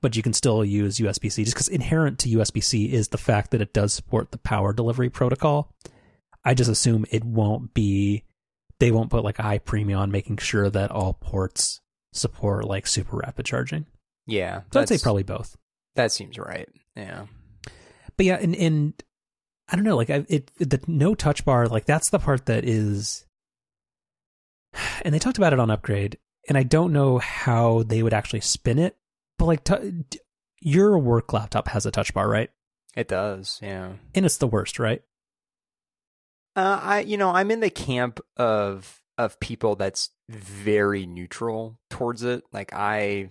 but 0.00 0.16
you 0.16 0.22
can 0.22 0.32
still 0.32 0.64
use 0.64 0.98
USB 0.98 1.30
C 1.30 1.44
just 1.44 1.54
because 1.54 1.68
inherent 1.68 2.18
to 2.20 2.28
USB 2.28 2.62
C 2.62 2.92
is 2.92 3.08
the 3.08 3.18
fact 3.18 3.50
that 3.50 3.60
it 3.60 3.74
does 3.74 3.92
support 3.92 4.30
the 4.30 4.38
power 4.38 4.72
delivery 4.72 5.10
protocol. 5.10 5.74
I 6.44 6.54
just 6.54 6.70
assume 6.70 7.04
it 7.10 7.24
won't 7.24 7.74
be, 7.74 8.24
they 8.78 8.90
won't 8.90 9.10
put 9.10 9.24
like 9.24 9.38
a 9.38 9.42
high 9.42 9.58
premium 9.58 10.00
on 10.00 10.10
making 10.10 10.38
sure 10.38 10.70
that 10.70 10.90
all 10.90 11.14
ports 11.14 11.80
support 12.12 12.64
like 12.64 12.86
super 12.86 13.16
rapid 13.16 13.46
charging. 13.46 13.86
Yeah. 14.26 14.62
So 14.72 14.80
I'd 14.80 14.88
say 14.88 14.98
probably 14.98 15.22
both. 15.22 15.56
That 15.96 16.12
seems 16.12 16.38
right. 16.38 16.68
Yeah. 16.96 17.26
But 18.16 18.26
yeah, 18.26 18.38
and, 18.40 18.54
and 18.54 19.02
I 19.68 19.76
don't 19.76 19.84
know, 19.84 19.96
like 19.96 20.10
I, 20.10 20.24
it, 20.28 20.50
the 20.58 20.80
no 20.86 21.14
touch 21.14 21.44
bar, 21.44 21.66
like 21.66 21.86
that's 21.86 22.10
the 22.10 22.18
part 22.18 22.46
that 22.46 22.64
is, 22.64 23.24
and 25.02 25.14
they 25.14 25.18
talked 25.18 25.38
about 25.38 25.52
it 25.52 25.58
on 25.58 25.70
upgrade 25.70 26.18
and 26.48 26.58
I 26.58 26.62
don't 26.62 26.92
know 26.92 27.18
how 27.18 27.82
they 27.84 28.02
would 28.02 28.14
actually 28.14 28.40
spin 28.40 28.78
it, 28.78 28.96
but 29.38 29.46
like 29.46 29.64
t- 29.64 30.04
your 30.60 30.98
work 30.98 31.32
laptop 31.32 31.68
has 31.68 31.86
a 31.86 31.90
touch 31.90 32.14
bar, 32.14 32.28
right? 32.28 32.50
It 32.96 33.08
does. 33.08 33.58
Yeah. 33.62 33.92
And 34.14 34.26
it's 34.26 34.36
the 34.36 34.46
worst, 34.46 34.78
right? 34.78 35.02
Uh, 36.54 36.80
I 36.82 37.00
you 37.00 37.16
know 37.16 37.30
I'm 37.30 37.50
in 37.50 37.60
the 37.60 37.70
camp 37.70 38.20
of 38.36 39.01
of 39.22 39.40
people 39.40 39.76
that's 39.76 40.10
very 40.28 41.06
neutral 41.06 41.78
towards 41.90 42.22
it. 42.22 42.44
Like 42.52 42.72
I 42.72 43.30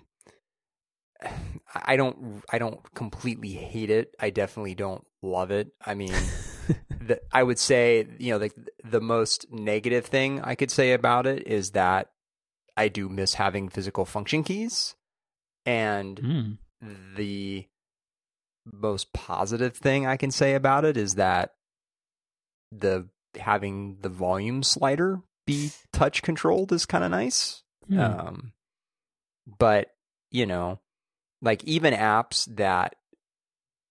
I 1.76 1.95
don't 1.95 2.43
I 2.51 2.57
don't 2.57 2.80
completely 2.93 3.51
hate 3.51 3.89
it. 3.89 4.15
I 4.19 4.30
definitely 4.30 4.76
don't 4.76 5.05
love 5.22 5.51
it. 5.51 5.72
I 5.85 5.93
mean, 5.93 6.15
the, 6.99 7.22
I 7.31 7.43
would 7.43 7.59
say 7.59 8.07
you 8.19 8.31
know 8.34 8.39
the 8.39 8.51
the 8.84 9.01
most 9.01 9.45
negative 9.51 10.05
thing 10.05 10.41
I 10.41 10.55
could 10.55 10.72
say 10.72 10.93
about 10.93 11.27
it 11.27 11.47
is 11.47 11.72
that 11.72 12.11
I 12.76 12.88
do 12.88 13.09
miss 13.09 13.35
having 13.35 13.69
physical 13.69 14.05
function 14.05 14.43
keys, 14.43 14.95
and 15.65 16.18
Mm. 16.81 17.15
the 17.15 17.68
most 18.65 19.11
positive 19.13 19.76
thing 19.76 20.05
I 20.05 20.18
can 20.18 20.31
say 20.31 20.53
about 20.55 20.85
it 20.85 20.95
is 20.97 21.15
that 21.15 21.53
the 22.72 23.07
having 23.39 23.97
the 24.01 24.09
volume 24.09 24.63
slider 24.63 25.22
be 25.52 25.72
touch 25.91 26.22
controlled 26.22 26.72
is 26.72 26.86
kind 26.86 27.03
of 27.03 27.11
nice. 27.11 27.64
Hmm. 27.88 27.99
Um, 27.99 28.53
but 29.60 29.91
you 30.30 30.45
know, 30.45 30.80
like 31.41 31.64
even 31.64 31.94
apps 31.94 32.45
that 32.56 32.95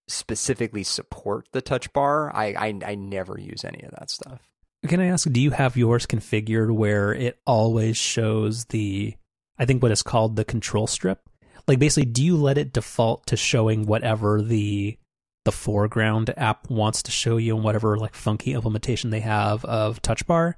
specifically 0.08 0.82
support 0.82 1.48
the 1.52 1.60
touch 1.60 1.92
bar, 1.92 2.34
I, 2.34 2.54
I 2.54 2.80
I 2.84 2.94
never 2.94 3.38
use 3.38 3.64
any 3.64 3.82
of 3.82 3.92
that 3.92 4.10
stuff. 4.10 4.40
Can 4.86 5.00
I 5.00 5.08
ask, 5.08 5.30
do 5.30 5.40
you 5.40 5.50
have 5.50 5.76
yours 5.76 6.06
configured 6.06 6.70
where 6.74 7.12
it 7.12 7.38
always 7.46 7.98
shows 7.98 8.64
the, 8.66 9.14
I 9.58 9.66
think 9.66 9.82
what 9.82 9.92
is 9.92 10.02
called 10.02 10.36
the 10.36 10.44
control 10.44 10.86
strip? 10.86 11.20
Like 11.68 11.78
basically, 11.78 12.10
do 12.10 12.24
you 12.24 12.36
let 12.36 12.56
it 12.56 12.72
default 12.72 13.26
to 13.26 13.36
showing 13.36 13.86
whatever 13.86 14.40
the 14.42 14.96
the 15.44 15.52
foreground 15.52 16.32
app 16.36 16.68
wants 16.68 17.02
to 17.02 17.10
show 17.10 17.38
you 17.38 17.54
and 17.54 17.64
whatever 17.64 17.96
like 17.96 18.14
funky 18.14 18.52
implementation 18.52 19.10
they 19.10 19.20
have 19.20 19.64
of 19.64 20.00
touch 20.02 20.26
bar? 20.26 20.56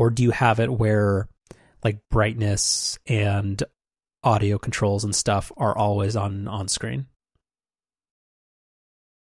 Or 0.00 0.08
do 0.08 0.22
you 0.22 0.30
have 0.30 0.60
it 0.60 0.72
where 0.72 1.28
like 1.84 1.98
brightness 2.10 2.98
and 3.06 3.62
audio 4.24 4.56
controls 4.56 5.04
and 5.04 5.14
stuff 5.14 5.52
are 5.58 5.76
always 5.76 6.16
on 6.16 6.48
on 6.48 6.68
screen? 6.68 7.04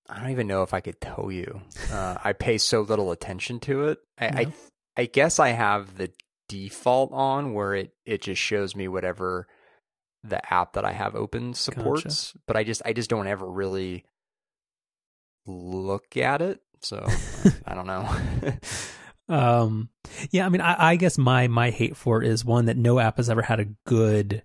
I 0.10 0.20
don't 0.20 0.32
even 0.32 0.48
know 0.48 0.64
if 0.64 0.74
I 0.74 0.82
could 0.82 1.00
tell 1.00 1.32
you. 1.32 1.62
Uh, 1.90 2.18
I 2.22 2.34
pay 2.34 2.58
so 2.58 2.82
little 2.82 3.14
attention 3.14 3.62
to 3.62 3.86
it. 3.86 4.00
I, 4.20 4.26
I 4.26 4.54
I 4.98 5.06
guess 5.06 5.40
I 5.40 5.52
have 5.52 5.96
the 5.96 6.12
default 6.50 7.14
on 7.14 7.54
where 7.54 7.74
it 7.76 7.94
it 8.06 8.22
just 8.22 8.42
shows 8.42 8.76
me 8.76 8.90
whatever 8.90 9.48
the 10.26 10.42
app 10.54 10.74
that 10.74 10.84
I 10.84 10.92
have 10.92 11.16
open 11.16 11.54
supports, 11.54 12.34
but 12.48 12.58
I 12.58 12.66
just 12.66 12.82
I 12.84 12.92
just 12.92 13.10
don't 13.10 13.28
ever 13.28 13.50
really 13.50 14.04
look 15.46 16.18
at 16.18 16.42
it. 16.42 16.60
So 16.82 17.08
I 17.66 17.76
don't 17.76 17.88
know. 17.88 18.14
Um, 19.28 19.90
yeah, 20.32 20.46
I 20.46 20.50
mean, 20.50 20.62
I, 20.62 20.92
I 20.92 20.96
guess 20.96 21.18
my 21.18 21.48
my 21.48 21.72
hate 21.72 21.98
for 21.98 22.22
it 22.22 22.30
is 22.30 22.46
one 22.46 22.66
that 22.66 22.78
no 22.78 23.00
app 23.00 23.18
has 23.18 23.30
ever 23.30 23.42
had 23.42 23.60
a 23.60 23.70
good 23.86 24.44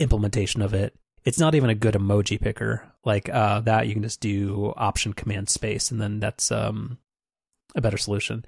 implementation 0.00 0.62
of 0.62 0.74
it. 0.74 0.94
It's 1.24 1.38
not 1.38 1.54
even 1.54 1.70
a 1.70 1.74
good 1.74 1.94
emoji 1.94 2.40
picker 2.40 2.90
like 3.04 3.28
uh, 3.28 3.60
that. 3.60 3.86
You 3.86 3.94
can 3.94 4.02
just 4.02 4.20
do 4.20 4.72
Option 4.76 5.12
Command 5.12 5.48
Space, 5.48 5.90
and 5.90 6.00
then 6.00 6.20
that's 6.20 6.50
um, 6.50 6.98
a 7.74 7.80
better 7.80 7.98
solution. 7.98 8.44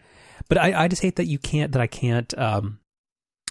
But 0.48 0.58
I, 0.58 0.84
I 0.84 0.88
just 0.88 1.02
hate 1.02 1.16
that 1.16 1.26
you 1.26 1.38
can't 1.38 1.72
that 1.72 1.82
I 1.82 1.86
can't 1.86 2.36
um, 2.38 2.78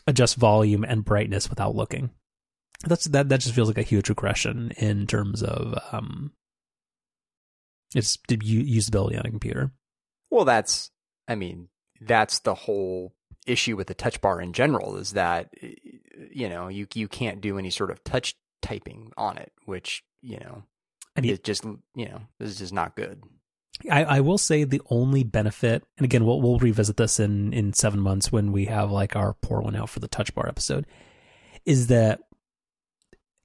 adjust 0.07 0.37
volume 0.37 0.83
and 0.83 1.05
brightness 1.05 1.49
without 1.49 1.75
looking. 1.75 2.11
That's 2.85 3.05
that 3.05 3.29
that 3.29 3.41
just 3.41 3.53
feels 3.53 3.67
like 3.67 3.77
a 3.77 3.83
huge 3.83 4.09
regression 4.09 4.71
in 4.77 5.07
terms 5.07 5.43
of 5.43 5.77
um, 5.91 6.31
its 7.93 8.17
usability 8.29 9.19
on 9.19 9.25
a 9.25 9.29
computer. 9.29 9.71
well, 10.31 10.45
that's 10.45 10.91
I 11.27 11.35
mean 11.35 11.69
that's 12.01 12.39
the 12.39 12.55
whole 12.55 13.13
issue 13.45 13.75
with 13.75 13.87
the 13.87 13.93
touch 13.93 14.19
bar 14.21 14.41
in 14.41 14.53
general 14.53 14.97
is 14.97 15.13
that 15.13 15.53
you 16.31 16.49
know 16.49 16.67
you 16.67 16.87
you 16.93 17.07
can't 17.07 17.41
do 17.41 17.57
any 17.57 17.69
sort 17.69 17.91
of 17.91 18.03
touch 18.03 18.35
typing 18.61 19.11
on 19.17 19.37
it, 19.37 19.51
which 19.65 20.03
you 20.21 20.39
know 20.39 20.63
I 21.17 21.21
mean, 21.21 21.33
it 21.33 21.43
just 21.43 21.63
you 21.63 22.05
know 22.05 22.21
this 22.39 22.51
is 22.51 22.59
just 22.59 22.73
not 22.73 22.95
good. 22.95 23.23
I, 23.91 24.03
I 24.03 24.19
will 24.21 24.37
say 24.37 24.63
the 24.63 24.81
only 24.89 25.23
benefit, 25.23 25.83
and 25.97 26.05
again, 26.05 26.25
we'll 26.25 26.41
we'll 26.41 26.59
revisit 26.59 26.97
this 26.97 27.19
in 27.19 27.53
in 27.53 27.73
seven 27.73 27.99
months 27.99 28.31
when 28.31 28.51
we 28.51 28.65
have 28.65 28.91
like 28.91 29.15
our 29.15 29.33
pour 29.33 29.61
one 29.61 29.75
out 29.75 29.89
for 29.89 29.99
the 29.99 30.07
touch 30.07 30.33
bar 30.35 30.47
episode, 30.47 30.85
is 31.65 31.87
that 31.87 32.19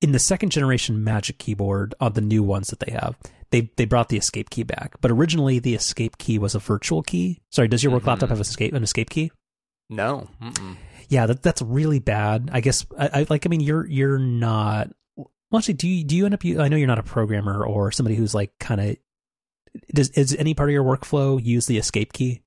in 0.01 0.13
the 0.13 0.19
second 0.19 0.51
generation 0.51 1.03
Magic 1.03 1.39
Keyboard 1.39 1.95
on 2.01 2.13
the 2.13 2.21
new 2.21 2.43
ones 2.43 2.69
that 2.69 2.81
they 2.81 2.93
have, 2.93 3.17
they 3.53 3.71
they 3.77 3.85
brought 3.85 4.09
the 4.09 4.17
escape 4.17 4.51
key 4.51 4.65
back, 4.65 4.95
but 5.01 5.11
originally 5.13 5.61
the 5.61 5.75
escape 5.75 6.19
key 6.19 6.39
was 6.39 6.55
a 6.57 6.59
virtual 6.59 7.03
key. 7.03 7.39
Sorry, 7.51 7.69
does 7.69 7.85
your 7.85 7.93
work 7.93 8.03
Mhm. 8.03 8.07
laptop 8.09 8.31
have 8.31 8.39
a 8.39 8.43
escape 8.43 8.73
an 8.75 8.83
escape 8.83 9.09
key? 9.11 9.31
No, 9.89 10.29
Mm-mm. 10.43 10.77
Yeah, 11.09 11.27
that 11.27 11.43
that's 11.43 11.63
really 11.63 11.99
bad. 12.01 12.51
I 12.53 12.61
guess 12.61 12.85
I, 12.99 13.21
I 13.21 13.27
like. 13.31 13.47
I 13.47 13.49
mean, 13.49 13.61
you're 13.61 13.87
you're 13.87 14.19
not. 14.19 14.91
Well, 15.17 15.59
actually, 15.59 15.75
do 15.75 15.87
you 15.87 16.03
do 16.05 16.17
you 16.17 16.25
end 16.25 16.35
up? 16.35 16.41
I 16.45 16.69
know 16.69 16.77
you're 16.77 16.87
not 16.87 16.99
a 16.99 17.03
programmer 17.03 17.65
or 17.65 17.93
somebody 17.93 18.17
who's 18.17 18.35
like 18.35 18.59
kind 18.59 18.81
of. 18.81 18.97
Does 19.95 20.09
is 20.11 20.35
any 20.35 20.55
part 20.55 20.69
of 20.71 20.73
your 20.73 20.85
workflow 20.85 21.43
use 21.43 21.67
the 21.67 21.77
escape 21.79 22.13
key? 22.15 22.41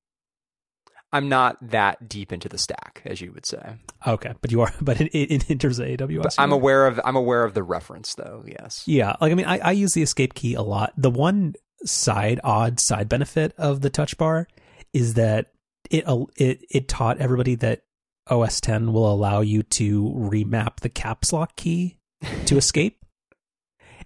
I'm 1.16 1.28
not 1.30 1.56
that 1.70 2.08
deep 2.08 2.30
into 2.32 2.48
the 2.48 2.58
stack, 2.58 3.00
as 3.06 3.20
you 3.20 3.32
would 3.32 3.46
say. 3.46 3.76
Okay, 4.06 4.34
but 4.40 4.52
you 4.52 4.60
are. 4.60 4.72
But 4.80 5.00
in, 5.00 5.06
in, 5.08 5.40
in 5.48 5.58
terms 5.58 5.78
of 5.78 5.86
AWS, 5.86 6.22
But 6.22 6.34
I'm 6.38 6.52
are? 6.52 6.56
aware 6.56 6.86
of 6.86 7.00
I'm 7.04 7.16
aware 7.16 7.42
of 7.44 7.54
the 7.54 7.62
reference, 7.62 8.14
though. 8.14 8.44
Yes. 8.46 8.84
Yeah, 8.86 9.16
like 9.20 9.32
I 9.32 9.34
mean, 9.34 9.46
I, 9.46 9.58
I 9.58 9.70
use 9.72 9.94
the 9.94 10.02
escape 10.02 10.34
key 10.34 10.54
a 10.54 10.62
lot. 10.62 10.92
The 10.96 11.10
one 11.10 11.54
side 11.84 12.40
odd 12.44 12.80
side 12.80 13.08
benefit 13.08 13.54
of 13.56 13.80
the 13.80 13.90
touch 13.90 14.18
bar 14.18 14.46
is 14.92 15.14
that 15.14 15.52
it 15.90 16.04
it 16.36 16.64
it 16.70 16.88
taught 16.88 17.18
everybody 17.18 17.54
that 17.56 17.82
OS 18.28 18.60
X 18.66 18.82
will 18.84 19.10
allow 19.10 19.40
you 19.40 19.62
to 19.62 20.04
remap 20.14 20.80
the 20.80 20.88
caps 20.88 21.32
lock 21.32 21.56
key 21.56 21.98
to 22.46 22.56
escape. 22.58 23.02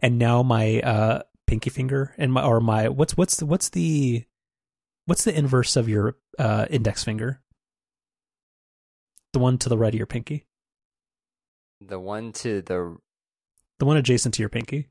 And 0.00 0.18
now 0.18 0.42
my 0.42 0.80
uh 0.80 1.22
pinky 1.46 1.70
finger 1.70 2.14
and 2.18 2.32
my 2.32 2.44
or 2.44 2.60
my 2.60 2.88
what's 2.88 3.16
what's 3.16 3.38
the, 3.38 3.46
what's 3.46 3.70
the 3.70 4.24
what's 5.10 5.24
the 5.24 5.36
inverse 5.36 5.74
of 5.76 5.88
your 5.88 6.16
uh 6.38 6.66
index 6.70 7.02
finger? 7.04 7.42
The 9.32 9.40
one 9.40 9.58
to 9.58 9.68
the 9.68 9.76
right 9.76 9.92
of 9.92 9.98
your 9.98 10.06
pinky. 10.06 10.46
The 11.80 11.98
one 11.98 12.32
to 12.34 12.62
the 12.62 12.96
The 13.80 13.84
one 13.84 13.96
adjacent 13.96 14.34
to 14.34 14.42
your 14.42 14.48
pinky. 14.48 14.88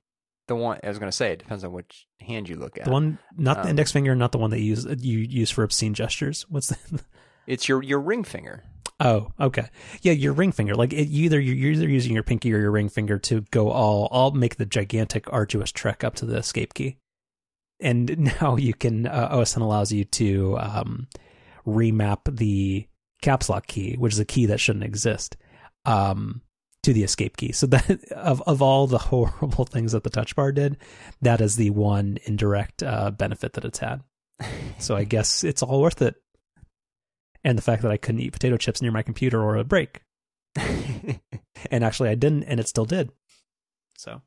the 0.48 0.56
one 0.56 0.80
I 0.84 0.90
was 0.90 1.00
going 1.00 1.12
to 1.12 1.16
say 1.16 1.32
it 1.32 1.40
depends 1.40 1.64
on 1.64 1.72
which 1.72 2.06
hand 2.20 2.50
you 2.50 2.56
look 2.56 2.78
at. 2.78 2.86
The 2.86 2.92
one, 2.92 3.20
not 3.38 3.58
the 3.58 3.64
Um, 3.64 3.70
index 3.70 3.92
finger, 3.92 4.14
not 4.16 4.32
the 4.32 4.38
one 4.40 4.50
that 4.52 4.60
you 4.60 4.66
use 4.66 4.86
you 5.00 5.20
use 5.20 5.52
for 5.52 5.64
obscene 5.64 5.94
gestures. 5.94 6.46
What's 6.50 6.68
the? 6.68 7.02
it's 7.48 7.70
your 7.70 7.82
your 7.84 8.00
ring 8.00 8.24
finger. 8.24 8.64
Oh, 9.00 9.32
okay. 9.40 9.70
Yeah, 10.02 10.12
your 10.12 10.34
ring 10.34 10.52
finger. 10.52 10.76
Like 10.76 10.92
it, 10.92 11.08
either 11.08 11.40
you're 11.40 11.72
either 11.72 11.88
using 11.88 12.14
your 12.14 12.24
pinky 12.24 12.54
or 12.54 12.60
your 12.60 12.72
ring 12.72 12.90
finger 12.90 13.18
to 13.20 13.42
go 13.52 13.70
all 13.70 14.08
all 14.12 14.32
make 14.32 14.58
the 14.58 14.66
gigantic 14.66 15.32
arduous 15.32 15.72
trek 15.72 16.04
up 16.04 16.16
to 16.16 16.26
the 16.26 16.36
escape 16.38 16.74
key. 16.74 16.98
And 17.80 18.34
now 18.42 18.56
you 18.56 18.74
can 18.74 19.08
uh, 19.08 19.30
OS 19.32 19.54
X 19.54 19.56
allows 19.58 19.92
you 19.92 20.06
to 20.06 20.58
um, 20.60 21.08
remap 21.66 22.36
the 22.38 22.88
caps 23.22 23.50
lock 23.50 23.68
key, 23.68 23.96
which 23.98 24.14
is 24.14 24.20
a 24.20 24.26
key 24.26 24.46
that 24.48 24.60
shouldn't 24.60 24.86
exist, 24.86 25.38
um, 25.86 26.42
to 26.84 26.94
the 26.94 27.04
escape 27.04 27.38
key. 27.38 27.52
So 27.52 27.68
that 27.68 28.04
of 28.12 28.42
of 28.44 28.62
all 28.62 28.88
the 28.88 28.98
horrible 29.10 29.66
things 29.66 29.92
that 29.92 30.04
the 30.04 30.10
touch 30.10 30.36
bar 30.36 30.52
did, 30.52 30.78
that 31.22 31.42
is 31.42 31.56
the 31.56 31.70
one 31.70 32.18
indirect 32.26 32.84
uh, 32.84 33.12
benefit 33.12 33.54
that 33.54 33.66
it's 33.66 33.80
had. 33.80 34.02
So 34.78 34.96
I 34.96 35.04
guess 35.04 35.44
it's 35.44 35.62
all 35.62 35.82
worth 35.82 36.02
it 36.02 36.16
and 37.44 37.58
the 37.58 37.62
fact 37.62 37.82
that 37.84 37.92
I 37.92 37.98
couldn't 37.98 38.22
eat 38.22 38.34
potato 38.34 38.58
chips 38.58 38.82
near 38.82 38.92
my 38.92 39.02
computer 39.02 39.42
or 39.42 39.58
a 39.58 39.64
break. 39.64 40.02
and 40.56 41.84
actually, 41.84 42.10
I 42.10 42.16
didn't, 42.16 42.44
and 42.44 42.60
it 42.60 42.68
still 42.68 42.86
did. 42.86 43.12
So, 43.98 44.22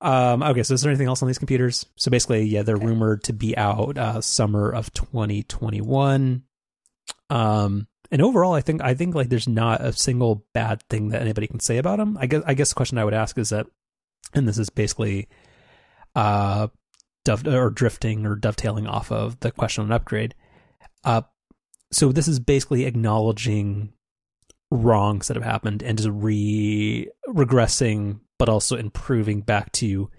um, 0.00 0.42
okay. 0.42 0.62
So, 0.62 0.74
is 0.74 0.82
there 0.82 0.90
anything 0.90 1.08
else 1.08 1.22
on 1.22 1.28
these 1.28 1.38
computers? 1.38 1.86
So 1.96 2.10
basically, 2.10 2.44
yeah, 2.44 2.62
they're 2.62 2.76
rumored 2.76 3.24
to 3.24 3.32
be 3.32 3.56
out 3.56 3.98
uh, 3.98 4.20
summer 4.20 4.70
of 4.70 4.92
2021. 4.92 6.42
Um, 7.30 7.86
and 8.10 8.22
overall, 8.22 8.54
I 8.54 8.60
think 8.60 8.82
I 8.82 8.94
think 8.94 9.14
like 9.14 9.28
there's 9.28 9.48
not 9.48 9.80
a 9.80 9.92
single 9.92 10.46
bad 10.54 10.82
thing 10.88 11.08
that 11.08 11.20
anybody 11.20 11.46
can 11.46 11.60
say 11.60 11.78
about 11.78 11.98
them. 11.98 12.16
I 12.20 12.26
guess 12.26 12.42
I 12.46 12.54
guess 12.54 12.68
the 12.68 12.76
question 12.76 12.98
I 12.98 13.04
would 13.04 13.14
ask 13.14 13.36
is 13.38 13.50
that, 13.50 13.66
and 14.34 14.46
this 14.46 14.58
is 14.58 14.70
basically, 14.70 15.28
uh, 16.14 16.68
dove 17.24 17.46
or 17.46 17.70
drifting 17.70 18.24
or 18.24 18.36
dovetailing 18.36 18.86
off 18.86 19.10
of 19.10 19.40
the 19.40 19.50
question 19.50 19.84
on 19.84 19.92
upgrade. 19.92 20.34
Uh, 21.04 21.22
so 21.90 22.12
this 22.12 22.28
is 22.28 22.38
basically 22.38 22.84
acknowledging 22.84 23.92
wrongs 24.70 25.28
that 25.28 25.36
have 25.36 25.44
happened 25.44 25.82
and 25.82 25.98
just 25.98 26.10
re 26.10 27.08
regressing 27.28 28.20
but 28.38 28.48
also 28.48 28.76
improving 28.76 29.40
back 29.40 29.72
to 29.72 30.10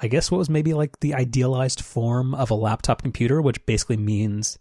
I 0.00 0.06
guess 0.06 0.30
what 0.30 0.38
was 0.38 0.48
maybe 0.48 0.74
like 0.74 1.00
the 1.00 1.14
idealized 1.14 1.80
form 1.80 2.34
of 2.34 2.50
a 2.50 2.54
laptop 2.54 3.02
computer, 3.02 3.42
which 3.42 3.64
basically 3.66 3.96
means 3.96 4.58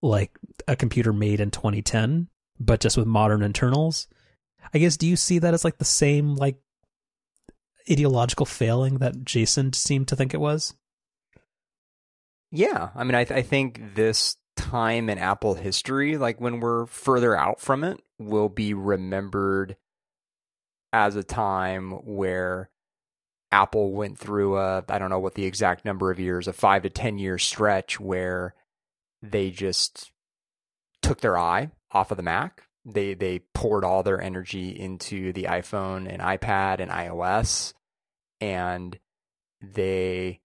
like 0.00 0.38
a 0.66 0.74
computer 0.74 1.12
made 1.12 1.40
in 1.40 1.50
2010, 1.50 2.28
but 2.58 2.80
just 2.80 2.96
with 2.96 3.06
modern 3.06 3.42
internals. 3.42 4.08
I 4.72 4.78
guess 4.78 4.96
do 4.96 5.06
you 5.06 5.16
see 5.16 5.38
that 5.40 5.52
as 5.52 5.64
like 5.64 5.78
the 5.78 5.84
same 5.84 6.34
like 6.34 6.56
ideological 7.90 8.46
failing 8.46 8.98
that 8.98 9.24
Jason 9.24 9.72
seemed 9.72 10.08
to 10.08 10.16
think 10.16 10.32
it 10.32 10.40
was? 10.40 10.74
Yeah, 12.50 12.88
I 12.94 13.04
mean, 13.04 13.14
I, 13.14 13.24
th- 13.24 13.38
I 13.38 13.42
think 13.42 13.94
this 13.94 14.36
time 14.56 15.10
in 15.10 15.18
Apple 15.18 15.54
history, 15.54 16.16
like 16.16 16.40
when 16.40 16.60
we're 16.60 16.86
further 16.86 17.36
out 17.36 17.60
from 17.60 17.84
it, 17.84 18.00
will 18.18 18.48
be 18.48 18.72
remembered 18.72 19.76
as 20.92 21.16
a 21.16 21.24
time 21.24 21.92
where 22.04 22.70
Apple 23.50 23.92
went 23.92 24.18
through 24.18 24.58
a, 24.58 24.84
I 24.88 24.98
don't 24.98 25.10
know 25.10 25.18
what 25.18 25.34
the 25.34 25.44
exact 25.44 25.84
number 25.84 26.10
of 26.10 26.20
years, 26.20 26.48
a 26.48 26.52
five 26.52 26.82
to 26.82 26.90
10 26.90 27.18
year 27.18 27.38
stretch 27.38 27.98
where 27.98 28.54
they 29.22 29.50
just 29.50 30.12
took 31.02 31.20
their 31.20 31.38
eye 31.38 31.70
off 31.90 32.10
of 32.10 32.16
the 32.16 32.22
Mac. 32.22 32.64
They, 32.84 33.14
they 33.14 33.40
poured 33.54 33.84
all 33.84 34.02
their 34.02 34.20
energy 34.20 34.70
into 34.70 35.32
the 35.32 35.44
iPhone 35.44 36.10
and 36.10 36.22
iPad 36.22 36.80
and 36.80 36.90
iOS, 36.90 37.74
and 38.40 38.98
they 39.60 40.40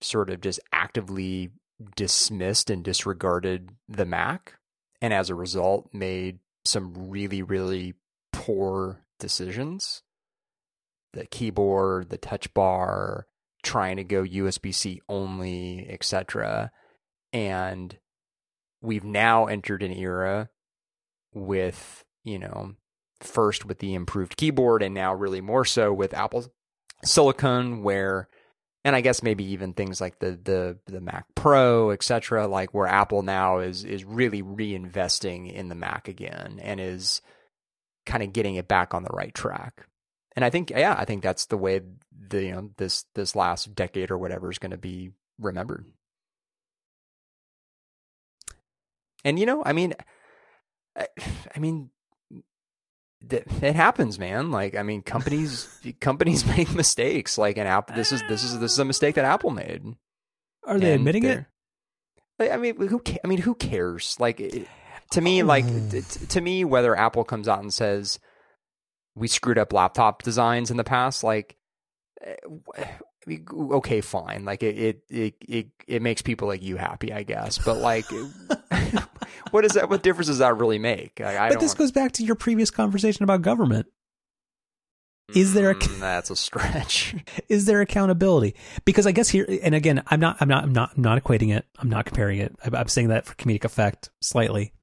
sort 0.00 0.30
of 0.30 0.40
just 0.40 0.60
actively 0.72 1.50
dismissed 1.96 2.70
and 2.70 2.84
disregarded 2.84 3.70
the 3.88 4.06
Mac, 4.06 4.54
and 5.00 5.12
as 5.12 5.28
a 5.28 5.34
result, 5.34 5.88
made 5.92 6.38
some 6.64 7.10
really, 7.10 7.42
really 7.42 7.94
poor 8.32 9.03
decisions. 9.24 10.02
The 11.14 11.26
keyboard, 11.26 12.10
the 12.10 12.18
touch 12.18 12.52
bar, 12.52 13.26
trying 13.62 13.96
to 13.96 14.04
go 14.04 14.22
USB 14.22 14.74
C 14.74 15.00
only, 15.08 15.86
etc. 15.88 16.70
And 17.32 17.96
we've 18.82 19.04
now 19.04 19.46
entered 19.46 19.82
an 19.82 19.92
era 19.92 20.50
with, 21.32 22.04
you 22.22 22.38
know, 22.38 22.74
first 23.20 23.64
with 23.64 23.78
the 23.78 23.94
improved 23.94 24.36
keyboard 24.36 24.82
and 24.82 24.94
now 24.94 25.14
really 25.14 25.40
more 25.40 25.64
so 25.64 25.90
with 25.90 26.12
Apple 26.12 26.44
Silicon, 27.02 27.82
where 27.82 28.28
and 28.84 28.94
I 28.94 29.00
guess 29.00 29.22
maybe 29.22 29.44
even 29.52 29.72
things 29.72 30.02
like 30.02 30.18
the 30.18 30.38
the 30.42 30.78
the 30.86 31.00
Mac 31.00 31.24
Pro, 31.34 31.90
etc., 31.92 32.46
like 32.46 32.74
where 32.74 32.86
Apple 32.86 33.22
now 33.22 33.60
is 33.60 33.84
is 33.84 34.04
really 34.04 34.42
reinvesting 34.42 35.50
in 35.50 35.70
the 35.70 35.74
Mac 35.74 36.08
again 36.08 36.60
and 36.62 36.78
is 36.78 37.22
kind 38.06 38.22
of 38.22 38.32
getting 38.32 38.56
it 38.56 38.68
back 38.68 38.94
on 38.94 39.02
the 39.02 39.12
right 39.12 39.34
track. 39.34 39.86
And 40.36 40.44
I 40.44 40.50
think 40.50 40.70
yeah, 40.70 40.94
I 40.98 41.04
think 41.04 41.22
that's 41.22 41.46
the 41.46 41.56
way 41.56 41.80
the 42.28 42.44
you 42.44 42.52
know 42.52 42.70
this 42.76 43.04
this 43.14 43.36
last 43.36 43.74
decade 43.74 44.10
or 44.10 44.18
whatever 44.18 44.50
is 44.50 44.58
going 44.58 44.72
to 44.72 44.78
be 44.78 45.10
remembered. 45.38 45.86
And 49.24 49.38
you 49.38 49.46
know, 49.46 49.62
I 49.64 49.72
mean 49.72 49.94
I, 50.96 51.06
I 51.54 51.58
mean 51.58 51.90
it 53.30 53.76
happens, 53.76 54.18
man. 54.18 54.50
Like, 54.50 54.76
I 54.76 54.82
mean, 54.82 55.02
companies 55.02 55.68
companies 56.00 56.44
make 56.46 56.74
mistakes. 56.74 57.38
Like, 57.38 57.56
an 57.56 57.66
Apple, 57.66 57.96
this 57.96 58.12
is 58.12 58.22
this 58.28 58.44
is 58.44 58.58
this 58.58 58.72
is 58.72 58.78
a 58.78 58.84
mistake 58.84 59.14
that 59.16 59.24
Apple 59.24 59.50
made. 59.50 59.84
Are 60.66 60.78
they 60.78 60.92
and 60.92 61.00
admitting 61.00 61.24
it? 61.24 61.44
I 62.40 62.56
mean, 62.56 62.76
who? 62.76 63.02
I 63.22 63.26
mean, 63.26 63.38
who 63.38 63.54
cares? 63.54 64.16
Like, 64.18 64.40
to 65.14 65.20
me, 65.20 65.42
like 65.42 65.64
to 66.28 66.40
me, 66.40 66.64
whether 66.64 66.96
Apple 66.96 67.24
comes 67.24 67.48
out 67.48 67.60
and 67.60 67.72
says 67.72 68.18
we 69.14 69.28
screwed 69.28 69.58
up 69.58 69.72
laptop 69.72 70.22
designs 70.22 70.70
in 70.70 70.76
the 70.76 70.84
past, 70.84 71.22
like, 71.22 71.56
eh, 72.22 72.34
okay, 73.28 74.00
fine. 74.00 74.44
Like, 74.44 74.62
it 74.62 74.76
it 74.76 75.02
it 75.08 75.34
it, 75.40 75.66
it 75.86 76.02
makes 76.02 76.20
people 76.20 76.48
like 76.48 76.62
you 76.62 76.76
happy, 76.76 77.12
I 77.12 77.22
guess. 77.22 77.58
But 77.58 77.78
like. 77.78 78.06
what 79.50 79.64
is 79.64 79.72
that? 79.72 79.88
What 79.88 80.02
difference 80.02 80.26
does 80.26 80.38
that 80.38 80.56
really 80.56 80.78
make? 80.78 81.20
I 81.20 81.48
but 81.48 81.60
this 81.60 81.74
goes 81.74 81.92
back 81.92 82.12
to 82.12 82.24
your 82.24 82.34
previous 82.34 82.70
conversation 82.70 83.22
about 83.22 83.42
government. 83.42 83.86
Is 85.34 85.54
there 85.54 85.70
a 85.70 85.74
mm, 85.74 86.00
that's 86.00 86.30
a 86.30 86.36
stretch? 86.36 87.14
Is 87.48 87.64
there 87.64 87.80
accountability? 87.80 88.54
Because 88.84 89.06
I 89.06 89.12
guess 89.12 89.28
here, 89.28 89.46
and 89.62 89.74
again, 89.74 90.02
I'm 90.08 90.20
not, 90.20 90.36
I'm 90.40 90.48
not, 90.48 90.64
I'm 90.64 90.72
not, 90.72 90.90
I'm 90.96 91.02
not 91.02 91.22
equating 91.22 91.56
it. 91.56 91.64
I'm 91.78 91.88
not 91.88 92.04
comparing 92.04 92.40
it. 92.40 92.54
I'm 92.62 92.88
saying 92.88 93.08
that 93.08 93.24
for 93.24 93.34
comedic 93.34 93.64
effect 93.64 94.10
slightly, 94.20 94.74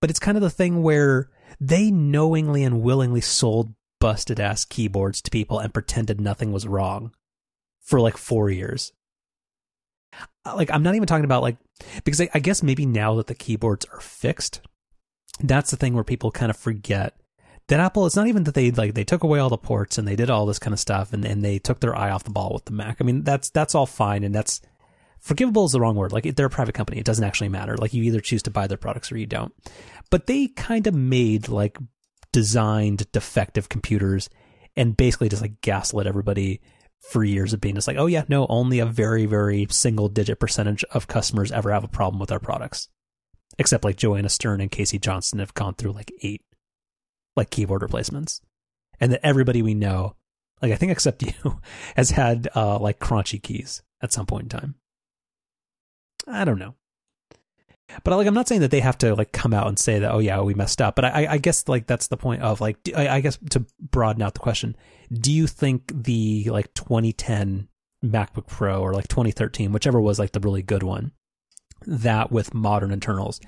but 0.00 0.10
it's 0.10 0.20
kind 0.20 0.36
of 0.36 0.42
the 0.42 0.50
thing 0.50 0.82
where 0.82 1.30
they 1.60 1.90
knowingly 1.90 2.64
and 2.64 2.82
willingly 2.82 3.20
sold 3.20 3.74
busted 4.00 4.40
ass 4.40 4.64
keyboards 4.64 5.22
to 5.22 5.30
people 5.30 5.58
and 5.58 5.72
pretended 5.72 6.20
nothing 6.20 6.52
was 6.52 6.66
wrong 6.66 7.12
for 7.80 8.00
like 8.00 8.16
four 8.16 8.50
years. 8.50 8.92
Uh, 10.44 10.54
like 10.56 10.70
I'm 10.70 10.82
not 10.82 10.94
even 10.94 11.06
talking 11.06 11.24
about 11.24 11.42
like 11.42 11.56
because 12.04 12.20
I, 12.20 12.28
I 12.34 12.38
guess 12.40 12.62
maybe 12.62 12.86
now 12.86 13.14
that 13.14 13.28
the 13.28 13.34
keyboards 13.34 13.86
are 13.92 14.00
fixed, 14.00 14.60
that's 15.40 15.70
the 15.70 15.76
thing 15.76 15.94
where 15.94 16.04
people 16.04 16.30
kind 16.30 16.50
of 16.50 16.56
forget 16.56 17.16
that 17.68 17.80
Apple. 17.80 18.06
It's 18.06 18.16
not 18.16 18.26
even 18.26 18.44
that 18.44 18.54
they 18.54 18.70
like 18.70 18.94
they 18.94 19.04
took 19.04 19.22
away 19.22 19.38
all 19.38 19.48
the 19.48 19.56
ports 19.56 19.98
and 19.98 20.06
they 20.06 20.16
did 20.16 20.30
all 20.30 20.46
this 20.46 20.58
kind 20.58 20.74
of 20.74 20.80
stuff 20.80 21.12
and 21.12 21.24
and 21.24 21.44
they 21.44 21.58
took 21.58 21.80
their 21.80 21.96
eye 21.96 22.10
off 22.10 22.24
the 22.24 22.30
ball 22.30 22.52
with 22.52 22.64
the 22.64 22.72
Mac. 22.72 22.96
I 23.00 23.04
mean 23.04 23.22
that's 23.22 23.50
that's 23.50 23.74
all 23.74 23.86
fine 23.86 24.24
and 24.24 24.34
that's 24.34 24.60
forgivable 25.22 25.64
is 25.64 25.72
the 25.72 25.80
wrong 25.80 25.96
word. 25.96 26.12
Like 26.12 26.34
they're 26.34 26.46
a 26.46 26.50
private 26.50 26.74
company, 26.74 26.98
it 26.98 27.06
doesn't 27.06 27.24
actually 27.24 27.48
matter. 27.48 27.76
Like 27.76 27.94
you 27.94 28.02
either 28.02 28.20
choose 28.20 28.42
to 28.42 28.50
buy 28.50 28.66
their 28.66 28.76
products 28.76 29.10
or 29.10 29.16
you 29.16 29.26
don't. 29.26 29.54
But 30.10 30.26
they 30.26 30.48
kind 30.48 30.86
of 30.86 30.94
made 30.94 31.48
like 31.48 31.78
designed 32.32 33.10
defective 33.12 33.68
computers 33.68 34.28
and 34.76 34.96
basically 34.96 35.28
just 35.28 35.42
like 35.42 35.60
gaslit 35.60 36.06
everybody 36.06 36.60
for 37.10 37.24
years 37.24 37.52
of 37.52 37.60
being 37.60 37.74
just 37.74 37.86
like, 37.86 37.96
oh 37.96 38.06
yeah, 38.06 38.24
no, 38.28 38.46
only 38.48 38.80
a 38.80 38.86
very, 38.86 39.26
very 39.26 39.66
single 39.70 40.08
digit 40.08 40.38
percentage 40.38 40.84
of 40.92 41.08
customers 41.08 41.52
ever 41.52 41.72
have 41.72 41.84
a 41.84 41.88
problem 41.88 42.20
with 42.20 42.32
our 42.32 42.40
products. 42.40 42.88
Except 43.58 43.84
like 43.84 43.96
Joanna 43.96 44.28
Stern 44.28 44.60
and 44.60 44.70
Casey 44.70 44.98
Johnston 44.98 45.38
have 45.38 45.54
gone 45.54 45.74
through 45.74 45.92
like 45.92 46.12
eight 46.22 46.42
like 47.36 47.50
keyboard 47.50 47.82
replacements. 47.82 48.40
And 49.00 49.12
that 49.12 49.26
everybody 49.26 49.62
we 49.62 49.74
know, 49.74 50.16
like 50.60 50.72
I 50.72 50.76
think 50.76 50.92
except 50.92 51.22
you, 51.44 51.60
has 51.96 52.10
had 52.10 52.48
uh 52.54 52.78
like 52.78 52.98
crunchy 52.98 53.42
keys 53.42 53.82
at 54.00 54.12
some 54.12 54.26
point 54.26 54.44
in 54.44 54.48
time. 54.48 54.74
I 56.26 56.44
don't 56.44 56.58
know. 56.58 56.74
But 58.04 58.16
like, 58.16 58.26
I'm 58.26 58.34
not 58.34 58.48
saying 58.48 58.62
that 58.62 58.70
they 58.70 58.80
have 58.80 58.96
to 58.98 59.14
like 59.14 59.32
come 59.32 59.52
out 59.52 59.68
and 59.68 59.78
say 59.78 59.98
that, 59.98 60.12
oh 60.12 60.18
yeah, 60.18 60.40
we 60.40 60.54
messed 60.54 60.80
up. 60.80 60.96
But 60.96 61.04
I, 61.04 61.26
I 61.32 61.38
guess 61.38 61.68
like 61.68 61.86
that's 61.86 62.08
the 62.08 62.16
point 62.16 62.42
of 62.42 62.60
like, 62.60 62.78
I, 62.96 63.08
I 63.08 63.20
guess 63.20 63.38
to 63.50 63.66
broaden 63.80 64.22
out 64.22 64.34
the 64.34 64.40
question, 64.40 64.76
do 65.12 65.30
you 65.30 65.46
think 65.46 65.92
the 65.94 66.48
like 66.50 66.72
2010 66.74 67.68
MacBook 68.04 68.46
Pro 68.46 68.80
or 68.80 68.94
like 68.94 69.08
2013, 69.08 69.72
whichever 69.72 70.00
was 70.00 70.18
like 70.18 70.32
the 70.32 70.40
really 70.40 70.62
good 70.62 70.82
one, 70.82 71.12
that 71.86 72.32
with 72.32 72.54
modern 72.54 72.92
internals, 72.92 73.40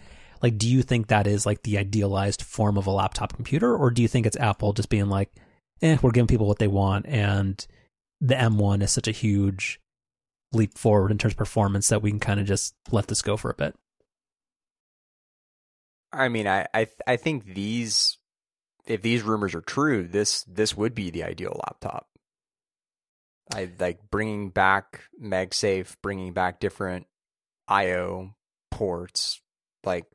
like, 0.42 0.58
do 0.58 0.68
you 0.68 0.82
think 0.82 1.06
that 1.06 1.26
is 1.26 1.46
like 1.46 1.62
the 1.62 1.78
idealized 1.78 2.42
form 2.42 2.76
of 2.76 2.86
a 2.86 2.90
laptop 2.90 3.32
computer, 3.32 3.74
or 3.74 3.90
do 3.90 4.02
you 4.02 4.08
think 4.08 4.26
it's 4.26 4.36
Apple 4.36 4.74
just 4.74 4.90
being 4.90 5.08
like, 5.08 5.30
eh, 5.80 5.96
we're 6.02 6.10
giving 6.10 6.26
people 6.26 6.46
what 6.46 6.58
they 6.58 6.68
want, 6.68 7.06
and 7.06 7.66
the 8.20 8.34
M1 8.34 8.82
is 8.82 8.90
such 8.90 9.08
a 9.08 9.12
huge 9.12 9.80
leap 10.54 10.76
forward 10.76 11.10
in 11.10 11.18
terms 11.18 11.34
of 11.34 11.38
performance 11.38 11.88
that 11.88 12.02
we 12.02 12.10
can 12.10 12.20
kind 12.20 12.40
of 12.40 12.46
just 12.46 12.74
let 12.90 13.08
this 13.08 13.22
go 13.22 13.36
for 13.36 13.50
a 13.50 13.54
bit? 13.54 13.74
I 16.12 16.28
mean, 16.28 16.46
I, 16.46 16.66
I 16.72 16.86
I 17.06 17.16
think 17.16 17.54
these 17.54 18.18
if 18.86 19.02
these 19.02 19.22
rumors 19.22 19.54
are 19.54 19.60
true, 19.60 20.06
this 20.06 20.44
this 20.44 20.76
would 20.76 20.94
be 20.94 21.10
the 21.10 21.24
ideal 21.24 21.60
laptop. 21.66 22.08
I 23.52 23.70
like 23.78 24.10
bringing 24.10 24.50
back 24.50 25.02
MagSafe, 25.22 25.96
bringing 26.02 26.32
back 26.32 26.60
different 26.60 27.06
I/O 27.68 28.34
ports. 28.70 29.40
Like 29.84 30.06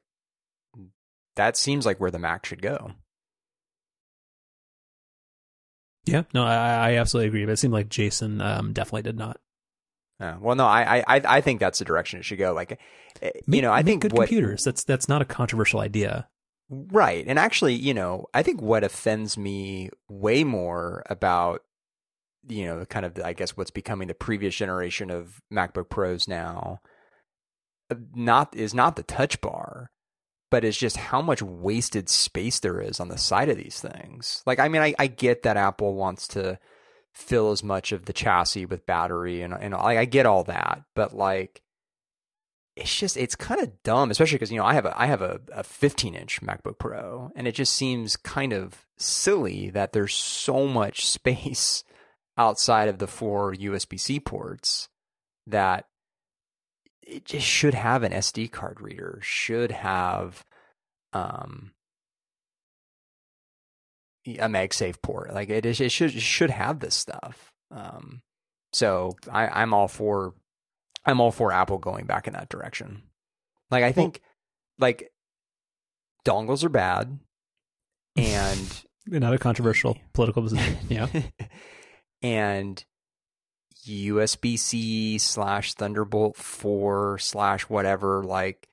that 1.36 1.58
seems 1.58 1.86
like 1.86 2.00
where 2.00 2.12
the 2.12 2.20
Mac 2.20 2.46
should 2.46 2.62
go. 2.62 2.94
Yeah, 6.06 6.24
no, 6.34 6.44
I, 6.44 6.92
I 6.92 6.96
absolutely 6.96 7.28
agree. 7.28 7.46
But 7.46 7.52
it 7.54 7.60
seemed 7.60 7.74
like 7.74 7.90
Jason 7.90 8.42
um, 8.42 8.74
definitely 8.74 9.04
did 9.04 9.18
not. 9.18 9.40
Uh, 10.20 10.36
well, 10.42 10.56
no, 10.56 10.66
I, 10.66 11.04
I 11.08 11.22
I 11.38 11.42
think 11.42 11.60
that's 11.60 11.80
the 11.80 11.86
direction 11.86 12.20
it 12.20 12.24
should 12.24 12.40
go. 12.40 12.54
Like, 12.54 12.80
eh, 13.22 13.32
you 13.36 13.42
Make- 13.48 13.62
know, 13.62 13.72
I 13.72 13.84
think 13.84 14.02
good 14.02 14.12
what, 14.12 14.28
computers. 14.28 14.64
That's 14.64 14.84
that's 14.84 15.08
not 15.08 15.22
a 15.22 15.26
controversial 15.26 15.80
idea. 15.80 16.28
Right. 16.70 17.26
And 17.26 17.40
actually, 17.40 17.74
you 17.76 17.94
know, 17.94 18.28
I 18.34 18.44
think 18.44 18.62
what 18.62 18.84
offends 18.84 19.38
me 19.38 19.90
way 20.08 20.44
more 20.44 21.04
about, 21.10 21.62
you 22.48 22.66
know, 22.66 22.86
kind 22.86 23.06
of, 23.06 23.20
I 23.24 23.34
guess, 23.34 23.58
what's 23.58 23.72
becoming 23.72 24.08
the 24.08 24.14
previous 24.14 24.56
generation 24.56 25.10
of 25.10 25.42
MacBook 25.52 25.90
Pros 25.90 26.28
now, 26.28 26.80
uh, 27.90 27.96
not 28.14 28.56
is 28.56 28.76
not 28.76 28.98
the 28.98 29.04
touch 29.04 29.42
bar, 29.42 29.90
but 30.52 30.64
is 30.64 30.78
just 30.78 30.98
how 30.98 31.24
much 31.24 31.42
wasted 31.42 32.08
space 32.08 32.60
there 32.60 32.80
is 32.80 33.00
on 33.00 33.08
the 33.08 33.18
side 33.18 33.50
of 33.50 33.58
these 33.58 33.82
things. 33.82 34.44
Like, 34.46 34.60
I 34.60 34.68
mean, 34.68 34.84
I, 34.84 34.94
I 35.00 35.08
get 35.08 35.44
that 35.44 35.58
Apple 35.58 35.96
wants 35.96 36.28
to 36.30 36.60
fill 37.14 37.52
as 37.52 37.64
much 37.64 37.92
of 37.92 38.06
the 38.06 38.14
chassis 38.14 38.66
with 38.66 38.86
battery 38.86 39.42
and, 39.42 39.54
and 39.54 39.74
like, 39.74 39.98
I 39.98 40.06
get 40.06 40.26
all 40.26 40.44
that, 40.46 40.84
but 40.96 41.14
like, 41.14 41.62
it's 42.80 42.96
just 42.96 43.18
it's 43.18 43.36
kind 43.36 43.62
of 43.62 43.84
dumb, 43.84 44.10
especially 44.10 44.36
because 44.36 44.52
you 44.52 44.58
know 44.58 44.66
I 44.66 44.74
have 44.74 44.86
a 44.86 45.00
I 45.00 45.06
have 45.08 45.22
a, 45.22 45.42
a 45.52 45.64
15 45.64 46.16
inch 46.16 46.42
MacBook 46.42 46.80
Pro, 46.80 47.32
and 47.36 47.48
it 47.48 47.54
just 47.54 47.76
seems 47.76 48.16
kind 48.16 48.54
of 48.54 48.86
silly 48.98 49.70
that 49.72 49.92
there's 49.92 50.16
so 50.16 50.66
much 50.66 51.06
space 51.06 51.84
outside 52.38 52.88
of 52.88 53.00
the 53.00 53.08
four 53.08 53.54
USB 53.54 54.00
C 54.00 54.20
ports 54.20 54.88
that 55.48 55.86
it 57.02 57.26
just 57.26 57.46
should 57.46 57.74
have 57.74 58.04
an 58.04 58.14
SD 58.14 58.52
card 58.52 58.80
reader, 58.82 59.20
should 59.22 59.72
have 59.72 60.46
um 61.12 61.72
a 64.26 64.48
MagSafe 64.48 65.02
port. 65.02 65.34
Like 65.34 65.50
it 65.50 65.66
is, 65.66 65.80
it 65.82 65.92
should 65.92 66.16
it 66.16 66.22
should 66.22 66.50
have 66.50 66.80
this 66.80 66.96
stuff. 66.96 67.52
Um, 67.72 68.22
so 68.74 69.16
I, 69.32 69.48
I'm 69.48 69.74
all 69.74 69.88
for 69.88 70.34
I'm 71.06 71.22
all 71.22 71.32
for 71.32 71.52
Apple 71.52 71.78
going 71.78 72.06
back 72.06 72.28
in 72.28 72.34
that 72.34 72.50
direction. 72.50 73.04
Like 73.72 73.84
I 73.84 73.92
think 73.92 74.22
like 74.78 75.12
dongles 76.26 76.64
are 76.64 76.70
bad 76.70 77.20
and 78.16 78.84
Not 79.08 79.34
a 79.34 79.40
controversial 79.40 79.98
political 80.14 80.44
position. 80.44 80.78
Yeah. 80.88 81.08
and 82.22 82.84
USB 83.88 84.60
C 84.60 85.18
slash 85.18 85.74
Thunderbolt 85.74 86.36
four 86.36 87.18
slash 87.18 87.64
whatever 87.64 88.24
like 88.24 88.69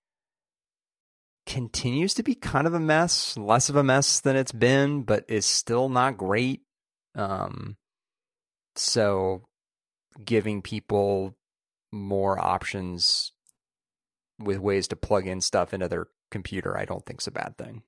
continues 1.46 2.14
to 2.14 2.22
be 2.22 2.34
kind 2.34 2.66
of 2.66 2.74
a 2.74 2.80
mess, 2.80 3.36
less 3.38 3.68
of 3.68 3.76
a 3.76 3.84
mess 3.84 4.20
than 4.20 4.36
it's 4.36 4.52
been, 4.52 5.02
but 5.02 5.24
is 5.28 5.46
still 5.46 5.88
not 5.88 6.18
great. 6.18 6.62
Um, 7.14 7.76
so 8.74 9.48
giving 10.22 10.60
people 10.60 11.36
more 11.92 12.38
options 12.38 13.32
with 14.38 14.58
ways 14.58 14.88
to 14.88 14.96
plug 14.96 15.26
in 15.26 15.40
stuff 15.40 15.72
into 15.72 15.88
their 15.88 16.08
computer, 16.30 16.76
I 16.76 16.84
don't 16.84 17.04
think 17.06 17.22
is 17.22 17.26
a 17.26 17.30
bad 17.30 17.56
thing. 17.56 17.82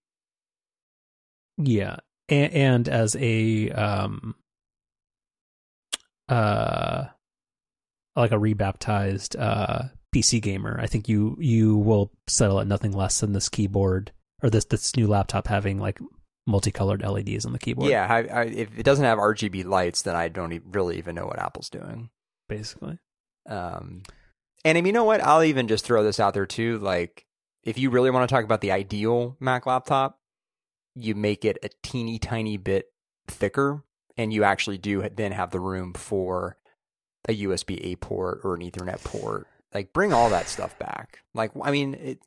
Yeah, 1.58 1.96
and, 2.28 2.52
and 2.52 2.88
as 2.88 3.16
a 3.16 3.70
um, 3.70 4.36
uh, 6.28 7.06
like 8.14 8.32
a 8.32 8.38
rebaptized 8.38 9.36
uh 9.36 9.84
PC 10.14 10.40
gamer, 10.40 10.78
I 10.80 10.86
think 10.86 11.08
you 11.08 11.36
you 11.38 11.76
will 11.76 12.10
settle 12.26 12.60
at 12.60 12.66
nothing 12.66 12.92
less 12.92 13.20
than 13.20 13.32
this 13.32 13.48
keyboard 13.48 14.12
or 14.42 14.50
this 14.50 14.64
this 14.64 14.96
new 14.96 15.06
laptop 15.06 15.46
having 15.48 15.78
like 15.78 15.98
multicolored 16.46 17.02
LEDs 17.02 17.44
on 17.44 17.52
the 17.52 17.58
keyboard. 17.58 17.90
Yeah, 17.90 18.06
I, 18.08 18.18
I, 18.22 18.42
if 18.44 18.78
it 18.78 18.82
doesn't 18.82 19.04
have 19.04 19.18
RGB 19.18 19.66
lights, 19.66 20.02
then 20.02 20.16
I 20.16 20.28
don't 20.28 20.52
e- 20.52 20.60
really 20.64 20.96
even 20.96 21.14
know 21.14 21.26
what 21.26 21.38
Apple's 21.38 21.68
doing. 21.68 22.08
basically. 22.48 22.98
Um, 23.48 24.02
and 24.64 24.78
I 24.78 24.80
mean, 24.80 24.86
you 24.86 24.92
know 24.92 25.04
what? 25.04 25.22
I'll 25.22 25.44
even 25.44 25.68
just 25.68 25.84
throw 25.84 26.02
this 26.02 26.18
out 26.18 26.32
there 26.34 26.46
too. 26.46 26.78
Like, 26.78 27.26
if 27.64 27.76
you 27.76 27.90
really 27.90 28.10
want 28.10 28.28
to 28.28 28.34
talk 28.34 28.44
about 28.44 28.62
the 28.62 28.72
ideal 28.72 29.36
Mac 29.40 29.66
laptop, 29.66 30.18
you 30.94 31.14
make 31.14 31.44
it 31.44 31.58
a 31.62 31.68
teeny 31.82 32.18
tiny 32.18 32.56
bit 32.56 32.86
thicker, 33.28 33.84
and 34.16 34.32
you 34.32 34.42
actually 34.42 34.78
do 34.78 35.06
then 35.14 35.32
have 35.32 35.50
the 35.50 35.60
room 35.60 35.92
for 35.92 36.56
a 37.28 37.42
USB 37.42 37.78
A 37.84 37.96
port 37.96 38.40
or 38.42 38.54
an 38.54 38.62
Ethernet 38.62 39.04
port. 39.04 39.46
Like, 39.74 39.92
bring 39.92 40.12
all 40.12 40.30
that 40.30 40.48
stuff 40.48 40.78
back. 40.78 41.20
Like, 41.34 41.52
I 41.62 41.70
mean, 41.70 41.94
it. 41.94 42.18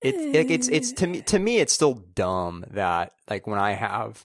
It, 0.00 0.14
it 0.14 0.48
it's 0.52 0.68
it's 0.68 0.92
to 0.92 1.08
me 1.08 1.18
eh. 1.18 1.22
to 1.22 1.40
me 1.40 1.56
it's 1.56 1.72
still 1.72 1.94
dumb 1.94 2.64
that 2.70 3.14
like 3.28 3.48
when 3.48 3.58
I 3.58 3.72
have 3.72 4.24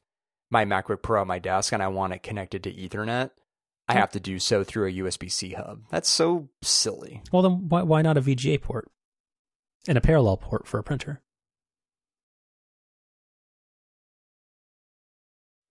my 0.51 0.65
MacBook 0.65 1.01
Pro 1.01 1.21
on 1.21 1.27
my 1.27 1.39
desk 1.39 1.73
and 1.73 1.81
I 1.81 1.87
want 1.87 2.13
it 2.13 2.21
connected 2.21 2.63
to 2.63 2.71
Ethernet, 2.71 3.31
I 3.87 3.93
hmm. 3.93 3.99
have 3.99 4.11
to 4.11 4.19
do 4.19 4.39
so 4.39 4.63
through 4.63 4.87
a 4.87 4.91
USB 4.91 5.31
C 5.31 5.53
hub. 5.53 5.81
That's 5.89 6.07
so 6.07 6.49
silly. 6.61 7.23
Well, 7.31 7.41
then 7.41 7.67
why 7.69 7.81
why 7.81 8.01
not 8.03 8.17
a 8.17 8.21
VGA 8.21 8.61
port 8.61 8.89
and 9.87 9.97
a 9.97 10.01
parallel 10.01 10.37
port 10.37 10.67
for 10.67 10.79
a 10.79 10.83
printer? 10.83 11.21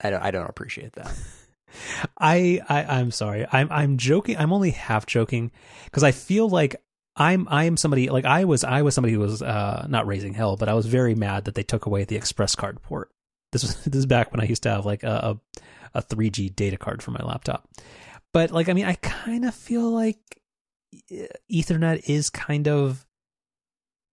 I 0.01 0.11
don't 0.11 0.23
I 0.23 0.31
don't 0.31 0.51
appreciate 0.51 0.95
that. 0.95 1.17
I, 2.19 2.61
I 2.69 2.85
I'm 2.85 3.11
sorry. 3.11 3.47
I'm 3.51 3.69
I'm 3.71 3.97
joking. 3.97 4.37
I'm 4.37 4.53
only 4.53 4.71
half 4.71 5.07
joking 5.07 5.51
because 5.85 6.03
I 6.03 6.13
feel 6.13 6.49
like 6.49 6.77
I'm 7.17 7.47
I 7.51 7.65
am 7.65 7.77
somebody 7.77 8.09
like 8.09 8.25
I 8.25 8.45
was 8.45 8.65
I 8.65 8.83
was 8.83 8.95
somebody 8.95 9.15
who 9.15 9.21
was 9.21 9.43
uh 9.43 9.87
not 9.89 10.07
raising 10.07 10.35
hell, 10.35 10.57
but 10.57 10.69
I 10.69 10.75
was 10.75 10.87
very 10.87 11.15
mad 11.15 11.45
that 11.45 11.55
they 11.55 11.63
took 11.63 11.87
away 11.87 12.05
the 12.05 12.17
Express 12.17 12.55
card 12.55 12.83
port. 12.83 13.11
This 13.53 13.63
was 13.63 13.77
this 13.85 13.99
is 13.99 14.07
back 14.07 14.33
when 14.33 14.41
I 14.41 14.45
used 14.45 14.63
to 14.65 14.71
have 14.71 14.87
like 14.87 15.03
a 15.03 15.39
a, 15.95 15.99
a 15.99 16.03
3G 16.03 16.55
data 16.55 16.77
card 16.77 17.03
for 17.03 17.11
my 17.11 17.23
laptop. 17.23 17.69
But 18.33 18.51
like 18.51 18.69
I 18.69 18.73
mean, 18.73 18.87
I 18.87 18.95
kind 18.95 19.45
of 19.45 19.55
feel 19.55 19.91
like 19.91 20.19
Ethernet 21.51 22.09
is 22.09 22.31
kind 22.31 22.69
of 22.69 23.07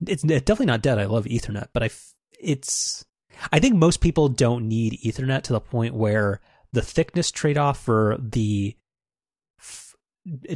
it's 0.06 0.24
definitely 0.24 0.68
not 0.68 0.82
dead. 0.82 0.98
I 0.98 1.06
love 1.06 1.26
Ethernet, 1.26 1.68
but 1.74 1.84
I 1.84 1.90
it's 2.40 3.06
I 3.52 3.60
think 3.60 3.76
most 3.76 4.02
people 4.02 4.30
don't 4.30 4.68
need 4.68 5.00
Ethernet 5.06 5.44
to 5.44 5.54
the 5.54 5.62
point 5.62 5.94
where 5.94 6.42
the 6.74 6.82
thickness 6.82 7.32
trade 7.32 7.58
off 7.58 7.80
for 7.80 8.18
the 8.20 8.76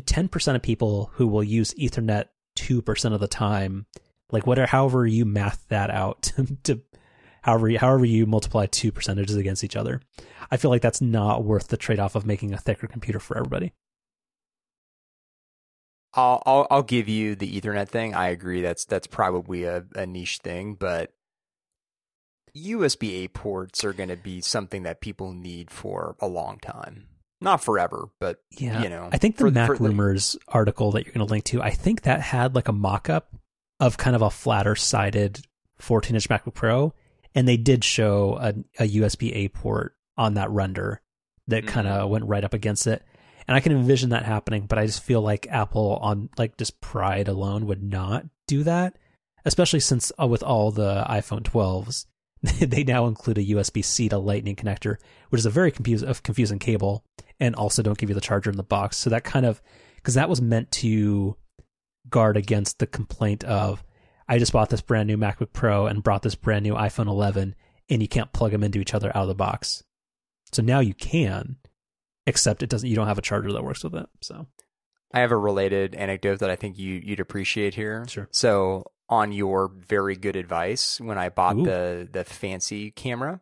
ten 0.06 0.27
percent 0.27 0.56
of 0.56 0.61
people 0.61 1.11
who 1.14 1.27
will 1.27 1.44
use 1.44 1.73
Ethernet 1.76 2.26
two 2.56 2.81
percent 2.81 3.14
of 3.14 3.19
the 3.19 3.27
time, 3.27 3.85
like 4.31 4.45
whatever, 4.45 4.68
however 4.68 5.07
you 5.07 5.26
math 5.26 5.65
that 5.69 5.90
out 5.90 6.31
to, 6.64 6.81
however 7.41 7.69
you, 7.69 7.80
however 7.80 8.06
you 8.06 8.26
multiply 8.26 8.65
two 8.65 8.91
percentages 8.91 9.35
against 9.35 9.64
each 9.64 9.76
other, 9.76 10.02
I 10.52 10.57
feel 10.57 10.72
like 10.72 10.81
that's 10.81 11.02
not 11.02 11.44
worth 11.44 11.68
the 11.68 11.77
trade 11.77 11.99
off 11.99 12.15
of 12.15 12.26
making 12.26 12.53
a 12.53 12.57
thicker 12.57 12.88
computer 12.88 13.19
for 13.19 13.38
everybody. 13.38 13.73
I'll, 16.15 16.44
I'll 16.45 16.68
I'll 16.69 16.84
give 16.84 17.10
you 17.10 17.35
the 17.35 17.60
Ethernet 17.60 17.90
thing. 17.90 18.14
I 18.14 18.30
agree. 18.30 18.61
That's 18.61 18.85
that's 18.85 19.07
probably 19.07 19.64
a, 19.64 19.84
a 19.95 20.06
niche 20.06 20.40
thing, 20.44 20.76
but 20.76 21.11
USB 22.56 23.24
A 23.24 23.28
ports 23.30 23.84
are 23.84 23.94
going 23.94 24.10
to 24.10 24.16
be 24.18 24.42
something 24.42 24.84
that 24.84 25.02
people 25.02 25.34
need 25.34 25.72
for 25.72 26.16
a 26.20 26.28
long 26.28 26.60
time. 26.60 27.08
Not 27.42 27.64
forever, 27.64 28.10
but 28.20 28.42
Yeah, 28.58 28.82
you 28.84 28.90
know. 28.90 29.10
I 29.12 29.18
think 29.18 29.38
the 29.38 29.46
for- 29.46 29.52
Mac 29.52 29.68
for 29.68 29.78
the- 29.78 29.84
Rumors 29.90 30.36
article 30.48 30.92
that 30.92 31.06
you're 31.06 31.14
going 31.14 31.26
to 31.26 31.32
link 31.32 31.44
to, 31.46 31.62
I 31.62 31.72
think 31.72 32.04
that 32.04 32.22
had 32.22 32.56
like 32.56 32.68
a 32.68 32.74
mock-up 32.74 33.34
of 33.80 33.98
kind 33.98 34.16
of 34.16 34.22
a 34.22 34.30
flatter 34.30 34.76
sided 34.76 35.46
14 35.80 36.16
inch 36.16 36.30
MacBook 36.30 36.54
Pro, 36.54 36.94
and 37.36 37.48
they 37.48 37.58
did 37.58 37.84
show 37.84 38.38
a, 38.40 38.54
a 38.84 38.88
USB 38.88 39.34
A 39.36 39.48
port 39.50 39.96
on 40.16 40.36
that 40.36 40.50
render 40.52 41.02
that 41.48 41.68
kind 41.68 41.88
Mm-hmm. 41.88 42.02
of 42.04 42.10
went 42.10 42.26
right 42.26 42.44
up 42.46 42.54
against 42.54 42.88
it. 42.88 43.04
And 43.46 43.58
I 43.58 43.60
can 43.60 43.74
envision 43.74 44.12
that 44.12 44.24
happening, 44.24 44.68
but 44.68 44.78
I 44.80 44.86
just 44.86 45.04
feel 45.04 45.22
like 45.22 45.48
Apple, 45.50 45.98
on 46.02 46.30
like 46.38 46.56
just 46.56 46.80
pride 46.80 47.28
alone, 47.28 47.66
would 47.68 47.84
not 47.84 48.26
do 48.48 48.64
that, 48.64 48.96
especially 49.44 49.82
since 49.82 50.14
uh, 50.22 50.28
with 50.28 50.44
all 50.44 50.72
the 50.72 51.04
iPhone 51.10 51.42
12s, 51.42 52.06
they 52.60 52.84
now 52.84 53.07
include 53.07 53.38
a 53.38 53.45
USB 53.45 53.84
C 53.84 54.10
to 54.10 54.18
Lightning 54.18 54.56
connector, 54.56 54.98
which 55.30 55.40
is 55.40 55.45
a 55.45 55.49
very 55.49 55.72
confuse- 55.72 56.03
of 56.03 56.24
confusing 56.24 56.60
cable, 56.60 57.06
and 57.40 57.56
also 57.56 57.82
don't 57.82 57.98
give 57.98 58.10
you 58.10 58.15
the 58.15 58.22
charger 58.22 58.49
in 58.49 58.57
the 58.57 58.64
box. 58.64 58.98
So 58.98 59.10
that 59.10 59.24
kind 59.24 59.45
of 59.45 59.61
because 59.95 60.15
that 60.15 60.30
was 60.30 60.41
meant 60.41 60.70
to 60.72 61.38
guard 62.10 62.36
against 62.36 62.80
the 62.80 62.88
complaint 62.88 63.45
of 63.45 63.84
I 64.28 64.38
just 64.40 64.52
bought 64.52 64.70
this 64.70 64.82
brand 64.82 65.07
new 65.07 65.18
MacBook 65.18 65.53
Pro 65.53 65.88
and 65.88 66.03
brought 66.03 66.22
this 66.22 66.36
brand 66.36 66.64
new 66.64 66.74
iPhone 66.74 67.07
11, 67.07 67.56
and 67.90 68.02
you 68.02 68.07
can't 68.07 68.34
plug 68.34 68.52
them 68.52 68.64
into 68.64 68.80
each 68.80 68.94
other 68.94 69.10
out 69.15 69.24
of 69.24 69.28
the 69.30 69.36
box. 69.36 69.84
So 70.52 70.61
now 70.61 70.82
you 70.82 70.94
can, 70.94 71.57
except 72.28 72.61
it 72.61 72.70
doesn't. 72.70 72.90
You 72.90 72.95
don't 72.95 73.07
have 73.07 73.18
a 73.18 73.24
charger 73.24 73.53
that 73.53 73.64
works 73.64 73.84
with 73.86 73.95
it. 73.95 74.07
So 74.22 74.48
I 75.14 75.22
have 75.22 75.32
a 75.32 75.38
related 75.38 75.95
anecdote 75.95 76.40
that 76.40 76.49
I 76.49 76.57
think 76.57 76.78
you 76.78 77.02
you'd 77.03 77.22
appreciate 77.22 77.74
here. 77.74 78.06
Sure. 78.10 78.28
So 78.32 78.84
on 79.14 79.31
your 79.31 79.68
very 79.68 80.15
good 80.15 80.35
advice 80.35 80.99
when 80.99 81.18
I 81.18 81.30
bought 81.30 81.57
Ooh. 81.57 81.64
the 81.65 82.10
the 82.11 82.23
fancy 82.23 82.90
camera. 82.91 83.40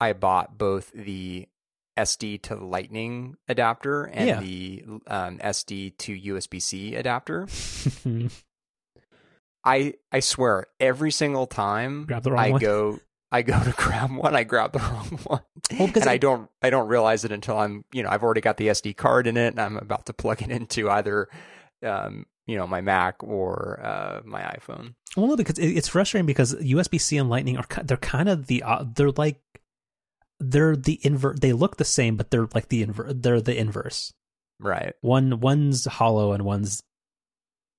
I 0.00 0.12
bought 0.14 0.56
both 0.58 0.90
the 0.92 1.46
SD 1.98 2.42
to 2.42 2.56
Lightning 2.56 3.36
adapter 3.48 4.04
and 4.04 4.26
Yeah. 4.28 4.40
the 4.40 4.84
um, 5.06 5.38
SD 5.38 5.96
to 5.98 6.18
USB 6.18 6.60
C 6.60 6.94
adapter. 6.96 7.46
I 9.64 9.94
I 10.12 10.20
swear 10.20 10.66
every 10.80 11.10
single 11.10 11.46
time 11.46 12.04
Grab 12.04 12.22
the 12.22 12.32
wrong 12.32 12.44
I 12.44 12.50
one. 12.50 12.60
go 12.60 12.98
I 13.32 13.42
go 13.42 13.58
to 13.62 13.72
grab 13.76 14.10
one, 14.14 14.36
I 14.36 14.44
grab 14.44 14.72
the 14.72 14.78
wrong 14.78 15.18
one. 15.24 15.40
Well, 15.78 15.90
and 15.94 16.04
I 16.08 16.14
it- 16.14 16.20
don't 16.20 16.50
I 16.62 16.70
don't 16.70 16.88
realize 16.88 17.24
it 17.24 17.32
until 17.32 17.58
I'm 17.58 17.84
you 17.92 18.02
know 18.02 18.08
I've 18.10 18.22
already 18.22 18.40
got 18.40 18.56
the 18.58 18.68
SD 18.68 18.96
card 18.96 19.26
in 19.26 19.36
it 19.36 19.48
and 19.48 19.60
I'm 19.60 19.76
about 19.76 20.06
to 20.06 20.12
plug 20.12 20.42
it 20.42 20.50
into 20.50 20.90
either 20.90 21.28
um, 21.82 22.26
you 22.46 22.56
know 22.56 22.66
my 22.66 22.80
Mac 22.80 23.22
or 23.22 23.80
uh, 23.82 24.20
my 24.24 24.42
iPhone. 24.42 24.94
Well, 25.16 25.28
no, 25.28 25.36
because 25.36 25.58
it's 25.58 25.88
frustrating 25.88 26.26
because 26.26 26.54
USB 26.56 27.00
C 27.00 27.16
and 27.16 27.30
Lightning 27.30 27.56
are 27.56 27.66
they're 27.84 27.96
kind 27.96 28.28
of 28.28 28.46
the 28.46 28.62
uh, 28.62 28.84
they're 28.94 29.10
like 29.12 29.40
they're 30.40 30.76
the 30.76 31.00
invert. 31.02 31.40
They 31.40 31.52
look 31.52 31.76
the 31.76 31.84
same, 31.84 32.16
but 32.16 32.30
they're 32.30 32.48
like 32.54 32.68
the 32.68 32.84
inver- 32.84 33.22
They're 33.22 33.40
the 33.40 33.56
inverse. 33.56 34.12
Right. 34.60 34.94
One 35.00 35.40
one's 35.40 35.84
hollow 35.84 36.32
and 36.32 36.44
one's 36.44 36.82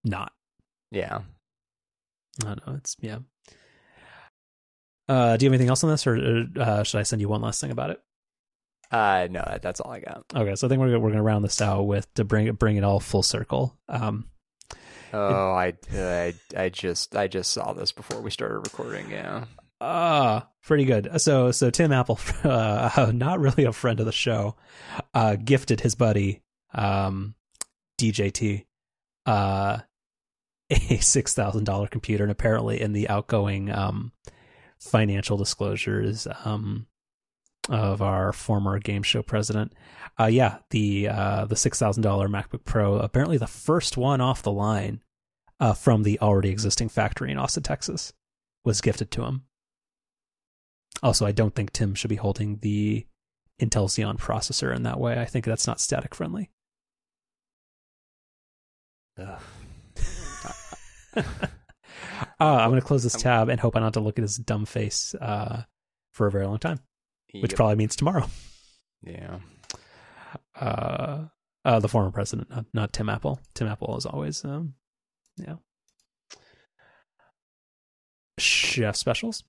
not. 0.03 0.31
Yeah. 0.91 1.21
I 2.43 2.47
don't 2.47 2.67
know. 2.67 2.73
It's 2.75 2.95
yeah. 3.01 3.19
Uh, 5.07 5.37
do 5.37 5.45
you 5.45 5.49
have 5.49 5.53
anything 5.53 5.69
else 5.69 5.83
on 5.83 5.91
this, 5.91 6.07
or, 6.07 6.47
uh, 6.59 6.83
should 6.83 6.99
I 6.99 7.03
send 7.03 7.21
you 7.21 7.29
one 7.29 7.41
last 7.41 7.61
thing 7.61 7.69
about 7.71 7.91
it? 7.91 8.01
Uh 8.91 9.27
no, 9.29 9.57
that's 9.61 9.79
all 9.79 9.91
I 9.91 9.99
got. 9.99 10.25
Okay, 10.33 10.55
so 10.55 10.67
I 10.67 10.69
think 10.69 10.79
we're 10.79 10.87
gonna, 10.87 10.99
we're 10.99 11.09
going 11.09 11.17
to 11.17 11.23
round 11.23 11.43
this 11.43 11.59
out 11.59 11.83
with 11.83 12.11
to 12.15 12.23
bring 12.23 12.47
it 12.47 12.59
bring 12.59 12.77
it 12.77 12.83
all 12.83 12.99
full 12.99 13.23
circle. 13.23 13.75
Um, 13.89 14.25
Oh, 15.13 15.51
I, 15.53 15.73
I 15.93 16.33
I 16.55 16.69
just 16.69 17.15
I 17.15 17.27
just 17.27 17.51
saw 17.51 17.73
this 17.73 17.91
before 17.91 18.21
we 18.21 18.31
started 18.31 18.59
recording. 18.59 19.11
Yeah. 19.11 19.45
Ah, 19.81 20.47
pretty 20.63 20.85
good. 20.85 21.21
So, 21.21 21.51
so 21.51 21.69
Tim 21.69 21.91
Apple, 21.91 22.19
uh, 22.43 23.11
not 23.13 23.39
really 23.39 23.65
a 23.65 23.73
friend 23.73 23.99
of 23.99 24.05
the 24.05 24.11
show, 24.11 24.55
uh, 25.13 25.35
gifted 25.35 25.81
his 25.81 25.95
buddy, 25.95 26.41
um, 26.73 27.35
DJT, 27.99 28.65
uh, 29.25 29.79
a 30.69 30.97
six 30.97 31.33
thousand 31.33 31.65
dollar 31.65 31.87
computer, 31.87 32.23
and 32.23 32.31
apparently 32.31 32.81
in 32.81 32.93
the 32.93 33.09
outgoing 33.09 33.69
um, 33.71 34.11
financial 34.79 35.37
disclosures 35.37 36.27
um, 36.45 36.87
of 37.69 38.01
our 38.01 38.31
former 38.31 38.79
game 38.79 39.03
show 39.03 39.21
president, 39.21 39.73
uh, 40.19 40.25
yeah, 40.25 40.57
the 40.69 41.09
uh, 41.09 41.45
the 41.45 41.55
six 41.55 41.79
thousand 41.79 42.03
dollar 42.03 42.27
MacBook 42.27 42.63
Pro, 42.65 42.95
apparently 42.95 43.37
the 43.37 43.47
first 43.47 43.97
one 43.97 44.21
off 44.21 44.43
the 44.43 44.51
line 44.51 45.01
uh, 45.59 45.73
from 45.73 46.03
the 46.03 46.19
already 46.19 46.49
existing 46.49 46.89
factory 46.89 47.31
in 47.31 47.37
Austin, 47.37 47.63
Texas, 47.63 48.13
was 48.63 48.81
gifted 48.81 49.11
to 49.11 49.23
him. 49.23 49.43
Also, 51.03 51.25
I 51.25 51.31
don't 51.31 51.53
think 51.53 51.71
Tim 51.71 51.93
should 51.95 52.09
be 52.09 52.15
holding 52.15 52.57
the 52.57 53.05
Intel 53.61 53.87
Xeon 53.87 54.17
processor 54.17 54.75
in 54.75 54.83
that 54.83 54.99
way. 54.99 55.19
I 55.19 55.25
think 55.25 55.45
that's 55.45 55.67
not 55.67 55.79
static 55.79 56.15
friendly. 56.15 56.51
Uh, 62.39 62.57
I'm 62.57 62.69
going 62.69 62.81
to 62.81 62.85
close 62.85 63.03
this 63.03 63.15
tab 63.15 63.49
and 63.49 63.59
hope 63.59 63.75
I 63.75 63.79
don't 63.79 63.87
have 63.87 63.93
to 63.93 63.99
look 64.01 64.19
at 64.19 64.23
his 64.23 64.37
dumb 64.37 64.65
face 64.65 65.15
uh, 65.15 65.63
for 66.11 66.27
a 66.27 66.31
very 66.31 66.45
long 66.45 66.59
time, 66.59 66.79
which 67.41 67.51
Yep. 67.51 67.55
probably 67.57 67.75
means 67.75 67.95
tomorrow. 67.95 68.27
yeah. 69.03 69.39
Uh, 70.59 71.25
uh, 71.65 71.79
the 71.79 71.87
former 71.89 72.11
president, 72.11 72.49
not, 72.49 72.65
not 72.73 72.93
Tim 72.93 73.09
Apple. 73.09 73.39
Tim 73.53 73.67
Apple 73.67 73.97
is 73.97 74.05
always, 74.05 74.43
um, 74.45 74.75
yeah. 75.37 75.55
Chef 78.37 78.95
specials. 78.95 79.43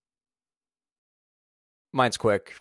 Mine's 1.92 2.16
quick. 2.16 2.54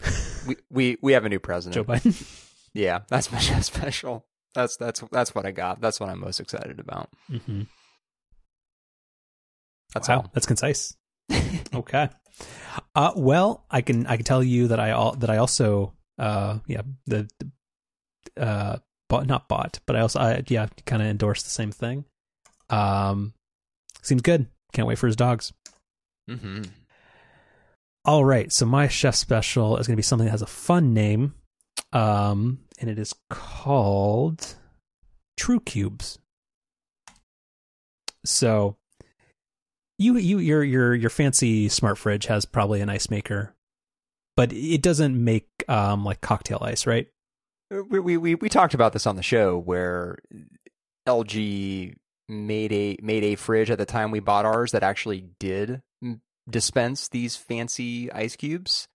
we 0.46 0.56
we 0.70 0.96
we 1.02 1.12
have 1.12 1.24
a 1.24 1.28
new 1.28 1.38
president. 1.40 1.74
Joe 1.74 1.84
Biden. 1.84 2.38
Yeah, 2.74 3.00
that's 3.08 3.30
my 3.30 3.38
chef 3.38 3.64
special. 3.64 4.24
That's 4.54 4.78
that's 4.78 5.00
that's 5.12 5.34
what 5.34 5.44
I 5.44 5.50
got. 5.50 5.82
That's 5.82 6.00
what 6.00 6.08
I'm 6.08 6.20
most 6.20 6.40
excited 6.40 6.80
about. 6.80 7.10
mm-hmm. 7.30 7.64
That's 9.92 10.08
wow, 10.08 10.16
all. 10.16 10.30
that's 10.32 10.46
concise. 10.46 10.96
okay. 11.74 12.08
Uh, 12.94 13.12
well, 13.16 13.64
I 13.70 13.80
can 13.82 14.06
I 14.06 14.16
can 14.16 14.24
tell 14.24 14.42
you 14.42 14.68
that 14.68 14.80
I 14.80 14.92
all 14.92 15.12
that 15.16 15.30
I 15.30 15.36
also 15.38 15.94
uh 16.18 16.58
yeah 16.66 16.82
the, 17.06 17.28
the 17.38 18.42
uh 18.42 18.78
bought 19.08 19.26
not 19.26 19.48
bought 19.48 19.80
but 19.86 19.96
I 19.96 20.00
also 20.00 20.20
I 20.20 20.42
yeah 20.48 20.66
kind 20.86 21.02
of 21.02 21.08
endorsed 21.08 21.44
the 21.44 21.50
same 21.50 21.72
thing. 21.72 22.04
Um, 22.70 23.34
seems 24.02 24.22
good. 24.22 24.46
Can't 24.72 24.88
wait 24.88 24.98
for 24.98 25.06
his 25.06 25.16
dogs. 25.16 25.52
hmm 26.28 26.62
All 28.04 28.24
right, 28.24 28.50
so 28.52 28.66
my 28.66 28.88
chef 28.88 29.14
special 29.14 29.76
is 29.76 29.86
going 29.86 29.94
to 29.94 30.00
be 30.00 30.02
something 30.02 30.24
that 30.24 30.32
has 30.32 30.42
a 30.42 30.46
fun 30.46 30.94
name, 30.94 31.34
um, 31.92 32.60
and 32.78 32.88
it 32.88 32.98
is 32.98 33.14
called 33.28 34.56
True 35.36 35.60
Cubes. 35.60 36.18
So, 38.24 38.76
you 40.02 40.16
you 40.16 40.38
your 40.38 40.64
your 40.64 40.94
your 40.94 41.10
fancy 41.10 41.68
smart 41.68 41.98
fridge 41.98 42.26
has 42.26 42.44
probably 42.44 42.80
an 42.80 42.88
ice 42.88 43.08
maker, 43.08 43.54
but 44.36 44.52
it 44.52 44.82
doesn't 44.82 45.22
make 45.22 45.48
um 45.68 46.04
like 46.04 46.20
cocktail 46.20 46.58
ice, 46.60 46.86
right? 46.86 47.08
We, 47.70 48.18
we 48.18 48.34
we 48.34 48.48
talked 48.48 48.74
about 48.74 48.92
this 48.92 49.06
on 49.06 49.16
the 49.16 49.22
show 49.22 49.56
where 49.58 50.18
LG 51.08 51.94
made 52.28 52.72
a 52.72 52.96
made 53.00 53.24
a 53.24 53.36
fridge 53.36 53.70
at 53.70 53.78
the 53.78 53.86
time 53.86 54.10
we 54.10 54.20
bought 54.20 54.44
ours 54.44 54.72
that 54.72 54.82
actually 54.82 55.28
did 55.38 55.80
mm, 56.04 56.20
dispense 56.48 57.08
these 57.08 57.36
fancy 57.36 58.12
ice 58.12 58.36
cubes, 58.36 58.88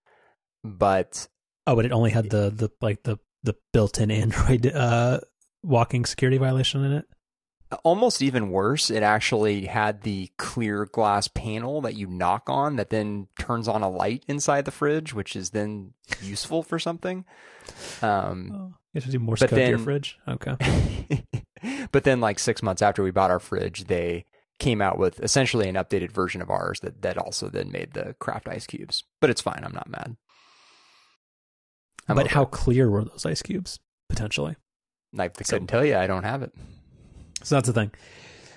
but 0.62 1.28
Oh, 1.66 1.74
but 1.74 1.84
it 1.84 1.92
only 1.92 2.10
had 2.10 2.30
the 2.30 2.50
the 2.50 2.70
like 2.80 3.02
the 3.02 3.18
the 3.42 3.56
built-in 3.72 4.10
Android 4.10 4.66
uh 4.66 5.20
walking 5.62 6.04
security 6.04 6.38
violation 6.38 6.84
in 6.84 6.92
it. 6.92 7.04
Almost 7.84 8.22
even 8.22 8.50
worse, 8.50 8.90
it 8.90 9.02
actually 9.02 9.66
had 9.66 10.02
the 10.02 10.30
clear 10.36 10.86
glass 10.86 11.28
panel 11.28 11.80
that 11.82 11.94
you 11.94 12.06
knock 12.06 12.44
on 12.46 12.76
that 12.76 12.90
then 12.90 13.28
turns 13.38 13.68
on 13.68 13.82
a 13.82 13.90
light 13.90 14.24
inside 14.26 14.64
the 14.64 14.70
fridge, 14.70 15.12
which 15.12 15.36
is 15.36 15.50
then 15.50 15.92
useful 16.22 16.62
for 16.62 16.78
something. 16.78 17.24
Um, 18.00 18.52
Oh, 18.54 18.74
you 18.92 19.00
have 19.00 19.04
to 19.04 19.10
do 19.10 19.18
But 19.18 19.40
code 19.40 19.50
to 19.50 19.68
your 19.68 19.78
fridge. 19.78 20.18
Okay. 20.26 20.56
but 21.92 22.04
then, 22.04 22.20
like 22.20 22.38
six 22.38 22.62
months 22.62 22.82
after 22.82 23.02
we 23.02 23.10
bought 23.10 23.30
our 23.30 23.38
fridge, 23.38 23.84
they 23.84 24.24
came 24.58 24.80
out 24.80 24.98
with 24.98 25.20
essentially 25.20 25.68
an 25.68 25.76
updated 25.76 26.10
version 26.10 26.42
of 26.42 26.50
ours 26.50 26.80
that, 26.80 27.02
that 27.02 27.18
also 27.18 27.48
then 27.48 27.70
made 27.70 27.92
the 27.92 28.14
craft 28.18 28.48
ice 28.48 28.66
cubes. 28.66 29.04
But 29.20 29.30
it's 29.30 29.40
fine. 29.40 29.62
I'm 29.62 29.74
not 29.74 29.88
mad. 29.88 30.16
I'm 32.08 32.16
but 32.16 32.28
how 32.28 32.42
it. 32.42 32.50
clear 32.50 32.88
were 32.90 33.04
those 33.04 33.26
ice 33.26 33.42
cubes 33.42 33.78
potentially? 34.08 34.56
I 35.18 35.28
so- 35.44 35.56
couldn't 35.56 35.68
tell 35.68 35.84
you. 35.84 35.96
I 35.96 36.06
don't 36.06 36.24
have 36.24 36.42
it. 36.42 36.52
So 37.42 37.54
that's 37.56 37.66
the 37.68 37.72
thing. 37.72 37.90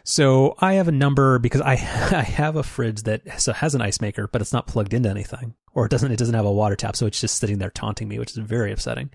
So 0.03 0.55
I 0.59 0.73
have 0.73 0.87
a 0.87 0.91
number 0.91 1.37
because 1.39 1.61
I 1.61 1.73
I 1.73 1.75
have 2.23 2.55
a 2.55 2.63
fridge 2.63 3.03
that 3.03 3.39
so 3.41 3.53
has 3.53 3.75
an 3.75 3.81
ice 3.81 4.01
maker, 4.01 4.27
but 4.27 4.41
it's 4.41 4.53
not 4.53 4.67
plugged 4.67 4.93
into 4.93 5.09
anything, 5.09 5.53
or 5.73 5.85
it 5.85 5.89
doesn't 5.91 6.11
it 6.11 6.17
doesn't 6.17 6.33
have 6.35 6.45
a 6.45 6.51
water 6.51 6.75
tap, 6.75 6.95
so 6.95 7.05
it's 7.05 7.21
just 7.21 7.37
sitting 7.37 7.59
there 7.59 7.69
taunting 7.69 8.07
me, 8.07 8.17
which 8.19 8.31
is 8.31 8.37
very 8.37 8.71
upsetting. 8.71 9.09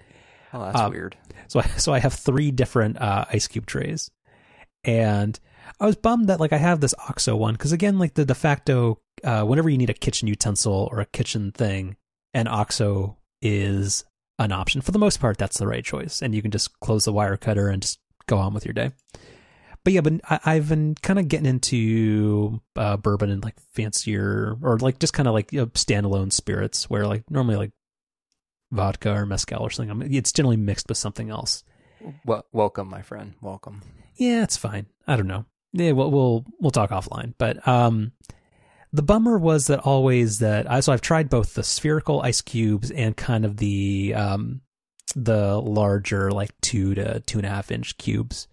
Oh, 0.52 0.64
that's 0.64 0.78
Um, 0.80 0.92
weird. 0.92 1.16
So 1.48 1.60
I 1.60 1.62
so 1.76 1.92
I 1.92 1.98
have 1.98 2.14
three 2.14 2.50
different 2.50 3.00
uh, 3.00 3.24
ice 3.32 3.48
cube 3.48 3.66
trays, 3.66 4.10
and 4.84 5.38
I 5.80 5.86
was 5.86 5.96
bummed 5.96 6.28
that 6.28 6.40
like 6.40 6.52
I 6.52 6.58
have 6.58 6.80
this 6.80 6.94
OXO 7.08 7.36
one 7.36 7.54
because 7.54 7.72
again 7.72 7.98
like 7.98 8.14
the 8.14 8.24
de 8.24 8.34
facto 8.34 9.00
uh, 9.24 9.42
whenever 9.42 9.68
you 9.68 9.78
need 9.78 9.90
a 9.90 9.94
kitchen 9.94 10.28
utensil 10.28 10.88
or 10.92 11.00
a 11.00 11.06
kitchen 11.06 11.50
thing, 11.50 11.96
an 12.34 12.46
OXO 12.46 13.16
is 13.42 14.04
an 14.38 14.52
option 14.52 14.80
for 14.82 14.92
the 14.92 14.98
most 14.98 15.18
part. 15.20 15.36
That's 15.38 15.58
the 15.58 15.66
right 15.66 15.84
choice, 15.84 16.22
and 16.22 16.34
you 16.34 16.42
can 16.42 16.50
just 16.52 16.78
close 16.80 17.06
the 17.06 17.12
Wirecutter 17.12 17.72
and 17.72 17.82
just 17.82 17.98
go 18.26 18.38
on 18.38 18.54
with 18.54 18.64
your 18.64 18.74
day. 18.74 18.92
But 19.86 19.92
yeah, 19.92 20.00
but 20.00 20.14
I, 20.28 20.40
I've 20.44 20.68
been 20.68 20.96
kind 21.00 21.20
of 21.20 21.28
getting 21.28 21.46
into 21.46 22.60
uh, 22.74 22.96
bourbon 22.96 23.30
and 23.30 23.44
like 23.44 23.54
fancier 23.70 24.56
or 24.60 24.80
like 24.80 24.98
just 24.98 25.12
kind 25.12 25.28
of 25.28 25.32
like 25.32 25.52
you 25.52 25.60
know, 25.60 25.66
standalone 25.66 26.32
spirits 26.32 26.90
where 26.90 27.06
like 27.06 27.30
normally 27.30 27.54
like 27.54 27.70
vodka 28.72 29.14
or 29.14 29.26
mezcal 29.26 29.62
or 29.62 29.70
something. 29.70 29.92
I 29.92 29.94
mean, 29.94 30.12
it's 30.12 30.32
generally 30.32 30.56
mixed 30.56 30.88
with 30.88 30.98
something 30.98 31.30
else. 31.30 31.62
Well, 32.24 32.44
welcome, 32.50 32.90
my 32.90 33.02
friend. 33.02 33.34
Welcome. 33.40 33.80
Yeah, 34.16 34.42
it's 34.42 34.56
fine. 34.56 34.86
I 35.06 35.14
don't 35.14 35.28
know. 35.28 35.44
Yeah, 35.72 35.92
we'll 35.92 36.10
we'll 36.10 36.44
we'll 36.58 36.72
talk 36.72 36.90
offline. 36.90 37.34
But 37.38 37.68
um, 37.68 38.10
the 38.92 39.04
bummer 39.04 39.38
was 39.38 39.68
that 39.68 39.78
always 39.78 40.40
that 40.40 40.68
I 40.68 40.80
so 40.80 40.94
I've 40.94 41.00
tried 41.00 41.30
both 41.30 41.54
the 41.54 41.62
spherical 41.62 42.22
ice 42.22 42.40
cubes 42.40 42.90
and 42.90 43.16
kind 43.16 43.44
of 43.44 43.58
the 43.58 44.14
um 44.16 44.62
the 45.14 45.60
larger 45.60 46.32
like 46.32 46.50
two 46.60 46.96
to 46.96 47.20
two 47.20 47.38
and 47.38 47.46
a 47.46 47.50
half 47.50 47.70
inch 47.70 47.96
cubes, 47.98 48.48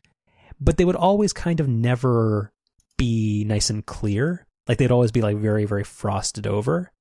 but 0.64 0.78
they 0.78 0.86
would 0.86 0.96
always 0.96 1.34
kind 1.34 1.60
of 1.60 1.68
never 1.68 2.52
be 2.98 3.44
nice 3.46 3.70
and 3.70 3.86
clear. 3.86 4.46
Like 4.68 4.78
they'd 4.78 4.92
always 4.92 5.12
be 5.12 5.22
like 5.22 5.38
very 5.38 5.66
very 5.66 5.84
frosted 5.84 6.48
over, 6.48 6.92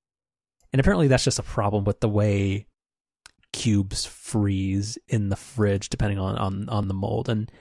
and 0.72 0.80
apparently 0.80 1.08
that's 1.08 1.24
just 1.24 1.38
a 1.38 1.44
problem 1.44 1.84
with 1.84 2.00
the 2.00 2.08
way 2.08 2.66
cubes 3.52 4.06
freeze 4.06 4.96
in 5.08 5.28
the 5.28 5.36
fridge 5.36 5.90
depending 5.90 6.18
on 6.18 6.36
on 6.38 6.68
on 6.70 6.88
the 6.88 6.94
mold 6.94 7.28
and 7.28 7.52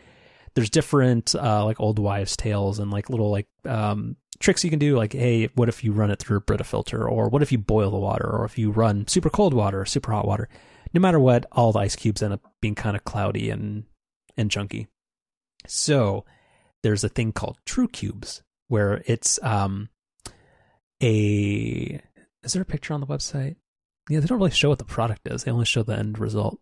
there's 0.53 0.69
different 0.69 1.36
uh 1.36 1.65
like 1.65 1.82
old 1.82 1.99
wives 1.99 2.38
tales 2.38 2.80
and 2.80 2.91
like 2.91 3.10
little 3.10 3.30
like 3.30 3.48
um 3.65 4.15
tricks 4.41 4.64
you 4.64 4.69
can 4.69 4.80
do, 4.80 4.98
like, 4.98 5.14
hey, 5.14 5.49
what 5.56 5.69
if 5.69 5.84
you 5.84 5.94
run 5.94 6.11
it 6.11 6.19
through 6.19 6.38
a 6.38 6.41
Brita 6.41 6.64
filter, 6.64 7.07
or 7.07 7.30
what 7.30 7.41
if 7.41 7.52
you 7.52 7.57
boil 7.57 7.91
the 7.91 7.98
water, 7.98 8.28
or 8.30 8.44
if 8.44 8.57
you 8.57 8.72
run 8.72 9.07
super 9.07 9.30
cold 9.30 9.53
water, 9.53 9.82
or 9.82 9.86
super 9.86 10.11
hot 10.11 10.28
water. 10.28 10.49
No 10.94 10.99
matter 10.99 11.19
what, 11.19 11.45
all 11.53 11.72
the 11.72 11.80
ice 11.80 11.95
cubes 11.95 12.22
end 12.22 12.34
up 12.34 12.41
being 12.60 12.76
kind 12.76 12.98
of 12.98 13.06
cloudy 13.06 13.49
and 13.49 13.86
and 14.36 14.52
chunky. 14.52 14.88
So 15.67 16.25
there's 16.83 17.03
a 17.03 17.09
thing 17.09 17.31
called 17.31 17.57
True 17.65 17.88
Cubes, 17.88 18.43
where 18.67 19.03
it's 19.05 19.39
um 19.43 19.89
a 21.01 22.01
is 22.43 22.53
there 22.53 22.61
a 22.61 22.65
picture 22.65 22.93
on 22.93 23.01
the 23.01 23.07
website? 23.07 23.55
Yeah, 24.09 24.19
they 24.19 24.27
don't 24.27 24.39
really 24.39 24.51
show 24.51 24.69
what 24.69 24.79
the 24.79 24.85
product 24.85 25.27
is. 25.27 25.43
They 25.43 25.51
only 25.51 25.65
show 25.65 25.83
the 25.83 25.97
end 25.97 26.19
result. 26.19 26.59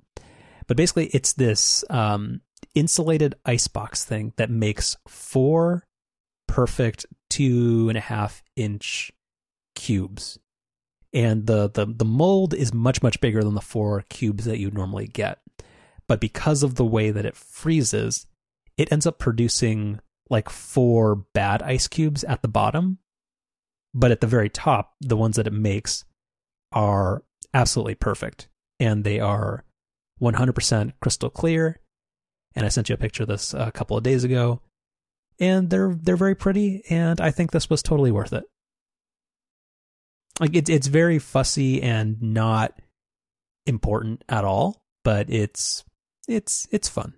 But 0.68 0.78
basically, 0.78 1.08
it's 1.08 1.34
this 1.34 1.84
um, 1.90 2.42
insulated 2.76 3.36
icebox 3.46 4.06
thing 4.06 4.34
that 4.38 4.52
makes 4.52 4.98
four 5.08 5.88
perfect 6.48 7.06
two 7.30 7.90
and 7.90 7.98
a 7.98 8.02
half 8.02 8.44
inch 8.56 9.12
cubes. 9.76 10.38
And 11.12 11.48
the, 11.48 11.70
the, 11.70 11.88
the 11.88 12.06
mold 12.06 12.54
is 12.54 12.72
much, 12.72 13.02
much 13.02 13.20
bigger 13.20 13.44
than 13.44 13.56
the 13.56 13.62
four 13.62 14.04
cubes 14.10 14.46
that 14.46 14.60
you 14.60 14.70
normally 14.70 15.08
get. 15.08 15.40
But 16.08 16.22
because 16.22 16.62
of 16.62 16.76
the 16.76 16.86
way 16.86 17.10
that 17.10 17.26
it 17.26 17.36
freezes, 17.36 18.28
it 18.80 18.92
ends 18.94 19.06
up 19.06 19.20
producing 19.20 20.00
like 20.30 20.50
four 20.50 21.16
bad 21.34 21.62
ice 21.62 21.88
cubes 21.88 22.24
at 22.24 22.42
the 22.42 22.48
bottom. 22.48 22.98
But 23.94 24.12
at 24.12 24.22
the 24.22 24.28
very 24.28 24.50
top, 24.50 24.94
the 25.02 25.18
ones 25.18 25.36
that 25.36 25.48
it 25.48 25.54
makes 25.54 26.06
are 26.72 27.24
absolutely 27.54 27.96
perfect. 27.96 28.48
And 28.80 29.04
they 29.04 29.20
are 29.20 29.66
100% 30.22 30.94
crystal 31.02 31.30
clear. 31.30 31.82
And 32.56 32.66
I 32.66 32.70
sent 32.70 32.88
you 32.88 32.96
a 32.96 32.98
picture 32.98 33.24
of 33.24 33.30
this 33.30 33.54
a 33.54 33.72
couple 33.72 33.98
of 33.98 34.04
days 34.04 34.24
ago. 34.24 34.62
And 35.42 35.70
they're 35.70 35.98
they're 36.02 36.18
very 36.18 36.36
pretty, 36.36 36.84
and 36.90 37.22
I 37.22 37.32
think 37.32 37.52
this 37.52 37.70
was 37.70 37.82
totally 37.82 38.12
worth 38.12 38.34
it. 38.34 38.44
Like 40.38 40.54
it's 40.54 40.70
it's 40.70 40.88
very 40.88 41.18
fussy 41.18 41.82
and 41.82 42.22
not 42.22 42.78
important 43.66 44.26
at 44.28 44.44
all, 44.44 44.82
but 45.06 45.30
it's 45.30 45.86
it's 46.28 46.68
it's 46.72 46.90
fun. 46.90 47.14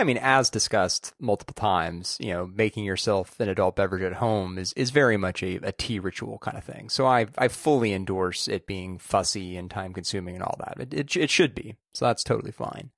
I 0.00 0.04
mean, 0.04 0.16
as 0.16 0.48
discussed 0.48 1.12
multiple 1.20 1.52
times, 1.52 2.16
you 2.20 2.32
know, 2.32 2.46
making 2.46 2.84
yourself 2.84 3.38
an 3.38 3.50
adult 3.50 3.76
beverage 3.76 4.02
at 4.02 4.14
home 4.14 4.56
is, 4.56 4.72
is 4.72 4.90
very 4.90 5.18
much 5.18 5.42
a, 5.42 5.56
a 5.56 5.72
tea 5.72 5.98
ritual 5.98 6.38
kind 6.38 6.56
of 6.56 6.64
thing. 6.64 6.88
So 6.88 7.06
I 7.06 7.26
I 7.36 7.48
fully 7.48 7.92
endorse 7.92 8.48
it 8.48 8.66
being 8.66 8.98
fussy 8.98 9.58
and 9.58 9.70
time 9.70 9.92
consuming 9.92 10.36
and 10.36 10.42
all 10.42 10.56
that. 10.58 10.80
It, 10.80 10.94
it 10.94 11.16
it 11.16 11.30
should 11.30 11.54
be. 11.54 11.76
So 11.92 12.06
that's 12.06 12.24
totally 12.24 12.50
fine. 12.50 12.90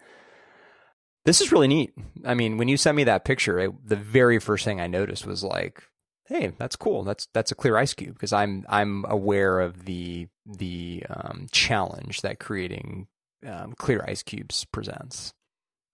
This 1.25 1.41
is 1.41 1.51
really 1.51 1.69
neat. 1.69 1.93
I 2.25 2.35
mean, 2.35 2.57
when 2.57 2.69
you 2.69 2.77
sent 2.77 2.97
me 2.97 3.05
that 3.05 3.25
picture, 3.25 3.59
it, 3.59 3.73
the 3.85 3.97
very 3.97 4.39
first 4.39 4.65
thing 4.65 4.81
I 4.81 4.87
noticed 4.87 5.27
was 5.27 5.43
like, 5.43 5.83
"Hey, 6.27 6.53
that's 6.57 6.77
cool. 6.77 7.03
That's 7.03 7.27
that's 7.35 7.51
a 7.51 7.57
clear 7.57 7.77
ice 7.77 7.95
cube." 7.95 8.15
Because 8.15 8.33
I'm 8.33 8.65
I'm 8.69 9.05
aware 9.09 9.59
of 9.59 9.87
the 9.87 10.29
the 10.47 11.05
um, 11.11 11.49
challenge 11.51 12.21
that 12.21 12.39
creating 12.39 13.09
um, 13.45 13.73
clear 13.73 14.05
ice 14.07 14.23
cubes 14.23 14.65
presents. 14.67 15.35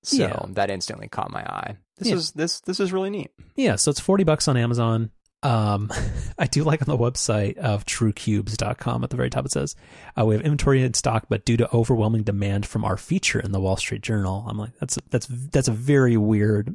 So 0.04 0.16
Yeah. 0.16 0.40
that 0.50 0.70
instantly 0.70 1.08
caught 1.08 1.30
my 1.30 1.40
eye. 1.42 1.76
This 1.98 2.08
Yeah. 2.08 2.14
is 2.14 2.32
this 2.32 2.60
this 2.60 2.80
is 2.80 2.92
really 2.92 3.10
neat. 3.10 3.30
Yeah, 3.56 3.76
so 3.76 3.90
it's 3.90 4.00
40 4.00 4.24
bucks 4.24 4.46
on 4.48 4.56
Amazon. 4.56 5.10
Um, 5.42 5.90
I 6.38 6.46
do 6.46 6.64
like 6.64 6.82
on 6.82 6.86
the 6.88 6.96
website 7.02 7.56
of 7.58 7.84
truecubes.com 7.84 9.04
at 9.04 9.10
the 9.10 9.16
very 9.16 9.30
top 9.30 9.46
it 9.46 9.52
says, 9.52 9.76
uh, 10.18 10.24
we 10.24 10.34
have 10.34 10.42
inventory 10.42 10.82
in 10.82 10.94
stock, 10.94 11.26
but 11.28 11.44
due 11.44 11.56
to 11.56 11.72
overwhelming 11.74 12.22
demand 12.24 12.66
from 12.66 12.84
our 12.84 12.96
feature 12.96 13.38
in 13.40 13.52
the 13.52 13.60
Wall 13.60 13.76
Street 13.76 14.02
Journal, 14.02 14.44
I'm 14.48 14.58
like, 14.58 14.76
that's, 14.80 14.98
that's, 15.10 15.26
that's 15.28 15.68
a 15.68 15.72
very 15.72 16.16
weird, 16.16 16.74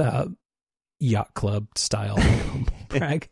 uh, 0.00 0.26
yacht 1.00 1.34
club 1.34 1.66
style 1.76 2.18
brag. 2.88 3.28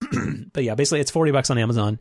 but 0.52 0.64
yeah, 0.64 0.74
basically 0.74 1.00
it's 1.00 1.10
40 1.10 1.32
bucks 1.32 1.50
on 1.50 1.58
Amazon. 1.58 2.00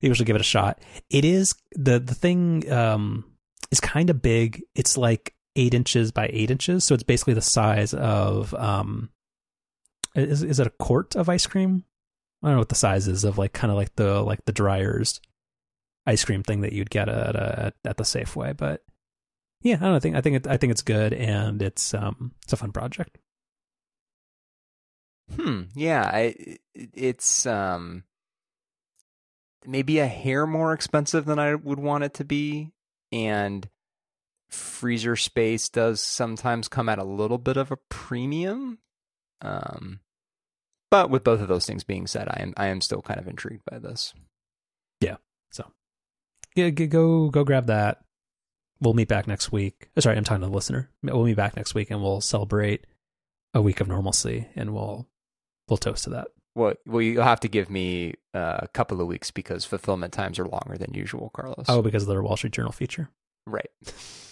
People 0.00 0.14
should 0.14 0.26
give 0.26 0.36
it 0.36 0.40
a 0.40 0.44
shot. 0.44 0.80
It 1.10 1.24
is 1.24 1.54
the, 1.72 1.98
the 2.00 2.14
thing, 2.14 2.70
um, 2.70 3.24
is 3.70 3.80
kind 3.80 4.10
of 4.10 4.20
big. 4.20 4.62
It's 4.74 4.98
like 4.98 5.34
eight 5.56 5.74
inches 5.74 6.12
by 6.12 6.30
eight 6.32 6.50
inches. 6.50 6.84
So 6.84 6.94
it's 6.94 7.02
basically 7.02 7.34
the 7.34 7.42
size 7.42 7.94
of, 7.94 8.54
um, 8.54 9.10
is 10.14 10.42
is 10.42 10.60
it 10.60 10.66
a 10.66 10.70
quart 10.70 11.16
of 11.16 11.28
ice 11.28 11.46
cream? 11.46 11.84
I 12.42 12.48
don't 12.48 12.56
know 12.56 12.60
what 12.60 12.68
the 12.68 12.74
size 12.74 13.08
is 13.08 13.24
of 13.24 13.38
like 13.38 13.52
kind 13.52 13.70
of 13.70 13.76
like 13.76 13.94
the 13.96 14.20
like 14.22 14.44
the 14.44 14.52
Dreyer's 14.52 15.20
ice 16.06 16.24
cream 16.24 16.42
thing 16.42 16.62
that 16.62 16.72
you'd 16.72 16.90
get 16.90 17.08
at 17.08 17.36
a, 17.36 17.72
at 17.84 17.96
the 17.96 18.04
Safeway, 18.04 18.56
but 18.56 18.82
yeah, 19.62 19.76
I 19.76 19.78
don't 19.78 19.90
know, 19.90 19.96
I 19.96 20.00
think 20.00 20.16
I 20.16 20.20
think 20.20 20.36
it, 20.36 20.46
I 20.46 20.56
think 20.56 20.72
it's 20.72 20.82
good 20.82 21.12
and 21.12 21.62
it's 21.62 21.94
um 21.94 22.32
it's 22.42 22.52
a 22.52 22.56
fun 22.56 22.72
project. 22.72 23.18
Hmm. 25.36 25.62
Yeah. 25.74 26.02
I, 26.02 26.58
it's 26.74 27.46
um 27.46 28.04
maybe 29.64 29.98
a 29.98 30.06
hair 30.06 30.46
more 30.46 30.72
expensive 30.72 31.24
than 31.24 31.38
I 31.38 31.54
would 31.54 31.78
want 31.78 32.04
it 32.04 32.14
to 32.14 32.24
be, 32.24 32.72
and 33.12 33.68
freezer 34.52 35.16
space 35.16 35.68
does 35.68 36.00
sometimes 36.00 36.68
come 36.68 36.88
at 36.88 36.98
a 36.98 37.04
little 37.04 37.38
bit 37.38 37.56
of 37.56 37.70
a 37.72 37.76
premium. 37.88 38.78
Um, 39.40 40.00
but 40.90 41.10
with 41.10 41.24
both 41.24 41.40
of 41.40 41.48
those 41.48 41.66
things 41.66 41.84
being 41.84 42.06
said, 42.06 42.28
I 42.28 42.38
am 42.42 42.54
I 42.56 42.66
am 42.66 42.80
still 42.80 43.02
kind 43.02 43.18
of 43.18 43.26
intrigued 43.26 43.64
by 43.70 43.78
this. 43.78 44.14
Yeah, 46.54 46.68
g- 46.68 46.86
go 46.86 47.30
go 47.30 47.44
grab 47.44 47.66
that. 47.66 48.02
We'll 48.80 48.92
meet 48.94 49.08
back 49.08 49.26
next 49.26 49.52
week. 49.52 49.88
Oh, 49.96 50.00
sorry, 50.00 50.16
I'm 50.16 50.24
talking 50.24 50.42
to 50.42 50.48
the 50.48 50.52
listener. 50.52 50.90
We'll 51.02 51.24
meet 51.24 51.36
back 51.36 51.56
next 51.56 51.74
week 51.74 51.90
and 51.90 52.02
we'll 52.02 52.20
celebrate 52.20 52.86
a 53.54 53.62
week 53.62 53.80
of 53.80 53.88
normalcy 53.88 54.48
and 54.54 54.74
we'll 54.74 55.08
we'll 55.68 55.78
toast 55.78 56.04
to 56.04 56.10
that. 56.10 56.28
Well, 56.54 56.74
well, 56.84 57.00
you'll 57.00 57.24
have 57.24 57.40
to 57.40 57.48
give 57.48 57.70
me 57.70 58.14
uh, 58.34 58.58
a 58.60 58.68
couple 58.68 59.00
of 59.00 59.06
weeks 59.06 59.30
because 59.30 59.64
fulfillment 59.64 60.12
times 60.12 60.38
are 60.38 60.46
longer 60.46 60.76
than 60.76 60.92
usual, 60.92 61.30
Carlos. 61.32 61.64
Oh, 61.68 61.80
because 61.80 62.02
of 62.02 62.14
the 62.14 62.20
Wall 62.20 62.36
Street 62.36 62.52
Journal 62.52 62.72
feature. 62.72 63.08
right. 63.46 63.70